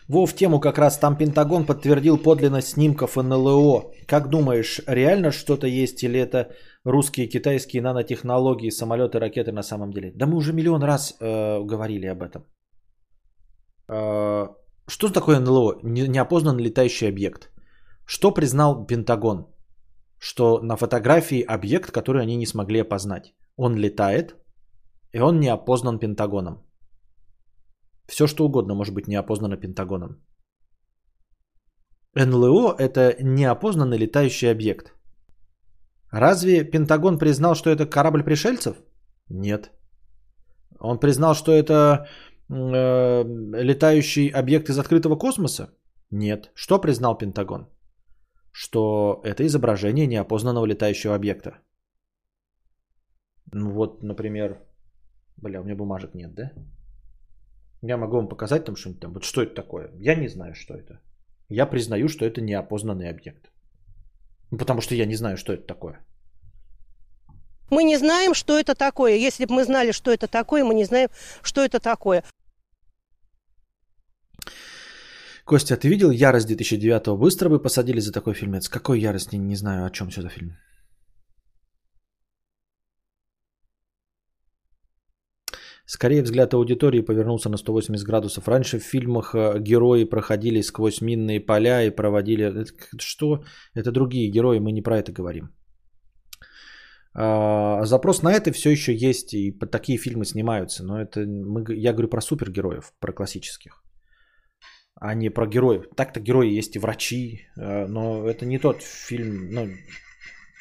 Во, 0.09 0.27
в 0.27 0.35
тему 0.35 0.61
как 0.61 0.79
раз 0.79 0.99
там 0.99 1.17
Пентагон 1.17 1.67
подтвердил 1.67 2.17
подлинность 2.19 2.69
снимков 2.69 3.17
НЛО. 3.17 3.91
Как 4.07 4.29
думаешь, 4.31 4.81
реально 4.87 5.33
что-то 5.33 5.67
есть 5.67 6.05
или 6.05 6.21
это 6.21 6.53
русские, 6.85 7.27
китайские 7.27 7.83
нанотехнологии, 7.83 8.71
самолеты, 8.71 9.19
ракеты 9.19 9.51
на 9.53 9.63
самом 9.63 9.91
деле? 9.91 10.13
Да 10.15 10.27
мы 10.27 10.37
уже 10.37 10.53
миллион 10.53 10.83
раз 10.85 11.17
э, 11.21 11.61
говорили 11.65 12.07
об 12.07 12.23
этом. 12.23 12.47
Э, 13.89 14.47
что 14.87 15.09
такое 15.09 15.41
НЛО? 15.41 15.81
Неопознанный 15.83 16.63
летающий 16.63 17.09
объект. 17.09 17.51
Что 18.07 18.31
признал 18.31 18.87
Пентагон? 18.87 19.47
Что 20.19 20.61
на 20.63 20.77
фотографии 20.77 21.43
объект, 21.43 21.91
который 21.91 22.23
они 22.23 22.37
не 22.37 22.47
смогли 22.47 22.81
опознать. 22.81 23.35
Он 23.57 23.77
летает, 23.77 24.37
и 25.13 25.21
он 25.21 25.41
не 25.41 25.49
опознан 25.49 25.99
Пентагоном. 25.99 26.63
Все 28.09 28.27
что 28.27 28.45
угодно 28.45 28.75
может 28.75 28.95
быть 28.95 29.09
не 29.09 29.17
опознано 29.17 29.57
Пентагоном. 29.57 30.23
НЛО– 32.15 32.75
это 32.79 33.17
неопознанный 33.21 33.99
летающий 33.99 34.51
объект. 34.51 34.95
Разве 36.11 36.65
Пентагон 36.65 37.19
признал, 37.19 37.55
что 37.55 37.71
это 37.71 37.85
корабль 37.87 38.23
пришельцев? 38.23 38.77
Нет. 39.29 39.71
Он 40.81 40.99
признал, 40.99 41.35
что 41.35 41.53
это 41.53 42.07
э, 42.49 43.25
летающий 43.63 44.29
объект 44.29 44.71
из 44.71 44.79
открытого 44.79 45.17
космоса? 45.17 45.69
Нет. 46.11 46.51
Что 46.55 46.81
признал 46.81 47.19
Пентагон? 47.19 47.69
Что 48.57 49.21
это 49.23 49.45
изображение 49.45 50.07
неопознанного 50.07 50.65
летающего 50.67 51.15
объекта. 51.15 51.59
Ну 53.53 53.71
вот, 53.71 54.03
например, 54.03 54.63
бля, 55.37 55.61
у 55.61 55.65
меня 55.65 55.77
бумажек 55.77 56.15
нет, 56.15 56.35
да? 56.35 56.53
Я 57.83 57.99
могу 57.99 58.17
вам 58.17 58.29
показать 58.29 58.65
там 58.65 58.77
что-нибудь 58.77 59.01
там. 59.01 59.13
Вот 59.13 59.25
что 59.25 59.43
это 59.43 59.55
такое? 59.55 59.91
Я 60.01 60.15
не 60.15 60.29
знаю, 60.29 60.55
что 60.55 60.75
это. 60.75 61.01
Я 61.51 61.67
признаю, 61.67 62.09
что 62.09 62.25
это 62.25 62.41
неопознанный 62.41 63.11
объект. 63.11 63.51
Ну, 64.51 64.59
потому 64.59 64.81
что 64.81 64.95
я 64.95 65.07
не 65.07 65.17
знаю, 65.17 65.37
что 65.37 65.53
это 65.53 65.67
такое. 65.67 66.07
Мы 67.71 67.85
не 67.85 67.99
знаем, 67.99 68.35
что 68.35 68.59
это 68.59 68.75
такое. 68.75 69.17
Если 69.17 69.45
бы 69.45 69.53
мы 69.53 69.65
знали, 69.65 69.93
что 69.93 70.11
это 70.11 70.29
такое, 70.29 70.65
мы 70.65 70.75
не 70.75 70.85
знаем, 70.85 71.11
что 71.43 71.61
это 71.63 71.79
такое. 71.79 72.25
Костя, 75.47 75.77
ты 75.77 75.89
видел 75.89 76.11
«Ярость» 76.11 76.51
2009-го? 76.51 77.17
Быстро 77.17 77.49
бы 77.49 77.63
посадили 77.63 78.01
за 78.01 78.13
такой 78.13 78.35
фильмец. 78.35 78.69
Какой 78.69 78.99
«Ярость»? 78.99 79.33
Не, 79.33 79.39
не 79.39 79.55
знаю, 79.57 79.87
о 79.87 79.91
чем 79.91 80.09
все 80.09 80.21
за 80.21 80.29
фильм. 80.29 80.57
Скорее 85.87 86.23
взгляд 86.23 86.53
аудитории 86.53 87.01
повернулся 87.01 87.49
на 87.49 87.59
180 87.59 88.05
градусов. 88.05 88.49
Раньше 88.49 88.81
в 88.81 88.83
фильмах 88.83 89.35
э, 89.35 89.61
герои 89.61 90.05
проходили 90.05 90.63
сквозь 90.63 91.01
минные 91.01 91.39
поля 91.39 91.83
и 91.85 91.91
проводили... 91.91 92.45
Это, 92.45 92.73
что? 92.99 93.45
Это 93.75 93.93
другие 93.93 94.29
герои, 94.29 94.59
мы 94.59 94.73
не 94.73 94.83
про 94.83 94.99
это 94.99 95.13
говорим. 95.13 95.51
А, 97.15 97.85
запрос 97.85 98.23
на 98.23 98.33
это 98.33 98.51
все 98.51 98.71
еще 98.71 98.93
есть, 98.93 99.33
и 99.33 99.53
такие 99.53 99.97
фильмы 99.97 100.25
снимаются. 100.25 100.85
Но 100.85 101.01
это 101.01 101.21
мы, 101.21 101.65
я 101.73 101.93
говорю 101.93 102.09
про 102.09 102.21
супергероев, 102.21 102.93
про 102.99 103.13
классических, 103.13 103.86
а 105.01 105.15
не 105.15 105.31
про 105.31 105.47
героев. 105.47 105.85
Так-то 105.97 106.21
герои 106.21 106.59
есть 106.59 106.77
и 106.77 106.79
врачи, 106.79 107.47
э, 107.57 107.87
но 107.87 108.27
это 108.29 108.47
не 108.47 108.59
тот 108.59 108.83
фильм, 108.83 109.51
ну, 109.51 109.69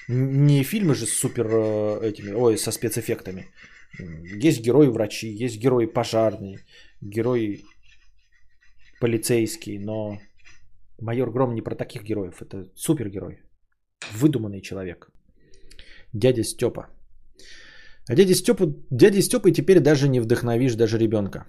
не 0.08 0.64
фильмы 0.64 0.96
же 0.96 1.06
с 1.06 1.14
супер 1.14 1.48
э, 1.48 2.10
этими, 2.10 2.34
ой, 2.34 2.58
со 2.58 2.72
спецэффектами. 2.72 3.48
Есть 4.44 4.62
герои 4.62 4.88
врачи, 4.88 5.28
есть 5.28 5.60
герои 5.60 5.86
пожарные, 5.86 6.60
герои 7.02 7.64
полицейские, 9.00 9.80
но 9.80 10.20
майор 11.00 11.32
Гром 11.32 11.54
не 11.54 11.62
про 11.62 11.76
таких 11.76 12.04
героев, 12.04 12.42
это 12.42 12.70
супергерой, 12.76 13.42
выдуманный 14.14 14.62
человек. 14.62 15.10
Дядя 16.14 16.44
Степа. 16.44 16.88
А 18.08 18.16
дядя 18.16 18.36
Степа, 18.36 18.66
дядя 18.92 19.22
Степа 19.22 19.52
теперь 19.52 19.80
даже 19.80 20.10
не 20.10 20.20
вдохновишь 20.20 20.76
даже 20.76 20.98
ребенка. 20.98 21.46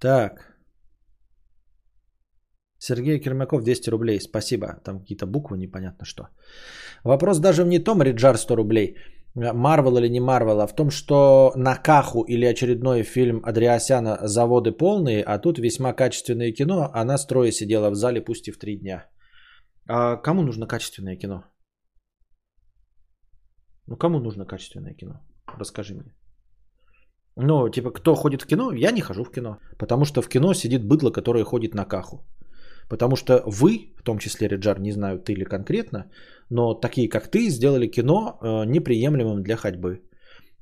Так. 0.00 0.50
Сергей 2.78 3.20
Кермяков 3.20 3.62
200 3.62 3.90
рублей. 3.90 4.20
Спасибо. 4.20 4.80
Там 4.84 5.00
какие-то 5.00 5.26
буквы, 5.26 5.58
непонятно 5.58 6.06
что. 6.06 6.28
Вопрос 7.04 7.38
даже 7.38 7.64
в 7.64 7.68
не 7.68 7.78
том, 7.78 8.02
Риджар 8.02 8.38
100 8.38 8.56
рублей. 8.56 8.96
Марвел 9.34 9.98
или 9.98 10.08
не 10.08 10.20
Марвел, 10.20 10.60
а 10.60 10.66
в 10.66 10.74
том, 10.74 10.90
что 10.90 11.52
на 11.56 11.76
Каху 11.76 12.22
или 12.22 12.46
очередной 12.46 13.02
фильм 13.02 13.42
Адриасяна 13.44 14.18
заводы 14.22 14.72
полные, 14.72 15.22
а 15.22 15.38
тут 15.38 15.58
весьма 15.58 15.92
качественное 15.92 16.52
кино. 16.52 16.90
Она 16.94 17.18
строя 17.18 17.52
сидела 17.52 17.90
в 17.90 17.94
зале, 17.94 18.24
пусть 18.24 18.48
и 18.48 18.52
в 18.52 18.58
три 18.58 18.76
дня. 18.76 19.06
А 19.86 20.16
кому 20.16 20.42
нужно 20.42 20.66
качественное 20.66 21.16
кино? 21.16 21.44
Ну, 23.86 23.96
кому 23.96 24.20
нужно 24.20 24.46
качественное 24.46 24.94
кино? 24.94 25.20
Расскажи 25.58 25.94
мне. 25.94 26.14
Ну, 27.42 27.68
типа, 27.68 27.90
кто 27.90 28.14
ходит 28.14 28.42
в 28.42 28.46
кино? 28.46 28.72
Я 28.72 28.92
не 28.92 29.00
хожу 29.00 29.24
в 29.24 29.30
кино. 29.30 29.58
Потому 29.78 30.04
что 30.04 30.22
в 30.22 30.28
кино 30.28 30.54
сидит 30.54 30.84
быдло, 30.84 31.10
которое 31.10 31.44
ходит 31.44 31.74
на 31.74 31.84
каху. 31.84 32.24
Потому 32.88 33.16
что 33.16 33.42
вы, 33.46 33.94
в 33.96 34.02
том 34.02 34.18
числе 34.18 34.48
Реджар, 34.48 34.80
не 34.80 34.92
знаю, 34.92 35.18
ты 35.18 35.32
или 35.32 35.44
конкретно, 35.44 36.10
но 36.50 36.74
такие, 36.74 37.08
как 37.08 37.30
ты, 37.30 37.48
сделали 37.48 37.86
кино 37.86 38.38
э, 38.42 38.64
неприемлемым 38.66 39.42
для 39.42 39.56
ходьбы. 39.56 40.00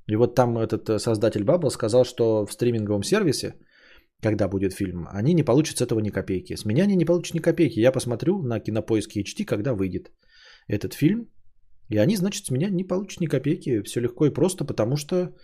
И 0.07 0.17
вот 0.17 0.35
там 0.35 0.59
этот 0.59 0.89
э, 0.89 0.99
создатель 0.99 1.45
Бабл 1.45 1.71
сказал, 1.71 2.05
что 2.05 2.47
в 2.47 2.53
стриминговом 2.53 3.03
сервисе, 3.03 3.55
когда 4.23 4.49
будет 4.49 4.75
фильм, 4.75 5.09
они 5.11 5.35
не 5.35 5.43
получат 5.43 5.79
с 5.79 5.87
этого 5.87 6.01
ни 6.01 6.11
копейки. 6.11 6.57
С 6.57 6.65
меня 6.65 6.85
они 6.85 6.97
не 6.97 7.07
получат 7.07 7.35
ни 7.35 7.41
копейки. 7.41 7.81
Я 7.81 7.93
посмотрю 7.93 8.43
на 8.43 8.61
кинопоиске 8.61 9.23
HD, 9.23 9.45
когда 9.45 9.75
выйдет 9.75 10.11
этот 10.69 10.95
фильм. 10.95 11.29
И 11.89 11.97
они, 11.97 12.17
значит, 12.17 12.45
с 12.45 12.51
меня 12.51 12.69
не 12.71 12.85
получат 12.85 13.21
ни 13.21 13.27
копейки. 13.27 13.83
Все 13.83 14.01
легко 14.01 14.27
и 14.27 14.35
просто, 14.35 14.65
потому 14.65 14.97
что 14.97 15.35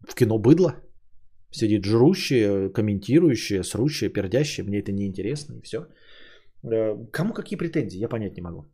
в 0.00 0.14
кино 0.14 0.38
быдло. 0.38 0.74
Сидит 1.50 1.84
жрущее, 1.84 2.70
комментирующее, 2.72 3.62
срущее, 3.62 4.10
пердящее. 4.10 4.64
Мне 4.64 4.80
это 4.80 4.92
не 4.92 5.06
интересно 5.06 5.54
и 5.54 5.62
все. 5.62 5.86
Э, 6.64 6.96
кому 7.12 7.34
какие 7.34 7.58
претензии, 7.58 7.98
я 7.98 8.08
понять 8.08 8.36
не 8.36 8.42
могу. 8.42 8.64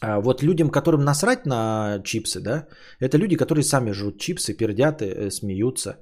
А 0.00 0.20
вот 0.20 0.42
людям, 0.42 0.70
которым 0.70 1.04
насрать 1.04 1.46
на 1.46 2.00
чипсы, 2.04 2.40
да, 2.40 2.66
это 3.00 3.18
люди, 3.18 3.36
которые 3.36 3.64
сами 3.64 3.92
жрут 3.92 4.18
чипсы, 4.18 4.54
пердят, 4.54 5.02
э, 5.02 5.30
смеются. 5.30 5.98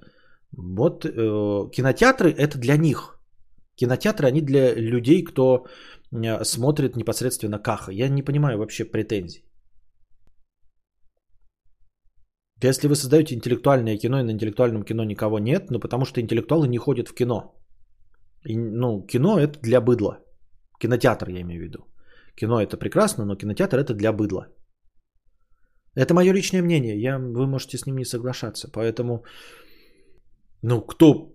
Вот 0.53 1.05
э, 1.05 1.71
кинотеатры 1.73 2.31
это 2.31 2.59
для 2.59 2.77
них. 2.77 3.19
Кинотеатры 3.77 4.29
они 4.29 4.41
для 4.41 4.75
людей, 4.75 5.25
кто 5.25 5.67
смотрит 6.43 6.97
непосредственно 6.97 7.59
каха. 7.59 7.91
Я 7.91 8.09
не 8.09 8.23
понимаю 8.23 8.59
вообще 8.59 8.85
претензий. 8.85 9.45
Если 12.69 12.89
вы 12.89 12.95
создаете 12.95 13.35
интеллектуальное 13.35 13.99
кино, 13.99 14.21
и 14.21 14.23
на 14.23 14.31
интеллектуальном 14.31 14.85
кино 14.85 15.05
никого 15.05 15.39
нет, 15.39 15.71
ну 15.71 15.81
потому 15.81 16.05
что 16.05 16.21
интеллектуалы 16.21 16.69
не 16.69 16.79
ходят 16.79 17.09
в 17.09 17.15
кино. 17.15 17.55
И, 18.45 18.57
ну, 18.57 19.07
кино 19.07 19.39
это 19.39 19.59
для 19.61 19.81
быдла. 19.81 20.19
Кинотеатр 20.81 21.29
я 21.29 21.41
имею 21.41 21.61
в 21.61 21.65
виду. 21.65 21.79
Кино 22.37 22.61
это 22.61 22.77
прекрасно, 22.77 23.25
но 23.25 23.37
кинотеатр 23.37 23.79
это 23.79 23.95
для 23.95 24.13
быдла. 24.13 24.47
Это 25.97 26.15
мое 26.15 26.33
личное 26.33 26.63
мнение. 26.63 27.01
Я, 27.01 27.19
вы 27.19 27.47
можете 27.47 27.79
с 27.79 27.87
ним 27.87 27.97
не 27.97 28.05
соглашаться. 28.05 28.69
Поэтому, 28.73 29.25
ну, 30.63 30.81
кто 30.81 31.33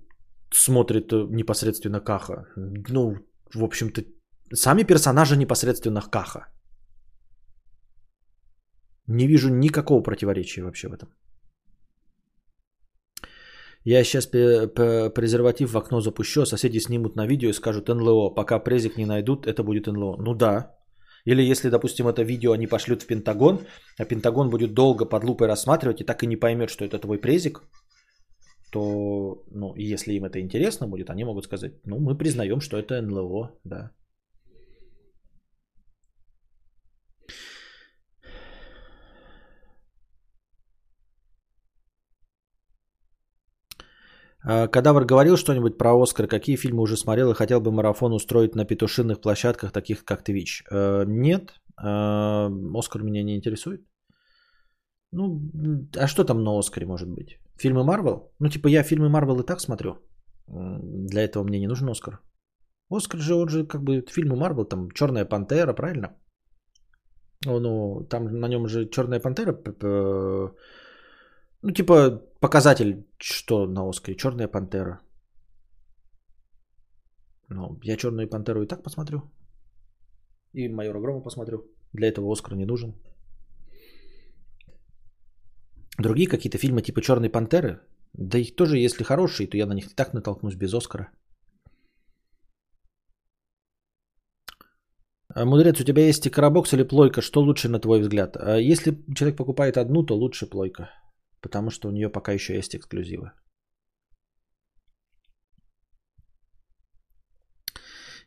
смотрит 0.51 1.13
э, 1.13 1.27
непосредственно 1.29 1.99
Каха? 1.99 2.45
Ну, 2.55 3.15
в 3.53 3.63
общем-то, 3.63 4.01
сами 4.53 4.83
персонажи 4.83 5.37
непосредственно 5.37 6.01
Каха. 6.01 6.47
Не 9.07 9.27
вижу 9.27 9.49
никакого 9.49 10.03
противоречия 10.03 10.63
вообще 10.63 10.87
в 10.89 10.93
этом. 10.93 11.09
Я 13.85 14.03
сейчас 14.03 14.27
презерватив 14.27 15.71
в 15.71 15.77
окно 15.77 16.01
запущу, 16.01 16.41
а 16.41 16.45
соседи 16.45 16.79
снимут 16.79 17.15
на 17.15 17.27
видео 17.27 17.49
и 17.49 17.53
скажут 17.53 17.87
НЛО. 17.87 18.35
Пока 18.35 18.59
презик 18.59 18.97
не 18.97 19.05
найдут, 19.05 19.47
это 19.47 19.63
будет 19.63 19.87
НЛО. 19.87 20.17
Ну 20.17 20.33
да. 20.35 20.75
Или 21.25 21.51
если, 21.51 21.69
допустим, 21.69 22.07
это 22.07 22.23
видео 22.23 22.51
они 22.51 22.67
пошлют 22.67 23.03
в 23.03 23.07
Пентагон, 23.07 23.59
а 23.97 24.05
Пентагон 24.05 24.49
будет 24.49 24.73
долго 24.73 25.05
под 25.05 25.23
лупой 25.23 25.47
рассматривать 25.47 26.01
и 26.01 26.05
так 26.05 26.23
и 26.23 26.27
не 26.27 26.35
поймет, 26.35 26.69
что 26.69 26.85
это 26.85 26.99
твой 26.99 27.17
презик, 27.17 27.61
то, 28.71 29.43
ну, 29.51 29.73
если 29.77 30.13
им 30.13 30.25
это 30.25 30.39
интересно 30.39 30.87
будет, 30.87 31.09
они 31.09 31.23
могут 31.23 31.45
сказать, 31.45 31.71
ну, 31.85 31.99
мы 31.99 32.17
признаем, 32.17 32.59
что 32.59 32.77
это 32.77 33.01
НЛО, 33.01 33.51
да. 33.63 33.91
Кадавр 44.47 45.05
говорил 45.05 45.35
что-нибудь 45.37 45.77
про 45.77 46.01
Оскар? 46.01 46.27
Какие 46.27 46.55
фильмы 46.55 46.81
уже 46.81 46.95
смотрел 46.95 47.31
и 47.31 47.35
хотел 47.35 47.59
бы 47.59 47.71
марафон 47.71 48.13
устроить 48.13 48.55
на 48.55 48.65
петушиных 48.65 49.19
площадках, 49.19 49.71
таких 49.71 50.05
как 50.05 50.23
Twitch? 50.23 50.63
Э, 50.71 51.03
нет, 51.05 51.53
а, 51.77 52.49
Оскар 52.73 53.03
меня 53.03 53.23
не 53.23 53.35
интересует. 53.35 53.81
Ну, 55.11 55.41
а 55.97 56.07
что 56.07 56.23
там 56.23 56.43
на 56.43 56.57
Оскаре 56.57 56.85
может 56.85 57.09
быть? 57.09 57.39
Фильмы 57.59 57.83
Марвел? 57.83 58.33
Ну, 58.39 58.49
типа 58.49 58.67
я 58.67 58.83
фильмы 58.83 59.09
Марвел 59.09 59.39
и 59.39 59.45
так 59.45 59.59
смотрю. 59.59 59.97
Для 60.47 61.21
этого 61.21 61.43
мне 61.43 61.59
не 61.59 61.67
нужен 61.67 61.89
Оскар. 61.89 62.19
Оскар 62.89 63.19
же, 63.19 63.35
он 63.35 63.49
же 63.49 63.65
как 63.65 63.83
бы 63.83 64.01
фильмы 64.07 64.35
Марвел, 64.35 64.65
там 64.65 64.91
Черная 64.91 65.25
пантера, 65.25 65.73
правильно? 65.73 66.15
Ну, 67.45 68.07
там 68.09 68.25
на 68.39 68.47
нем 68.47 68.67
же 68.67 68.89
Черная 68.89 69.19
пантера 69.19 69.53
ну, 71.67 71.73
типа, 71.73 72.21
показатель, 72.39 73.05
что 73.19 73.67
на 73.67 73.89
Оскаре. 73.89 74.15
Черная 74.15 74.47
пантера. 74.47 75.01
Ну, 77.49 77.79
я 77.83 77.97
Черную 77.97 78.29
пантеру 78.29 78.63
и 78.63 78.67
так 78.67 78.83
посмотрю. 78.83 79.21
И 80.53 80.69
майора 80.69 81.01
Грома 81.01 81.23
посмотрю. 81.23 81.57
Для 81.93 82.07
этого 82.07 82.31
Оскар 82.31 82.55
не 82.55 82.65
нужен. 82.65 82.93
Другие 85.99 86.29
какие-то 86.29 86.57
фильмы 86.57 86.81
типа 86.81 87.01
Черной 87.01 87.29
пантеры, 87.29 87.79
да 88.13 88.37
их 88.37 88.55
тоже, 88.55 88.77
если 88.77 89.03
хорошие, 89.03 89.47
то 89.47 89.57
я 89.57 89.65
на 89.65 89.73
них 89.73 89.91
и 89.91 89.95
так 89.95 90.13
натолкнусь 90.13 90.55
без 90.55 90.73
Оскара. 90.73 91.11
А, 95.35 95.45
Мудрец, 95.45 95.81
у 95.81 95.83
тебя 95.83 96.07
есть 96.07 96.19
стикеробокс 96.19 96.73
или 96.73 96.83
плойка? 96.83 97.21
Что 97.21 97.41
лучше 97.41 97.67
на 97.67 97.79
твой 97.79 97.99
взгляд? 97.99 98.37
А 98.37 98.55
если 98.55 99.03
человек 99.15 99.37
покупает 99.37 99.77
одну, 99.77 100.05
то 100.05 100.15
лучше 100.15 100.49
плойка 100.49 100.89
потому 101.41 101.69
что 101.69 101.87
у 101.87 101.91
нее 101.91 102.09
пока 102.09 102.31
еще 102.33 102.55
есть 102.55 102.75
эксклюзивы. 102.75 103.31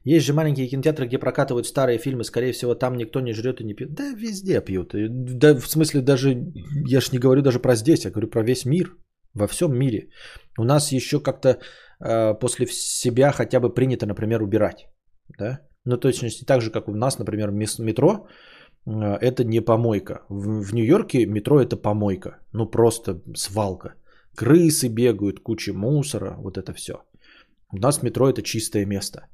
Есть 0.04 0.26
же 0.26 0.32
маленькие 0.32 0.66
кинотеатры, 0.68 1.06
где 1.06 1.18
прокатывают 1.18 1.66
старые 1.66 1.98
фильмы. 1.98 2.24
Скорее 2.24 2.52
всего, 2.52 2.74
там 2.74 2.96
никто 2.96 3.20
не 3.20 3.34
жрет 3.34 3.60
и 3.60 3.64
не 3.64 3.74
пьет. 3.74 3.94
Да, 3.94 4.14
везде 4.14 4.60
пьют. 4.60 4.94
Да, 5.38 5.54
в 5.54 5.68
смысле, 5.68 6.00
даже, 6.00 6.30
я 6.86 7.00
же 7.00 7.08
не 7.12 7.18
говорю 7.18 7.42
даже 7.42 7.60
про 7.60 7.74
здесь, 7.74 8.04
я 8.04 8.10
говорю 8.10 8.28
про 8.28 8.42
весь 8.42 8.64
мир. 8.64 8.96
Во 9.34 9.46
всем 9.46 9.78
мире. 9.78 10.08
У 10.58 10.64
нас 10.64 10.92
еще 10.92 11.20
как-то 11.20 11.48
э, 12.00 12.34
после 12.40 12.66
себя 12.66 13.30
хотя 13.30 13.60
бы 13.60 13.74
принято, 13.74 14.06
например, 14.06 14.42
убирать. 14.42 14.88
Да? 15.38 15.60
Ну, 15.84 15.98
точности 15.98 16.44
так 16.44 16.62
же, 16.62 16.70
как 16.70 16.88
у 16.88 16.94
нас, 16.94 17.18
например, 17.18 17.52
метро 17.52 18.26
это 18.86 19.44
не 19.44 19.60
помойка. 19.60 20.22
В, 20.28 20.62
в 20.62 20.74
Нью-Йорке 20.74 21.26
метро 21.26 21.60
это 21.60 21.76
помойка. 21.76 22.38
Ну 22.52 22.66
просто 22.66 23.20
свалка. 23.36 23.94
Крысы 24.36 24.88
бегают, 24.88 25.40
куча 25.40 25.72
мусора, 25.72 26.36
вот 26.38 26.56
это 26.56 26.72
все. 26.72 27.02
У 27.72 27.78
нас 27.78 28.02
метро 28.02 28.28
это 28.28 28.42
чистое 28.42 28.86
место. 28.86 29.26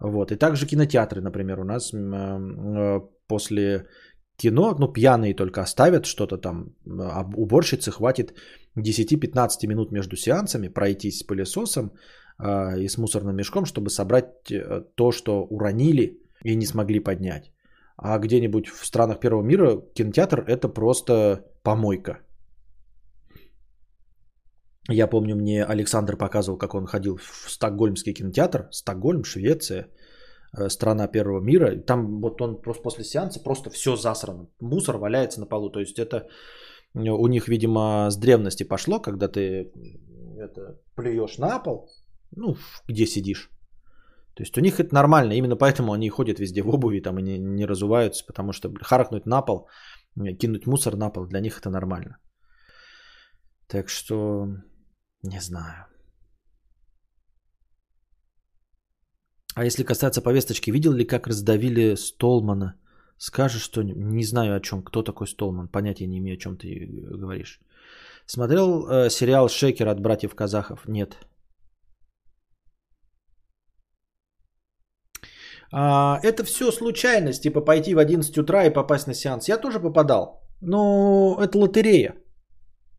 Вот. 0.00 0.32
И 0.32 0.36
также 0.36 0.66
кинотеатры, 0.66 1.20
например, 1.20 1.60
у 1.60 1.64
нас 1.64 1.92
э, 1.92 3.00
после 3.26 3.86
кино, 4.36 4.74
ну, 4.78 4.92
пьяные 4.92 5.34
только 5.34 5.62
оставят 5.62 6.06
что-то 6.06 6.38
там, 6.38 6.74
а 6.86 7.24
уборщицы 7.36 7.90
хватит 7.90 8.34
10-15 8.76 9.66
минут 9.68 9.92
между 9.92 10.16
сеансами 10.16 10.68
пройтись 10.68 11.18
с 11.18 11.22
пылесосом 11.22 11.92
и 12.76 12.88
с 12.88 12.98
мусорным 12.98 13.36
мешком, 13.36 13.64
чтобы 13.64 13.90
собрать 13.90 14.50
э, 14.50 14.82
то, 14.96 15.12
что 15.12 15.44
уронили 15.44 16.18
и 16.42 16.56
не 16.56 16.66
смогли 16.66 16.98
поднять. 16.98 17.53
А 17.96 18.18
где-нибудь 18.18 18.68
в 18.68 18.86
странах 18.86 19.20
первого 19.20 19.42
мира 19.42 19.80
кинотеатр 19.94 20.44
это 20.48 20.68
просто 20.68 21.44
помойка. 21.62 22.18
Я 24.90 25.06
помню, 25.06 25.36
мне 25.36 25.64
Александр 25.64 26.16
показывал, 26.16 26.58
как 26.58 26.74
он 26.74 26.86
ходил 26.86 27.16
в 27.16 27.50
Стокгольмский 27.50 28.12
кинотеатр. 28.12 28.68
Стокгольм, 28.70 29.24
Швеция, 29.24 29.88
э, 30.58 30.68
страна 30.68 31.08
первого 31.08 31.40
мира. 31.40 31.76
Там 31.86 32.20
вот 32.20 32.40
он 32.42 32.60
просто 32.60 32.82
после 32.82 33.04
сеанса 33.04 33.40
просто 33.40 33.70
все 33.70 33.96
засрано. 33.96 34.48
Мусор 34.60 34.98
валяется 34.98 35.40
на 35.40 35.46
полу. 35.46 35.70
То 35.70 35.80
есть 35.80 35.98
это 35.98 36.28
у 36.94 37.28
них, 37.28 37.48
видимо, 37.48 38.10
с 38.10 38.16
древности 38.16 38.64
пошло, 38.64 39.00
когда 39.00 39.28
ты 39.28 39.72
это, 40.38 40.80
плюешь 40.94 41.38
на 41.38 41.58
пол, 41.58 41.90
ну, 42.36 42.56
где 42.88 43.06
сидишь. 43.06 43.50
То 44.34 44.42
есть 44.42 44.58
у 44.58 44.60
них 44.60 44.80
это 44.80 44.94
нормально, 44.94 45.32
именно 45.32 45.56
поэтому 45.56 45.92
они 45.92 46.10
ходят 46.10 46.40
везде 46.40 46.62
в 46.62 46.68
обуви 46.68 47.00
там 47.00 47.18
и 47.18 47.22
не, 47.22 47.66
разуваются, 47.66 48.24
потому 48.26 48.52
что 48.52 48.72
харкнуть 48.82 49.26
на 49.26 49.42
пол, 49.42 49.68
кинуть 50.38 50.66
мусор 50.66 50.96
на 50.96 51.10
пол, 51.10 51.26
для 51.26 51.40
них 51.40 51.58
это 51.58 51.70
нормально. 51.70 52.18
Так 53.68 53.88
что 53.88 54.48
не 55.22 55.40
знаю. 55.40 55.86
А 59.54 59.64
если 59.64 59.84
касаться 59.84 60.20
повесточки, 60.20 60.72
видел 60.72 60.92
ли, 60.92 61.04
как 61.04 61.28
раздавили 61.28 61.94
Столмана? 61.94 62.74
Скажешь 63.16 63.62
что 63.62 63.82
Не 63.82 64.24
знаю 64.24 64.56
о 64.56 64.60
чем. 64.60 64.82
Кто 64.82 65.02
такой 65.02 65.28
Столман? 65.28 65.68
Понятия 65.68 66.06
не 66.06 66.18
имею, 66.18 66.34
о 66.34 66.40
чем 66.40 66.56
ты 66.56 66.88
говоришь. 67.18 67.60
Смотрел 68.26 68.88
э, 68.88 69.10
сериал 69.10 69.48
«Шекер» 69.48 69.88
от 69.88 70.00
братьев 70.00 70.34
Казахов? 70.34 70.88
Нет. 70.88 71.16
А, 75.72 76.20
это 76.22 76.44
все 76.44 76.70
случайность, 76.72 77.42
типа 77.42 77.60
пойти 77.60 77.94
в 77.94 77.98
11 77.98 78.38
утра 78.38 78.64
и 78.64 78.72
попасть 78.72 79.06
на 79.06 79.14
сеанс. 79.14 79.48
Я 79.48 79.58
тоже 79.58 79.80
попадал, 79.80 80.42
но 80.60 81.38
это 81.40 81.58
лотерея. 81.58 82.14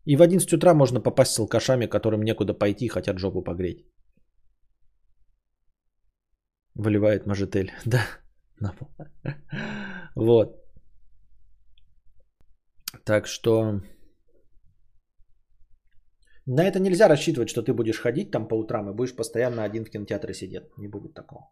И 0.04 0.16
в 0.16 0.22
11 0.22 0.52
утра 0.52 0.74
можно 0.74 1.00
попасть 1.00 1.32
с 1.32 1.38
алкашами, 1.38 1.86
которым 1.86 2.22
некуда 2.22 2.54
пойти 2.54 2.88
хотят 2.88 3.18
жопу 3.18 3.42
погреть. 3.42 3.86
Выливает 6.74 7.26
мажетель. 7.26 7.72
Да, 7.84 8.02
на. 8.60 8.74
Вот. 10.14 10.56
Так 13.04 13.26
что 13.26 13.80
на 16.46 16.64
это 16.64 16.78
нельзя 16.78 17.08
рассчитывать, 17.08 17.48
что 17.48 17.62
ты 17.62 17.72
будешь 17.72 18.00
ходить 18.00 18.30
там 18.30 18.48
по 18.48 18.54
утрам 18.54 18.88
и 18.88 18.94
будешь 18.94 19.16
постоянно 19.16 19.64
один 19.64 19.84
в 19.84 19.90
кинотеатре 19.90 20.34
сидеть. 20.34 20.64
Не 20.78 20.88
будет 20.88 21.14
такого. 21.14 21.50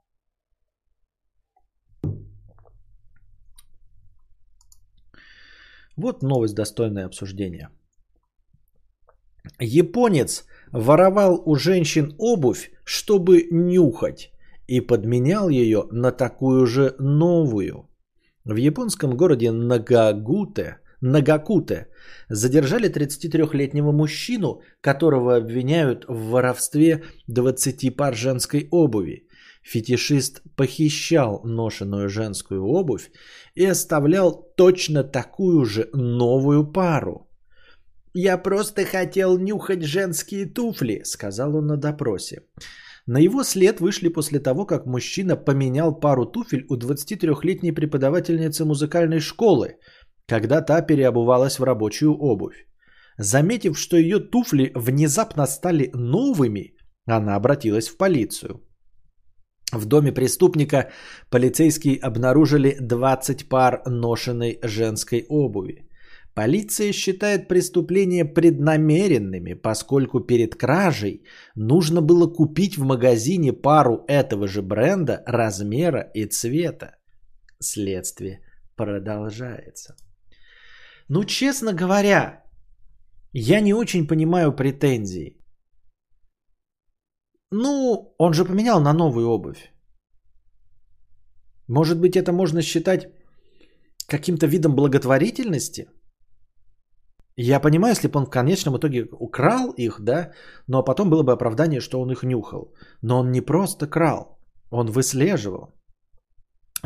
Вот 5.96 6.22
новость, 6.22 6.54
достойное 6.54 7.06
обсуждения. 7.06 7.70
Японец 9.60 10.46
воровал 10.72 11.42
у 11.44 11.54
женщин 11.56 12.14
обувь, 12.18 12.70
чтобы 12.84 13.46
нюхать, 13.50 14.32
и 14.66 14.80
подменял 14.80 15.48
ее 15.48 15.86
на 15.90 16.10
такую 16.10 16.66
же 16.66 16.94
новую. 16.98 17.88
В 18.44 18.56
японском 18.56 19.16
городе 19.16 19.52
Нагагуте, 19.52 20.78
Нагакуте 21.00 21.88
задержали 22.28 22.90
33-летнего 22.90 23.92
мужчину, 23.92 24.62
которого 24.80 25.36
обвиняют 25.36 26.04
в 26.08 26.30
воровстве 26.30 27.04
20 27.28 27.96
пар 27.96 28.14
женской 28.14 28.68
обуви. 28.70 29.28
Фетишист 29.64 30.42
похищал 30.56 31.40
ношеную 31.42 32.08
женскую 32.08 32.64
обувь 32.64 33.10
и 33.54 33.64
оставлял 33.64 34.52
точно 34.56 35.02
такую 35.04 35.64
же 35.64 35.88
новую 35.94 36.70
пару. 36.70 37.30
«Я 38.12 38.38
просто 38.38 38.84
хотел 38.84 39.38
нюхать 39.38 39.82
женские 39.82 40.46
туфли»,— 40.46 41.00
сказал 41.04 41.56
он 41.56 41.66
на 41.66 41.76
допросе. 41.76 42.42
На 43.06 43.18
его 43.18 43.42
след 43.42 43.80
вышли 43.80 44.08
после 44.08 44.38
того, 44.38 44.66
как 44.66 44.86
мужчина 44.86 45.36
поменял 45.36 45.98
пару 45.98 46.26
туфель 46.26 46.66
у 46.68 46.76
23-летней 46.76 47.72
преподавательницы 47.72 48.64
музыкальной 48.64 49.20
школы, 49.20 49.76
когда 50.26 50.60
та 50.60 50.82
переобувалась 50.82 51.58
в 51.58 51.64
рабочую 51.64 52.14
обувь. 52.14 52.66
Заметив, 53.18 53.78
что 53.78 53.96
ее 53.96 54.18
туфли 54.18 54.72
внезапно 54.74 55.46
стали 55.46 55.90
новыми, 55.94 56.74
она 57.06 57.36
обратилась 57.36 57.88
в 57.88 57.96
полицию. 57.96 58.60
В 59.74 59.86
доме 59.86 60.12
преступника 60.12 60.90
полицейские 61.30 61.98
обнаружили 61.98 62.76
20 62.80 63.48
пар 63.48 63.82
ношенной 63.86 64.58
женской 64.62 65.26
обуви. 65.28 65.88
Полиция 66.34 66.92
считает 66.92 67.48
преступления 67.48 68.24
преднамеренными, 68.24 69.54
поскольку 69.54 70.20
перед 70.20 70.56
кражей 70.56 71.22
нужно 71.54 72.00
было 72.00 72.26
купить 72.26 72.76
в 72.76 72.84
магазине 72.84 73.52
пару 73.52 74.04
этого 74.08 74.48
же 74.48 74.62
бренда, 74.62 75.22
размера 75.26 76.10
и 76.14 76.26
цвета. 76.26 76.96
Следствие 77.60 78.40
продолжается. 78.76 79.94
Ну, 81.08 81.24
честно 81.24 81.72
говоря, 81.72 82.42
я 83.32 83.60
не 83.60 83.74
очень 83.74 84.06
понимаю 84.06 84.52
претензий. 84.52 85.43
Ну, 87.56 88.14
он 88.18 88.34
же 88.34 88.44
поменял 88.44 88.80
на 88.80 88.92
новую 88.92 89.28
обувь. 89.28 89.72
Может 91.68 92.00
быть, 92.00 92.16
это 92.16 92.32
можно 92.32 92.62
считать 92.62 93.08
каким-то 94.08 94.46
видом 94.46 94.74
благотворительности? 94.74 95.86
Я 97.36 97.60
понимаю, 97.60 97.92
если 97.92 98.08
бы 98.08 98.18
он 98.18 98.26
в 98.26 98.30
конечном 98.30 98.76
итоге 98.76 99.06
украл 99.20 99.72
их, 99.76 100.00
да, 100.00 100.32
но 100.66 100.84
потом 100.84 101.10
было 101.10 101.22
бы 101.22 101.32
оправдание, 101.32 101.80
что 101.80 102.00
он 102.00 102.10
их 102.10 102.24
нюхал. 102.24 102.74
Но 103.02 103.20
он 103.20 103.30
не 103.30 103.40
просто 103.40 103.86
крал, 103.86 104.38
он 104.70 104.90
выслеживал. 104.90 105.74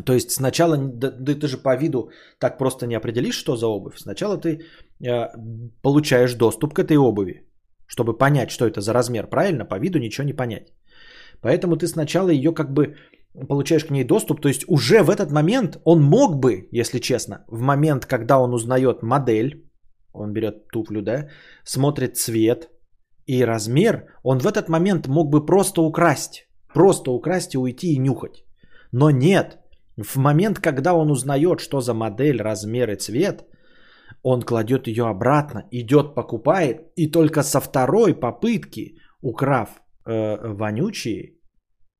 То 0.05 0.13
есть 0.13 0.31
сначала, 0.31 0.77
да, 0.77 1.11
да 1.11 1.35
ты 1.35 1.49
же 1.49 1.57
по 1.57 1.77
виду 1.77 2.11
так 2.39 2.59
просто 2.59 2.87
не 2.87 2.97
определишь, 2.97 3.39
что 3.39 3.57
за 3.57 3.67
обувь. 3.67 3.99
Сначала 3.99 4.37
ты 4.37 4.61
э, 5.01 5.29
получаешь 5.83 6.35
доступ 6.35 6.75
к 6.75 6.79
этой 6.79 6.97
обуви, 6.99 7.48
чтобы 7.89 8.17
понять, 8.17 8.51
что 8.51 8.67
это 8.67 8.81
за 8.81 8.93
размер. 8.93 9.27
Правильно, 9.27 9.65
по 9.65 9.79
виду 9.79 9.99
ничего 9.99 10.27
не 10.27 10.37
понять. 10.37 10.73
Поэтому 11.41 11.77
ты 11.77 11.87
сначала 11.87 12.29
ее 12.29 12.55
как 12.55 12.73
бы 12.73 12.95
получаешь 13.49 13.85
к 13.85 13.91
ней 13.91 14.05
доступ. 14.05 14.41
То 14.41 14.49
есть 14.49 14.65
уже 14.69 15.03
в 15.03 15.11
этот 15.11 15.33
момент 15.33 15.79
он 15.85 16.03
мог 16.03 16.37
бы, 16.37 16.69
если 16.71 17.01
честно, 17.01 17.45
в 17.49 17.61
момент, 17.61 18.07
когда 18.07 18.39
он 18.39 18.55
узнает 18.55 19.03
модель, 19.03 19.65
он 20.13 20.33
берет 20.33 20.69
туфлю, 20.69 21.03
да, 21.03 21.29
смотрит 21.65 22.17
цвет 22.17 22.69
и 23.27 23.45
размер, 23.45 24.05
он 24.23 24.39
в 24.39 24.47
этот 24.47 24.69
момент 24.69 25.07
мог 25.07 25.31
бы 25.31 25.47
просто 25.47 25.83
украсть. 25.83 26.49
Просто 26.75 27.11
украсть 27.11 27.55
и 27.55 27.59
уйти 27.59 27.95
и 27.95 27.99
нюхать. 27.99 28.45
Но 28.93 29.11
нет, 29.11 29.59
в 29.97 30.17
момент, 30.17 30.59
когда 30.61 30.95
он 30.95 31.11
узнает, 31.11 31.61
что 31.61 31.81
за 31.81 31.95
модель, 31.95 32.41
размер 32.41 32.91
и 32.91 32.97
цвет, 32.97 33.45
он 34.23 34.43
кладет 34.43 34.87
ее 34.87 35.07
обратно, 35.07 35.69
идет, 35.71 36.15
покупает, 36.15 36.93
и 36.97 37.11
только 37.11 37.43
со 37.43 37.61
второй 37.61 38.15
попытки, 38.15 38.99
украв 39.23 39.69
э, 40.07 40.37
вонючие 40.55 41.39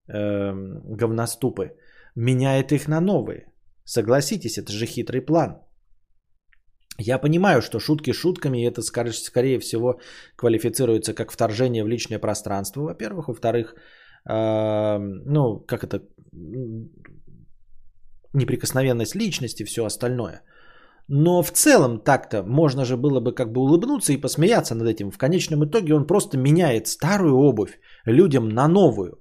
э, 0.09 0.53
говноступы, 1.01 1.77
меняет 2.17 2.73
их 2.73 2.89
на 2.89 3.01
новые. 3.01 3.53
Согласитесь, 3.85 4.59
это 4.59 4.73
же 4.73 4.87
хитрый 4.87 5.21
план. 5.21 5.59
Я 7.01 7.19
понимаю, 7.19 7.63
что 7.63 7.79
шутки 7.79 8.13
шутками, 8.13 8.67
это 8.67 8.83
скорее 8.83 9.61
всего 9.61 10.01
квалифицируется 10.37 11.15
как 11.15 11.33
вторжение 11.33 11.85
в 11.85 11.89
личное 11.89 12.19
пространство, 12.19 12.83
во-первых. 12.83 13.29
Во-вторых, 13.29 13.75
э, 14.29 14.99
ну, 14.99 15.61
как 15.67 15.85
это, 15.85 16.03
неприкосновенность 18.33 19.15
личности, 19.15 19.65
все 19.65 19.85
остальное. 19.85 20.43
Но 21.09 21.43
в 21.43 21.51
целом 21.51 22.01
так-то 22.01 22.43
можно 22.43 22.85
же 22.85 22.97
было 22.97 23.21
бы 23.21 23.35
как 23.35 23.53
бы 23.53 23.61
улыбнуться 23.61 24.13
и 24.13 24.21
посмеяться 24.21 24.75
над 24.75 24.89
этим. 24.89 25.11
В 25.11 25.19
конечном 25.19 25.65
итоге 25.65 25.95
он 25.95 26.07
просто 26.07 26.37
меняет 26.39 26.87
старую 26.87 27.35
обувь 27.37 27.81
людям 28.07 28.49
на 28.51 28.69
новую. 28.69 29.19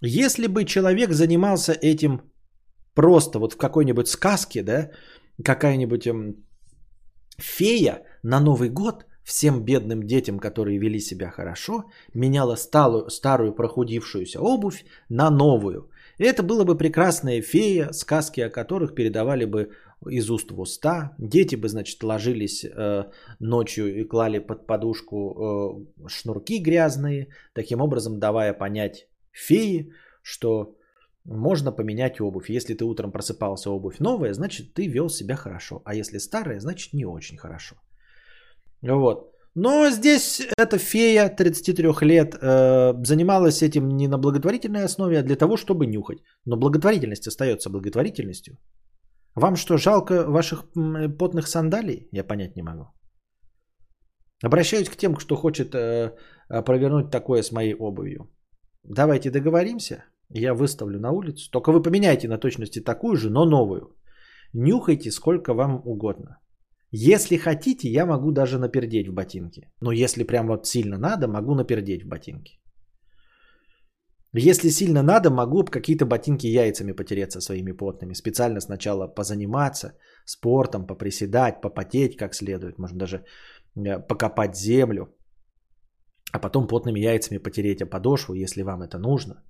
Если 0.00 0.46
бы 0.46 0.64
человек 0.64 1.12
занимался 1.12 1.72
этим 1.72 2.20
просто 2.94 3.38
вот 3.38 3.52
в 3.52 3.56
какой-нибудь 3.56 4.08
сказке, 4.08 4.62
да, 4.62 4.90
какая-нибудь 5.44 6.06
эм, 6.06 6.36
фея 7.38 8.02
на 8.22 8.40
Новый 8.40 8.68
год 8.68 9.04
всем 9.24 9.64
бедным 9.64 10.02
детям, 10.02 10.38
которые 10.38 10.78
вели 10.78 11.00
себя 11.00 11.30
хорошо, 11.30 11.84
меняла 12.14 12.56
старую, 12.56 13.10
старую 13.10 13.54
прохудившуюся 13.54 14.40
обувь 14.40 14.84
на 15.08 15.30
новую. 15.30 15.90
Это 16.18 16.42
была 16.42 16.64
бы 16.64 16.76
прекрасная 16.76 17.42
фея, 17.42 17.92
сказки 17.92 18.40
о 18.40 18.50
которых 18.50 18.94
передавали 18.94 19.44
бы 19.44 19.70
из 20.10 20.30
уст 20.30 20.50
в 20.50 20.60
уста. 20.60 21.14
Дети 21.18 21.56
бы, 21.56 21.68
значит, 21.68 22.02
ложились 22.02 22.64
э, 22.64 23.04
ночью 23.40 24.00
и 24.00 24.04
клали 24.04 24.38
под 24.38 24.66
подушку 24.66 25.86
э, 26.04 26.08
шнурки 26.08 26.58
грязные, 26.58 27.28
таким 27.54 27.80
образом 27.80 28.18
давая 28.18 28.52
понять 28.52 29.08
феи, 29.32 29.92
что 30.22 30.76
можно 31.24 31.72
поменять 31.72 32.20
обувь. 32.20 32.50
Если 32.50 32.74
ты 32.74 32.84
утром 32.84 33.12
просыпался, 33.12 33.70
обувь 33.70 34.00
новая, 34.00 34.34
значит, 34.34 34.74
ты 34.74 34.88
вел 34.88 35.08
себя 35.08 35.36
хорошо. 35.36 35.82
А 35.84 35.94
если 35.94 36.18
старая, 36.18 36.60
значит, 36.60 36.92
не 36.92 37.04
очень 37.04 37.38
хорошо. 37.38 37.76
Вот. 38.82 39.32
Но 39.54 39.90
здесь 39.90 40.40
эта 40.56 40.78
фея 40.78 41.28
33 41.28 42.06
лет 42.06 42.34
э, 42.40 43.04
занималась 43.04 43.62
этим 43.62 43.88
не 43.88 44.08
на 44.08 44.18
благотворительной 44.18 44.84
основе, 44.84 45.18
а 45.18 45.22
для 45.22 45.36
того, 45.36 45.56
чтобы 45.56 45.86
нюхать. 45.86 46.18
Но 46.46 46.56
благотворительность 46.56 47.26
остается 47.26 47.70
благотворительностью. 47.70 48.56
Вам 49.34 49.56
что, 49.56 49.78
жалко 49.78 50.24
ваших 50.30 50.64
потных 51.18 51.46
сандалий? 51.46 52.08
Я 52.12 52.24
понять 52.24 52.56
не 52.56 52.62
могу. 52.62 52.86
Обращаюсь 54.44 54.88
к 54.88 54.96
тем, 54.96 55.14
кто 55.14 55.36
хочет 55.36 55.74
э, 55.74 56.16
провернуть 56.48 57.10
такое 57.10 57.42
с 57.42 57.52
моей 57.52 57.74
обувью. 57.74 58.30
Давайте 58.84 59.30
договоримся. 59.30 60.04
Я 60.28 60.54
выставлю 60.54 60.98
на 60.98 61.12
улицу. 61.12 61.50
Только 61.50 61.72
вы 61.72 61.82
поменяйте 61.82 62.28
на 62.28 62.38
точности 62.38 62.80
такую 62.80 63.16
же, 63.16 63.30
но 63.30 63.44
новую. 63.44 63.96
Нюхайте 64.52 65.10
сколько 65.10 65.54
вам 65.54 65.80
угодно. 65.84 66.38
Если 66.90 67.38
хотите, 67.38 67.88
я 67.88 68.06
могу 68.06 68.32
даже 68.32 68.58
напердеть 68.58 69.08
в 69.08 69.14
ботинке. 69.14 69.70
Но 69.80 69.92
если 69.92 70.24
прям 70.24 70.46
вот 70.46 70.66
сильно 70.66 70.98
надо, 70.98 71.28
могу 71.28 71.54
напердеть 71.54 72.04
в 72.04 72.08
ботинке. 72.08 72.58
Если 74.34 74.70
сильно 74.70 75.02
надо, 75.02 75.30
могу 75.30 75.64
какие-то 75.64 76.06
ботинки 76.06 76.46
яйцами 76.46 76.92
потереться 76.92 77.40
своими 77.40 77.72
потными. 77.72 78.14
Специально 78.14 78.60
сначала 78.60 79.06
позаниматься 79.06 79.92
спортом, 80.24 80.86
поприседать, 80.86 81.60
попотеть 81.60 82.16
как 82.16 82.34
следует. 82.34 82.78
Можно 82.78 82.98
даже 82.98 83.24
э, 83.76 83.98
покопать 84.08 84.56
землю. 84.56 85.14
А 86.32 86.38
потом 86.38 86.66
потными 86.66 87.00
яйцами 87.00 87.38
потереть 87.38 87.82
о 87.82 87.86
подошву, 87.86 88.34
если 88.34 88.62
вам 88.62 88.80
это 88.80 88.98
нужно. 88.98 89.42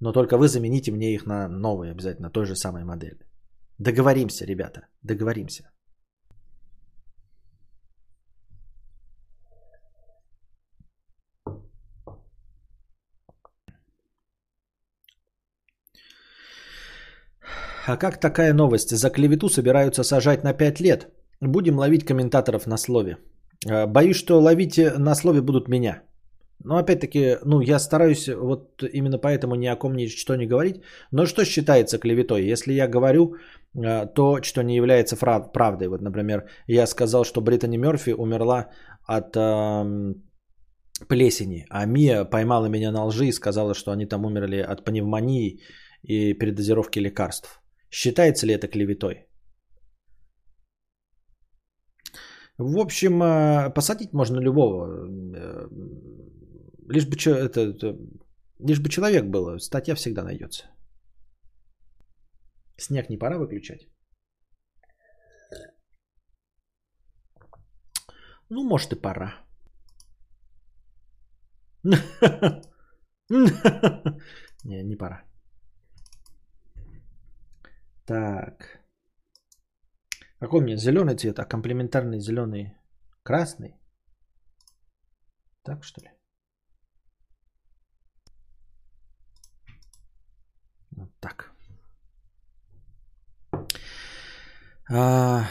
Но 0.00 0.12
только 0.12 0.38
вы 0.38 0.46
замените 0.46 0.92
мне 0.92 1.14
их 1.14 1.26
на 1.26 1.48
новые 1.48 1.90
обязательно, 1.90 2.30
той 2.30 2.46
же 2.46 2.54
самой 2.54 2.84
модели. 2.84 3.18
Договоримся, 3.78 4.46
ребята, 4.46 4.86
договоримся. 5.02 5.70
А 17.88 17.96
как 17.96 18.20
такая 18.20 18.52
новость? 18.52 18.90
За 18.90 19.10
клевету 19.10 19.48
собираются 19.48 20.02
сажать 20.02 20.44
на 20.44 20.52
5 20.52 20.80
лет. 20.80 21.08
Будем 21.40 21.78
ловить 21.78 22.04
комментаторов 22.04 22.66
на 22.66 22.76
слове. 22.76 23.16
А, 23.66 23.86
боюсь, 23.86 24.16
что 24.16 24.40
ловить 24.40 24.78
на 24.98 25.14
слове 25.14 25.40
будут 25.40 25.68
меня. 25.68 26.02
Но 26.64 26.76
опять-таки, 26.76 27.38
ну, 27.44 27.62
я 27.62 27.78
стараюсь 27.78 28.28
вот 28.28 28.82
именно 28.92 29.18
поэтому 29.18 29.54
ни 29.54 29.66
о 29.66 29.76
ком 29.76 29.94
ничто 29.96 30.36
не 30.36 30.46
говорить. 30.46 30.82
Но 31.12 31.24
что 31.24 31.44
считается 31.44 31.98
клеветой? 31.98 32.52
Если 32.52 32.74
я 32.74 32.88
говорю 32.88 33.36
а, 33.74 34.06
то, 34.06 34.42
что 34.42 34.62
не 34.62 34.76
является 34.76 35.16
правдой. 35.52 35.88
Вот, 35.88 36.02
например, 36.02 36.44
я 36.66 36.86
сказал, 36.86 37.24
что 37.24 37.40
Британи 37.40 37.78
Мерфи 37.78 38.10
умерла 38.10 38.66
от 39.06 39.34
э, 39.34 40.14
плесени, 41.08 41.64
а 41.70 41.86
Мия 41.86 42.24
поймала 42.24 42.66
меня 42.66 42.92
на 42.92 43.06
лжи 43.06 43.28
и 43.28 43.32
сказала, 43.32 43.74
что 43.74 43.92
они 43.92 44.04
там 44.04 44.26
умерли 44.26 44.58
от 44.58 44.84
пневмонии 44.84 45.62
и 46.02 46.34
передозировки 46.34 46.98
лекарств. 46.98 47.62
Считается 47.90 48.46
ли 48.46 48.54
это 48.54 48.68
клеветой? 48.68 49.28
В 52.58 52.78
общем, 52.78 53.22
э, 53.22 53.70
посадить 53.74 54.12
можно 54.12 54.40
любого. 54.40 55.06
Э, 55.36 55.68
лишь 56.88 57.06
бы, 57.06 57.16
это, 57.16 57.96
лишь 58.58 58.80
бы 58.80 58.88
человек 58.88 59.24
был, 59.24 59.58
статья 59.60 59.94
всегда 59.94 60.24
найдется. 60.24 60.64
Снег 62.76 63.10
не 63.10 63.18
пора 63.18 63.38
выключать? 63.38 63.88
Ну, 68.50 68.64
может 68.64 68.92
и 68.92 68.96
пора. 68.96 69.34
Не, 74.64 74.82
не 74.82 74.96
пора. 74.96 75.27
Так. 78.08 78.80
Какой 80.40 80.60
у 80.60 80.62
меня 80.62 80.76
зеленый 80.76 81.14
цвет, 81.14 81.38
а 81.38 81.44
комплементарный 81.44 82.20
зеленый 82.20 82.72
красный? 83.22 83.74
Так 85.62 85.84
что 85.84 86.00
ли? 86.00 86.10
Вот 90.96 91.10
так. 91.20 91.52
А, 94.90 95.44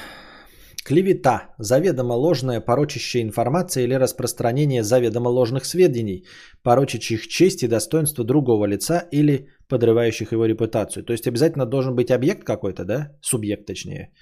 клевета, 0.84 1.54
заведомо 1.60 2.14
ложная 2.14 2.60
порочащая 2.60 3.22
информация 3.22 3.84
или 3.84 3.94
распространение 3.94 4.84
заведомо 4.84 5.30
ложных 5.30 5.66
сведений, 5.66 6.26
порочащих 6.64 7.28
честь 7.28 7.62
и 7.62 7.68
достоинство 7.68 8.24
другого 8.24 8.66
лица 8.66 9.08
или 9.12 9.48
подрывающих 9.70 10.32
его 10.32 10.46
репутацию. 10.46 11.04
То 11.04 11.14
есть 11.14 11.28
обязательно 11.28 11.66
должен 11.66 11.96
быть 11.96 12.12
объект 12.12 12.44
какой-то, 12.44 12.86
да? 12.86 13.18
Субъект, 13.22 13.66
точнее, 13.66 14.14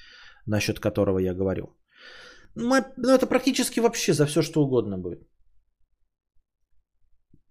насчет 0.45 0.79
которого 0.79 1.19
я 1.19 1.33
говорил. 1.33 1.75
Ну, 2.55 2.75
ну, 2.97 3.09
это 3.09 3.27
практически 3.27 3.81
вообще 3.81 4.13
за 4.13 4.25
все, 4.25 4.41
что 4.41 4.63
угодно 4.63 4.97
будет. 4.97 5.27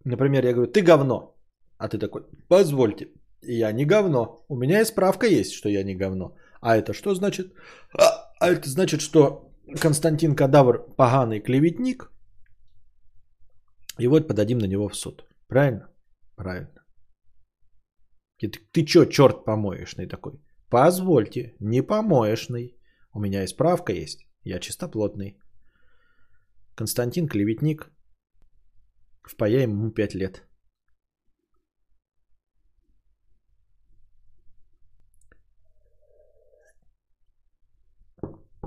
Например, 0.05 0.45
я 0.45 0.53
говорю, 0.53 0.73
ты 0.73 0.83
говно. 0.83 1.35
А 1.79 1.89
ты 1.89 1.99
такой, 1.99 2.23
позвольте, 2.49 3.09
я 3.43 3.73
не 3.73 3.85
говно. 3.85 4.45
У 4.49 4.57
меня 4.57 4.81
и 4.81 4.85
справка 4.85 5.27
есть, 5.27 5.53
что 5.53 5.69
я 5.69 5.85
не 5.85 5.95
говно. 5.95 6.37
А 6.61 6.77
это 6.77 6.95
что 6.95 7.15
значит? 7.15 7.53
А, 7.99 8.33
а 8.41 8.51
это 8.51 8.69
значит, 8.69 9.01
что 9.01 9.51
Константин 9.81 10.35
Кадавр 10.35 10.79
поганый 10.97 11.41
клеветник. 11.41 12.11
И 13.99 14.07
вот 14.09 14.29
подадим 14.29 14.59
на 14.59 14.67
него 14.67 14.89
в 14.89 14.97
суд. 14.97 15.25
Правильно? 15.49 15.89
Правильно. 16.37 16.84
И 18.39 18.49
ты, 18.49 18.59
ты 18.73 18.85
чё, 18.85 19.05
черт 19.05 19.45
помоечный 19.45 20.07
такой? 20.07 20.41
Позвольте, 20.71 21.55
не 21.61 21.83
помоечный. 21.83 22.77
У 23.13 23.21
меня 23.21 23.45
и 23.45 23.47
справка 23.47 23.93
есть. 23.93 24.27
Я 24.43 24.59
чистоплотный. 24.59 25.39
Константин 26.75 27.29
Клеветник. 27.29 27.91
Впаяем 29.23 29.71
ему 29.71 29.91
5 29.91 30.15
лет. 30.15 30.43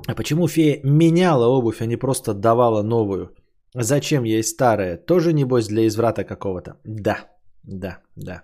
А 0.08 0.16
почему 0.16 0.48
фея 0.48 0.80
меняла 0.84 1.48
обувь, 1.48 1.82
а 1.82 1.86
не 1.86 1.98
просто 1.98 2.34
давала 2.34 2.84
новую? 2.84 3.36
Зачем 3.76 4.24
ей 4.24 4.44
старая? 4.44 4.98
Тоже 4.98 5.34
небось 5.34 5.68
для 5.68 5.86
изврата 5.86 6.24
какого-то? 6.24 6.80
Да, 6.86 7.30
да, 7.64 8.02
да. 8.16 8.44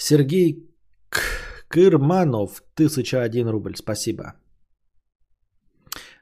Сергей 0.00 0.66
Кырманов, 1.68 2.62
1001 2.74 3.48
рубль, 3.48 3.76
спасибо. 3.76 4.34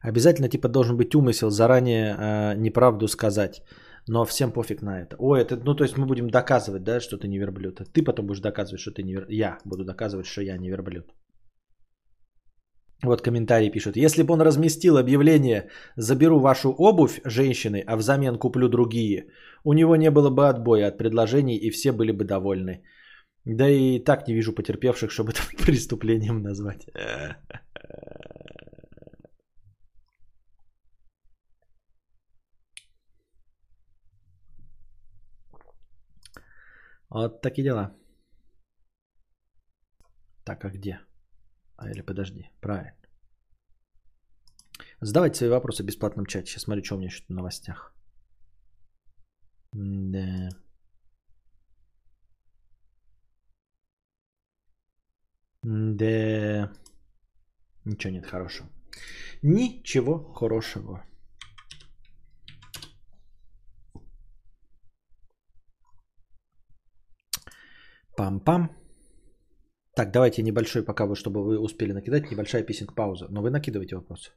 Обязательно 0.01 0.49
типа 0.49 0.69
должен 0.69 0.97
быть 0.97 1.15
умысел 1.15 1.51
заранее 1.51 2.17
э, 2.17 2.55
неправду 2.57 3.09
сказать. 3.09 3.63
Но 4.09 4.25
всем 4.25 4.53
пофиг 4.53 4.83
на 4.83 5.01
это. 5.01 5.17
Ой, 5.19 5.41
это, 5.41 5.57
ну 5.65 5.77
то 5.77 5.85
есть 5.85 5.97
мы 5.97 6.07
будем 6.07 6.29
доказывать, 6.29 6.83
да, 6.83 7.01
что 7.01 7.19
ты 7.19 7.29
не 7.29 7.39
верблюд. 7.39 7.81
А 7.81 7.85
ты 7.85 8.03
потом 8.03 8.27
будешь 8.27 8.41
доказывать, 8.41 8.81
что 8.81 8.91
ты 8.91 9.03
не 9.03 9.13
верблюд. 9.13 9.31
Я 9.31 9.59
буду 9.65 9.85
доказывать, 9.85 10.27
что 10.27 10.43
я 10.43 10.59
не 10.59 10.69
верблюд. 10.69 11.15
Вот 13.05 13.23
комментарий 13.23 13.71
пишут. 13.71 13.97
Если 13.97 14.25
бы 14.25 14.33
он 14.35 14.41
разместил 14.41 14.97
объявление 14.97 15.69
«Заберу 15.97 16.41
вашу 16.41 16.75
обувь, 16.79 17.21
женщины, 17.25 17.85
а 17.87 17.97
взамен 17.97 18.39
куплю 18.39 18.69
другие», 18.69 19.27
у 19.65 19.73
него 19.73 19.97
не 19.97 20.11
было 20.11 20.31
бы 20.31 20.49
отбоя 20.49 20.89
от 20.89 20.99
предложений 20.99 21.59
и 21.59 21.71
все 21.71 21.93
были 21.93 22.11
бы 22.11 22.25
довольны. 22.25 22.83
Да 23.49 23.67
и 23.67 23.99
так 23.99 24.29
не 24.29 24.35
вижу 24.35 24.53
потерпевших, 24.53 25.11
чтобы 25.11 25.33
это 25.33 25.41
преступлением 25.65 26.43
назвать. 26.43 26.87
Вот 37.11 37.41
такие 37.41 37.65
дела. 37.65 37.97
Так, 40.45 40.65
а 40.65 40.69
где? 40.69 41.01
А 41.77 41.91
или 41.91 42.03
подожди, 42.03 42.51
правильно. 42.61 42.95
Задавайте 45.01 45.39
свои 45.39 45.51
вопросы 45.51 45.83
в 45.83 45.87
бесплатном 45.87 46.27
чате. 46.27 46.47
Сейчас 46.51 46.65
смотрю, 46.65 46.85
что 46.85 46.97
у 46.97 46.99
меня 46.99 47.07
еще 47.07 47.25
в 47.25 47.31
новостях. 47.31 47.95
Да. 49.73 50.51
Да. 55.63 56.73
Ничего 57.85 58.13
нет 58.13 58.27
хорошего. 58.27 58.69
Ничего 59.43 60.33
хорошего. 60.33 61.05
Пам-пам. 68.17 68.69
Так, 69.95 70.13
давайте 70.13 70.43
небольшой, 70.43 70.85
пока 70.85 71.07
вы, 71.07 71.15
чтобы 71.15 71.45
вы 71.45 71.59
успели 71.59 71.93
накидать, 71.93 72.31
небольшая 72.31 72.63
писинг 72.63 72.95
пауза. 72.95 73.29
Но 73.31 73.43
вы 73.43 73.51
накидывайте 73.51 73.97
вопросы. 73.97 74.33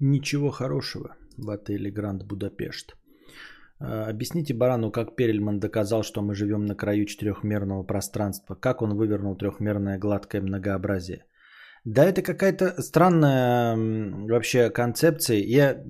Ничего 0.00 0.50
хорошего 0.50 1.16
в 1.36 1.50
отеле 1.50 1.90
Гранд 1.90 2.24
Будапешт. 2.24 2.99
А, 3.80 4.06
объясните 4.10 4.54
Барану, 4.54 4.90
как 4.90 5.16
Перельман 5.16 5.58
доказал, 5.58 6.02
что 6.02 6.22
мы 6.22 6.34
живем 6.34 6.66
на 6.66 6.74
краю 6.74 7.06
четырехмерного 7.06 7.82
пространства. 7.82 8.54
Как 8.54 8.82
он 8.82 8.94
вывернул 8.94 9.36
трехмерное 9.36 9.98
гладкое 9.98 10.42
многообразие. 10.42 11.24
Да, 11.84 12.04
это 12.04 12.20
какая-то 12.20 12.82
странная 12.82 13.74
вообще 14.28 14.68
концепция. 14.68 15.38
Я 15.38 15.82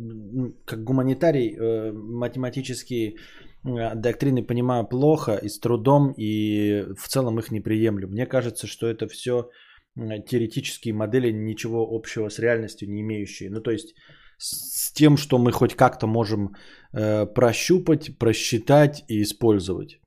как 0.64 0.84
гуманитарий 0.84 1.56
э, 1.56 1.92
математические 1.92 3.16
э, 3.64 3.94
доктрины 3.96 4.44
понимаю 4.44 4.86
плохо 4.86 5.34
и 5.42 5.48
с 5.48 5.58
трудом, 5.58 6.14
и 6.16 6.84
в 6.96 7.08
целом 7.08 7.40
их 7.40 7.50
не 7.50 7.60
приемлю. 7.60 8.06
Мне 8.06 8.26
кажется, 8.26 8.68
что 8.68 8.86
это 8.86 9.08
все 9.08 9.50
теоретические 9.96 10.94
модели, 10.94 11.32
ничего 11.32 11.84
общего 11.90 12.28
с 12.28 12.38
реальностью 12.38 12.88
не 12.88 13.00
имеющие. 13.00 13.50
Ну, 13.50 13.60
то 13.60 13.72
есть 13.72 13.96
с 14.40 14.92
тем, 14.92 15.16
что 15.16 15.38
мы 15.38 15.52
хоть 15.52 15.74
как-то 15.74 16.06
можем 16.06 16.54
э, 16.92 17.26
прощупать, 17.26 18.18
просчитать 18.18 19.04
и 19.08 19.22
использовать. 19.22 20.00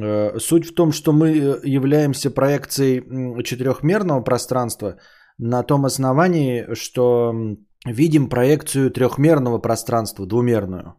Э, 0.00 0.38
суть 0.38 0.66
в 0.66 0.74
том, 0.74 0.92
что 0.92 1.12
мы 1.12 1.26
э, 1.28 1.60
являемся 1.64 2.30
проекцией 2.30 3.02
четырехмерного 3.44 4.24
пространства 4.24 4.96
на 5.38 5.62
том 5.62 5.84
основании, 5.84 6.74
что 6.74 7.32
видим 7.86 8.28
проекцию 8.28 8.90
трехмерного 8.90 9.58
пространства, 9.58 10.26
двумерную. 10.26 10.94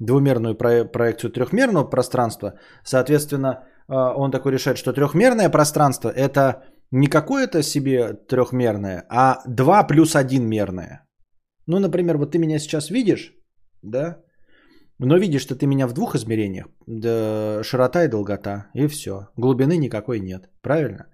Двумерную 0.00 0.54
проекцию 0.54 1.30
трехмерного 1.30 1.84
пространства. 1.84 2.52
Соответственно, 2.84 3.48
э, 3.88 3.94
он 3.94 4.30
такой 4.30 4.52
решает, 4.52 4.78
что 4.78 4.92
трехмерное 4.92 5.50
пространство 5.50 6.08
это 6.08 6.62
не 6.90 7.06
какое-то 7.06 7.62
себе 7.62 8.14
трехмерное, 8.28 9.04
а 9.08 9.42
2 9.46 9.84
плюс 9.84 10.16
1 10.16 10.48
мерное. 10.48 11.06
Ну, 11.66 11.78
например, 11.78 12.16
вот 12.16 12.32
ты 12.32 12.38
меня 12.38 12.58
сейчас 12.58 12.90
видишь, 12.90 13.34
да, 13.82 14.18
но 14.98 15.16
видишь, 15.16 15.42
что 15.42 15.54
ты 15.54 15.66
меня 15.66 15.86
в 15.86 15.92
двух 15.92 16.14
измерениях, 16.14 16.66
да, 16.86 17.62
широта 17.62 18.04
и 18.04 18.08
долгота, 18.08 18.66
и 18.74 18.86
все. 18.88 19.28
Глубины 19.36 19.76
никакой 19.76 20.20
нет, 20.20 20.48
правильно? 20.62 21.06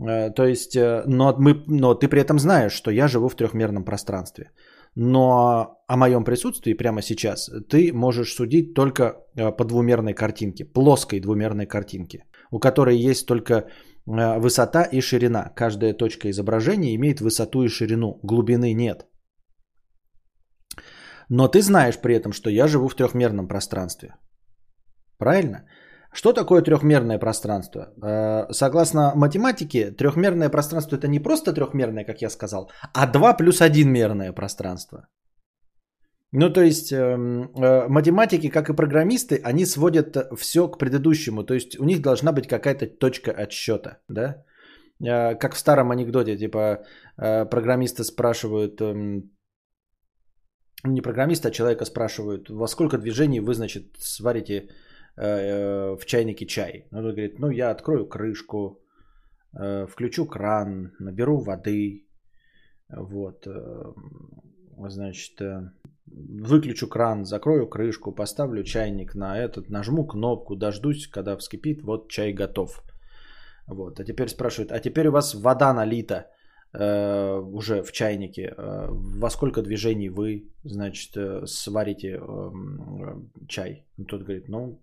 Э, 0.00 0.30
то 0.30 0.44
есть, 0.44 0.76
э, 0.76 1.02
но, 1.06 1.34
мы, 1.38 1.62
но 1.66 1.94
ты 1.94 2.08
при 2.08 2.20
этом 2.20 2.38
знаешь, 2.38 2.72
что 2.72 2.90
я 2.90 3.08
живу 3.08 3.28
в 3.28 3.36
трехмерном 3.36 3.84
пространстве. 3.84 4.50
Но 4.96 5.82
о 5.86 5.96
моем 5.96 6.24
присутствии 6.24 6.74
прямо 6.74 7.02
сейчас 7.02 7.50
ты 7.68 7.92
можешь 7.92 8.34
судить 8.34 8.74
только 8.74 9.04
э, 9.36 9.52
по 9.52 9.64
двумерной 9.64 10.14
картинке, 10.14 10.64
плоской 10.64 11.20
двумерной 11.20 11.66
картинке, 11.66 12.24
у 12.50 12.58
которой 12.58 12.96
есть 12.96 13.26
только 13.26 13.68
высота 14.06 14.82
и 14.82 15.00
ширина. 15.00 15.52
Каждая 15.54 15.94
точка 15.94 16.28
изображения 16.30 16.94
имеет 16.96 17.20
высоту 17.20 17.62
и 17.62 17.68
ширину, 17.68 18.20
глубины 18.22 18.74
нет. 18.74 19.06
Но 21.28 21.48
ты 21.48 21.62
знаешь 21.62 21.98
при 21.98 22.14
этом, 22.14 22.32
что 22.32 22.50
я 22.50 22.66
живу 22.66 22.88
в 22.88 22.94
трехмерном 22.94 23.48
пространстве. 23.48 24.14
Правильно? 25.18 25.64
Что 26.12 26.32
такое 26.32 26.62
трехмерное 26.62 27.18
пространство? 27.18 27.80
Э, 28.02 28.52
согласно 28.52 29.12
математике, 29.14 29.92
трехмерное 29.92 30.50
пространство 30.50 30.96
это 30.96 31.06
не 31.06 31.20
просто 31.20 31.52
трехмерное, 31.52 32.04
как 32.04 32.20
я 32.22 32.30
сказал, 32.30 32.70
а 32.92 33.06
2 33.06 33.36
плюс 33.36 33.60
1 33.60 33.88
мерное 33.88 34.32
пространство. 34.32 35.06
Ну, 36.32 36.52
то 36.52 36.60
есть 36.62 36.92
эм, 36.92 37.50
э, 37.56 37.88
математики, 37.88 38.50
как 38.50 38.68
и 38.70 38.76
программисты, 38.76 39.40
они 39.44 39.66
сводят 39.66 40.16
все 40.38 40.68
к 40.68 40.78
предыдущему. 40.78 41.44
То 41.44 41.54
есть 41.54 41.78
у 41.80 41.84
них 41.84 42.00
должна 42.00 42.32
быть 42.32 42.46
какая-то 42.46 42.86
точка 42.86 43.32
отсчета, 43.32 43.98
да? 44.08 44.44
Э, 45.00 45.34
как 45.34 45.54
в 45.54 45.58
старом 45.58 45.90
анекдоте, 45.90 46.36
типа 46.36 46.84
программисты 47.16 48.04
спрашивают, 48.04 48.80
эм, 48.80 49.30
не 50.84 51.02
программиста, 51.02 51.48
а 51.48 51.50
человека 51.50 51.84
спрашивают, 51.84 52.48
во 52.48 52.68
сколько 52.68 52.98
движений 52.98 53.40
вы, 53.40 53.54
значит, 53.54 53.96
сварите 53.98 54.68
э, 55.16 55.96
в 55.96 56.06
чайнике 56.06 56.46
чай. 56.46 56.88
Он 56.92 57.02
говорит, 57.02 57.38
ну 57.38 57.50
я 57.50 57.70
открою 57.70 58.08
крышку, 58.08 58.80
э, 59.58 59.86
включу 59.86 60.26
кран, 60.26 60.92
наберу 60.98 61.40
воды, 61.40 62.06
вот, 62.88 63.46
э, 63.46 63.50
значит, 64.88 65.40
э, 65.40 65.70
выключу 66.06 66.88
кран, 66.88 67.24
закрою 67.24 67.68
крышку, 67.68 68.12
поставлю 68.12 68.64
чайник 68.64 69.14
на 69.14 69.38
этот, 69.38 69.68
нажму 69.70 70.06
кнопку, 70.06 70.56
дождусь, 70.56 71.06
когда 71.06 71.36
вскипит, 71.36 71.82
вот 71.82 72.10
чай 72.10 72.32
готов. 72.32 72.82
Вот, 73.66 74.00
а 74.00 74.04
теперь 74.04 74.28
спрашивают, 74.28 74.72
а 74.72 74.80
теперь 74.80 75.08
у 75.08 75.12
вас 75.12 75.34
вода 75.34 75.72
налита, 75.72 76.26
Э, 76.72 77.40
уже 77.52 77.82
в 77.82 77.90
чайнике, 77.90 78.54
э, 78.56 78.86
во 78.90 79.30
сколько 79.30 79.62
движений 79.62 80.08
вы, 80.08 80.52
значит, 80.62 81.16
э, 81.16 81.46
сварите 81.46 82.20
чай. 83.48 83.84
Тот 84.08 84.22
говорит, 84.22 84.48
ну, 84.48 84.80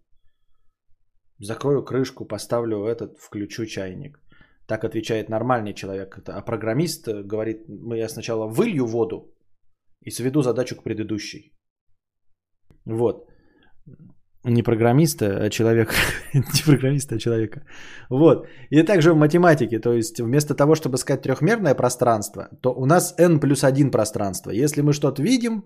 закрою 1.40 1.86
крышку, 1.86 2.26
поставлю 2.26 2.86
этот, 2.86 3.18
включу 3.20 3.66
чайник. 3.66 4.20
Так 4.66 4.84
отвечает 4.84 5.30
нормальный 5.30 5.74
человек. 5.74 6.20
А 6.28 6.42
программист 6.42 7.08
говорит, 7.08 7.64
я 7.96 8.10
сначала 8.10 8.48
вылью 8.48 8.86
воду 8.86 9.34
и 10.06 10.12
сведу 10.12 10.42
задачу 10.42 10.76
к 10.76 10.84
предыдущей. 10.84 11.54
Вот. 12.86 13.28
Не 14.46 14.64
программиста, 14.64 15.26
а 15.26 15.50
человека. 15.50 15.94
не 16.34 16.64
программиста, 16.66 17.16
а 17.16 17.20
человека. 17.20 17.62
Вот. 18.10 18.48
И 18.70 18.84
также 18.84 19.12
в 19.12 19.18
математике. 19.18 19.80
То 19.80 19.94
есть 19.94 20.20
вместо 20.20 20.56
того, 20.56 20.76
чтобы 20.76 20.98
сказать 20.98 21.22
трехмерное 21.22 21.76
пространство, 21.76 22.48
то 22.62 22.74
у 22.74 22.86
нас 22.86 23.14
n 23.18 23.40
плюс 23.40 23.64
1 23.64 23.92
пространство. 23.92 24.52
Если 24.52 24.82
мы 24.82 24.94
что-то 24.94 25.22
видим 25.22 25.64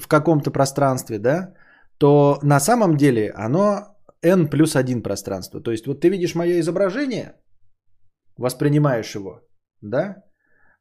в 0.00 0.06
каком-то 0.06 0.50
пространстве, 0.50 1.18
да, 1.18 1.54
то 1.98 2.38
на 2.42 2.60
самом 2.60 2.96
деле 2.96 3.32
оно 3.34 3.96
n 4.22 4.48
плюс 4.48 4.76
1 4.76 5.02
пространство. 5.02 5.60
То 5.60 5.70
есть 5.72 5.86
вот 5.86 6.00
ты 6.00 6.08
видишь 6.08 6.34
мое 6.34 6.60
изображение, 6.60 7.34
воспринимаешь 8.38 9.14
его, 9.14 9.40
да, 9.80 10.22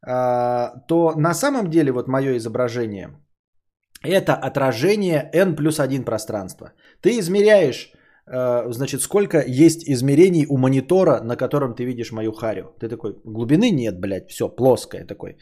то 0.06 1.14
на 1.16 1.34
самом 1.34 1.70
деле 1.70 1.92
вот 1.92 2.08
мое 2.08 2.38
изображение– 2.38 3.10
это 4.04 4.34
отражение 4.34 5.30
n 5.34 5.56
плюс 5.56 5.80
1 5.80 6.04
пространства. 6.04 6.74
Ты 7.02 7.20
измеряешь, 7.20 7.92
э, 8.28 8.72
значит, 8.72 9.02
сколько 9.02 9.38
есть 9.48 9.90
измерений 9.90 10.46
у 10.50 10.58
монитора, 10.58 11.22
на 11.24 11.38
котором 11.38 11.74
ты 11.74 11.86
видишь 11.86 12.12
мою 12.12 12.34
харю. 12.34 12.76
Ты 12.80 12.90
такой, 12.90 13.16
глубины 13.24 13.72
нет, 13.72 14.00
блядь, 14.00 14.30
все, 14.30 14.50
плоское 14.50 15.06
такой. 15.06 15.38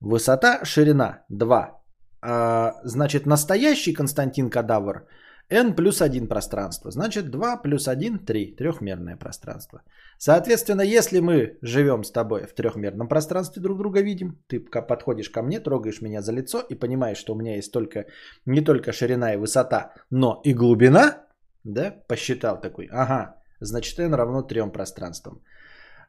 Высота, 0.00 0.64
ширина 0.64 1.24
2. 1.30 1.82
А, 2.24 2.74
значит, 2.84 3.26
настоящий 3.26 3.94
Константин 3.94 4.50
Кадавр– 4.50 5.06
n 5.52 5.74
плюс 5.76 6.00
1 6.00 6.28
пространство. 6.28 6.90
Значит 6.90 7.30
2 7.30 7.62
плюс 7.62 7.88
1– 7.88 8.18
3. 8.26 8.56
Трехмерное 8.56 9.16
пространство. 9.16 9.82
Соответственно, 10.18 10.82
если 10.82 11.20
мы 11.20 11.58
живем 11.62 12.04
с 12.04 12.12
тобой 12.12 12.46
в 12.46 12.54
трехмерном 12.54 13.08
пространстве, 13.08 13.62
друг 13.62 13.78
друга 13.78 14.02
видим, 14.02 14.38
ты 14.48 14.60
подходишь 14.88 15.30
ко 15.30 15.42
мне, 15.42 15.60
трогаешь 15.60 16.02
меня 16.02 16.22
за 16.22 16.32
лицо 16.32 16.60
и 16.70 16.74
понимаешь, 16.74 17.18
что 17.18 17.34
у 17.34 17.36
меня 17.36 17.56
есть 17.56 17.72
только, 17.72 18.06
не 18.46 18.64
только 18.64 18.92
ширина 18.92 19.34
и 19.34 19.36
высота, 19.36 19.92
но 20.10 20.40
и 20.44 20.54
глубина, 20.54 21.26
да, 21.64 21.90
посчитал 22.08 22.60
такой, 22.60 22.88
ага, 22.90 23.36
значит 23.60 23.98
n 23.98 24.14
равно 24.14 24.42
трем 24.42 24.70
пространствам. 24.70 25.42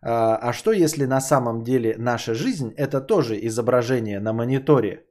А, 0.01 0.35
а 0.35 0.53
что 0.53 0.71
если 0.71 1.05
на 1.05 1.21
самом 1.21 1.63
деле 1.63 1.95
наша 1.97 2.33
жизнь 2.33 2.73
это 2.77 3.01
тоже 3.01 3.37
изображение 3.47 4.19
на 4.19 4.33
мониторе? 4.33 5.05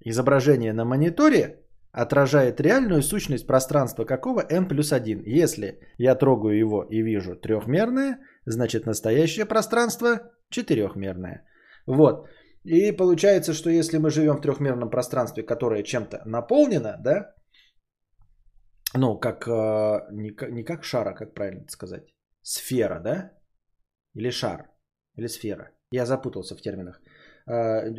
Изображение 0.00 0.72
на 0.72 0.84
мониторе 0.84 1.65
отражает 1.96 2.60
реальную 2.60 3.02
сущность 3.02 3.46
пространства 3.46 4.04
какого 4.04 4.42
n 4.50 4.68
плюс 4.68 4.92
1. 4.92 5.22
Если 5.24 5.80
я 5.98 6.14
трогаю 6.14 6.58
его 6.58 6.82
и 6.90 7.02
вижу 7.02 7.36
трехмерное, 7.36 8.18
значит 8.46 8.86
настоящее 8.86 9.46
пространство 9.46 10.20
четырехмерное. 10.50 11.44
Вот. 11.86 12.28
И 12.64 12.92
получается, 12.92 13.54
что 13.54 13.70
если 13.70 13.98
мы 13.98 14.10
живем 14.10 14.36
в 14.36 14.40
трехмерном 14.40 14.90
пространстве, 14.90 15.42
которое 15.42 15.82
чем-то 15.82 16.22
наполнено, 16.26 16.96
да, 16.98 17.34
ну, 18.94 19.18
как, 19.18 19.48
э, 19.48 20.06
не, 20.12 20.36
не 20.50 20.64
как 20.64 20.84
шара, 20.84 21.14
как 21.14 21.34
правильно 21.34 21.64
сказать, 21.68 22.02
сфера, 22.42 23.00
да, 23.00 23.32
или 24.14 24.30
шар, 24.30 24.70
или 25.16 25.28
сфера. 25.28 25.70
Я 25.92 26.04
запутался 26.04 26.56
в 26.56 26.60
терминах. 26.60 27.00
Э, 27.48 27.90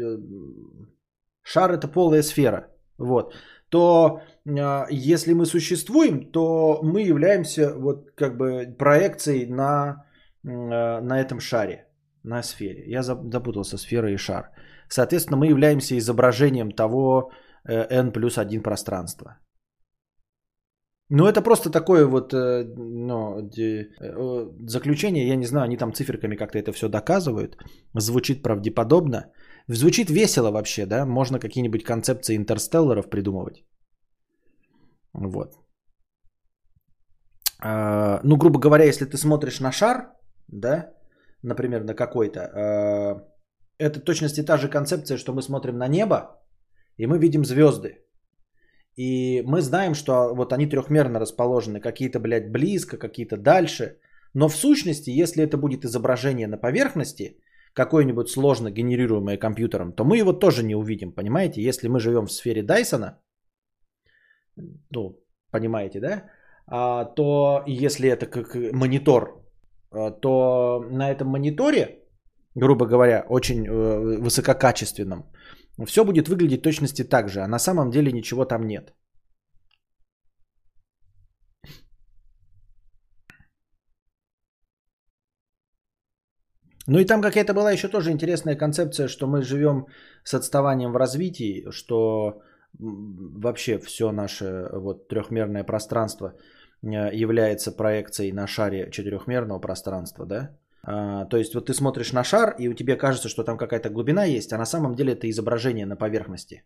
шар 1.44 1.72
это 1.72 1.88
полая 1.88 2.24
сфера, 2.24 2.68
вот, 2.98 3.34
то 3.70 4.22
э, 4.46 4.86
если 4.90 5.34
мы 5.34 5.46
существуем, 5.46 6.32
то 6.32 6.80
мы 6.84 7.02
являемся 7.02 7.74
вот 7.78 8.12
как 8.16 8.38
бы 8.38 8.76
проекцией 8.78 9.46
на, 9.46 10.06
э, 10.44 11.02
на 11.02 11.20
этом 11.22 11.40
шаре, 11.40 11.88
на 12.24 12.44
сфере. 12.44 12.84
Я 12.88 13.04
запутался, 13.04 13.78
сфера 13.78 14.12
и 14.12 14.18
шар. 14.18 14.50
Соответственно, 14.90 15.38
мы 15.38 15.48
являемся 15.48 15.98
изображением 15.98 16.72
того 16.72 17.32
э, 17.68 17.86
n 17.90 18.12
плюс 18.12 18.38
1 18.38 18.64
пространства. 18.64 19.38
Ну, 21.10 21.26
это 21.26 21.42
просто 21.42 21.70
такое 21.70 22.06
вот 22.06 22.34
э, 22.34 22.66
ну, 22.78 23.40
э, 23.40 23.86
заключение, 24.68 25.28
я 25.28 25.38
не 25.38 25.46
знаю, 25.46 25.64
они 25.64 25.78
там 25.78 25.94
циферками 25.94 26.36
как-то 26.36 26.58
это 26.60 26.74
все 26.74 26.90
доказывают, 26.90 27.58
звучит 27.94 28.44
правдеподобно, 28.44 29.32
звучит 29.68 30.10
весело 30.10 30.52
вообще, 30.52 30.86
да, 30.86 31.06
можно 31.06 31.40
какие-нибудь 31.40 31.84
концепции 31.84 32.36
интерстелларов 32.36 33.10
придумывать. 33.10 33.66
Вот. 35.14 35.54
А, 37.60 38.20
ну, 38.24 38.38
грубо 38.38 38.60
говоря, 38.60 38.86
если 38.86 39.06
ты 39.06 39.18
смотришь 39.18 39.60
на 39.60 39.72
шар, 39.72 40.14
да, 40.48 40.94
например, 41.44 41.84
на 41.84 41.96
какой-то, 41.96 42.40
а, 42.40 43.24
это 43.80 44.00
точности 44.00 44.46
та 44.46 44.58
же 44.58 44.70
концепция, 44.70 45.18
что 45.18 45.34
мы 45.34 45.42
смотрим 45.42 45.78
на 45.78 45.88
небо, 45.88 46.40
и 46.98 47.08
мы 47.08 47.20
видим 47.20 47.46
звезды. 47.46 48.04
И 48.96 49.44
мы 49.46 49.62
знаем, 49.62 49.94
что 49.94 50.34
вот 50.36 50.54
они 50.54 50.66
трехмерно 50.66 51.20
расположены, 51.20 51.80
какие-то, 51.80 52.20
блядь, 52.20 52.52
близко, 52.52 52.98
какие-то 52.98 53.38
дальше. 53.38 54.00
Но 54.34 54.50
в 54.50 54.56
сущности, 54.56 55.12
если 55.12 55.44
это 55.44 55.58
будет 55.58 55.86
изображение 55.86 56.48
на 56.48 56.58
поверхности, 56.58 57.38
какое-нибудь 57.78 58.30
сложно 58.30 58.72
генерируемое 58.72 59.38
компьютером, 59.38 59.94
то 59.94 60.04
мы 60.04 60.18
его 60.18 60.34
тоже 60.34 60.64
не 60.64 60.76
увидим, 60.76 61.12
понимаете? 61.12 61.62
Если 61.62 61.90
мы 61.90 62.00
живем 62.00 62.26
в 62.26 62.32
сфере 62.32 62.64
Дайсона, 62.64 63.20
ну, 64.92 65.20
понимаете, 65.52 66.00
да? 66.00 66.24
А, 66.66 67.06
то 67.06 67.64
если 67.68 68.10
это 68.10 68.26
как 68.26 68.56
монитор, 68.74 69.46
а, 69.92 70.12
то 70.12 70.84
на 70.92 71.12
этом 71.12 71.28
мониторе, 71.28 72.04
грубо 72.56 72.86
говоря, 72.86 73.26
очень 73.30 73.68
э, 73.68 74.20
высококачественном, 74.22 75.24
все 75.86 76.04
будет 76.04 76.28
выглядеть 76.28 76.64
точности 76.64 77.04
так 77.04 77.30
же, 77.30 77.42
а 77.42 77.48
на 77.48 77.60
самом 77.60 77.92
деле 77.92 78.12
ничего 78.12 78.46
там 78.46 78.68
нет. 78.68 78.94
Ну 86.88 87.00
и 87.00 87.06
там 87.06 87.22
какая-то 87.22 87.54
была 87.54 87.72
еще 87.72 87.90
тоже 87.90 88.12
интересная 88.12 88.56
концепция, 88.56 89.08
что 89.08 89.28
мы 89.28 89.42
живем 89.42 89.88
с 90.24 90.34
отставанием 90.34 90.94
в 90.94 90.98
развитии, 90.98 91.66
что 91.70 92.42
вообще 92.80 93.78
все 93.80 94.12
наше 94.12 94.70
вот 94.72 95.08
трехмерное 95.08 95.64
пространство 95.64 96.34
э, 96.84 97.14
является 97.14 97.72
проекцией 97.72 98.32
на 98.32 98.48
шаре 98.48 98.90
четырехмерного 98.92 99.60
пространства, 99.60 100.26
да? 100.26 100.58
А, 100.84 101.26
то 101.26 101.38
есть 101.38 101.54
вот 101.54 101.66
ты 101.66 101.74
смотришь 101.74 102.14
на 102.14 102.24
шар, 102.24 102.56
и 102.58 102.70
у 102.70 102.74
тебя 102.74 102.96
кажется, 102.96 103.28
что 103.28 103.44
там 103.44 103.58
какая-то 103.58 103.90
глубина 103.90 104.24
есть, 104.24 104.54
а 104.54 104.58
на 104.58 104.66
самом 104.66 104.96
деле 104.96 105.14
это 105.14 105.30
изображение 105.30 105.86
на 105.86 105.98
поверхности. 105.98 106.64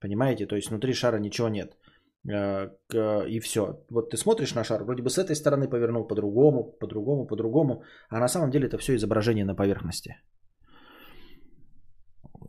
Понимаете? 0.00 0.46
То 0.46 0.56
есть 0.56 0.68
внутри 0.68 0.92
шара 0.92 1.18
ничего 1.18 1.48
нет. 1.48 1.76
А, 2.28 2.70
и 3.28 3.40
все. 3.40 3.84
Вот 3.90 4.10
ты 4.10 4.16
смотришь 4.16 4.54
на 4.54 4.64
шар, 4.64 4.84
вроде 4.84 5.02
бы 5.02 5.10
с 5.10 5.18
этой 5.18 5.36
стороны 5.36 5.68
повернул 5.68 6.06
по-другому, 6.06 6.76
по-другому, 6.80 7.26
по-другому, 7.26 7.82
а 8.10 8.20
на 8.20 8.28
самом 8.28 8.50
деле 8.50 8.66
это 8.66 8.78
все 8.78 8.94
изображение 8.94 9.44
на 9.44 9.54
поверхности. 9.54 10.16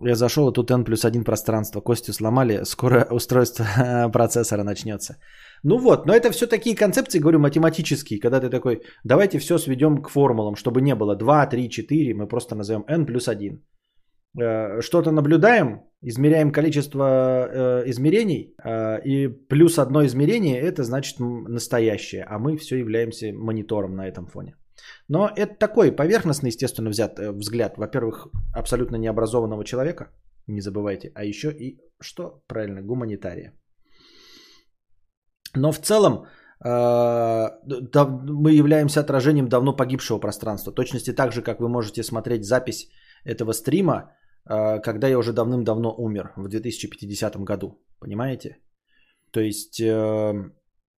Я 0.06 0.16
зашел, 0.16 0.49
и 0.49 0.54
тут 0.54 0.72
N 0.72 0.84
плюс 0.84 1.06
1 1.06 1.24
пространство. 1.24 1.82
Костю 1.82 2.14
сломали, 2.14 2.64
скоро 2.66 3.08
устройство 3.12 3.66
процессора 4.14 4.64
начнется. 4.64 5.18
Ну 5.64 5.78
вот, 5.78 6.06
но 6.06 6.14
это 6.14 6.32
все 6.32 6.48
такие 6.48 6.76
концепции, 6.76 7.20
говорю, 7.20 7.40
математические, 7.40 8.20
когда 8.20 8.40
ты 8.40 8.49
такой, 8.49 8.82
давайте 9.04 9.40
все 9.40 9.58
сведем 9.58 10.02
к 10.02 10.10
формулам, 10.10 10.56
чтобы 10.56 10.82
не 10.82 10.95
было 10.95 11.16
2, 11.16 11.48
3, 11.48 11.70
4, 11.70 12.14
мы 12.14 12.28
просто 12.28 12.56
назовем 12.56 12.84
n 12.88 13.06
плюс 13.06 13.28
1. 13.28 13.64
Э, 14.40 14.82
что-то 14.82 15.12
наблюдаем, 15.12 15.82
измеряем 16.02 16.52
количество 16.52 17.03
э, 17.03 17.90
измерений, 17.90 18.56
э, 18.64 19.02
и 19.06 19.28
плюс 19.28 19.80
одно 19.80 20.06
измерение 20.06 20.60
это 20.60 20.84
значит 20.84 21.19
настоящее, 21.19 22.24
а 22.24 22.40
мы 22.40 22.57
все 22.57 22.78
являемся 22.78 23.34
монитором 23.34 23.95
на 23.95 24.07
этом 24.07 24.28
фоне. 24.28 24.56
Но 25.07 25.30
это 25.36 25.56
такой 25.56 25.91
поверхностный, 25.91 26.49
естественно, 26.49 26.90
взят 26.90 27.19
взгляд, 27.19 27.78
во-первых, 27.78 28.28
абсолютно 28.53 28.98
необразованного 28.98 29.64
человека, 29.64 30.11
не 30.48 30.61
забывайте, 30.61 31.11
а 31.15 31.24
еще 31.24 31.52
и, 31.52 31.80
что 31.99 32.44
правильно, 32.48 32.82
гуманитария. 32.82 33.53
Но 35.56 35.72
в 35.72 35.80
целом 35.80 36.26
э, 36.64 37.48
мы 38.44 38.52
являемся 38.52 38.99
отражением 38.99 39.48
давно 39.49 39.76
погибшего 39.76 40.19
пространства. 40.19 40.74
Точности 40.74 41.14
так 41.14 41.32
же, 41.32 41.41
как 41.41 41.60
вы 41.60 41.69
можете 41.69 42.03
смотреть 42.03 42.45
запись 42.45 42.90
этого 43.26 43.53
стрима, 43.53 43.94
э, 43.94 44.27
когда 44.48 45.07
я 45.07 45.18
уже 45.18 45.34
давным-давно 45.34 45.94
умер, 45.98 46.34
в 46.38 46.48
2050 46.48 47.38
году. 47.44 47.82
Понимаете? 47.99 48.57
То 49.32 49.40
есть, 49.40 49.80
э, 49.80 50.52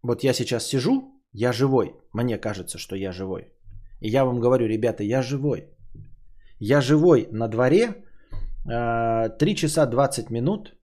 вот 0.04 0.24
я 0.24 0.34
сейчас 0.34 0.68
сижу, 0.68 1.22
я 1.34 1.52
живой. 1.52 1.96
Мне 2.14 2.38
кажется, 2.38 2.78
что 2.78 2.96
я 2.96 3.12
живой. 3.12 3.54
И 4.02 4.10
я 4.10 4.26
вам 4.26 4.40
говорю, 4.40 4.68
ребята, 4.68 5.04
я 5.04 5.22
живой. 5.22 5.68
Я 6.60 6.82
живой 6.82 7.28
на 7.32 7.48
дворе 7.48 8.04
3 8.66 9.56
часа 9.56 9.86
20 9.86 10.30
минут 10.30 10.76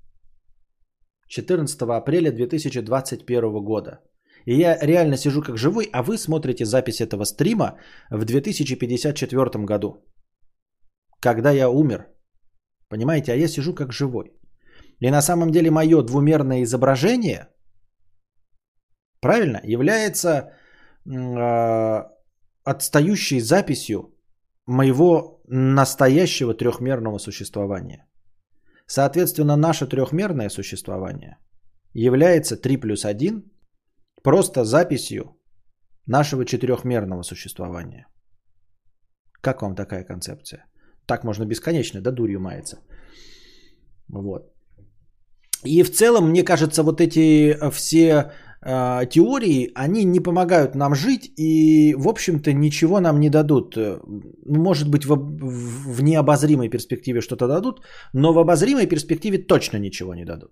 14 1.28 1.82
апреля 1.82 2.32
2021 2.32 3.64
года. 3.64 4.00
И 4.46 4.54
я 4.54 4.78
реально 4.80 5.16
сижу 5.16 5.42
как 5.42 5.58
живой, 5.58 5.88
а 5.92 6.02
вы 6.02 6.18
смотрите 6.18 6.64
запись 6.64 7.00
этого 7.00 7.24
стрима 7.24 7.78
в 8.10 8.24
2054 8.24 9.64
году, 9.64 10.04
когда 11.20 11.50
я 11.50 11.68
умер. 11.68 12.06
Понимаете, 12.88 13.32
а 13.32 13.36
я 13.36 13.48
сижу 13.48 13.74
как 13.74 13.92
живой. 13.92 14.32
И 15.00 15.10
на 15.10 15.22
самом 15.22 15.50
деле 15.50 15.70
мое 15.70 16.02
двумерное 16.02 16.62
изображение, 16.62 17.48
правильно, 19.20 19.60
является 19.64 20.52
э, 21.04 22.04
отстающей 22.64 23.40
записью 23.40 24.14
моего 24.66 25.40
настоящего 25.46 26.54
трехмерного 26.54 27.18
существования. 27.18 28.06
Соответственно, 28.86 29.56
наше 29.56 29.86
трехмерное 29.86 30.48
существование 30.48 31.38
является 31.92 32.56
3 32.56 32.76
плюс 32.76 33.04
1 33.04 33.42
просто 34.22 34.64
записью 34.64 35.36
нашего 36.06 36.44
четырехмерного 36.44 37.22
существования. 37.22 38.06
Как 39.40 39.62
вам 39.62 39.74
такая 39.74 40.04
концепция? 40.04 40.64
Так 41.06 41.24
можно 41.24 41.44
бесконечно, 41.44 42.00
да, 42.00 42.10
дурью 42.10 42.40
мается. 42.40 42.76
Вот. 44.08 44.52
И 45.64 45.82
в 45.82 45.90
целом, 45.90 46.30
мне 46.30 46.44
кажется, 46.44 46.82
вот 46.82 47.00
эти 47.00 47.56
все 47.70 48.32
э, 48.62 49.06
теории, 49.10 49.70
они 49.74 50.04
не 50.04 50.20
помогают 50.20 50.74
нам 50.74 50.94
жить 50.94 51.32
и, 51.36 51.94
в 51.94 52.08
общем-то, 52.08 52.52
ничего 52.52 53.00
нам 53.00 53.20
не 53.20 53.30
дадут. 53.30 53.76
Может 54.46 54.88
быть, 54.88 55.04
в, 55.04 55.14
в 55.14 56.02
необозримой 56.02 56.68
перспективе 56.68 57.20
что-то 57.20 57.48
дадут, 57.48 57.80
но 58.12 58.32
в 58.32 58.38
обозримой 58.38 58.86
перспективе 58.86 59.38
точно 59.38 59.78
ничего 59.78 60.14
не 60.14 60.24
дадут. 60.24 60.50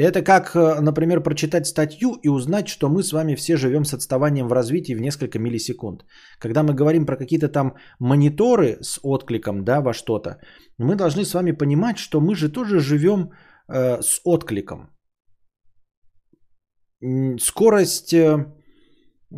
Это 0.00 0.22
как, 0.22 0.54
э, 0.54 0.80
например, 0.80 1.22
прочитать 1.22 1.66
статью 1.66 2.18
и 2.22 2.28
узнать, 2.28 2.68
что 2.68 2.88
мы 2.88 3.02
с 3.02 3.12
вами 3.12 3.34
все 3.34 3.56
живем 3.56 3.84
с 3.84 3.94
отставанием 3.94 4.48
в 4.48 4.52
развитии 4.52 4.94
в 4.94 5.00
несколько 5.00 5.38
миллисекунд. 5.38 6.04
Когда 6.38 6.62
мы 6.62 6.74
говорим 6.74 7.06
про 7.06 7.16
какие-то 7.16 7.48
там 7.48 7.74
мониторы 8.00 8.78
с 8.80 9.00
откликом 9.02 9.64
да, 9.64 9.80
во 9.80 9.92
что-то, 9.92 10.38
мы 10.78 10.96
должны 10.96 11.24
с 11.24 11.34
вами 11.34 11.52
понимать, 11.52 11.98
что 11.98 12.20
мы 12.20 12.34
же 12.34 12.48
тоже 12.48 12.80
живем 12.80 13.30
э, 13.68 14.00
с 14.02 14.20
откликом 14.24 14.90
скорость 17.38 18.12
э, 18.12 18.46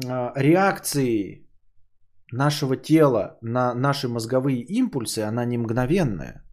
а, 0.07 0.33
реакции 0.37 1.47
нашего 2.33 2.77
тела 2.77 3.39
на 3.43 3.75
наши 3.75 4.09
мозговые 4.09 4.63
импульсы, 4.63 5.21
она 5.21 5.45
не 5.45 5.59
мгновенная. 5.59 6.45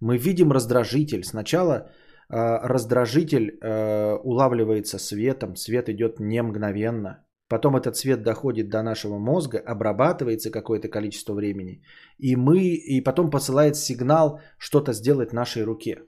Мы 0.00 0.18
видим 0.18 0.52
раздражитель. 0.52 1.24
Сначала 1.24 1.90
раздражитель 2.28 3.58
э, 3.60 4.16
улавливается 4.24 4.98
светом, 4.98 5.56
свет 5.56 5.88
идет 5.88 6.20
не 6.20 6.42
мгновенно. 6.42 7.24
Потом 7.48 7.76
этот 7.76 7.96
свет 7.96 8.22
доходит 8.22 8.68
до 8.68 8.82
нашего 8.82 9.18
мозга, 9.18 9.58
обрабатывается 9.58 10.50
какое-то 10.50 10.88
количество 10.88 11.34
времени, 11.34 11.82
и 12.18 12.36
мы, 12.36 12.58
и 12.58 13.04
потом 13.04 13.30
посылает 13.30 13.76
сигнал 13.76 14.40
что-то 14.58 14.92
сделать 14.92 15.32
нашей 15.32 15.62
руке. 15.62 16.02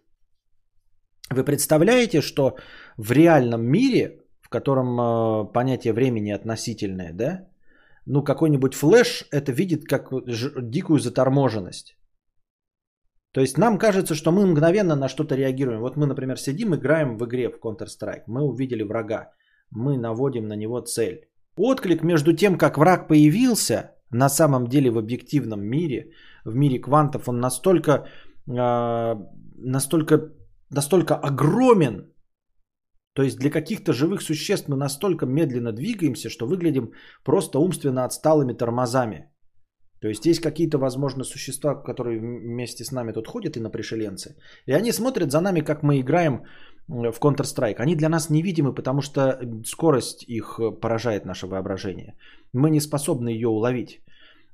Вы 1.30 1.44
представляете, 1.44 2.22
что 2.22 2.56
в 2.96 3.12
реальном 3.12 3.66
мире 3.66 4.26
в 4.46 4.48
котором 4.48 5.00
э, 5.00 5.52
понятие 5.52 5.92
времени 5.92 6.30
относительное, 6.30 7.12
да? 7.12 7.48
Ну, 8.06 8.22
какой-нибудь 8.22 8.74
флеш 8.74 9.24
это 9.32 9.52
видит 9.52 9.84
как 9.88 10.10
дикую 10.70 11.00
заторможенность. 11.00 11.95
То 13.36 13.42
есть 13.42 13.58
нам 13.58 13.78
кажется, 13.78 14.14
что 14.14 14.32
мы 14.32 14.46
мгновенно 14.46 14.96
на 14.96 15.08
что-то 15.08 15.36
реагируем. 15.36 15.80
Вот 15.80 15.96
мы, 15.96 16.06
например, 16.06 16.38
сидим, 16.38 16.74
играем 16.74 17.18
в 17.18 17.24
игре 17.26 17.50
в 17.50 17.58
Counter-Strike. 17.60 18.22
Мы 18.26 18.40
увидели 18.40 18.82
врага. 18.82 19.30
Мы 19.70 19.98
наводим 19.98 20.48
на 20.48 20.56
него 20.56 20.80
цель. 20.80 21.28
Отклик 21.58 22.02
между 22.02 22.32
тем, 22.32 22.56
как 22.56 22.78
враг 22.78 23.08
появился, 23.08 23.90
на 24.10 24.30
самом 24.30 24.68
деле 24.68 24.90
в 24.90 24.96
объективном 24.96 25.60
мире, 25.60 26.12
в 26.46 26.54
мире 26.54 26.80
квантов, 26.80 27.28
он 27.28 27.40
настолько, 27.40 28.06
э, 28.48 29.14
настолько, 29.58 30.32
настолько 30.70 31.14
огромен, 31.14 32.10
то 33.12 33.22
есть 33.22 33.38
для 33.38 33.50
каких-то 33.50 33.92
живых 33.92 34.22
существ 34.22 34.68
мы 34.68 34.76
настолько 34.76 35.26
медленно 35.26 35.72
двигаемся, 35.72 36.30
что 36.30 36.46
выглядим 36.46 36.92
просто 37.22 37.58
умственно 37.58 38.06
отсталыми 38.06 38.54
тормозами. 38.54 39.30
То 40.00 40.08
есть 40.08 40.26
есть 40.26 40.40
какие-то, 40.40 40.78
возможно, 40.78 41.24
существа, 41.24 41.74
которые 41.74 42.20
вместе 42.20 42.84
с 42.84 42.92
нами 42.92 43.12
тут 43.12 43.26
ходят 43.26 43.56
и 43.56 43.60
на 43.60 43.70
пришеленцы. 43.70 44.36
И 44.66 44.72
они 44.72 44.92
смотрят 44.92 45.30
за 45.30 45.40
нами, 45.40 45.60
как 45.60 45.82
мы 45.82 46.00
играем 46.00 46.44
в 46.88 47.18
Counter-Strike. 47.20 47.76
Они 47.80 47.96
для 47.96 48.08
нас 48.08 48.30
невидимы, 48.30 48.74
потому 48.74 49.00
что 49.00 49.38
скорость 49.64 50.24
их 50.28 50.60
поражает 50.80 51.24
наше 51.24 51.46
воображение. 51.46 52.14
Мы 52.52 52.70
не 52.70 52.80
способны 52.80 53.30
ее 53.30 53.48
уловить. 53.48 54.02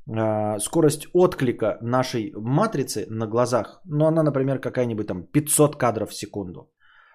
А, 0.09 0.59
скорость 0.59 1.07
отклика 1.13 1.79
нашей 1.81 2.33
матрицы 2.35 3.07
на 3.09 3.27
глазах, 3.27 3.81
ну 3.85 4.07
она, 4.07 4.23
например, 4.23 4.59
какая-нибудь 4.59 5.07
там 5.07 5.23
500 5.23 5.77
кадров 5.77 6.11
в 6.11 6.15
секунду. 6.15 6.71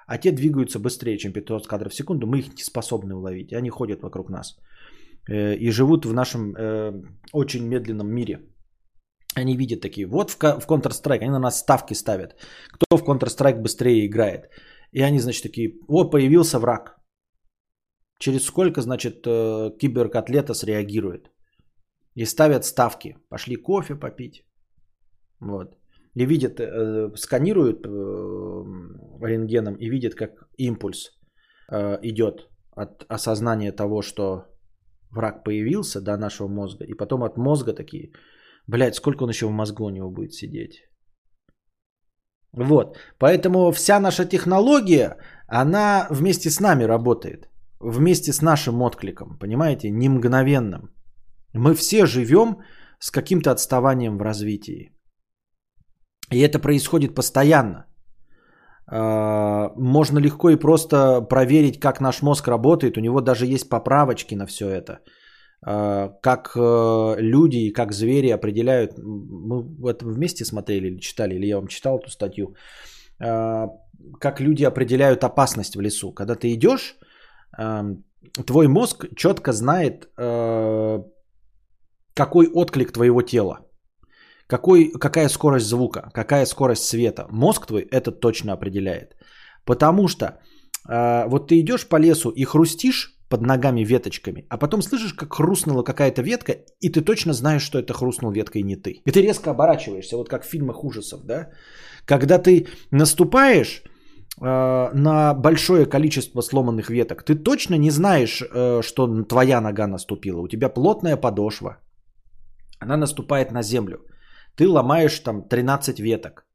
А 0.08 0.18
те 0.18 0.32
двигаются 0.32 0.80
быстрее, 0.80 1.18
чем 1.18 1.34
500 1.34 1.68
кадров 1.68 1.92
в 1.92 1.96
секунду, 1.96 2.28
мы 2.28 2.40
их 2.40 2.48
не 2.56 2.64
способны 2.64 3.14
уловить. 3.16 3.54
Они 3.54 3.70
ходят 3.70 4.02
вокруг 4.02 4.30
нас. 4.30 4.58
Э, 5.30 5.56
и 5.56 5.72
живут 5.72 6.06
в 6.06 6.14
нашем 6.14 6.56
э, 6.56 6.94
очень 7.34 7.68
медленном 7.68 8.08
мире. 8.08 8.40
Они 9.36 9.58
видят 9.58 9.82
такие, 9.82 10.08
вот 10.08 10.32
в, 10.32 10.38
Counter-Strike, 10.40 11.22
они 11.22 11.32
на 11.32 11.40
нас 11.40 11.60
ставки 11.60 11.94
ставят. 11.94 12.36
Кто 12.72 12.98
в 12.98 13.04
Counter-Strike 13.04 13.62
быстрее 13.62 14.06
играет. 14.06 14.50
И 14.94 15.02
они, 15.02 15.20
значит, 15.20 15.44
такие, 15.44 15.74
о, 15.88 16.10
появился 16.10 16.60
враг. 16.60 16.98
Через 18.20 18.46
сколько, 18.46 18.82
значит, 18.82 19.28
э, 19.28 19.72
киберкотлета 19.80 20.54
среагирует. 20.54 21.30
И 22.16 22.26
ставят 22.26 22.66
ставки. 22.66 23.18
Пошли 23.30 23.58
кофе 23.58 23.96
попить. 23.96 24.44
Вот. 25.40 25.78
И 26.16 26.26
видят, 26.26 26.60
сканируют 27.20 27.86
рентгеном 29.22 29.76
и 29.76 29.90
видят, 29.90 30.16
как 30.16 30.32
импульс 30.58 31.12
идет 32.02 32.50
от 32.72 33.06
осознания 33.08 33.72
того, 33.72 34.02
что 34.02 34.46
враг 35.12 35.44
появился 35.44 36.02
до 36.02 36.18
нашего 36.18 36.48
мозга, 36.48 36.86
и 36.86 36.94
потом 36.94 37.24
от 37.24 37.38
мозга 37.38 37.74
такие, 37.74 38.12
блядь, 38.68 38.96
сколько 38.96 39.24
он 39.24 39.30
еще 39.30 39.48
в 39.48 39.52
мозгу 39.52 39.86
у 39.86 39.90
него 39.90 40.10
будет 40.10 40.34
сидеть. 40.34 40.84
Вот, 42.54 42.98
поэтому 43.20 43.72
вся 43.72 44.00
наша 44.00 44.26
технология, 44.26 45.18
она 45.48 46.08
вместе 46.10 46.50
с 46.50 46.60
нами 46.60 46.84
работает, 46.86 47.50
вместе 47.80 48.34
с 48.34 48.42
нашим 48.42 48.82
откликом, 48.82 49.38
понимаете, 49.40 49.92
не 49.92 50.10
мгновенным. 50.10 50.90
Мы 51.54 51.76
все 51.76 52.06
живем 52.06 52.58
с 53.00 53.12
каким-то 53.12 53.52
отставанием 53.52 54.18
в 54.18 54.22
развитии. 54.22 54.92
И 56.32 56.40
это 56.40 56.60
происходит 56.60 57.16
постоянно. 57.16 57.86
А, 58.90 59.72
можно 59.76 60.20
легко 60.20 60.50
и 60.50 60.56
просто 60.56 61.22
проверить, 61.22 61.80
как 61.80 62.02
наш 62.02 62.22
мозг 62.22 62.48
работает. 62.48 62.98
У 62.98 63.02
него 63.02 63.22
даже 63.22 63.46
есть 63.46 63.70
поправочки 63.70 64.36
на 64.36 64.46
все 64.46 64.70
это. 64.70 65.00
А, 65.66 66.10
как 66.22 66.56
э, 66.56 67.16
люди 67.22 67.58
и 67.58 67.74
как 67.74 67.92
звери 67.92 68.30
определяют. 68.30 68.98
Мы 68.98 69.92
это 69.92 70.06
вместе 70.06 70.46
смотрели 70.46 70.88
или 70.88 71.00
читали, 71.00 71.36
или 71.36 71.48
я 71.48 71.58
вам 71.58 71.68
читал 71.68 72.00
эту 72.00 72.10
статью. 72.10 72.56
А, 73.20 73.68
как 74.20 74.40
люди 74.40 74.64
определяют 74.64 75.24
опасность 75.24 75.76
в 75.76 75.82
лесу. 75.82 76.14
Когда 76.14 76.36
ты 76.36 76.54
идешь, 76.54 76.98
твой 78.46 78.68
мозг 78.68 79.06
четко 79.16 79.52
знает, 79.52 80.08
какой 82.14 82.48
отклик 82.54 82.92
твоего 82.92 83.22
тела. 83.22 83.67
Какой, 84.48 84.92
какая 84.92 85.30
скорость 85.30 85.68
звука, 85.68 86.10
какая 86.14 86.46
скорость 86.46 86.84
света. 86.84 87.28
Мозг 87.30 87.68
твой 87.68 87.82
это 87.92 88.12
точно 88.12 88.54
определяет. 88.54 89.16
Потому 89.66 90.08
что 90.08 90.26
э, 90.90 91.28
вот 91.28 91.48
ты 91.48 91.60
идешь 91.60 91.88
по 91.88 91.98
лесу 91.98 92.30
и 92.30 92.46
хрустишь 92.46 93.18
под 93.30 93.42
ногами 93.42 93.84
веточками, 93.84 94.46
а 94.50 94.58
потом 94.58 94.82
слышишь, 94.82 95.14
как 95.14 95.34
хрустнула 95.34 95.84
какая-то 95.84 96.22
ветка, 96.22 96.54
и 96.80 96.90
ты 96.90 97.02
точно 97.02 97.34
знаешь, 97.34 97.62
что 97.62 97.78
это 97.78 97.94
хрустнул 97.94 98.32
веткой 98.32 98.64
не 98.64 98.78
ты. 98.78 99.02
И 99.06 99.12
ты 99.12 99.22
резко 99.22 99.52
оборачиваешься, 99.52 100.16
вот 100.18 100.30
как 100.30 100.46
в 100.46 100.50
фильмах 100.50 100.84
ужасов, 100.84 101.26
да? 101.26 101.50
Когда 102.06 102.40
ты 102.40 102.68
наступаешь 102.92 103.84
э, 104.42 104.94
на 104.94 105.34
большое 105.34 105.86
количество 105.86 106.42
сломанных 106.42 106.90
веток, 106.90 107.24
ты 107.24 107.36
точно 107.36 107.76
не 107.76 107.92
знаешь, 107.92 108.42
э, 108.42 108.82
что 108.82 109.24
твоя 109.24 109.60
нога 109.60 109.88
наступила. 109.88 110.40
У 110.40 110.48
тебя 110.48 110.70
плотная 110.70 111.18
подошва, 111.18 111.78
она 112.80 112.96
наступает 112.96 113.52
на 113.52 113.62
землю 113.62 113.98
ты 114.58 114.68
ломаешь 114.68 115.20
там 115.20 115.48
13 115.48 116.00
веток. 116.00 116.46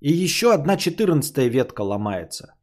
И 0.00 0.24
еще 0.24 0.52
одна 0.54 0.76
14 0.76 1.50
ветка 1.50 1.82
ломается. 1.82 2.54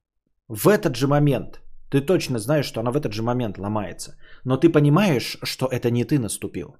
В 0.48 0.68
этот 0.68 0.96
же 0.96 1.08
момент. 1.08 1.62
Ты 1.92 2.02
точно 2.02 2.40
знаешь, 2.40 2.66
что 2.66 2.80
она 2.80 2.92
в 2.92 2.96
этот 2.96 3.14
же 3.14 3.22
момент 3.22 3.58
ломается. 3.58 4.16
Но 4.46 4.58
ты 4.58 4.70
понимаешь, 4.70 5.38
что 5.44 5.66
это 5.66 5.92
не 5.92 6.06
ты 6.06 6.20
наступил. 6.20 6.76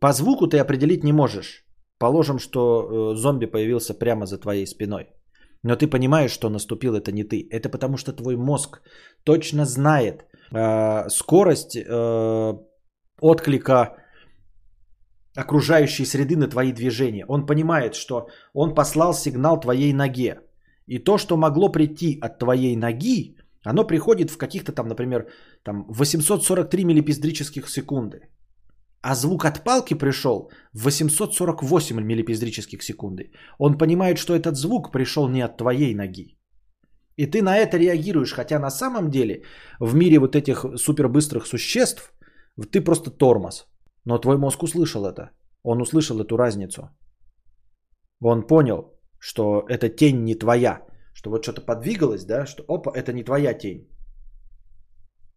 По 0.00 0.12
звуку 0.12 0.46
ты 0.46 0.58
определить 0.58 1.04
не 1.04 1.12
можешь. 1.12 1.64
Положим, 1.98 2.38
что 2.38 2.60
э, 2.60 3.16
зомби 3.16 3.46
появился 3.46 3.94
прямо 3.94 4.26
за 4.26 4.38
твоей 4.38 4.66
спиной. 4.66 5.06
Но 5.62 5.76
ты 5.76 5.86
понимаешь, 5.86 6.32
что 6.32 6.50
наступил 6.50 6.94
это 6.94 7.12
не 7.12 7.22
ты. 7.22 7.46
Это 7.50 7.68
потому, 7.68 7.96
что 7.96 8.12
твой 8.12 8.36
мозг 8.36 8.80
точно 9.24 9.64
знает 9.66 10.24
э, 10.50 11.08
скорость 11.08 11.76
э, 11.76 12.52
отклика 13.20 14.01
окружающей 15.36 16.04
среды 16.04 16.36
на 16.36 16.48
твои 16.48 16.72
движения. 16.72 17.24
Он 17.28 17.46
понимает, 17.46 17.94
что 17.94 18.28
он 18.54 18.74
послал 18.74 19.14
сигнал 19.14 19.60
твоей 19.60 19.92
ноге. 19.92 20.40
И 20.86 20.98
то, 20.98 21.18
что 21.18 21.36
могло 21.36 21.72
прийти 21.72 22.18
от 22.20 22.38
твоей 22.38 22.76
ноги, 22.76 23.36
оно 23.64 23.86
приходит 23.86 24.30
в 24.30 24.36
каких-то 24.36 24.72
там, 24.72 24.88
например, 24.88 25.28
там 25.62 25.86
843 25.88 26.84
миллипиздрических 26.84 27.68
секунды. 27.68 28.20
А 29.00 29.14
звук 29.14 29.44
от 29.44 29.64
палки 29.64 29.94
пришел 29.94 30.50
в 30.72 30.84
848 30.84 32.00
миллипиздрических 32.00 32.82
секунды. 32.82 33.32
Он 33.58 33.78
понимает, 33.78 34.18
что 34.18 34.34
этот 34.34 34.56
звук 34.56 34.92
пришел 34.92 35.28
не 35.28 35.42
от 35.44 35.56
твоей 35.56 35.94
ноги. 35.94 36.38
И 37.16 37.26
ты 37.26 37.42
на 37.42 37.56
это 37.56 37.78
реагируешь, 37.78 38.32
хотя 38.32 38.58
на 38.58 38.70
самом 38.70 39.10
деле 39.10 39.42
в 39.80 39.94
мире 39.94 40.18
вот 40.18 40.34
этих 40.34 40.64
супербыстрых 40.76 41.46
существ 41.46 42.12
ты 42.70 42.80
просто 42.80 43.10
тормоз. 43.10 43.71
Но 44.04 44.18
твой 44.18 44.36
мозг 44.36 44.62
услышал 44.62 45.04
это. 45.06 45.30
Он 45.62 45.80
услышал 45.80 46.20
эту 46.20 46.36
разницу. 46.36 46.90
Он 48.20 48.46
понял, 48.46 48.98
что 49.18 49.64
эта 49.68 49.88
тень 49.88 50.24
не 50.24 50.34
твоя. 50.34 50.86
Что 51.14 51.30
вот 51.30 51.44
что-то 51.44 51.60
подвигалось, 51.60 52.24
да, 52.24 52.46
что 52.46 52.64
опа, 52.68 52.92
это 52.94 53.12
не 53.12 53.24
твоя 53.24 53.54
тень. 53.54 53.88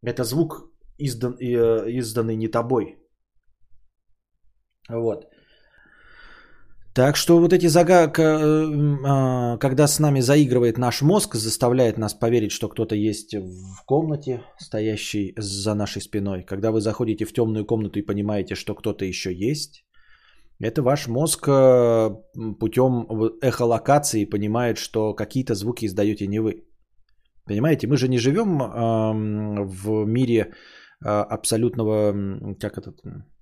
Это 0.01 0.23
звук 0.23 0.71
издан, 0.97 1.35
э, 1.39 1.91
изданный 1.91 2.35
не 2.35 2.47
тобой. 2.47 2.97
Вот. 4.89 5.25
Так 6.95 7.17
что 7.17 7.39
вот 7.39 7.51
эти 7.51 7.67
загадки, 7.67 8.21
э, 8.21 8.97
а, 9.05 9.57
когда 9.57 9.85
с 9.85 9.99
нами 9.99 10.21
заигрывает 10.21 10.77
наш 10.77 11.01
мозг, 11.01 11.35
заставляет 11.35 11.97
нас 11.97 12.13
поверить, 12.13 12.53
что 12.53 12.69
кто-то 12.69 12.95
есть 12.95 13.35
в 13.35 13.85
комнате, 13.85 14.43
стоящий 14.57 15.33
за 15.37 15.75
нашей 15.75 16.01
спиной. 16.01 16.45
Когда 16.45 16.71
вы 16.71 16.79
заходите 16.79 17.25
в 17.25 17.33
темную 17.33 17.65
комнату 17.65 17.99
и 17.99 18.05
понимаете, 18.05 18.55
что 18.55 18.75
кто-то 18.75 19.03
еще 19.03 19.33
есть, 19.33 19.85
это 20.61 20.81
ваш 20.81 21.07
мозг 21.07 21.49
э, 21.49 22.09
путем 22.59 23.07
эхолокации 23.41 24.23
понимает, 24.23 24.77
что 24.77 25.13
какие-то 25.13 25.53
звуки 25.53 25.85
издаете 25.85 26.27
не 26.27 26.39
вы. 26.39 26.63
Понимаете, 27.45 27.87
мы 27.87 27.97
же 27.97 28.07
не 28.07 28.17
живем 28.17 28.57
в 29.67 30.05
мире 30.05 30.53
а, 31.03 31.23
абсолютного, 31.23 32.55
как 32.59 32.77
это, 32.77 32.93
Э, 33.03 33.34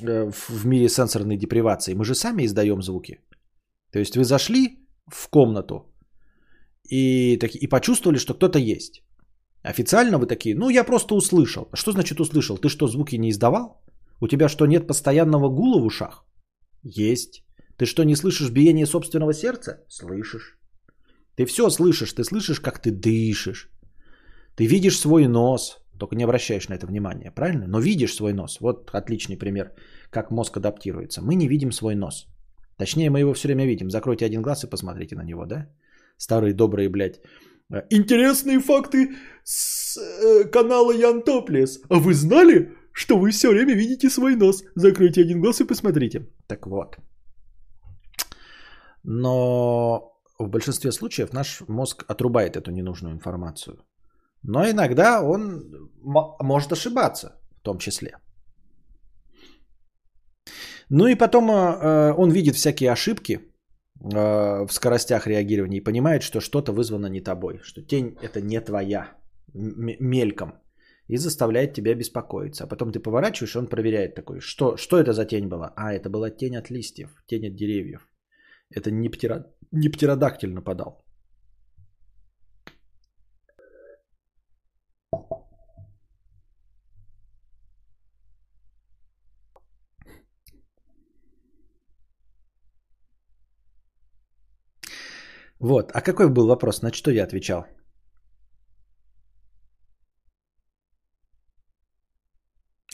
в 0.00 0.66
мире 0.66 0.88
сенсорной 0.88 1.36
депривации. 1.36 1.94
Мы 1.94 2.04
же 2.04 2.14
сами 2.14 2.44
издаем 2.44 2.82
звуки. 2.82 3.20
То 3.92 3.98
есть 3.98 4.16
вы 4.16 4.24
зашли 4.24 4.88
в 5.06 5.28
комнату 5.28 5.92
и, 6.90 7.36
так, 7.38 7.54
и 7.54 7.66
почувствовали, 7.66 8.18
что 8.18 8.34
кто-то 8.34 8.58
есть. 8.58 9.02
Официально 9.62 10.18
вы 10.18 10.26
такие, 10.26 10.54
ну 10.54 10.70
я 10.70 10.84
просто 10.84 11.14
услышал. 11.14 11.68
Что 11.74 11.92
значит 11.92 12.20
услышал? 12.20 12.58
Ты 12.58 12.68
что, 12.68 12.86
звуки 12.86 13.16
не 13.16 13.30
издавал? 13.30 13.82
У 14.20 14.28
тебя 14.28 14.48
что, 14.48 14.66
нет 14.66 14.86
постоянного 14.86 15.48
гула 15.48 15.80
в 15.80 15.84
ушах? 15.84 16.24
Есть. 16.82 17.44
Ты 17.76 17.86
что, 17.86 18.04
не 18.04 18.16
слышишь 18.16 18.50
биение 18.50 18.86
собственного 18.86 19.32
сердца? 19.32 19.84
Слышишь. 19.88 20.58
Ты 21.36 21.46
все 21.46 21.70
слышишь. 21.70 22.12
Ты 22.12 22.24
слышишь, 22.24 22.60
как 22.60 22.82
ты 22.82 22.90
дышишь. 22.90 23.70
Ты 24.56 24.66
видишь 24.66 24.98
свой 24.98 25.28
нос. 25.28 25.78
Только 25.98 26.16
не 26.16 26.24
обращаешь 26.24 26.68
на 26.68 26.74
это 26.74 26.86
внимания, 26.86 27.30
правильно? 27.34 27.66
Но 27.66 27.80
видишь 27.80 28.14
свой 28.14 28.32
нос. 28.32 28.60
Вот 28.60 28.90
отличный 28.94 29.36
пример, 29.36 29.72
как 30.10 30.30
мозг 30.30 30.56
адаптируется. 30.56 31.22
Мы 31.22 31.34
не 31.34 31.48
видим 31.48 31.72
свой 31.72 31.94
нос. 31.94 32.26
Точнее, 32.76 33.10
мы 33.10 33.20
его 33.20 33.34
все 33.34 33.48
время 33.48 33.66
видим. 33.66 33.90
Закройте 33.90 34.26
один 34.26 34.42
глаз 34.42 34.64
и 34.64 34.70
посмотрите 34.70 35.16
на 35.16 35.24
него, 35.24 35.46
да? 35.46 35.66
Старые 36.16 36.54
добрые, 36.54 36.88
блядь. 36.88 37.20
э, 37.72 37.82
Интересные 37.90 38.60
факты 38.60 39.08
с 39.44 39.96
э, 39.98 40.44
канала 40.50 40.92
Ян 40.92 41.22
Топлес. 41.22 41.80
А 41.90 41.94
вы 41.98 42.14
знали, 42.14 42.72
что 42.92 43.18
вы 43.18 43.30
все 43.30 43.48
время 43.50 43.74
видите 43.74 44.10
свой 44.10 44.36
нос? 44.36 44.62
Закройте 44.76 45.22
один 45.22 45.40
глаз 45.40 45.60
и 45.60 45.66
посмотрите. 45.66 46.26
Так 46.46 46.66
вот. 46.66 46.96
Но 49.04 50.12
в 50.38 50.48
большинстве 50.48 50.92
случаев 50.92 51.32
наш 51.32 51.62
мозг 51.68 52.04
отрубает 52.08 52.56
эту 52.56 52.70
ненужную 52.70 53.14
информацию. 53.14 53.76
Но 54.48 54.64
иногда 54.64 55.22
он 55.22 55.90
может 56.40 56.72
ошибаться 56.72 57.28
в 57.60 57.62
том 57.62 57.78
числе. 57.78 58.10
Ну 60.90 61.06
и 61.06 61.18
потом 61.18 61.50
э, 61.50 62.14
он 62.16 62.30
видит 62.30 62.54
всякие 62.54 62.92
ошибки 62.92 63.34
э, 63.34 64.66
в 64.66 64.72
скоростях 64.72 65.26
реагирования 65.26 65.78
и 65.78 65.84
понимает, 65.84 66.22
что 66.22 66.40
что-то 66.40 66.72
вызвано 66.72 67.10
не 67.10 67.20
тобой, 67.20 67.60
что 67.62 67.82
тень 67.82 68.16
это 68.22 68.40
не 68.40 68.60
твоя, 68.60 69.18
м- 69.54 69.96
мельком, 70.00 70.52
и 71.08 71.18
заставляет 71.18 71.74
тебя 71.74 71.94
беспокоиться. 71.94 72.64
А 72.64 72.68
потом 72.68 72.90
ты 72.90 73.00
поворачиваешь, 73.00 73.54
и 73.54 73.58
он 73.58 73.66
проверяет 73.66 74.14
такой, 74.14 74.40
что, 74.40 74.76
что 74.78 74.96
это 74.96 75.12
за 75.12 75.26
тень 75.26 75.48
была? 75.48 75.74
А, 75.76 75.92
это 75.92 76.08
была 76.08 76.30
тень 76.30 76.56
от 76.56 76.70
листьев, 76.70 77.10
тень 77.26 77.48
от 77.48 77.54
деревьев. 77.54 78.08
Это 78.76 78.90
не, 78.90 79.10
птера... 79.10 79.44
не 79.72 79.90
птеродактиль 79.90 80.54
нападал. 80.54 81.04
Вот. 95.68 95.92
А 95.94 96.00
какой 96.00 96.28
был 96.28 96.46
вопрос? 96.46 96.82
На 96.82 96.92
что 96.92 97.10
я 97.10 97.24
отвечал? 97.24 97.66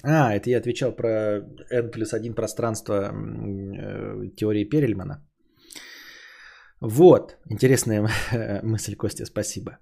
А, 0.02 0.34
это 0.34 0.50
я 0.50 0.58
отвечал 0.58 0.96
про 0.96 1.08
n 1.70 1.90
плюс 1.90 2.12
1 2.12 2.34
пространство 2.34 2.92
э, 2.94 4.30
теории 4.36 4.68
Перельмана. 4.68 5.24
Вот, 6.80 7.38
интересная 7.50 8.08
мысль, 8.62 8.96
Костя, 8.96 9.24
спасибо. 9.24 9.78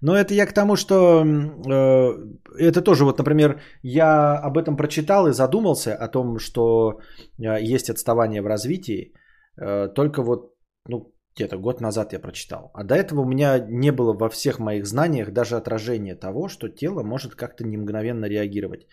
Но 0.00 0.14
это 0.14 0.32
я 0.34 0.46
к 0.46 0.54
тому, 0.54 0.76
что 0.76 1.24
э, 1.26 2.70
это 2.70 2.82
тоже, 2.82 3.04
вот, 3.04 3.18
например, 3.18 3.60
я 3.82 4.36
об 4.36 4.56
этом 4.56 4.76
прочитал 4.76 5.26
и 5.26 5.32
задумался 5.32 5.96
о 5.96 6.08
том, 6.08 6.38
что 6.38 7.00
э, 7.38 7.74
есть 7.74 7.90
отставание 7.90 8.42
в 8.42 8.46
развитии, 8.46 9.12
э, 9.60 9.88
только 9.94 10.22
вот, 10.22 10.54
ну, 10.88 11.17
где-то 11.38 11.58
год 11.58 11.80
назад 11.80 12.12
я 12.12 12.20
прочитал. 12.20 12.70
А 12.74 12.84
до 12.84 12.94
этого 12.94 13.20
у 13.20 13.28
меня 13.28 13.58
не 13.68 13.92
было 13.92 14.12
во 14.12 14.28
всех 14.28 14.58
моих 14.58 14.86
знаниях 14.86 15.30
даже 15.32 15.56
отражения 15.56 16.16
того, 16.16 16.48
что 16.48 16.68
тело 16.68 17.02
может 17.02 17.34
как-то 17.34 17.64
не 17.64 17.76
мгновенно 17.76 18.26
реагировать. 18.26 18.86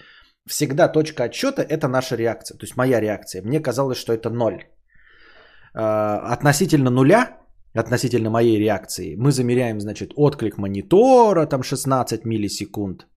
Всегда 0.47 0.87
точка 0.91 1.23
отсчета– 1.23 1.61
это 1.69 1.87
наша 1.87 2.15
реакция, 2.15 2.57
то 2.57 2.65
есть 2.65 2.77
моя 2.77 3.01
реакция. 3.01 3.41
Мне 3.41 3.59
казалось, 3.59 3.97
что 3.97 4.13
это 4.13 4.29
ноль. 4.29 4.63
Э, 5.73 6.33
Относительно 6.33 6.91
нуля, 6.91 7.37
относительно 7.73 8.29
моей 8.29 8.59
реакции, 8.59 9.15
мы 9.17 9.31
замеряем, 9.31 9.79
значит, 9.79 10.11
отклик 10.15 10.57
монитора, 10.57 11.47
там 11.47 11.63
16 11.63 12.25
миллисекунд, 12.25 13.07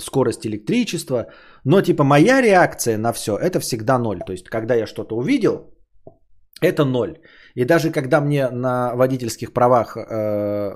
скорость 0.00 0.46
электричества, 0.46 1.26
но 1.64 1.80
типа 1.80 2.04
моя 2.04 2.42
реакция 2.42 2.98
на 2.98 3.12
все 3.12 3.36
это 3.36 3.60
всегда 3.60 3.98
ноль. 3.98 4.18
То 4.26 4.32
есть, 4.32 4.48
когда 4.48 4.74
я 4.74 4.86
что-то 4.86 5.16
увидел, 5.16 5.74
это 6.60 6.84
ноль. 6.84 7.18
И 7.54 7.64
даже 7.64 7.90
когда 7.90 8.20
мне 8.20 8.50
на 8.50 8.94
водительских 8.96 9.52
правах 9.52 9.96
э, 9.96 10.74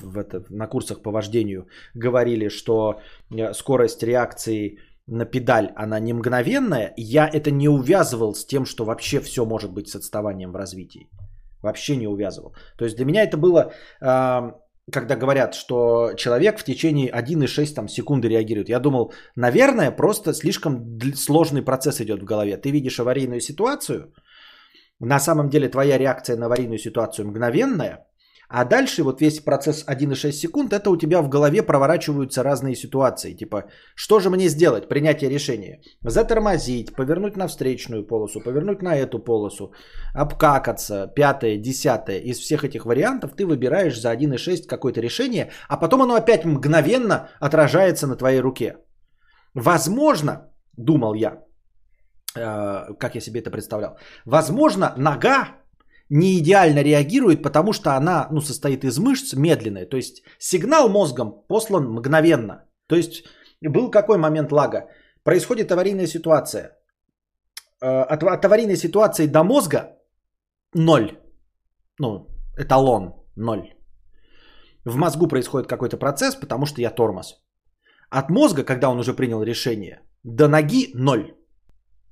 в 0.00 0.18
это, 0.18 0.44
на 0.50 0.66
курсах 0.66 1.02
по 1.02 1.10
вождению 1.10 1.66
говорили, 1.94 2.48
что 2.48 3.00
э, 3.30 3.54
скорость 3.54 4.02
реакции 4.02 4.78
на 5.06 5.24
педаль, 5.24 5.72
она 5.74 5.98
не 6.00 6.12
мгновенная, 6.12 6.92
я 6.96 7.26
это 7.26 7.50
не 7.50 7.68
увязывал 7.68 8.34
с 8.34 8.44
тем, 8.44 8.66
что 8.66 8.84
вообще 8.84 9.20
все 9.20 9.46
может 9.46 9.72
быть 9.72 9.88
с 9.88 9.96
отставанием 9.96 10.52
в 10.52 10.56
развитии. 10.56 11.08
Вообще 11.62 11.96
не 11.96 12.06
увязывал. 12.06 12.52
То 12.76 12.84
есть 12.84 12.96
для 12.96 13.06
меня 13.06 13.22
это 13.22 13.38
было, 13.38 13.72
э, 14.02 14.52
когда 14.92 15.16
говорят, 15.16 15.54
что 15.54 16.12
человек 16.16 16.58
в 16.58 16.64
течение 16.64 17.10
1,6 17.10 17.74
там, 17.74 17.88
секунды 17.88 18.28
реагирует. 18.28 18.68
Я 18.68 18.80
думал, 18.80 19.12
наверное, 19.34 19.90
просто 19.90 20.34
слишком 20.34 20.98
сложный 21.14 21.62
процесс 21.62 22.00
идет 22.00 22.20
в 22.20 22.24
голове. 22.24 22.58
Ты 22.58 22.70
видишь 22.70 23.00
аварийную 23.00 23.40
ситуацию, 23.40 24.12
на 25.00 25.20
самом 25.20 25.48
деле 25.48 25.68
твоя 25.68 25.98
реакция 25.98 26.36
на 26.36 26.46
аварийную 26.46 26.78
ситуацию 26.78 27.28
мгновенная, 27.28 28.08
а 28.50 28.64
дальше 28.64 29.02
вот 29.02 29.20
весь 29.20 29.40
процесс 29.40 29.84
1,6 29.86 30.32
секунд, 30.32 30.72
это 30.72 30.90
у 30.90 30.96
тебя 30.96 31.20
в 31.20 31.28
голове 31.28 31.62
проворачиваются 31.62 32.42
разные 32.42 32.74
ситуации. 32.74 33.34
Типа, 33.34 33.64
что 33.94 34.20
же 34.20 34.30
мне 34.30 34.48
сделать? 34.48 34.88
Принятие 34.88 35.30
решения. 35.30 35.82
Затормозить, 36.02 36.94
повернуть 36.96 37.36
на 37.36 37.46
встречную 37.46 38.06
полосу, 38.06 38.40
повернуть 38.40 38.82
на 38.82 38.96
эту 38.96 39.18
полосу, 39.18 39.72
обкакаться, 40.14 41.12
пятое, 41.14 41.58
десятое. 41.58 42.20
Из 42.20 42.38
всех 42.38 42.64
этих 42.64 42.86
вариантов 42.86 43.32
ты 43.36 43.44
выбираешь 43.44 44.00
за 44.00 44.14
1,6 44.14 44.66
какое-то 44.66 45.02
решение, 45.02 45.50
а 45.68 45.76
потом 45.76 46.02
оно 46.02 46.14
опять 46.14 46.46
мгновенно 46.46 47.28
отражается 47.40 48.06
на 48.06 48.16
твоей 48.16 48.40
руке. 48.40 48.76
Возможно, 49.52 50.50
думал 50.76 51.14
я, 51.14 51.42
как 52.38 53.14
я 53.14 53.20
себе 53.20 53.40
это 53.40 53.50
представлял, 53.50 53.98
возможно, 54.24 54.94
нога 54.96 55.58
не 56.10 56.38
идеально 56.38 56.82
реагирует, 56.82 57.42
потому 57.42 57.72
что 57.72 57.90
она 57.90 58.28
ну, 58.30 58.40
состоит 58.40 58.84
из 58.84 58.98
мышц 58.98 59.34
медленная. 59.34 59.86
То 59.86 59.96
есть 59.96 60.22
сигнал 60.38 60.88
мозгом 60.88 61.44
послан 61.48 61.84
мгновенно. 61.84 62.64
То 62.86 62.96
есть 62.96 63.24
был 63.60 63.90
какой 63.90 64.18
момент 64.18 64.52
лага? 64.52 64.88
Происходит 65.22 65.70
аварийная 65.70 66.06
ситуация. 66.06 66.78
Э, 67.82 68.02
От, 68.02 68.22
от 68.22 68.44
аварийной 68.44 68.76
ситуации 68.76 69.26
до 69.26 69.44
мозга 69.44 69.98
ноль. 70.74 71.18
Ну, 71.98 72.26
эталон 72.56 73.14
ноль. 73.36 73.74
В 74.84 74.96
мозгу 74.96 75.28
происходит 75.28 75.68
какой-то 75.68 75.98
процесс, 75.98 76.34
потому 76.34 76.66
что 76.66 76.80
я 76.80 76.90
тормоз. 76.90 77.42
От 78.10 78.30
мозга, 78.30 78.64
когда 78.64 78.88
он 78.88 78.98
уже 78.98 79.12
принял 79.12 79.42
решение, 79.42 80.00
до 80.24 80.48
ноги 80.48 80.90
ноль. 80.94 81.34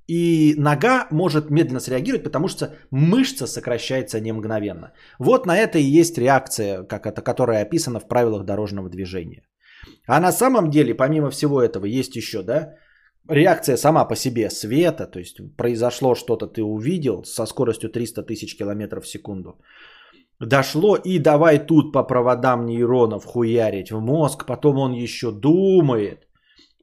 И 0.07 0.55
нога 0.57 1.07
может 1.11 1.49
медленно 1.49 1.79
среагировать, 1.79 2.23
потому 2.23 2.47
что 2.47 2.75
мышца 2.91 3.47
сокращается 3.47 4.21
не 4.21 4.31
мгновенно. 4.31 4.93
Вот 5.19 5.45
на 5.45 5.57
это 5.57 5.79
и 5.79 5.99
есть 5.99 6.17
реакция, 6.17 6.83
как 6.83 7.05
это, 7.05 7.21
которая 7.21 7.61
описана 7.61 7.99
в 7.99 8.07
правилах 8.07 8.45
дорожного 8.45 8.89
движения. 8.89 9.43
А 10.07 10.19
на 10.19 10.31
самом 10.31 10.69
деле, 10.69 10.95
помимо 10.95 11.29
всего 11.29 11.61
этого, 11.61 11.85
есть 11.85 12.15
еще, 12.15 12.41
да, 12.41 12.75
реакция 13.29 13.77
сама 13.77 14.05
по 14.05 14.15
себе 14.15 14.49
света, 14.49 15.07
то 15.07 15.19
есть 15.19 15.41
произошло 15.57 16.15
что-то, 16.15 16.47
ты 16.47 16.63
увидел 16.63 17.23
со 17.25 17.45
скоростью 17.45 17.89
300 17.89 18.23
тысяч 18.23 18.57
километров 18.57 19.03
в 19.03 19.07
секунду. 19.07 19.59
Дошло 20.39 20.95
и 20.95 21.19
давай 21.19 21.65
тут 21.65 21.91
по 21.91 22.03
проводам 22.03 22.65
нейронов 22.65 23.25
хуярить 23.25 23.91
в 23.91 23.99
мозг, 23.99 24.45
потом 24.45 24.77
он 24.77 24.93
еще 24.93 25.31
думает, 25.31 26.26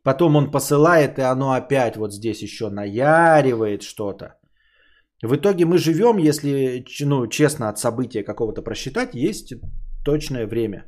Потом 0.04 0.36
он 0.36 0.50
посылает, 0.50 1.18
и 1.18 1.22
оно 1.22 1.52
опять 1.52 1.96
вот 1.96 2.12
здесь 2.12 2.42
еще 2.42 2.68
наяривает 2.68 3.82
что-то. 3.82 4.34
В 5.22 5.34
итоге 5.34 5.64
мы 5.64 5.78
живем, 5.78 6.18
если 6.18 6.84
ну, 7.00 7.26
честно 7.26 7.68
от 7.70 7.78
события 7.78 8.22
какого-то 8.22 8.62
просчитать, 8.62 9.14
есть 9.14 9.54
точное 10.04 10.46
время 10.46 10.84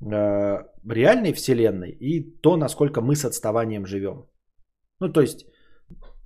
э, 0.00 0.64
реальной 0.90 1.32
вселенной 1.34 1.90
и 1.90 2.40
то, 2.40 2.56
насколько 2.56 3.02
мы 3.02 3.14
с 3.14 3.24
отставанием 3.26 3.86
живем. 3.86 4.24
Ну, 5.00 5.12
то 5.12 5.20
есть 5.20 5.46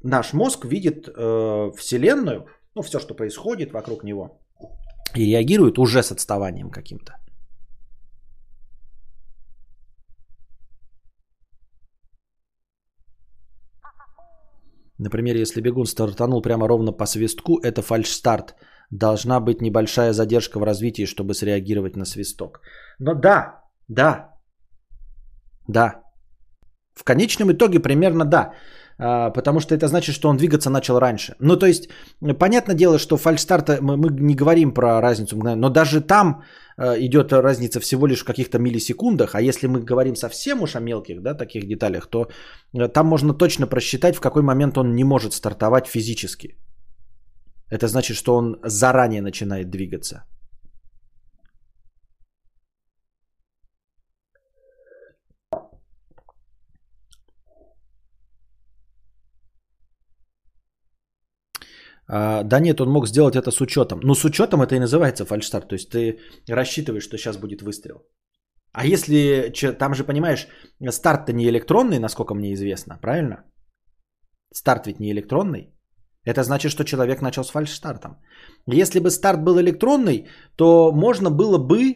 наш 0.05 0.33
мозг 0.33 0.65
видит 0.65 1.09
э, 1.09 1.73
вселенную, 1.77 2.47
ну, 2.77 2.83
все, 2.83 3.01
что 3.01 3.15
происходит 3.15 3.73
вокруг 3.73 4.05
него, 4.05 4.41
и 5.17 5.27
реагирует 5.27 5.79
уже 5.79 6.03
с 6.05 6.13
отставанием 6.13 6.71
каким-то. 6.71 7.13
Например, 14.99 15.37
если 15.37 15.61
бегун 15.61 15.87
стартанул 15.87 16.43
прямо 16.43 16.69
ровно 16.69 16.93
по 16.93 17.07
свистку, 17.07 17.59
это 17.63 17.83
фальш-старт. 17.83 18.55
Должна 18.91 19.41
быть 19.41 19.61
небольшая 19.61 20.13
задержка 20.13 20.59
в 20.59 20.65
развитии, 20.65 21.07
чтобы 21.07 21.35
среагировать 21.35 21.97
на 21.97 22.05
свисток. 22.05 22.61
Но 22.99 23.15
да, 23.15 23.61
да, 23.89 24.31
да. 25.69 26.03
В 26.95 27.05
конечном 27.05 27.53
итоге 27.53 27.81
примерно 27.81 28.25
да. 28.25 28.55
А, 29.01 29.31
потому 29.31 29.61
что 29.61 29.75
это 29.75 29.87
значит, 29.87 30.15
что 30.15 30.29
он 30.29 30.37
двигаться 30.37 30.71
начал 30.71 30.99
раньше. 30.99 31.35
Ну, 31.41 31.57
то 31.57 31.67
есть, 31.67 31.89
понятное 32.39 32.75
дело, 32.75 32.99
что 32.99 33.17
фальш-старта 33.17 33.79
мы, 33.81 33.97
мы 33.97 34.11
не 34.11 34.35
говорим 34.35 34.73
про 34.73 35.01
разницу, 35.01 35.37
но 35.37 35.71
даже 35.71 36.01
там 36.01 36.43
э, 36.77 36.97
идет 36.99 37.33
разница 37.33 37.81
всего 37.81 38.09
лишь 38.09 38.23
в 38.23 38.25
каких-то 38.25 38.59
миллисекундах, 38.59 39.35
а 39.35 39.41
если 39.41 39.69
мы 39.69 39.81
говорим 39.81 40.17
совсем 40.17 40.63
уж 40.63 40.75
о 40.75 40.81
мелких, 40.81 41.23
да, 41.23 41.35
таких 41.35 41.69
деталях, 41.69 42.09
то 42.09 42.27
э, 42.75 42.89
там 42.89 43.07
можно 43.07 43.35
точно 43.35 43.67
просчитать, 43.69 44.17
в 44.17 44.21
какой 44.21 44.43
момент 44.43 44.77
он 44.79 44.95
не 44.95 45.05
может 45.05 45.33
стартовать 45.33 45.87
физически. 45.87 46.57
Это 47.71 47.87
значит, 47.87 48.17
что 48.17 48.35
он 48.35 48.57
заранее 48.65 49.23
начинает 49.23 49.71
двигаться. 49.71 50.25
А, 62.09 62.43
да 62.43 62.61
нет, 62.61 62.81
он 62.81 62.91
мог 62.91 63.07
сделать 63.07 63.37
это 63.37 63.51
с 63.51 63.61
учетом. 63.61 64.01
Ну, 64.03 64.15
с 64.15 64.25
учетом 64.25 64.63
это 64.63 64.75
и 64.75 64.81
называется 64.81 65.25
фальшстарт. 65.25 65.69
То 65.69 65.75
есть 65.75 65.91
ты 65.91 66.19
рассчитываешь, 66.49 67.05
что 67.05 67.19
сейчас 67.19 67.37
будет 67.37 67.63
выстрел. 67.63 68.03
А 68.73 68.87
если, 68.87 69.53
там 69.79 69.95
же, 69.95 70.05
понимаешь, 70.05 70.49
старт-то 70.91 71.33
не 71.33 71.49
электронный, 71.49 71.99
насколько 71.99 72.35
мне 72.35 72.53
известно, 72.55 72.99
правильно? 73.01 73.45
Старт 74.55 74.87
ведь 74.87 75.01
не 75.01 75.11
электронный. 75.11 75.75
Это 76.25 76.43
значит, 76.43 76.73
что 76.73 76.85
человек 76.85 77.23
начал 77.23 77.45
с 77.45 77.51
фальшстартом. 77.51 78.19
Если 78.67 79.01
бы 79.01 79.11
старт 79.11 79.43
был 79.43 79.61
электронный, 79.61 80.29
то 80.57 80.93
можно 80.93 81.31
было 81.31 81.59
бы, 81.59 81.95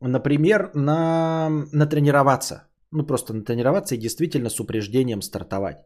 например, 0.00 0.70
на, 0.74 1.50
натренироваться. 1.72 2.68
Ну, 2.92 3.06
просто 3.06 3.34
натренироваться 3.34 3.94
и 3.94 3.98
действительно 3.98 4.48
с 4.48 4.60
упреждением 4.60 5.22
стартовать. 5.22 5.76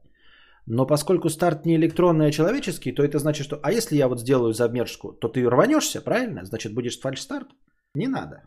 Но 0.66 0.86
поскольку 0.86 1.28
старт 1.30 1.66
не 1.66 1.76
электронный, 1.76 2.28
а 2.28 2.32
человеческий, 2.32 2.92
то 2.92 3.02
это 3.02 3.18
значит, 3.18 3.44
что... 3.44 3.56
А 3.62 3.72
если 3.72 3.96
я 3.96 4.08
вот 4.08 4.20
сделаю 4.20 4.52
замершку, 4.52 5.12
то 5.12 5.28
ты 5.28 5.48
рванешься, 5.48 6.00
правильно? 6.00 6.44
Значит, 6.44 6.74
будешь 6.74 7.00
фальш-старт? 7.00 7.48
Не 7.94 8.06
надо. 8.06 8.42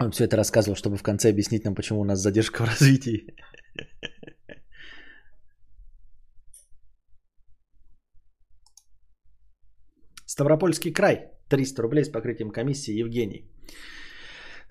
Он 0.00 0.10
все 0.10 0.24
это 0.24 0.36
рассказывал, 0.36 0.76
чтобы 0.76 0.96
в 0.96 1.02
конце 1.02 1.30
объяснить 1.30 1.64
нам, 1.64 1.74
почему 1.74 2.00
у 2.00 2.04
нас 2.04 2.18
задержка 2.18 2.62
в 2.62 2.66
развитии. 2.66 3.36
Ставропольский 10.26 10.92
край. 10.92 11.30
300 11.48 11.82
рублей 11.82 12.04
с 12.04 12.08
покрытием 12.08 12.50
комиссии. 12.50 12.98
Евгений. 12.98 13.50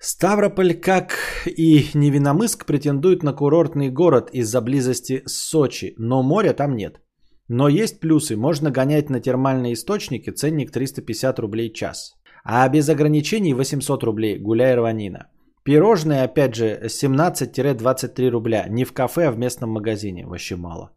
Ставрополь, 0.06 0.74
как 0.74 1.16
и 1.46 1.86
Невиномыск, 1.94 2.66
претендует 2.66 3.22
на 3.22 3.32
курортный 3.32 3.88
город 3.88 4.28
из-за 4.34 4.60
близости 4.60 5.22
с 5.24 5.48
Сочи, 5.48 5.94
но 5.96 6.22
моря 6.22 6.52
там 6.52 6.76
нет. 6.76 7.00
Но 7.48 7.68
есть 7.68 8.00
плюсы. 8.00 8.36
Можно 8.36 8.70
гонять 8.70 9.08
на 9.08 9.20
термальные 9.20 9.72
источники, 9.72 10.28
ценник 10.28 10.72
350 10.72 11.38
рублей 11.38 11.72
час. 11.72 12.12
А 12.44 12.68
без 12.68 12.88
ограничений 12.90 13.54
800 13.54 14.04
рублей, 14.04 14.38
гуляй 14.38 14.74
рванина. 14.74 15.30
Пирожные, 15.64 16.24
опять 16.24 16.54
же, 16.54 16.82
17-23 16.84 18.28
рубля. 18.28 18.66
Не 18.68 18.84
в 18.84 18.92
кафе, 18.92 19.28
а 19.28 19.32
в 19.32 19.38
местном 19.38 19.70
магазине. 19.70 20.26
Вообще 20.26 20.56
мало. 20.56 20.90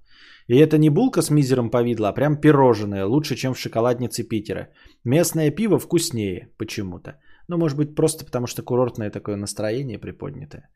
И 0.47 0.57
это 0.57 0.77
не 0.77 0.89
булка 0.89 1.21
с 1.21 1.29
мизером 1.29 1.69
повидла, 1.69 2.09
а 2.09 2.13
прям 2.13 2.35
пирожное. 2.35 3.05
Лучше, 3.05 3.35
чем 3.35 3.53
в 3.53 3.59
шоколаднице 3.59 4.23
Питера. 4.23 4.67
Местное 5.05 5.49
пиво 5.49 5.79
вкуснее 5.79 6.49
почему-то. 6.57 7.21
Ну, 7.47 7.57
может 7.57 7.77
быть, 7.77 7.95
просто 7.95 8.25
потому 8.25 8.47
что 8.47 8.63
курортное 8.63 9.11
такое 9.11 9.35
настроение 9.35 9.99
приподнятое. 9.99 10.69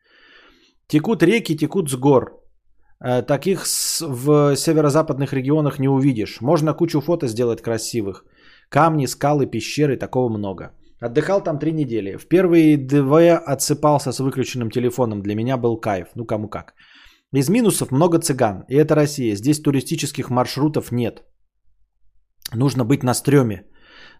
Текут 0.88 1.22
реки, 1.22 1.56
текут 1.56 1.90
с 1.90 1.96
гор. 1.96 2.42
Э, 3.04 3.22
таких 3.22 3.66
в 4.00 4.56
северо-западных 4.56 5.32
регионах 5.32 5.78
не 5.78 5.88
увидишь. 5.88 6.40
Можно 6.40 6.74
кучу 6.74 7.00
фото 7.00 7.28
сделать 7.28 7.62
красивых. 7.62 8.24
Камни, 8.68 9.06
скалы, 9.06 9.46
пещеры, 9.46 9.96
такого 9.96 10.28
много. 10.28 10.72
Отдыхал 11.00 11.42
там 11.42 11.58
три 11.58 11.72
недели. 11.72 12.16
В 12.16 12.28
первые 12.28 12.76
две 12.76 13.32
отсыпался 13.32 14.12
с 14.12 14.20
выключенным 14.20 14.70
телефоном. 14.70 15.22
Для 15.22 15.34
меня 15.34 15.56
был 15.56 15.80
кайф. 15.80 16.08
Ну, 16.14 16.24
кому 16.24 16.48
как. 16.48 16.74
Из 17.34 17.48
минусов 17.48 17.90
много 17.90 18.18
цыган. 18.18 18.64
И 18.68 18.76
это 18.76 18.94
Россия. 18.94 19.34
Здесь 19.36 19.60
туристических 19.60 20.30
маршрутов 20.30 20.92
нет. 20.92 21.22
Нужно 22.54 22.84
быть 22.84 23.02
на 23.02 23.14
стреме. 23.14 23.64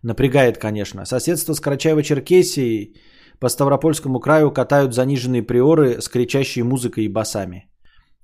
Напрягает, 0.02 0.58
конечно. 0.58 1.04
Соседство 1.04 1.54
с 1.54 1.60
Карачаево-Черкесией 1.60 2.96
по 3.38 3.48
Ставропольскому 3.48 4.20
краю 4.20 4.52
катают 4.52 4.94
заниженные 4.94 5.42
приоры 5.42 6.00
с 6.00 6.08
кричащей 6.08 6.62
музыкой 6.62 7.04
и 7.04 7.08
басами. 7.08 7.70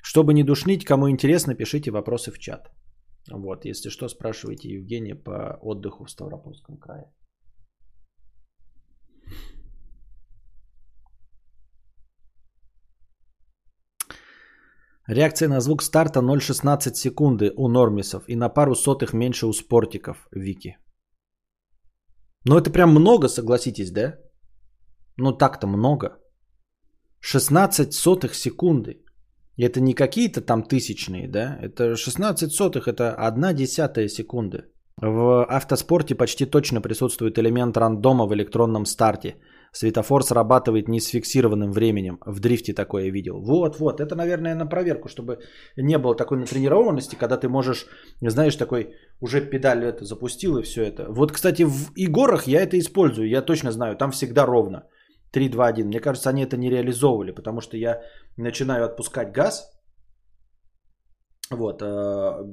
Чтобы 0.02 0.32
не 0.32 0.44
душнить, 0.44 0.84
кому 0.84 1.08
интересно, 1.08 1.54
пишите 1.54 1.90
вопросы 1.90 2.32
в 2.32 2.38
чат. 2.38 2.70
Вот, 3.30 3.64
если 3.64 3.90
что, 3.90 4.08
спрашивайте 4.08 4.68
Евгения 4.68 5.14
по 5.14 5.58
отдыху 5.62 6.04
в 6.04 6.10
Ставропольском 6.10 6.78
крае. 6.78 7.12
Реакция 15.06 15.48
на 15.48 15.60
звук 15.60 15.82
старта 15.82 16.20
0,16 16.20 16.94
секунды 16.94 17.52
у 17.56 17.68
нормисов 17.68 18.24
и 18.28 18.36
на 18.36 18.48
пару 18.48 18.74
сотых 18.74 19.14
меньше 19.14 19.46
у 19.46 19.52
спортиков, 19.52 20.28
Вики. 20.32 20.76
Но 22.44 22.58
это 22.58 22.70
прям 22.70 22.90
много, 22.90 23.28
согласитесь, 23.28 23.90
да? 23.90 24.14
Ну 25.16 25.32
так-то 25.32 25.66
много. 25.66 26.18
16 27.20 27.92
сотых 27.92 28.34
секунды. 28.34 29.02
Это 29.56 29.80
не 29.80 29.94
какие-то 29.94 30.40
там 30.40 30.62
тысячные, 30.62 31.28
да? 31.28 31.58
Это 31.60 31.96
16 31.96 32.52
сотых, 32.52 32.86
это 32.86 33.14
одна 33.14 33.52
десятая 33.52 34.08
секунды. 34.08 34.64
В 35.00 35.44
автоспорте 35.44 36.14
почти 36.14 36.46
точно 36.46 36.80
присутствует 36.80 37.38
элемент 37.38 37.76
рандома 37.76 38.26
в 38.26 38.34
электронном 38.34 38.86
старте. 38.86 39.36
Светофор 39.72 40.22
срабатывает 40.22 40.88
не 40.88 41.00
с 41.00 41.08
фиксированным 41.08 41.72
временем. 41.72 42.18
В 42.26 42.40
дрифте 42.40 42.72
такое 42.72 43.10
видел. 43.10 43.40
Вот, 43.40 43.78
вот. 43.78 44.00
Это, 44.00 44.14
наверное, 44.16 44.54
на 44.54 44.66
проверку, 44.66 45.08
чтобы 45.08 45.38
не 45.76 45.98
было 45.98 46.16
такой 46.16 46.38
натренированности, 46.38 47.16
когда 47.16 47.36
ты 47.36 47.48
можешь, 47.48 47.86
знаешь, 48.20 48.56
такой 48.56 48.94
уже 49.20 49.40
педаль 49.40 49.84
это 49.84 50.04
запустил 50.04 50.58
и 50.58 50.62
все 50.62 50.84
это. 50.84 51.06
Вот, 51.10 51.32
кстати, 51.32 51.64
в 51.64 51.92
игорах 51.96 52.46
я 52.46 52.62
это 52.62 52.78
использую. 52.78 53.28
Я 53.28 53.42
точно 53.42 53.72
знаю, 53.72 53.96
там 53.96 54.10
всегда 54.10 54.46
ровно. 54.46 54.86
3, 55.32 55.48
2, 55.50 55.66
1. 55.66 55.86
Мне 55.86 56.00
кажется, 56.00 56.30
они 56.30 56.42
это 56.42 56.56
не 56.56 56.70
реализовывали, 56.70 57.32
потому 57.32 57.60
что 57.60 57.76
я 57.76 58.00
начинаю 58.36 58.84
отпускать 58.84 59.32
газ. 59.32 59.70
Вот, 61.50 61.82
э, 61.82 61.86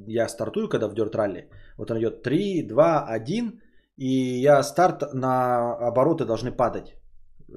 я 0.08 0.28
стартую, 0.28 0.70
когда 0.70 0.88
в 0.88 0.94
Dirt 0.94 1.14
Rally. 1.14 1.50
Вот 1.78 1.92
он 1.92 1.98
идет 2.00 2.24
3, 2.24 2.68
2, 2.68 3.06
1. 3.08 3.62
И 3.98 4.42
я 4.42 4.64
старт 4.64 5.14
на 5.14 5.74
обороты 5.88 6.26
должны 6.26 6.52
падать 6.52 6.96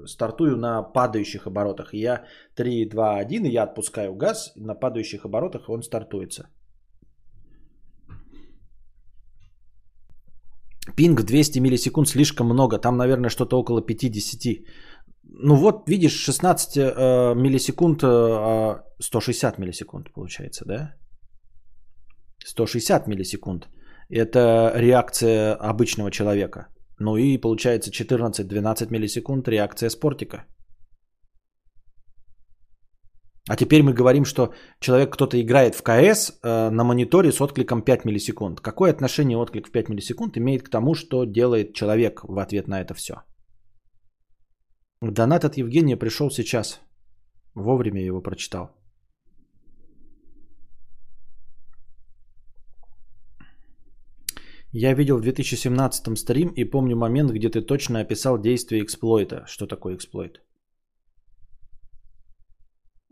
стартую 0.06 0.56
на 0.56 0.82
падающих 0.82 1.46
оборотах. 1.46 1.94
Я 1.94 2.24
3, 2.54 2.88
2, 2.88 3.18
1, 3.18 3.44
и 3.44 3.50
я 3.50 3.62
отпускаю 3.62 4.14
газ, 4.14 4.52
на 4.56 4.74
падающих 4.74 5.24
оборотах 5.24 5.68
он 5.68 5.82
стартуется. 5.82 6.48
Пинг 10.96 11.22
200 11.22 11.60
миллисекунд 11.60 12.08
слишком 12.08 12.46
много. 12.46 12.78
Там, 12.78 12.96
наверное, 12.96 13.30
что-то 13.30 13.58
около 13.58 13.82
50. 13.82 14.64
Ну 15.24 15.54
вот, 15.56 15.88
видишь, 15.88 16.12
16 16.12 16.76
э, 16.76 17.34
миллисекунд, 17.34 18.02
э, 18.02 18.82
160 19.00 19.58
миллисекунд 19.58 20.12
получается, 20.12 20.64
да? 20.64 20.94
160 22.44 23.06
миллисекунд. 23.06 23.68
Это 24.08 24.72
реакция 24.74 25.54
обычного 25.54 26.10
человека. 26.10 26.68
Ну 26.98 27.16
и 27.16 27.38
получается 27.38 27.90
14-12 27.90 28.90
миллисекунд 28.90 29.48
реакция 29.48 29.90
спортика. 29.90 30.44
А 33.48 33.56
теперь 33.56 33.82
мы 33.82 33.94
говорим, 33.94 34.24
что 34.24 34.52
человек, 34.78 35.14
кто-то 35.14 35.40
играет 35.40 35.74
в 35.74 35.82
КС 35.82 36.32
э, 36.42 36.70
на 36.70 36.84
мониторе 36.84 37.32
с 37.32 37.40
откликом 37.40 37.82
5 37.82 38.04
миллисекунд. 38.04 38.60
Какое 38.60 38.90
отношение 38.90 39.38
отклик 39.38 39.68
в 39.68 39.70
5 39.70 39.88
миллисекунд 39.88 40.36
имеет 40.36 40.62
к 40.62 40.70
тому, 40.70 40.94
что 40.94 41.24
делает 41.24 41.74
человек 41.74 42.24
в 42.24 42.38
ответ 42.38 42.68
на 42.68 42.82
это 42.82 42.92
все? 42.94 43.22
Донат 45.00 45.44
от 45.44 45.56
Евгения 45.56 45.96
пришел 45.96 46.30
сейчас. 46.30 46.80
Вовремя 47.54 48.02
его 48.02 48.20
прочитал. 48.20 48.70
Я 54.72 54.94
видел 54.94 55.16
в 55.18 55.22
2017 55.22 56.18
стрим 56.18 56.48
и 56.48 56.64
помню 56.64 56.96
момент, 56.96 57.30
где 57.30 57.48
ты 57.48 57.62
точно 57.62 58.00
описал 58.00 58.38
действие 58.38 58.82
эксплойта. 58.82 59.44
Что 59.46 59.66
такое 59.66 59.94
эксплойт? 59.94 60.42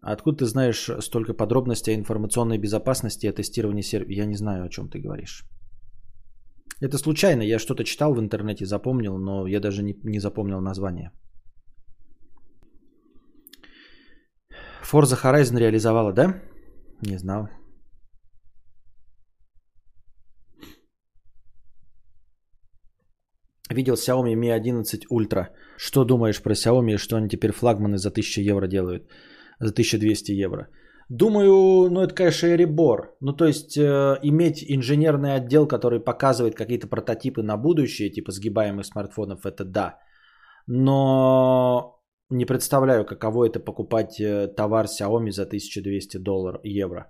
Откуда 0.03 0.39
ты 0.39 0.45
знаешь 0.45 0.91
столько 1.01 1.35
подробностей 1.35 1.95
о 1.95 1.97
информационной 1.97 2.59
безопасности 2.59 3.27
и 3.27 3.31
о 3.31 3.33
тестировании 3.33 3.83
сервера? 3.83 4.13
Я 4.13 4.27
не 4.27 4.37
знаю, 4.37 4.65
о 4.65 4.69
чем 4.69 4.89
ты 4.89 5.01
говоришь. 5.01 5.45
Это 6.83 6.99
случайно, 6.99 7.43
я 7.43 7.59
что-то 7.59 7.85
читал 7.85 8.15
в 8.15 8.21
интернете, 8.21 8.67
запомнил, 8.67 9.17
но 9.17 9.47
я 9.47 9.61
даже 9.61 9.83
не, 9.83 9.95
не 10.05 10.21
запомнил 10.21 10.61
название. 10.61 11.11
Forza 14.83 15.17
Horizon 15.17 15.59
реализовала, 15.59 16.13
да? 16.13 16.43
Не 17.01 17.19
знал. 17.19 17.49
Видел 23.77 23.95
Xiaomi 23.95 24.35
Mi 24.35 24.51
11 24.51 25.07
Ultra. 25.11 25.47
Что 25.77 26.05
думаешь 26.05 26.43
про 26.43 26.55
Xiaomi 26.55 26.95
и 26.95 26.99
что 26.99 27.17
они 27.17 27.29
теперь 27.29 27.53
флагманы 27.53 27.99
за 27.99 28.09
1000 28.09 28.41
евро 28.41 28.67
делают? 28.67 29.03
За 29.61 29.71
1200 29.71 30.33
евро. 30.45 30.69
Думаю, 31.11 31.91
ну 31.91 32.01
это, 32.01 32.15
конечно, 32.15 32.47
эребор. 32.47 33.17
Ну, 33.21 33.33
то 33.37 33.45
есть, 33.45 33.77
э, 33.77 34.19
иметь 34.23 34.65
инженерный 34.69 35.35
отдел, 35.37 35.69
который 35.69 36.01
показывает 36.01 36.55
какие-то 36.55 36.89
прототипы 36.89 37.43
на 37.43 37.57
будущее, 37.57 38.11
типа 38.11 38.33
сгибаемых 38.33 38.87
смартфонов, 38.87 39.47
это 39.47 39.65
да. 39.65 39.99
Но 40.67 42.01
не 42.31 42.47
представляю, 42.47 43.05
каково 43.05 43.47
это 43.47 43.61
покупать 43.61 44.21
э, 44.21 44.49
товар 44.57 44.87
Xiaomi 44.87 45.31
за 45.31 45.43
1200 45.43 46.17
долларов, 46.19 46.61
евро. 46.65 47.07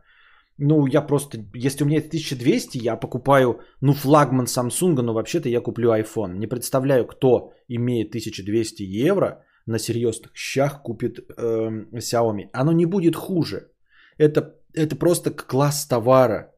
Ну, 0.58 0.86
я 0.86 1.02
просто, 1.02 1.38
если 1.54 1.84
у 1.84 1.86
меня 1.86 1.98
1200, 1.98 2.78
я 2.78 2.96
покупаю, 2.96 3.60
ну, 3.82 3.92
флагман 3.92 4.46
Samsung, 4.46 5.02
но 5.02 5.12
вообще-то 5.12 5.48
я 5.48 5.60
куплю 5.60 5.92
iPhone. 5.92 6.38
Не 6.38 6.46
представляю, 6.46 7.06
кто 7.06 7.52
имеет 7.68 8.08
1200 8.08 8.82
евро 8.82 9.44
на 9.66 9.78
серьезных 9.78 10.30
щах 10.34 10.82
купит 10.82 11.18
э, 11.18 11.70
Xiaomi. 11.92 12.48
Оно 12.52 12.72
не 12.72 12.86
будет 12.86 13.16
хуже. 13.16 13.70
Это, 14.18 14.54
это 14.72 14.96
просто 14.96 15.30
класс 15.30 15.86
товара. 15.86 16.52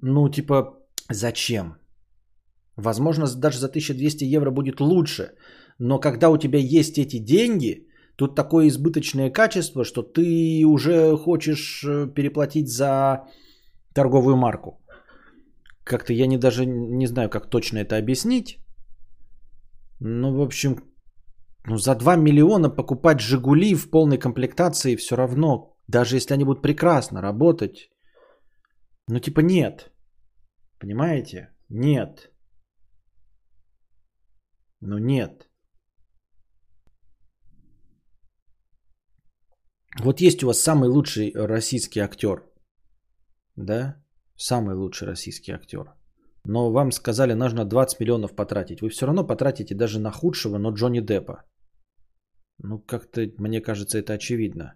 Ну, 0.00 0.28
типа, 0.28 0.78
зачем? 1.10 1.74
Возможно, 2.76 3.26
даже 3.26 3.58
за 3.58 3.66
1200 3.66 4.24
евро 4.36 4.52
будет 4.52 4.80
лучше. 4.80 5.34
Но 5.78 5.98
когда 5.98 6.30
у 6.30 6.38
тебя 6.38 6.60
есть 6.60 6.98
эти 6.98 7.18
деньги, 7.18 7.87
тут 8.18 8.34
такое 8.34 8.66
избыточное 8.66 9.30
качество, 9.30 9.84
что 9.84 10.02
ты 10.02 10.64
уже 10.66 11.16
хочешь 11.16 11.84
э, 11.84 12.14
переплатить 12.14 12.68
за 12.68 13.24
торговую 13.94 14.36
марку. 14.36 14.80
Как-то 15.84 16.12
я 16.12 16.26
не 16.26 16.36
даже 16.36 16.66
не 16.66 17.06
знаю, 17.06 17.30
как 17.30 17.48
точно 17.48 17.78
это 17.78 17.96
объяснить. 17.96 18.58
Ну, 20.00 20.36
в 20.36 20.40
общем, 20.40 20.76
ну, 21.66 21.76
за 21.76 21.94
2 21.94 22.16
миллиона 22.16 22.70
покупать 22.70 23.20
«Жигули» 23.20 23.74
в 23.74 23.90
полной 23.90 24.18
комплектации 24.18 24.96
все 24.96 25.16
равно, 25.16 25.76
даже 25.86 26.16
если 26.16 26.34
они 26.34 26.44
будут 26.44 26.62
прекрасно 26.62 27.22
работать, 27.22 27.90
ну, 29.08 29.20
типа 29.20 29.40
нет. 29.40 29.92
Понимаете? 30.80 31.48
Нет. 31.68 32.32
Ну, 34.80 34.98
нет. 34.98 35.47
Вот 39.96 40.20
есть 40.20 40.42
у 40.42 40.46
вас 40.46 40.60
самый 40.60 40.88
лучший 40.88 41.32
российский 41.34 42.00
актер. 42.00 42.44
Да? 43.56 43.96
Самый 44.36 44.74
лучший 44.74 45.06
российский 45.06 45.52
актер. 45.52 45.94
Но 46.44 46.72
вам 46.72 46.92
сказали, 46.92 47.34
нужно 47.34 47.64
20 47.64 48.00
миллионов 48.00 48.34
потратить. 48.34 48.80
Вы 48.80 48.88
все 48.88 49.06
равно 49.06 49.26
потратите 49.26 49.74
даже 49.74 50.00
на 50.00 50.10
худшего, 50.10 50.58
но 50.58 50.72
Джонни 50.72 51.00
Деппа. 51.00 51.44
Ну, 52.58 52.78
как-то, 52.78 53.20
мне 53.38 53.60
кажется, 53.60 53.98
это 53.98 54.12
очевидно. 54.14 54.74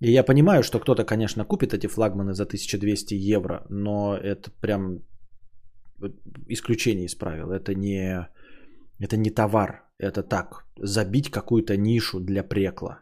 И 0.00 0.12
я 0.12 0.24
понимаю, 0.24 0.62
что 0.62 0.80
кто-то, 0.80 1.04
конечно, 1.04 1.44
купит 1.44 1.74
эти 1.74 1.88
флагманы 1.88 2.32
за 2.34 2.44
1200 2.44 3.14
евро, 3.14 3.66
но 3.68 4.16
это 4.16 4.50
прям 4.60 5.02
исключение 6.48 7.06
из 7.06 7.14
правил. 7.14 7.50
Это 7.50 7.74
не, 7.74 8.28
это 9.00 9.16
не 9.16 9.30
товар. 9.30 9.87
Это 9.98 10.22
так, 10.22 10.64
забить 10.76 11.30
какую-то 11.30 11.76
нишу 11.76 12.20
для 12.20 12.42
прекла. 12.44 13.00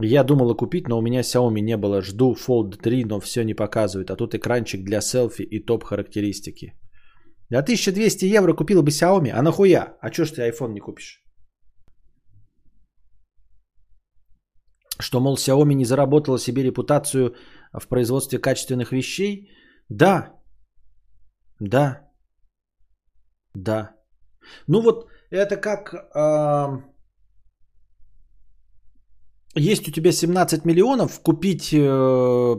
Я 0.00 0.24
думала 0.24 0.54
купить, 0.54 0.88
но 0.88 0.98
у 0.98 1.02
меня 1.02 1.22
Xiaomi 1.22 1.60
не 1.60 1.76
было. 1.76 2.02
Жду 2.02 2.34
Fold 2.34 2.76
3, 2.76 3.04
но 3.04 3.20
все 3.20 3.42
не 3.44 3.54
показывает. 3.54 4.10
А 4.10 4.16
тут 4.16 4.34
экранчик 4.34 4.84
для 4.84 5.00
селфи 5.00 5.42
и 5.42 5.64
топ 5.64 5.84
характеристики. 5.84 6.74
За 7.50 7.58
1200 7.58 8.24
евро 8.26 8.54
купил 8.54 8.82
бы 8.82 8.90
Xiaomi, 8.90 9.30
а 9.30 9.42
нахуя? 9.42 9.96
А 10.00 10.10
чё 10.10 10.24
ж 10.24 10.32
ты 10.32 10.48
iPhone 10.48 10.72
не 10.72 10.80
купишь? 10.80 11.24
Что, 15.00 15.20
мол, 15.20 15.36
Xiaomi 15.36 15.74
не 15.74 15.84
заработала 15.84 16.38
себе 16.38 16.62
репутацию 16.62 17.34
в 17.72 17.88
производстве 17.88 18.38
качественных 18.38 18.92
вещей? 18.92 19.50
Да. 19.88 20.32
Да. 21.60 22.08
Да. 23.54 23.96
Ну 24.66 24.80
вот 24.80 25.08
это 25.30 25.56
как... 25.56 25.94
Э, 26.14 26.82
есть 29.54 29.88
у 29.88 29.92
тебя 29.92 30.12
17 30.12 30.64
миллионов, 30.64 31.20
купить 31.22 31.72
э, 31.72 32.56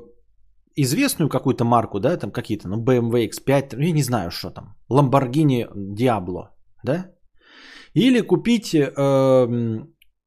известную 0.76 1.30
какую-то 1.30 1.66
марку, 1.66 2.00
да, 2.00 2.18
там 2.18 2.32
какие-то, 2.32 2.68
ну, 2.68 2.84
BMW 2.84 3.30
X5, 3.30 3.76
ну, 3.76 3.84
я 3.84 3.92
не 3.92 4.04
знаю, 4.04 4.32
что 4.32 4.52
там, 4.52 4.76
Lamborghini 4.92 5.68
Diablo, 5.96 6.50
да, 6.84 7.12
или 7.94 8.22
купить 8.22 8.74
э, 8.74 8.88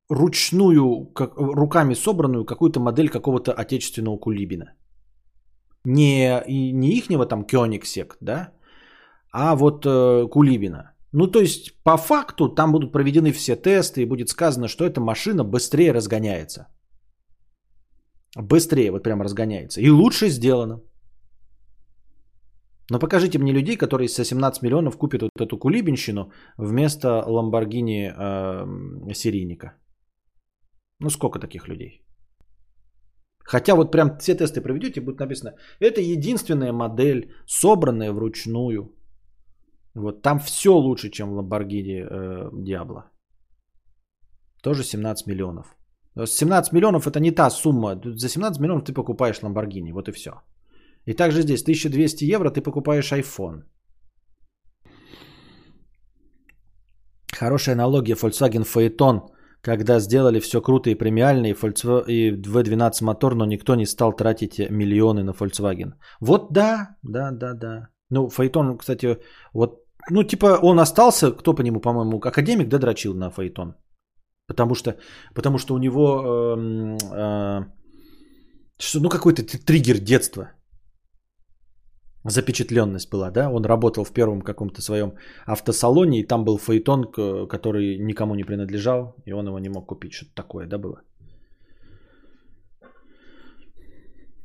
ручную, 0.09 1.12
как, 1.14 1.36
руками 1.36 1.94
собранную 1.94 2.44
какую-то 2.44 2.81
модель 2.81 3.09
какого-то 3.09 3.52
отечественного 3.52 4.19
кулибина. 4.19 4.74
Не, 5.85 6.43
не 6.48 6.97
ихнего 6.97 7.27
там 7.27 7.44
Кёнигсек, 7.44 8.16
да, 8.20 8.52
а 9.32 9.56
вот 9.56 9.85
э, 9.86 10.28
Кулибина. 10.31 10.91
Ну, 11.12 11.26
то 11.26 11.40
есть, 11.40 11.82
по 11.84 11.97
факту, 11.97 12.48
там 12.48 12.72
будут 12.72 12.93
проведены 12.93 13.32
все 13.32 13.56
тесты 13.56 14.02
и 14.02 14.06
будет 14.06 14.28
сказано, 14.28 14.68
что 14.68 14.84
эта 14.84 15.01
машина 15.01 15.44
быстрее 15.44 15.93
разгоняется. 15.93 16.66
Быстрее 18.36 18.90
вот 18.90 19.02
прям 19.02 19.22
разгоняется. 19.22 19.80
И 19.80 19.90
лучше 19.90 20.30
сделано. 20.30 20.80
Но 22.90 22.98
покажите 22.98 23.39
мне 23.39 23.52
людей, 23.52 23.76
которые 23.76 24.09
с 24.09 24.24
17 24.24 24.62
миллионов 24.62 24.98
купят 24.98 25.22
вот 25.22 25.30
эту 25.40 25.59
кулибинщину 25.59 26.32
вместо 26.59 27.24
Ламборгини 27.26 28.10
э, 28.10 29.14
серийника. 29.14 29.72
Ну 31.01 31.10
сколько 31.10 31.39
таких 31.39 31.68
людей? 31.68 32.02
Хотя 33.44 33.74
вот 33.74 33.93
прям 33.93 34.18
все 34.18 34.34
тесты 34.34 34.60
проведете, 34.60 35.01
будет 35.01 35.20
написано, 35.20 35.55
это 35.80 36.01
единственная 36.01 36.72
модель, 36.72 37.32
собранная 37.47 38.12
вручную. 38.12 38.94
Вот 39.94 40.23
там 40.23 40.39
все 40.39 40.70
лучше, 40.70 41.10
чем 41.10 41.31
в 41.31 41.39
Lamborghini 41.39 42.02
э, 42.02 42.51
Diablo. 42.52 43.02
Тоже 44.62 44.85
17 44.85 45.27
миллионов. 45.27 45.77
17 46.16 46.73
миллионов 46.73 47.06
это 47.06 47.20
не 47.20 47.31
та 47.31 47.51
сумма. 47.51 48.01
За 48.05 48.28
17 48.28 48.60
миллионов 48.60 48.85
ты 48.85 48.93
покупаешь 48.93 49.40
Lamborghini. 49.43 49.93
Вот 49.93 50.09
и 50.09 50.12
все. 50.12 50.31
И 51.06 51.14
также 51.14 51.43
здесь 51.43 51.62
1200 51.62 52.24
евро 52.24 52.51
ты 52.51 52.60
покупаешь 52.62 53.12
iPhone. 53.12 53.62
Хорошая 57.39 57.74
аналогия 57.74 58.14
Volkswagen 58.14 58.64
Phaeton, 58.64 59.20
когда 59.62 60.01
сделали 60.01 60.40
все 60.40 60.60
круто 60.60 60.90
и 60.90 60.94
премиально, 60.94 61.47
и 61.47 61.55
V12 61.55 63.05
мотор, 63.05 63.35
но 63.35 63.47
никто 63.47 63.74
не 63.74 63.86
стал 63.86 64.12
тратить 64.12 64.59
миллионы 64.70 65.24
на 65.24 65.32
Volkswagen. 65.32 65.94
Вот 66.20 66.52
да, 66.52 66.97
да, 67.02 67.32
да, 67.32 67.55
да. 67.55 67.89
Ну, 68.10 68.28
Phaeton, 68.28 68.77
кстати, 68.77 69.19
вот, 69.55 69.81
ну, 70.11 70.24
типа, 70.24 70.59
он 70.62 70.81
остался, 70.81 71.33
кто 71.33 71.55
по 71.55 71.62
нему, 71.62 71.81
по-моему, 71.81 72.19
академик, 72.19 72.69
да, 72.69 72.79
дрочил 72.79 73.15
на 73.15 73.31
Phaeton. 73.31 73.74
Потому 74.47 74.74
что, 74.74 74.97
потому 75.35 75.59
что 75.59 75.74
у 75.74 75.79
него 75.79 76.57
э, 76.57 76.97
э, 77.12 77.65
что, 78.79 79.01
ну 79.01 79.09
какой-то 79.09 79.43
триггер 79.43 79.99
детства. 79.99 80.53
Запечатленность 82.24 83.11
была, 83.11 83.31
да? 83.31 83.51
Он 83.51 83.65
работал 83.65 84.05
в 84.05 84.12
первом 84.12 84.43
каком-то 84.43 84.83
своем 84.83 85.15
автосалоне, 85.47 86.20
и 86.20 86.27
там 86.27 86.45
был 86.45 86.59
фаэтон, 86.59 87.05
который 87.49 87.99
никому 87.99 88.35
не 88.35 88.45
принадлежал, 88.45 89.16
и 89.27 89.33
он 89.33 89.47
его 89.47 89.59
не 89.59 89.69
мог 89.69 89.89
купить. 89.89 90.12
Что-то 90.12 90.35
такое, 90.35 90.66
да, 90.66 90.79
было? 90.79 91.03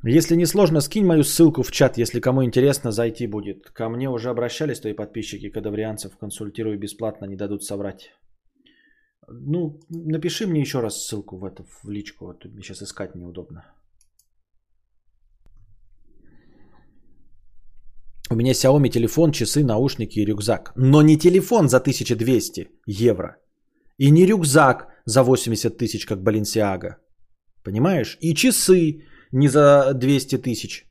Если 0.03 0.36
не 0.36 0.45
сложно, 0.45 0.82
скинь 0.82 1.06
мою 1.06 1.24
ссылку 1.24 1.64
в 1.64 1.72
чат, 1.72 1.98
если 1.98 2.19
кому 2.19 2.44
интересно, 2.44 2.91
зайти 2.91 3.28
будет. 3.28 3.72
Ко 3.72 3.90
мне 3.90 4.10
уже 4.10 4.30
обращались 4.30 4.80
твои 4.80 4.94
подписчики, 4.94 5.49
кадаврианцев, 5.49 6.18
консультирую 6.18 6.78
бесплатно, 6.78 7.26
не 7.26 7.36
дадут 7.36 7.64
соврать. 7.64 8.11
Ну, 9.28 9.80
напиши 9.90 10.48
мне 10.48 10.61
еще 10.61 10.82
раз 10.82 11.06
ссылку 11.06 11.38
в 11.38 11.44
это, 11.44 11.64
в 11.64 11.90
личку. 11.90 12.26
Вот 12.26 12.45
мне 12.45 12.61
сейчас 12.61 12.82
искать 12.82 13.15
неудобно. 13.15 13.65
У 18.30 18.36
меня 18.36 18.52
Xiaomi 18.52 18.90
телефон, 18.90 19.32
часы, 19.32 19.64
наушники 19.64 20.19
и 20.19 20.26
рюкзак. 20.26 20.74
Но 20.76 21.02
не 21.02 21.18
телефон 21.18 21.69
за 21.69 21.78
1200 21.78 22.69
евро. 22.86 23.38
И 23.98 24.11
не 24.11 24.26
рюкзак 24.26 24.88
за 25.06 25.24
80 25.24 25.78
тысяч, 25.78 26.06
как 26.06 26.19
Balenciaga. 26.19 26.98
Понимаешь? 27.64 28.18
И 28.22 28.36
часы 28.36 29.03
не 29.32 29.48
за 29.48 29.94
200 29.94 30.38
тысяч. 30.38 30.86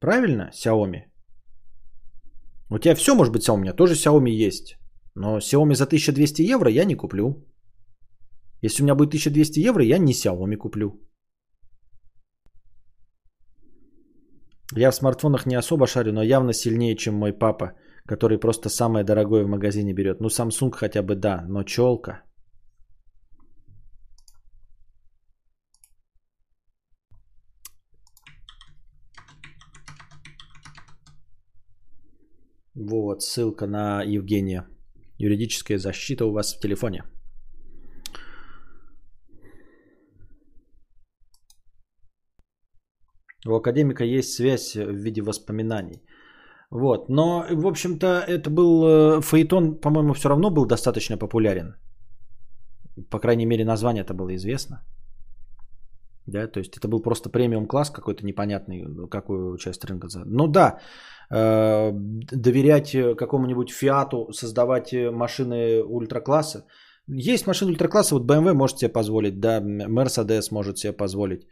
Правильно, 0.00 0.50
Xiaomi? 0.52 1.02
У 2.70 2.78
тебя 2.78 2.94
все 2.94 3.14
может 3.14 3.32
быть 3.32 3.42
Xiaomi, 3.42 3.54
у 3.54 3.60
меня 3.60 3.72
тоже 3.72 3.94
Xiaomi 3.94 4.30
есть. 4.30 4.76
Но 5.14 5.38
Xiaomi 5.38 5.74
за 5.74 5.84
1200 5.84 6.42
евро 6.42 6.70
я 6.70 6.84
не 6.84 6.94
куплю. 6.94 7.44
Если 8.62 8.82
у 8.82 8.84
меня 8.84 8.94
будет 8.94 9.10
1200 9.10 9.60
евро, 9.60 9.84
я 9.84 9.98
не 9.98 10.12
Xiaomi 10.12 10.56
куплю. 10.56 11.00
Я 14.76 14.90
в 14.90 14.94
смартфонах 14.94 15.46
не 15.46 15.58
особо 15.58 15.86
шарю, 15.86 16.12
но 16.12 16.22
явно 16.22 16.52
сильнее, 16.52 16.96
чем 16.96 17.14
мой 17.14 17.32
папа, 17.32 17.72
который 18.06 18.38
просто 18.38 18.68
самое 18.68 19.04
дорогое 19.04 19.44
в 19.44 19.48
магазине 19.48 19.94
берет. 19.94 20.20
Ну, 20.20 20.28
Samsung 20.28 20.72
хотя 20.72 21.02
бы 21.02 21.14
да, 21.14 21.44
но 21.48 21.62
челка. 21.62 22.22
Вот, 32.80 33.22
ссылка 33.22 33.66
на 33.66 34.04
Евгения. 34.04 34.64
Юридическая 35.18 35.78
защита 35.78 36.24
у 36.26 36.32
вас 36.32 36.54
в 36.54 36.60
телефоне. 36.60 37.02
У 43.46 43.54
академика 43.56 44.04
есть 44.04 44.32
связь 44.32 44.76
в 44.76 44.94
виде 44.94 45.22
воспоминаний. 45.22 46.02
Вот. 46.70 47.08
Но, 47.08 47.46
в 47.50 47.66
общем-то, 47.66 48.06
это 48.06 48.48
был 48.48 48.84
э, 48.84 49.20
фаэтон, 49.22 49.80
по-моему, 49.80 50.14
все 50.14 50.28
равно 50.28 50.50
был 50.50 50.66
достаточно 50.66 51.18
популярен. 51.18 51.74
По 53.10 53.18
крайней 53.18 53.46
мере, 53.46 53.64
название 53.64 54.04
это 54.04 54.14
было 54.14 54.36
известно. 54.36 54.84
Да, 56.28 56.46
то 56.46 56.60
есть 56.60 56.76
это 56.76 56.88
был 56.88 57.00
просто 57.00 57.30
премиум 57.30 57.66
класс 57.66 57.90
какой-то 57.90 58.24
непонятный, 58.24 58.84
какую 59.10 59.56
часть 59.58 59.84
рынка. 59.84 60.08
Ну 60.26 60.46
да, 60.46 60.78
э, 61.30 61.92
доверять 62.32 62.92
какому-нибудь 63.16 63.70
Фиату, 63.70 64.32
создавать 64.32 64.92
машины 64.92 65.82
ультракласса. 65.82 66.66
Есть 67.06 67.46
машины 67.46 67.70
ультракласса, 67.70 68.14
вот 68.14 68.30
BMW 68.30 68.52
может 68.52 68.78
себе 68.78 68.92
позволить, 68.92 69.40
да, 69.40 69.60
Mercedes 69.60 70.48
может 70.50 70.78
себе 70.78 70.92
позволить 70.92 71.46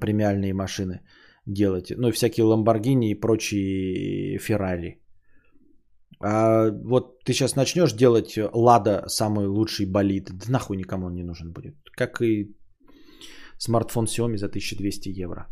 премиальные 0.00 0.54
машины 0.54 1.00
делать. 1.46 1.92
Ну, 1.96 2.10
всякие 2.10 2.46
Lamborghini 2.46 3.10
и 3.10 3.20
прочие 3.20 4.38
Ferrari. 4.38 4.98
А 6.20 6.70
вот 6.70 7.22
ты 7.24 7.32
сейчас 7.32 7.56
начнешь 7.56 7.92
делать 7.92 8.38
Лада 8.52 9.04
самый 9.06 9.46
лучший 9.46 9.86
болид, 9.86 10.30
да 10.32 10.50
нахуй 10.52 10.76
никому 10.76 11.06
он 11.06 11.14
не 11.14 11.22
нужен 11.22 11.52
будет. 11.52 11.76
Как 11.96 12.22
и 12.22 12.56
смартфон 13.58 14.06
Xiaomi 14.06 14.36
за 14.36 14.46
1200 14.46 15.08
евро. 15.24 15.46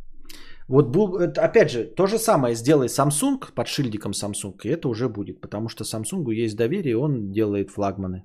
Вот 0.69 0.97
опять 1.39 1.71
же, 1.71 1.85
то 1.85 2.07
же 2.07 2.19
самое 2.19 2.55
сделай 2.55 2.89
Samsung 2.89 3.55
под 3.55 3.69
шильдиком 3.69 4.13
Samsung, 4.13 4.57
и 4.65 4.69
это 4.69 4.89
уже 4.89 5.09
будет, 5.09 5.41
потому 5.41 5.69
что 5.69 5.85
Samsung 5.85 6.33
есть 6.33 6.57
доверие, 6.57 6.97
он 6.97 7.31
делает 7.31 7.71
флагманы. 7.71 8.25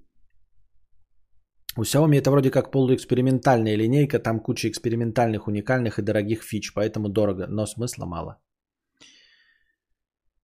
У 1.77 1.83
Xiaomi 1.83 2.17
это 2.17 2.31
вроде 2.31 2.51
как 2.51 2.71
полуэкспериментальная 2.71 3.77
линейка, 3.77 4.19
там 4.19 4.39
куча 4.39 4.67
экспериментальных, 4.67 5.47
уникальных 5.47 5.99
и 5.99 6.01
дорогих 6.01 6.43
фич, 6.43 6.73
поэтому 6.73 7.09
дорого, 7.09 7.47
но 7.47 7.65
смысла 7.65 8.05
мало. 8.05 8.37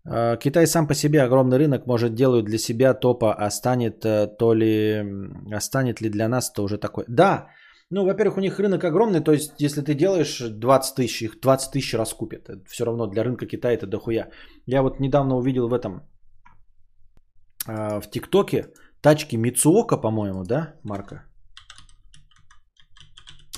А, 0.08 0.36
Китай 0.36 0.66
сам 0.66 0.86
по 0.86 0.94
себе 0.94 1.22
огромный 1.22 1.58
рынок, 1.58 1.86
может 1.86 2.14
делают 2.14 2.44
для 2.46 2.58
себя 2.58 2.94
топа, 2.94 3.34
а 3.34 3.50
станет 3.50 4.04
э, 4.04 4.28
то 4.38 4.54
ли, 4.54 5.04
а 5.52 5.60
станет 5.60 6.00
ли 6.00 6.10
для 6.10 6.28
нас, 6.28 6.52
то 6.52 6.62
уже 6.62 6.78
такой. 6.78 7.04
Да, 7.08 7.48
ну, 7.90 8.04
во-первых, 8.04 8.36
у 8.36 8.40
них 8.40 8.58
рынок 8.58 8.84
огромный, 8.84 9.20
то 9.20 9.32
есть, 9.32 9.60
если 9.60 9.80
ты 9.80 9.94
делаешь 9.94 10.40
20 10.40 10.94
тысяч, 10.96 11.22
их 11.22 11.40
20 11.40 11.72
тысяч 11.72 11.94
раскупят. 11.94 12.48
Все 12.68 12.84
равно 12.84 13.06
для 13.06 13.24
рынка 13.24 13.46
Китая 13.46 13.74
это 13.74 13.86
дохуя. 13.86 14.30
Я 14.66 14.82
вот 14.82 15.00
недавно 15.00 15.36
увидел 15.36 15.68
в 15.68 15.74
этом, 15.74 16.02
а, 17.68 18.00
в 18.00 18.10
ТикТоке, 18.10 18.72
Тачки 19.02 19.36
Мицуока, 19.36 19.96
по-моему, 19.96 20.44
да, 20.44 20.74
марка? 20.82 21.24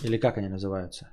Или 0.04 0.18
как 0.18 0.36
они 0.36 0.48
называются? 0.48 1.08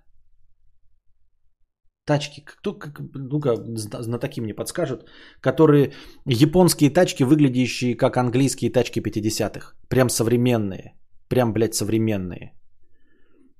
Тачки, 2.05 2.41
кто, 2.41 2.73
как, 2.73 2.99
ну-ка, 3.15 3.55
знатоки 3.75 4.41
мне 4.41 4.53
подскажут, 4.53 5.09
которые 5.41 5.93
японские 6.25 6.89
тачки, 6.91 7.23
выглядящие 7.23 7.95
как 7.95 8.17
английские 8.17 8.71
тачки 8.71 8.99
50-х. 8.99 9.73
Прям 9.89 10.09
современные. 10.09 10.93
Прям, 11.29 11.53
блядь, 11.53 11.73
современные. 11.73 12.53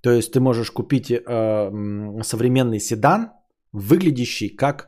То 0.06 0.12
есть 0.12 0.34
ты 0.34 0.40
можешь 0.40 0.70
купить 0.70 1.10
э, 1.10 1.22
современный 2.22 2.80
седан, 2.80 3.32
выглядящий 3.74 4.56
как 4.56 4.88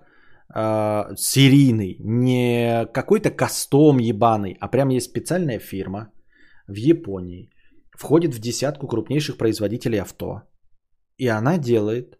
э, 0.55 1.15
серийный, 1.15 1.97
не 1.99 2.85
какой-то 2.93 3.31
кастом 3.31 3.97
ебаный, 3.97 4.55
а 4.59 4.67
прям 4.67 4.89
есть 4.89 5.09
специальная 5.09 5.59
фирма 5.59 6.11
в 6.67 6.75
Японии, 6.75 7.49
входит 7.97 8.35
в 8.35 8.39
десятку 8.39 8.87
крупнейших 8.87 9.37
производителей 9.37 10.01
авто. 10.01 10.43
И 11.17 11.27
она 11.27 11.57
делает, 11.57 12.19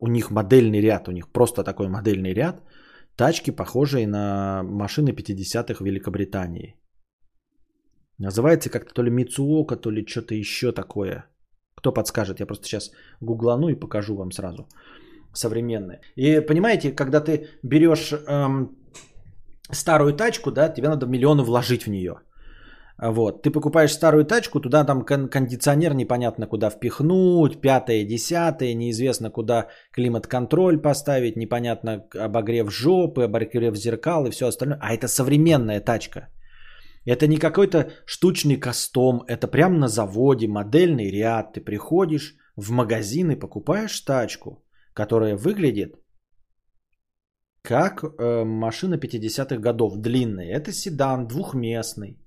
у 0.00 0.08
них 0.08 0.32
модельный 0.32 0.80
ряд, 0.80 1.08
у 1.08 1.12
них 1.12 1.30
просто 1.30 1.62
такой 1.62 1.88
модельный 1.88 2.34
ряд, 2.34 2.62
тачки, 3.16 3.52
похожие 3.52 4.08
на 4.08 4.64
машины 4.64 5.10
50-х 5.10 5.74
в 5.78 5.86
Великобритании. 5.86 6.74
Называется 8.18 8.70
как-то 8.70 8.92
то 8.92 9.04
ли 9.04 9.10
Мицуока, 9.10 9.76
то 9.76 9.92
ли 9.92 10.04
что-то 10.04 10.34
еще 10.34 10.72
такое. 10.72 11.26
Кто 11.76 11.92
подскажет? 11.92 12.40
Я 12.40 12.46
просто 12.46 12.66
сейчас 12.66 12.90
гуглану 13.20 13.68
и 13.68 13.74
покажу 13.74 14.16
вам 14.16 14.32
сразу 14.32 14.66
современные. 15.32 16.00
И 16.16 16.40
понимаете, 16.40 16.92
когда 16.92 17.20
ты 17.20 17.48
берешь 17.62 18.12
эм, 18.12 18.76
старую 19.70 20.14
тачку, 20.14 20.50
да, 20.50 20.68
тебе 20.68 20.88
надо 20.88 21.06
миллионы 21.06 21.42
вложить 21.42 21.86
в 21.86 21.90
нее. 21.90 22.14
Вот, 22.96 23.42
ты 23.42 23.50
покупаешь 23.50 23.92
старую 23.92 24.24
тачку, 24.24 24.60
туда 24.60 24.84
там 24.84 25.04
кондиционер 25.04 25.94
непонятно 25.94 26.46
куда 26.46 26.70
впихнуть, 26.70 27.60
пятое, 27.60 28.04
десятое, 28.04 28.72
неизвестно 28.74 29.30
куда 29.30 29.66
климат-контроль 29.90 30.78
поставить, 30.78 31.36
непонятно 31.36 32.04
обогрев 32.14 32.70
жопы, 32.70 33.24
обогрев 33.24 33.76
зеркал 33.76 34.26
и 34.26 34.30
все 34.30 34.46
остальное. 34.46 34.78
А 34.80 34.94
это 34.94 35.08
современная 35.08 35.80
тачка. 35.80 36.28
Это 37.06 37.26
не 37.26 37.36
какой-то 37.36 37.92
штучный 38.06 38.56
кастом, 38.56 39.24
это 39.28 39.46
прям 39.46 39.78
на 39.78 39.88
заводе, 39.88 40.48
модельный 40.48 41.10
ряд. 41.10 41.52
Ты 41.52 41.60
приходишь 41.60 42.36
в 42.56 42.70
магазин 42.70 43.30
и 43.30 43.38
покупаешь 43.38 44.00
тачку 44.00 44.64
которая 44.94 45.36
выглядит 45.36 45.96
как 47.62 48.04
э, 48.04 48.44
машина 48.44 48.94
50-х 48.94 49.56
годов, 49.56 49.96
длинная. 49.96 50.56
Это 50.56 50.72
седан, 50.72 51.26
двухместный. 51.26 52.18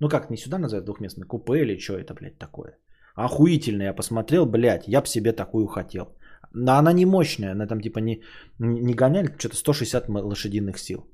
Ну 0.00 0.08
как, 0.08 0.30
не 0.30 0.36
сюда 0.36 0.58
называют 0.58 0.84
двухместный, 0.84 1.26
купе 1.26 1.62
или 1.62 1.78
что 1.78 1.98
это, 1.98 2.14
блядь, 2.14 2.38
такое? 2.38 2.78
Охуительно, 3.14 3.82
я 3.82 3.94
посмотрел, 3.94 4.46
блядь, 4.46 4.88
я 4.88 5.00
бы 5.00 5.06
себе 5.06 5.32
такую 5.32 5.66
хотел. 5.66 6.16
Но 6.52 6.72
она 6.72 6.92
не 6.92 7.06
мощная, 7.06 7.52
она 7.52 7.66
там 7.66 7.80
типа 7.80 7.98
не, 8.00 8.22
не 8.58 8.94
гоняли, 8.94 9.34
что-то 9.38 9.56
160 9.56 10.08
лошадиных 10.08 10.78
сил. 10.78 11.06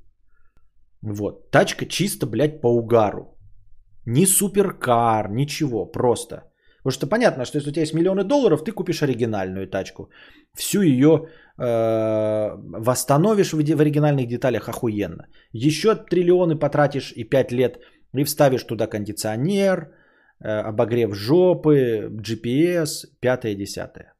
Вот, 1.04 1.50
тачка 1.50 1.86
чисто, 1.86 2.26
блядь, 2.26 2.60
по 2.60 2.68
угару. 2.68 3.36
Ни 4.06 4.26
суперкар, 4.26 5.30
ничего, 5.30 5.86
просто– 5.86 6.42
Потому 6.84 6.98
что 6.98 7.06
понятно, 7.06 7.44
что 7.44 7.58
если 7.58 7.70
у 7.70 7.72
тебя 7.72 7.82
есть 7.82 7.94
миллионы 7.94 8.24
долларов, 8.24 8.62
ты 8.64 8.72
купишь 8.72 9.02
оригинальную 9.02 9.66
тачку. 9.66 10.10
Всю 10.54 10.82
ее 10.82 11.28
э, 11.58 12.56
восстановишь 12.78 13.52
в, 13.52 13.76
в 13.76 13.80
оригинальных 13.80 14.28
деталях 14.28 14.68
охуенно. 14.68 15.26
Еще 15.52 15.94
триллионы 15.94 16.58
потратишь 16.58 17.12
и 17.16 17.24
5 17.24 17.52
лет 17.52 17.78
и 18.12 18.24
вставишь 18.24 18.64
туда 18.64 18.86
кондиционер, 18.86 19.94
э, 20.40 20.68
обогрев 20.68 21.14
жопы, 21.14 22.10
GPS, 22.10 23.06
пятое, 23.20 23.54
десятое. 23.54 24.13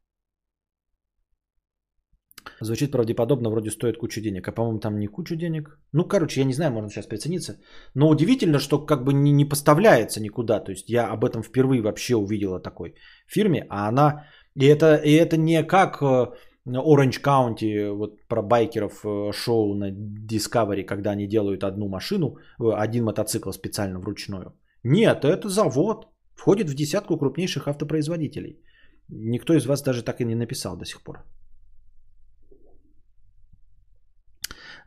Звучит 2.61 2.93
правдеподобно, 2.93 3.51
вроде 3.51 3.71
стоит 3.71 3.97
кучу 3.97 4.21
денег. 4.21 4.49
А 4.49 4.53
по-моему, 4.53 4.81
там 4.81 4.99
не 4.99 5.07
кучу 5.07 5.37
денег. 5.37 5.79
Ну, 5.93 6.05
короче, 6.05 6.41
я 6.41 6.47
не 6.47 6.55
знаю, 6.55 6.73
можно 6.73 6.91
сейчас 6.91 7.07
прицениться. 7.07 7.59
Но 7.95 8.09
удивительно, 8.09 8.59
что 8.59 8.79
как 8.87 9.05
бы 9.05 9.13
не, 9.13 9.33
не 9.33 9.45
поставляется 9.45 10.21
никуда. 10.21 10.61
То 10.61 10.73
есть 10.73 10.91
я 10.91 11.13
об 11.13 11.25
этом 11.25 11.43
впервые 11.43 11.83
вообще 11.83 12.15
увидела 12.15 12.61
такой 12.61 12.95
фирме. 13.27 13.67
А 13.69 13.89
она... 13.89 14.25
И 14.57 14.67
это, 14.67 14.95
и 15.05 15.11
это 15.11 15.37
не 15.37 15.65
как 15.65 16.01
э, 16.01 16.27
Orange 16.67 17.21
County, 17.23 17.93
вот 17.93 18.27
про 18.29 18.43
байкеров 18.43 19.05
э, 19.05 19.33
шоу 19.33 19.75
на 19.75 19.91
Discovery, 19.91 20.85
когда 20.85 21.11
они 21.11 21.27
делают 21.27 21.65
одну 21.65 21.89
машину, 21.89 22.37
э, 22.61 22.65
один 22.73 23.05
мотоцикл 23.05 23.51
специально 23.51 23.99
вручную. 23.99 24.53
Нет, 24.85 25.25
это 25.25 25.49
завод. 25.49 26.07
Входит 26.35 26.69
в 26.69 26.75
десятку 26.75 27.19
крупнейших 27.19 27.69
автопроизводителей. 27.69 28.61
Никто 29.09 29.55
из 29.55 29.67
вас 29.67 29.83
даже 29.83 30.03
так 30.03 30.21
и 30.21 30.25
не 30.25 30.35
написал 30.35 30.77
до 30.77 30.85
сих 30.85 31.03
пор. 31.03 31.25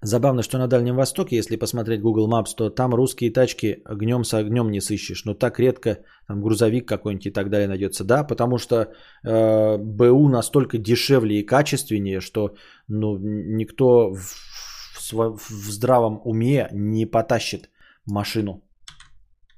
Забавно, 0.01 0.43
что 0.43 0.57
на 0.57 0.67
Дальнем 0.67 0.95
Востоке, 0.95 1.37
если 1.37 1.57
посмотреть 1.57 2.01
Google 2.01 2.29
Maps, 2.29 2.55
то 2.55 2.69
там 2.69 2.93
русские 2.93 3.31
тачки 3.31 3.81
огнем 3.85 4.23
с 4.23 4.33
огнем 4.33 4.69
не 4.69 4.79
сыщешь. 4.79 5.25
Но 5.25 5.33
так 5.33 5.59
редко 5.59 6.03
там 6.27 6.41
грузовик 6.41 6.87
какой-нибудь 6.87 7.25
и 7.25 7.31
так 7.31 7.49
далее 7.49 7.67
найдется. 7.67 8.03
Да, 8.03 8.23
потому 8.23 8.57
что 8.59 8.75
э, 8.75 9.77
БУ 9.77 10.29
настолько 10.29 10.77
дешевле 10.77 11.39
и 11.39 11.45
качественнее, 11.45 12.21
что 12.21 12.55
ну, 12.87 13.17
никто 13.17 14.13
в, 14.13 15.11
в, 15.11 15.37
в 15.37 15.71
здравом 15.71 16.21
уме 16.25 16.69
не 16.71 17.07
потащит 17.07 17.69
машину 18.05 18.63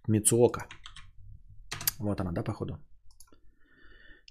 Мицуока. 0.07 0.68
Вот 1.99 2.22
она, 2.22 2.32
да, 2.32 2.44
походу? 2.44 2.78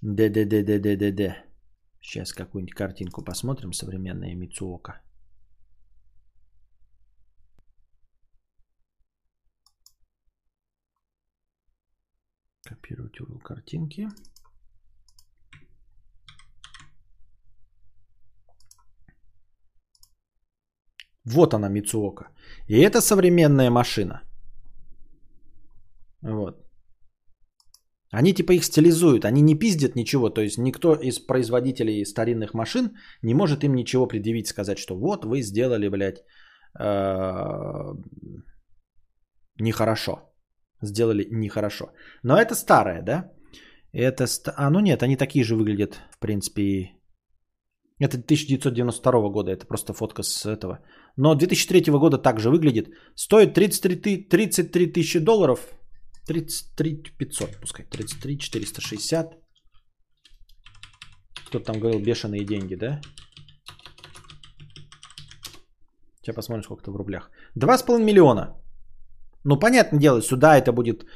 ДДДДДД. 0.01 1.37
Сейчас 2.01 2.33
какую-нибудь 2.33 2.75
картинку 2.75 3.23
посмотрим. 3.23 3.73
Современная 3.73 4.35
Мицуока. 4.35 5.03
Копировать 12.89 13.21
URL 13.21 13.43
картинки. 13.43 14.09
Вот 21.25 21.55
она, 21.55 21.69
Мицуока. 21.69 22.31
И 22.69 22.79
это 22.79 23.01
современная 23.01 23.71
машина. 23.71 24.23
Вот. 26.23 26.65
Они 28.11 28.33
типа 28.33 28.53
их 28.53 28.65
стилизуют, 28.65 29.25
они 29.25 29.43
не 29.43 29.55
пиздят 29.59 29.95
ничего, 29.95 30.31
то 30.31 30.41
есть 30.41 30.59
никто 30.59 30.95
из 30.95 31.19
производителей 31.19 32.07
старинных 32.07 32.55
машин 32.55 32.97
не 33.23 33.35
может 33.35 33.65
им 33.65 33.75
ничего 33.75 34.09
предъявить, 34.09 34.47
сказать, 34.47 34.79
что 34.79 34.97
вот 34.97 35.27
вы 35.27 35.43
сделали, 35.43 35.89
блядь, 35.89 36.25
э, 36.81 37.95
нехорошо. 39.61 40.28
Сделали 40.83 41.27
нехорошо. 41.31 41.93
Но 42.23 42.37
это 42.37 42.55
старое, 42.55 43.03
да? 43.03 43.33
Это... 43.93 44.25
А, 44.57 44.71
ну 44.71 44.81
нет, 44.81 45.03
они 45.03 45.17
такие 45.17 45.45
же 45.45 45.57
выглядят, 45.57 46.01
в 46.13 46.19
принципе. 46.19 46.93
Это 48.01 48.17
1992 48.17 49.31
года, 49.31 49.51
это 49.51 49.67
просто 49.67 49.93
фотка 49.93 50.23
с 50.23 50.47
этого. 50.47 50.79
Но 51.17 51.35
2003 51.35 51.93
года 51.93 52.19
также 52.19 52.49
выглядит. 52.49 52.89
Стоит 53.17 53.55
33, 53.55 54.29
33 54.29 54.93
тысячи 54.93 55.19
долларов. 55.19 55.61
33 56.27 57.03
500, 57.19 57.61
пускай. 57.61 57.87
33 57.87 58.39
460. 58.39 59.35
Кто 61.49 61.59
там 61.61 61.81
говорил, 61.81 62.01
бешеные 62.01 62.45
деньги, 62.45 62.77
да? 62.77 63.01
Сейчас 66.21 66.37
посмотрим, 66.37 66.63
сколько 66.63 66.83
это 66.83 66.93
в 66.93 66.97
рублях. 66.97 67.31
2,5 67.57 68.05
миллиона. 68.05 68.55
Ну, 69.45 69.59
понятное 69.59 70.01
дело, 70.01 70.21
сюда 70.21 70.59
это 70.59 70.73
будет 70.73 71.07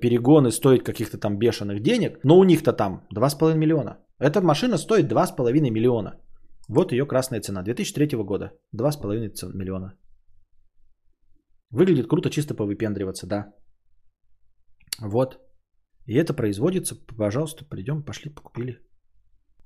перегоны 0.00 0.50
стоить 0.50 0.84
каких-то 0.84 1.18
там 1.18 1.38
бешеных 1.38 1.82
денег, 1.82 2.18
но 2.24 2.38
у 2.38 2.44
них-то 2.44 2.72
там 2.72 3.06
2,5 3.14 3.56
миллиона. 3.56 3.98
Эта 4.18 4.40
машина 4.40 4.78
стоит 4.78 5.10
2,5 5.10 5.70
миллиона. 5.70 6.20
Вот 6.68 6.92
ее 6.92 7.06
красная 7.06 7.40
цена. 7.40 7.62
2003 7.62 8.16
года. 8.24 8.52
2,5 8.76 9.52
миллиона. 9.54 9.98
Выглядит 11.70 12.06
круто, 12.06 12.30
чисто 12.30 12.54
повыпендриваться, 12.54 13.26
да. 13.26 13.52
Вот. 15.00 15.40
И 16.06 16.14
это 16.14 16.34
производится, 16.34 16.94
пожалуйста, 17.18 17.64
придем, 17.64 18.02
пошли, 18.02 18.30
покупили. 18.30 18.78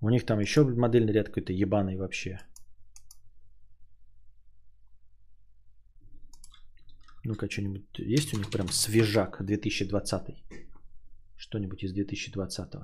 У 0.00 0.08
них 0.10 0.24
там 0.24 0.40
еще 0.40 0.64
модельный 0.64 1.12
ряд 1.12 1.28
какой-то 1.28 1.52
ебаный 1.52 1.96
вообще. 1.96 2.38
Ну-ка, 7.26 7.50
что-нибудь 7.50 7.98
есть 7.98 8.34
у 8.34 8.36
них 8.36 8.50
прям 8.50 8.68
свежак 8.68 9.44
2020? 9.44 10.44
Что-нибудь 11.36 11.82
из 11.82 11.92
2020? 11.92 12.74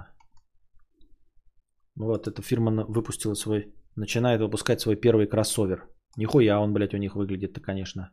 Ну 1.95 2.07
вот, 2.07 2.27
эта 2.27 2.43
фирма 2.43 2.85
выпустила 2.89 3.35
свой, 3.35 3.73
начинает 3.95 4.41
выпускать 4.41 4.81
свой 4.81 4.97
первый 4.97 5.29
кроссовер. 5.29 5.89
Нихуя 6.17 6.61
он, 6.61 6.73
блядь, 6.73 6.95
у 6.95 6.99
них 6.99 7.15
выглядит-то, 7.15 7.61
конечно. 7.61 8.11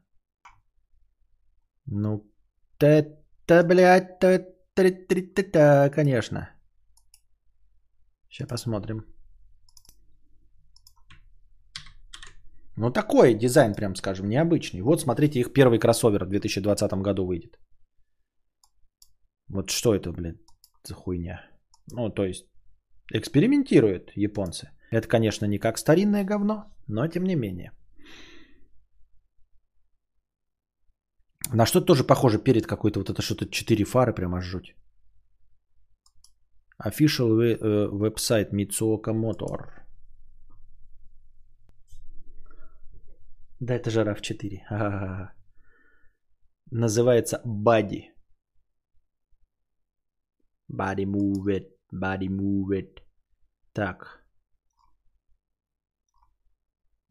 Ну, 1.88 2.32
это, 2.80 3.64
блядь, 3.64 4.20
то, 4.20 5.92
конечно. 5.96 6.50
Сейчас 8.30 8.50
посмотрим. 8.50 9.04
Ну, 12.82 12.92
такой 12.92 13.34
дизайн, 13.34 13.74
прям 13.74 13.96
скажем, 13.96 14.30
необычный. 14.30 14.82
Вот, 14.82 15.02
смотрите, 15.02 15.40
их 15.40 15.52
первый 15.52 15.80
кроссовер 15.80 16.24
в 16.24 16.30
2020 16.30 16.94
году 17.04 17.26
выйдет. 17.26 17.60
Вот 19.50 19.70
что 19.70 19.94
это, 19.94 20.14
блин, 20.14 20.40
за 20.88 20.94
хуйня? 20.94 21.42
Ну, 21.92 22.10
то 22.10 22.24
есть, 22.24 22.46
экспериментируют 23.14 24.12
японцы. 24.16 24.70
Это, 24.92 25.10
конечно, 25.10 25.46
не 25.46 25.60
как 25.60 25.78
старинное 25.78 26.24
говно, 26.24 26.74
но 26.88 27.08
тем 27.08 27.24
не 27.24 27.36
менее. 27.36 27.72
На 31.54 31.66
что 31.66 31.82
тоже 31.82 32.06
похоже 32.06 32.40
перед 32.40 32.66
какой-то 32.66 33.00
вот 33.00 33.10
это 33.10 33.22
что-то 33.22 33.46
4 33.46 33.84
фары, 33.84 34.14
прям 34.14 34.42
жуть. 34.42 34.74
Official 36.82 37.90
веб-сайт 37.92 38.54
Mitsuoka 38.54 39.12
Motor. 39.14 39.89
Да, 43.60 43.76
это 43.76 43.90
же 43.90 44.02
RAV4. 44.02 44.58
А-а-а. 44.70 45.34
Называется 46.72 47.42
Body. 47.46 48.14
Body 50.72 51.06
move 51.06 51.48
it, 51.48 51.68
body 51.92 52.28
move 52.28 52.72
it. 52.72 53.02
Так. 53.74 54.24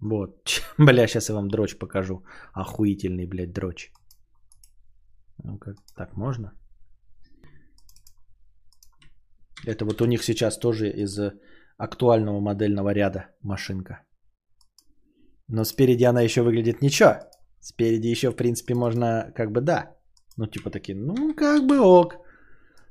Вот. 0.00 0.62
Бля, 0.78 1.06
сейчас 1.06 1.28
я 1.28 1.34
вам 1.34 1.48
дрочь 1.48 1.78
покажу. 1.78 2.24
Охуительный, 2.52 3.26
блядь, 3.26 3.52
дрочь. 3.52 3.92
Ну 5.44 5.58
как, 5.58 5.76
так 5.96 6.16
можно? 6.16 6.52
Это 9.66 9.84
вот 9.84 10.00
у 10.00 10.06
них 10.06 10.22
сейчас 10.22 10.58
тоже 10.58 10.88
из 10.88 11.18
актуального 11.76 12.40
модельного 12.40 12.92
ряда 12.94 13.26
машинка. 13.42 14.07
Но 15.48 15.64
спереди 15.64 16.04
она 16.04 16.22
еще 16.22 16.42
выглядит 16.42 16.82
ничего. 16.82 17.16
Спереди 17.60 18.08
еще, 18.08 18.30
в 18.30 18.36
принципе, 18.36 18.74
можно 18.74 19.32
как 19.34 19.50
бы 19.50 19.60
да. 19.60 19.96
Ну, 20.36 20.46
типа 20.46 20.70
такие, 20.70 20.96
ну, 20.96 21.34
как 21.34 21.66
бы 21.66 21.80
ок. 21.80 22.14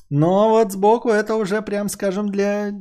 Но 0.09 0.49
вот 0.49 0.71
сбоку 0.71 1.09
это 1.09 1.35
уже, 1.35 1.61
прям 1.61 1.89
скажем, 1.89 2.29
для 2.29 2.71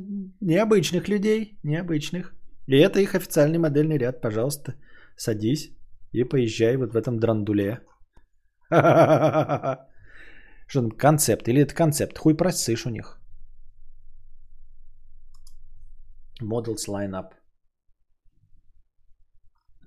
необычных 0.41 1.07
людей. 1.07 1.57
Необычных. 1.63 2.33
И 2.67 2.77
это 2.77 2.99
их 2.99 3.15
официальный 3.15 3.59
модельный 3.59 3.97
ряд. 3.97 4.21
Пожалуйста, 4.21 4.75
садись 5.15 5.71
и 6.11 6.23
поезжай 6.23 6.77
вот 6.77 6.93
в 6.93 6.97
этом 6.97 7.19
драндуле. 7.19 7.81
Что 8.69 10.81
там, 10.81 10.91
концепт? 10.91 11.47
Или 11.47 11.61
это 11.61 11.73
концепт? 11.73 12.17
Хуй 12.17 12.35
просышь 12.35 12.85
у 12.85 12.89
них. 12.89 13.19
Models 16.41 16.89
line-up. 16.89 17.33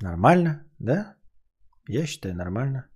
Нормально, 0.03 0.65
да? 0.79 1.17
Я 1.89 2.07
считаю 2.07 2.35
нормально. 2.35 2.89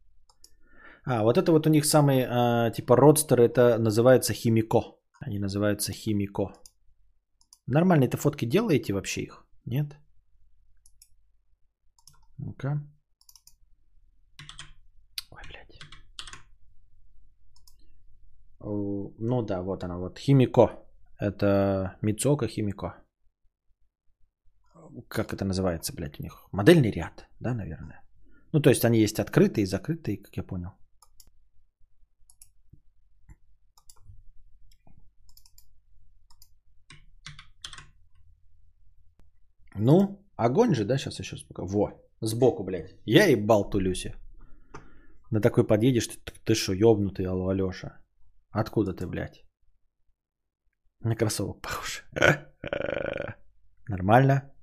А, 1.05 1.23
вот 1.23 1.37
это 1.37 1.53
вот 1.53 1.67
у 1.67 1.71
них 1.71 1.85
самый, 1.85 2.21
э, 2.21 2.73
типа, 2.73 2.97
родстер, 2.97 3.41
это 3.41 3.79
называется 3.79 4.33
Химико. 4.33 4.81
Они 5.21 5.39
называются 5.39 5.93
Химико. 5.93 6.55
Нормальные 7.67 8.09
то 8.09 8.17
фотки 8.17 8.47
делаете 8.47 8.95
вообще 8.95 9.23
их? 9.23 9.47
Нет? 9.67 9.97
Ну-ка. 12.39 12.83
Ой, 15.31 15.43
блядь. 15.49 15.79
Ну 19.19 19.43
да, 19.43 19.63
вот 19.63 19.85
она, 19.85 19.99
вот 19.99 20.19
Химико. 20.19 20.71
Это 21.21 21.99
Мицока 22.03 22.49
Химико 22.49 23.04
как 25.09 25.33
это 25.33 25.45
называется, 25.45 25.93
блядь, 25.95 26.21
у 26.21 26.23
них? 26.23 26.49
Модельный 26.53 26.91
ряд, 26.91 27.27
да, 27.41 27.55
наверное. 27.55 28.03
Ну, 28.53 28.61
то 28.61 28.71
есть 28.71 28.85
они 28.85 29.01
есть 29.01 29.19
открытые 29.19 29.63
и 29.63 29.67
закрытые, 29.67 30.23
как 30.23 30.37
я 30.37 30.43
понял. 30.43 30.71
Ну, 39.77 40.25
огонь 40.37 40.75
же, 40.75 40.85
да, 40.85 40.99
сейчас 40.99 41.19
еще 41.19 41.37
спокойно. 41.37 41.73
Во, 41.73 41.91
сбоку, 42.21 42.65
блядь. 42.65 42.95
Я 43.05 43.27
ебал 43.27 43.71
ту 43.71 43.81
Люси. 43.81 44.15
На 45.31 45.41
такой 45.41 45.67
подъедешь, 45.67 46.07
ты, 46.07 46.33
ты 46.45 46.55
что, 46.55 46.73
ебнутый, 46.73 47.27
алло, 47.27 47.49
Алеша? 47.49 47.99
Откуда 48.51 48.93
ты, 48.93 49.07
блядь? 49.07 49.45
На 51.01 51.17
кроссовок 51.17 51.61
похож. 51.61 52.05
Нормально. 53.89 54.54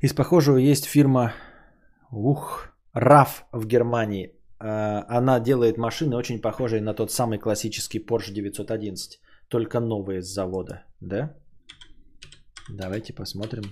Из 0.00 0.12
похожего 0.12 0.58
есть 0.58 0.84
фирма 0.84 1.32
ух, 2.10 2.68
RAF 2.94 3.44
в 3.52 3.66
Германии. 3.66 4.34
А, 4.58 5.04
она 5.08 5.40
делает 5.40 5.78
машины 5.78 6.16
очень 6.16 6.40
похожие 6.40 6.82
на 6.82 6.94
тот 6.94 7.10
самый 7.10 7.38
классический 7.38 7.98
Porsche 7.98 8.32
911, 8.32 9.20
только 9.48 9.80
новые 9.80 10.22
с 10.22 10.26
завода, 10.26 10.84
да? 11.00 11.34
Давайте 12.68 13.14
посмотрим. 13.14 13.64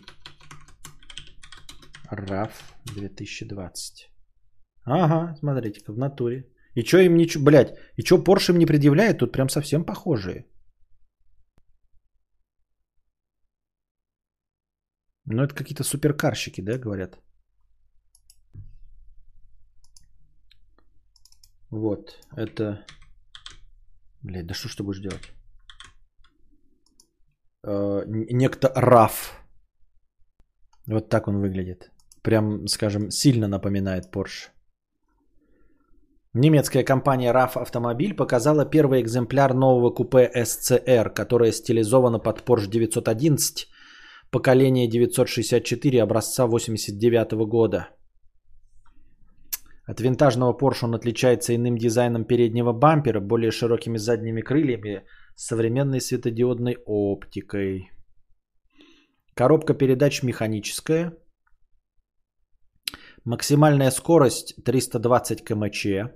RAF 2.10 2.52
2020. 2.94 4.10
Ага, 4.84 5.36
смотрите-ка, 5.38 5.92
в 5.92 5.98
натуре. 5.98 6.48
И 6.74 6.82
что 6.82 6.98
им 6.98 7.16
ничего, 7.16 7.44
блядь, 7.44 7.74
и 7.96 8.02
что 8.02 8.16
Porsche 8.16 8.52
им 8.52 8.58
не 8.58 8.66
предъявляет, 8.66 9.18
тут 9.18 9.32
прям 9.32 9.48
совсем 9.48 9.84
похожие. 9.84 10.46
Ну, 15.26 15.42
это 15.42 15.54
какие-то 15.54 15.84
суперкарщики, 15.84 16.60
да, 16.60 16.78
говорят? 16.78 17.18
Вот, 21.70 22.18
это... 22.36 22.84
Блядь, 24.22 24.46
да 24.46 24.54
что 24.54 24.68
ж 24.68 24.76
ты 24.76 24.82
будешь 24.82 25.00
делать? 25.00 25.32
Э, 27.66 28.04
некто 28.06 28.72
Раф. 28.74 29.32
Вот 30.86 31.08
так 31.08 31.28
он 31.28 31.40
выглядит. 31.40 31.90
Прям, 32.22 32.66
скажем, 32.68 33.10
сильно 33.10 33.48
напоминает 33.48 34.10
Porsche. 34.12 34.50
Немецкая 36.34 36.84
компания 36.84 37.32
RAF 37.32 37.56
Автомобиль 37.56 38.14
показала 38.14 38.66
первый 38.66 39.00
экземпляр 39.00 39.54
нового 39.54 39.90
купе 39.90 40.30
SCR, 40.34 41.10
которое 41.10 41.52
стилизовано 41.52 42.18
под 42.18 42.42
Porsche 42.42 42.66
911 42.66 43.68
поколения 44.30 44.88
964 44.88 46.02
образца 46.02 46.46
89 46.46 47.32
года. 47.48 47.88
От 49.86 50.00
винтажного 50.00 50.56
Porsche 50.56 50.84
он 50.84 50.94
отличается 50.94 51.54
иным 51.54 51.76
дизайном 51.76 52.24
переднего 52.24 52.72
бампера, 52.72 53.20
более 53.20 53.50
широкими 53.50 53.98
задними 53.98 54.40
крыльями, 54.40 55.04
современной 55.36 56.00
светодиодной 56.00 56.76
оптикой. 56.86 57.90
Коробка 59.34 59.74
передач 59.74 60.22
механическая. 60.22 61.12
Максимальная 63.24 63.90
скорость 63.90 64.54
320 64.64 65.44
км/ч. 65.44 66.14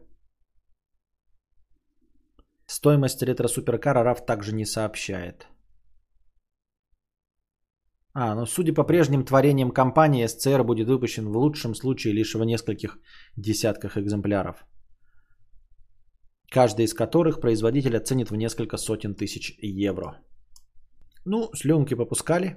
Стоимость 2.66 3.22
ретро-суперкара 3.22 4.04
RAV 4.04 4.24
также 4.26 4.54
не 4.54 4.66
сообщает. 4.66 5.48
А, 8.20 8.34
ну 8.34 8.46
судя 8.46 8.74
по 8.74 8.82
прежним 8.84 9.24
творениям 9.24 9.70
компании, 9.70 10.26
SCR 10.26 10.64
будет 10.64 10.88
выпущен 10.88 11.28
в 11.28 11.36
лучшем 11.36 11.74
случае 11.74 12.14
лишь 12.14 12.34
в 12.34 12.44
нескольких 12.44 12.98
десятках 13.36 13.96
экземпляров. 13.96 14.66
Каждый 16.50 16.84
из 16.86 16.94
которых 16.94 17.40
производитель 17.40 17.96
оценит 17.96 18.30
в 18.30 18.36
несколько 18.36 18.76
сотен 18.76 19.14
тысяч 19.14 19.56
евро. 19.62 20.18
Ну, 21.24 21.50
слюнки 21.54 21.94
попускали. 21.94 22.56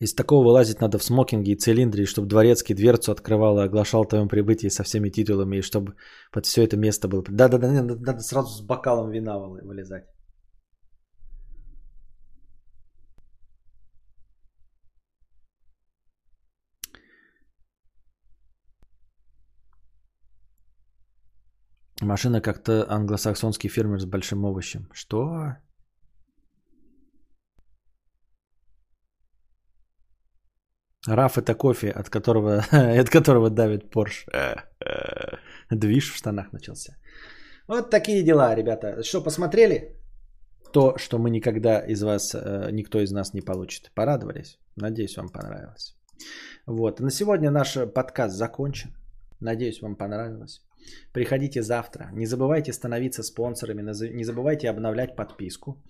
Из 0.00 0.14
такого 0.14 0.44
вылазить 0.44 0.80
надо 0.80 0.98
в 0.98 1.04
смокинге 1.04 1.52
и 1.52 1.56
цилиндре, 1.56 2.06
чтобы 2.06 2.28
дворецкий 2.28 2.74
дверцу 2.74 3.12
открывал 3.12 3.58
и 3.58 3.64
оглашал 3.64 4.06
твоем 4.06 4.28
прибытии 4.28 4.70
со 4.70 4.82
всеми 4.82 5.10
титулами, 5.10 5.58
и 5.58 5.62
чтобы 5.62 5.92
под 6.32 6.46
все 6.46 6.64
это 6.64 6.78
место 6.78 7.06
было... 7.06 7.22
Да-да-да, 7.28 7.82
надо 7.82 8.20
сразу 8.20 8.48
с 8.48 8.62
бокалом 8.62 9.10
вина 9.10 9.38
вылезать. 9.38 10.15
Машина 22.06 22.40
как-то 22.40 22.86
англосаксонский 22.88 23.68
фермер 23.68 23.98
с 23.98 24.04
большим 24.04 24.44
овощем. 24.44 24.88
Что? 24.92 25.56
Раф 31.08 31.36
это 31.36 31.54
кофе, 31.54 31.90
от 31.90 32.08
которого, 32.08 32.64
от 33.00 33.10
которого 33.10 33.50
давит 33.50 33.90
Порш. 33.90 34.26
Движ 35.70 36.12
в 36.12 36.16
штанах 36.16 36.52
начался. 36.52 36.96
Вот 37.68 37.90
такие 37.90 38.22
дела, 38.22 38.54
ребята. 38.54 39.02
Что, 39.02 39.24
посмотрели? 39.24 39.96
То, 40.72 40.98
что 40.98 41.18
мы 41.18 41.30
никогда 41.30 41.80
из 41.80 42.02
вас, 42.02 42.34
э, 42.34 42.70
никто 42.70 43.00
из 43.00 43.10
нас 43.10 43.34
не 43.34 43.40
получит. 43.40 43.90
Порадовались? 43.94 44.58
Надеюсь, 44.76 45.16
вам 45.16 45.28
понравилось. 45.28 45.96
Вот. 46.66 47.00
На 47.00 47.10
сегодня 47.10 47.50
наш 47.50 47.74
подкаст 47.94 48.36
закончен. 48.36 48.94
Надеюсь, 49.40 49.82
вам 49.82 49.96
понравилось. 49.96 50.60
Приходите 51.12 51.62
завтра. 51.62 52.10
Не 52.12 52.26
забывайте 52.26 52.72
становиться 52.72 53.22
спонсорами, 53.22 53.82
не 54.12 54.24
забывайте 54.24 54.70
обновлять 54.70 55.16
подписку. 55.16 55.82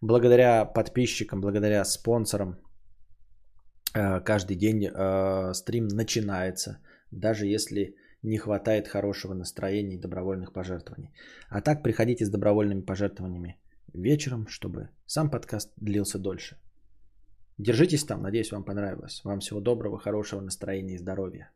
Благодаря 0.00 0.64
подписчикам, 0.64 1.40
благодаря 1.40 1.84
спонсорам 1.84 2.58
э, 3.94 4.20
каждый 4.20 4.56
день 4.56 4.84
э, 4.84 5.54
стрим 5.54 5.88
начинается, 5.88 6.78
даже 7.10 7.46
если 7.46 7.94
не 8.22 8.38
хватает 8.38 8.88
хорошего 8.88 9.34
настроения 9.34 9.96
и 9.96 10.00
добровольных 10.00 10.52
пожертвований. 10.52 11.12
А 11.48 11.60
так 11.60 11.82
приходите 11.82 12.24
с 12.24 12.30
добровольными 12.30 12.82
пожертвованиями 12.82 13.56
вечером, 13.94 14.46
чтобы 14.48 14.88
сам 15.06 15.30
подкаст 15.30 15.72
длился 15.76 16.18
дольше. 16.18 16.56
Держитесь 17.58 18.04
там, 18.04 18.22
надеюсь, 18.22 18.52
вам 18.52 18.64
понравилось. 18.64 19.24
Вам 19.24 19.40
всего 19.40 19.60
доброго, 19.60 19.98
хорошего 19.98 20.40
настроения 20.40 20.94
и 20.94 20.98
здоровья. 20.98 21.50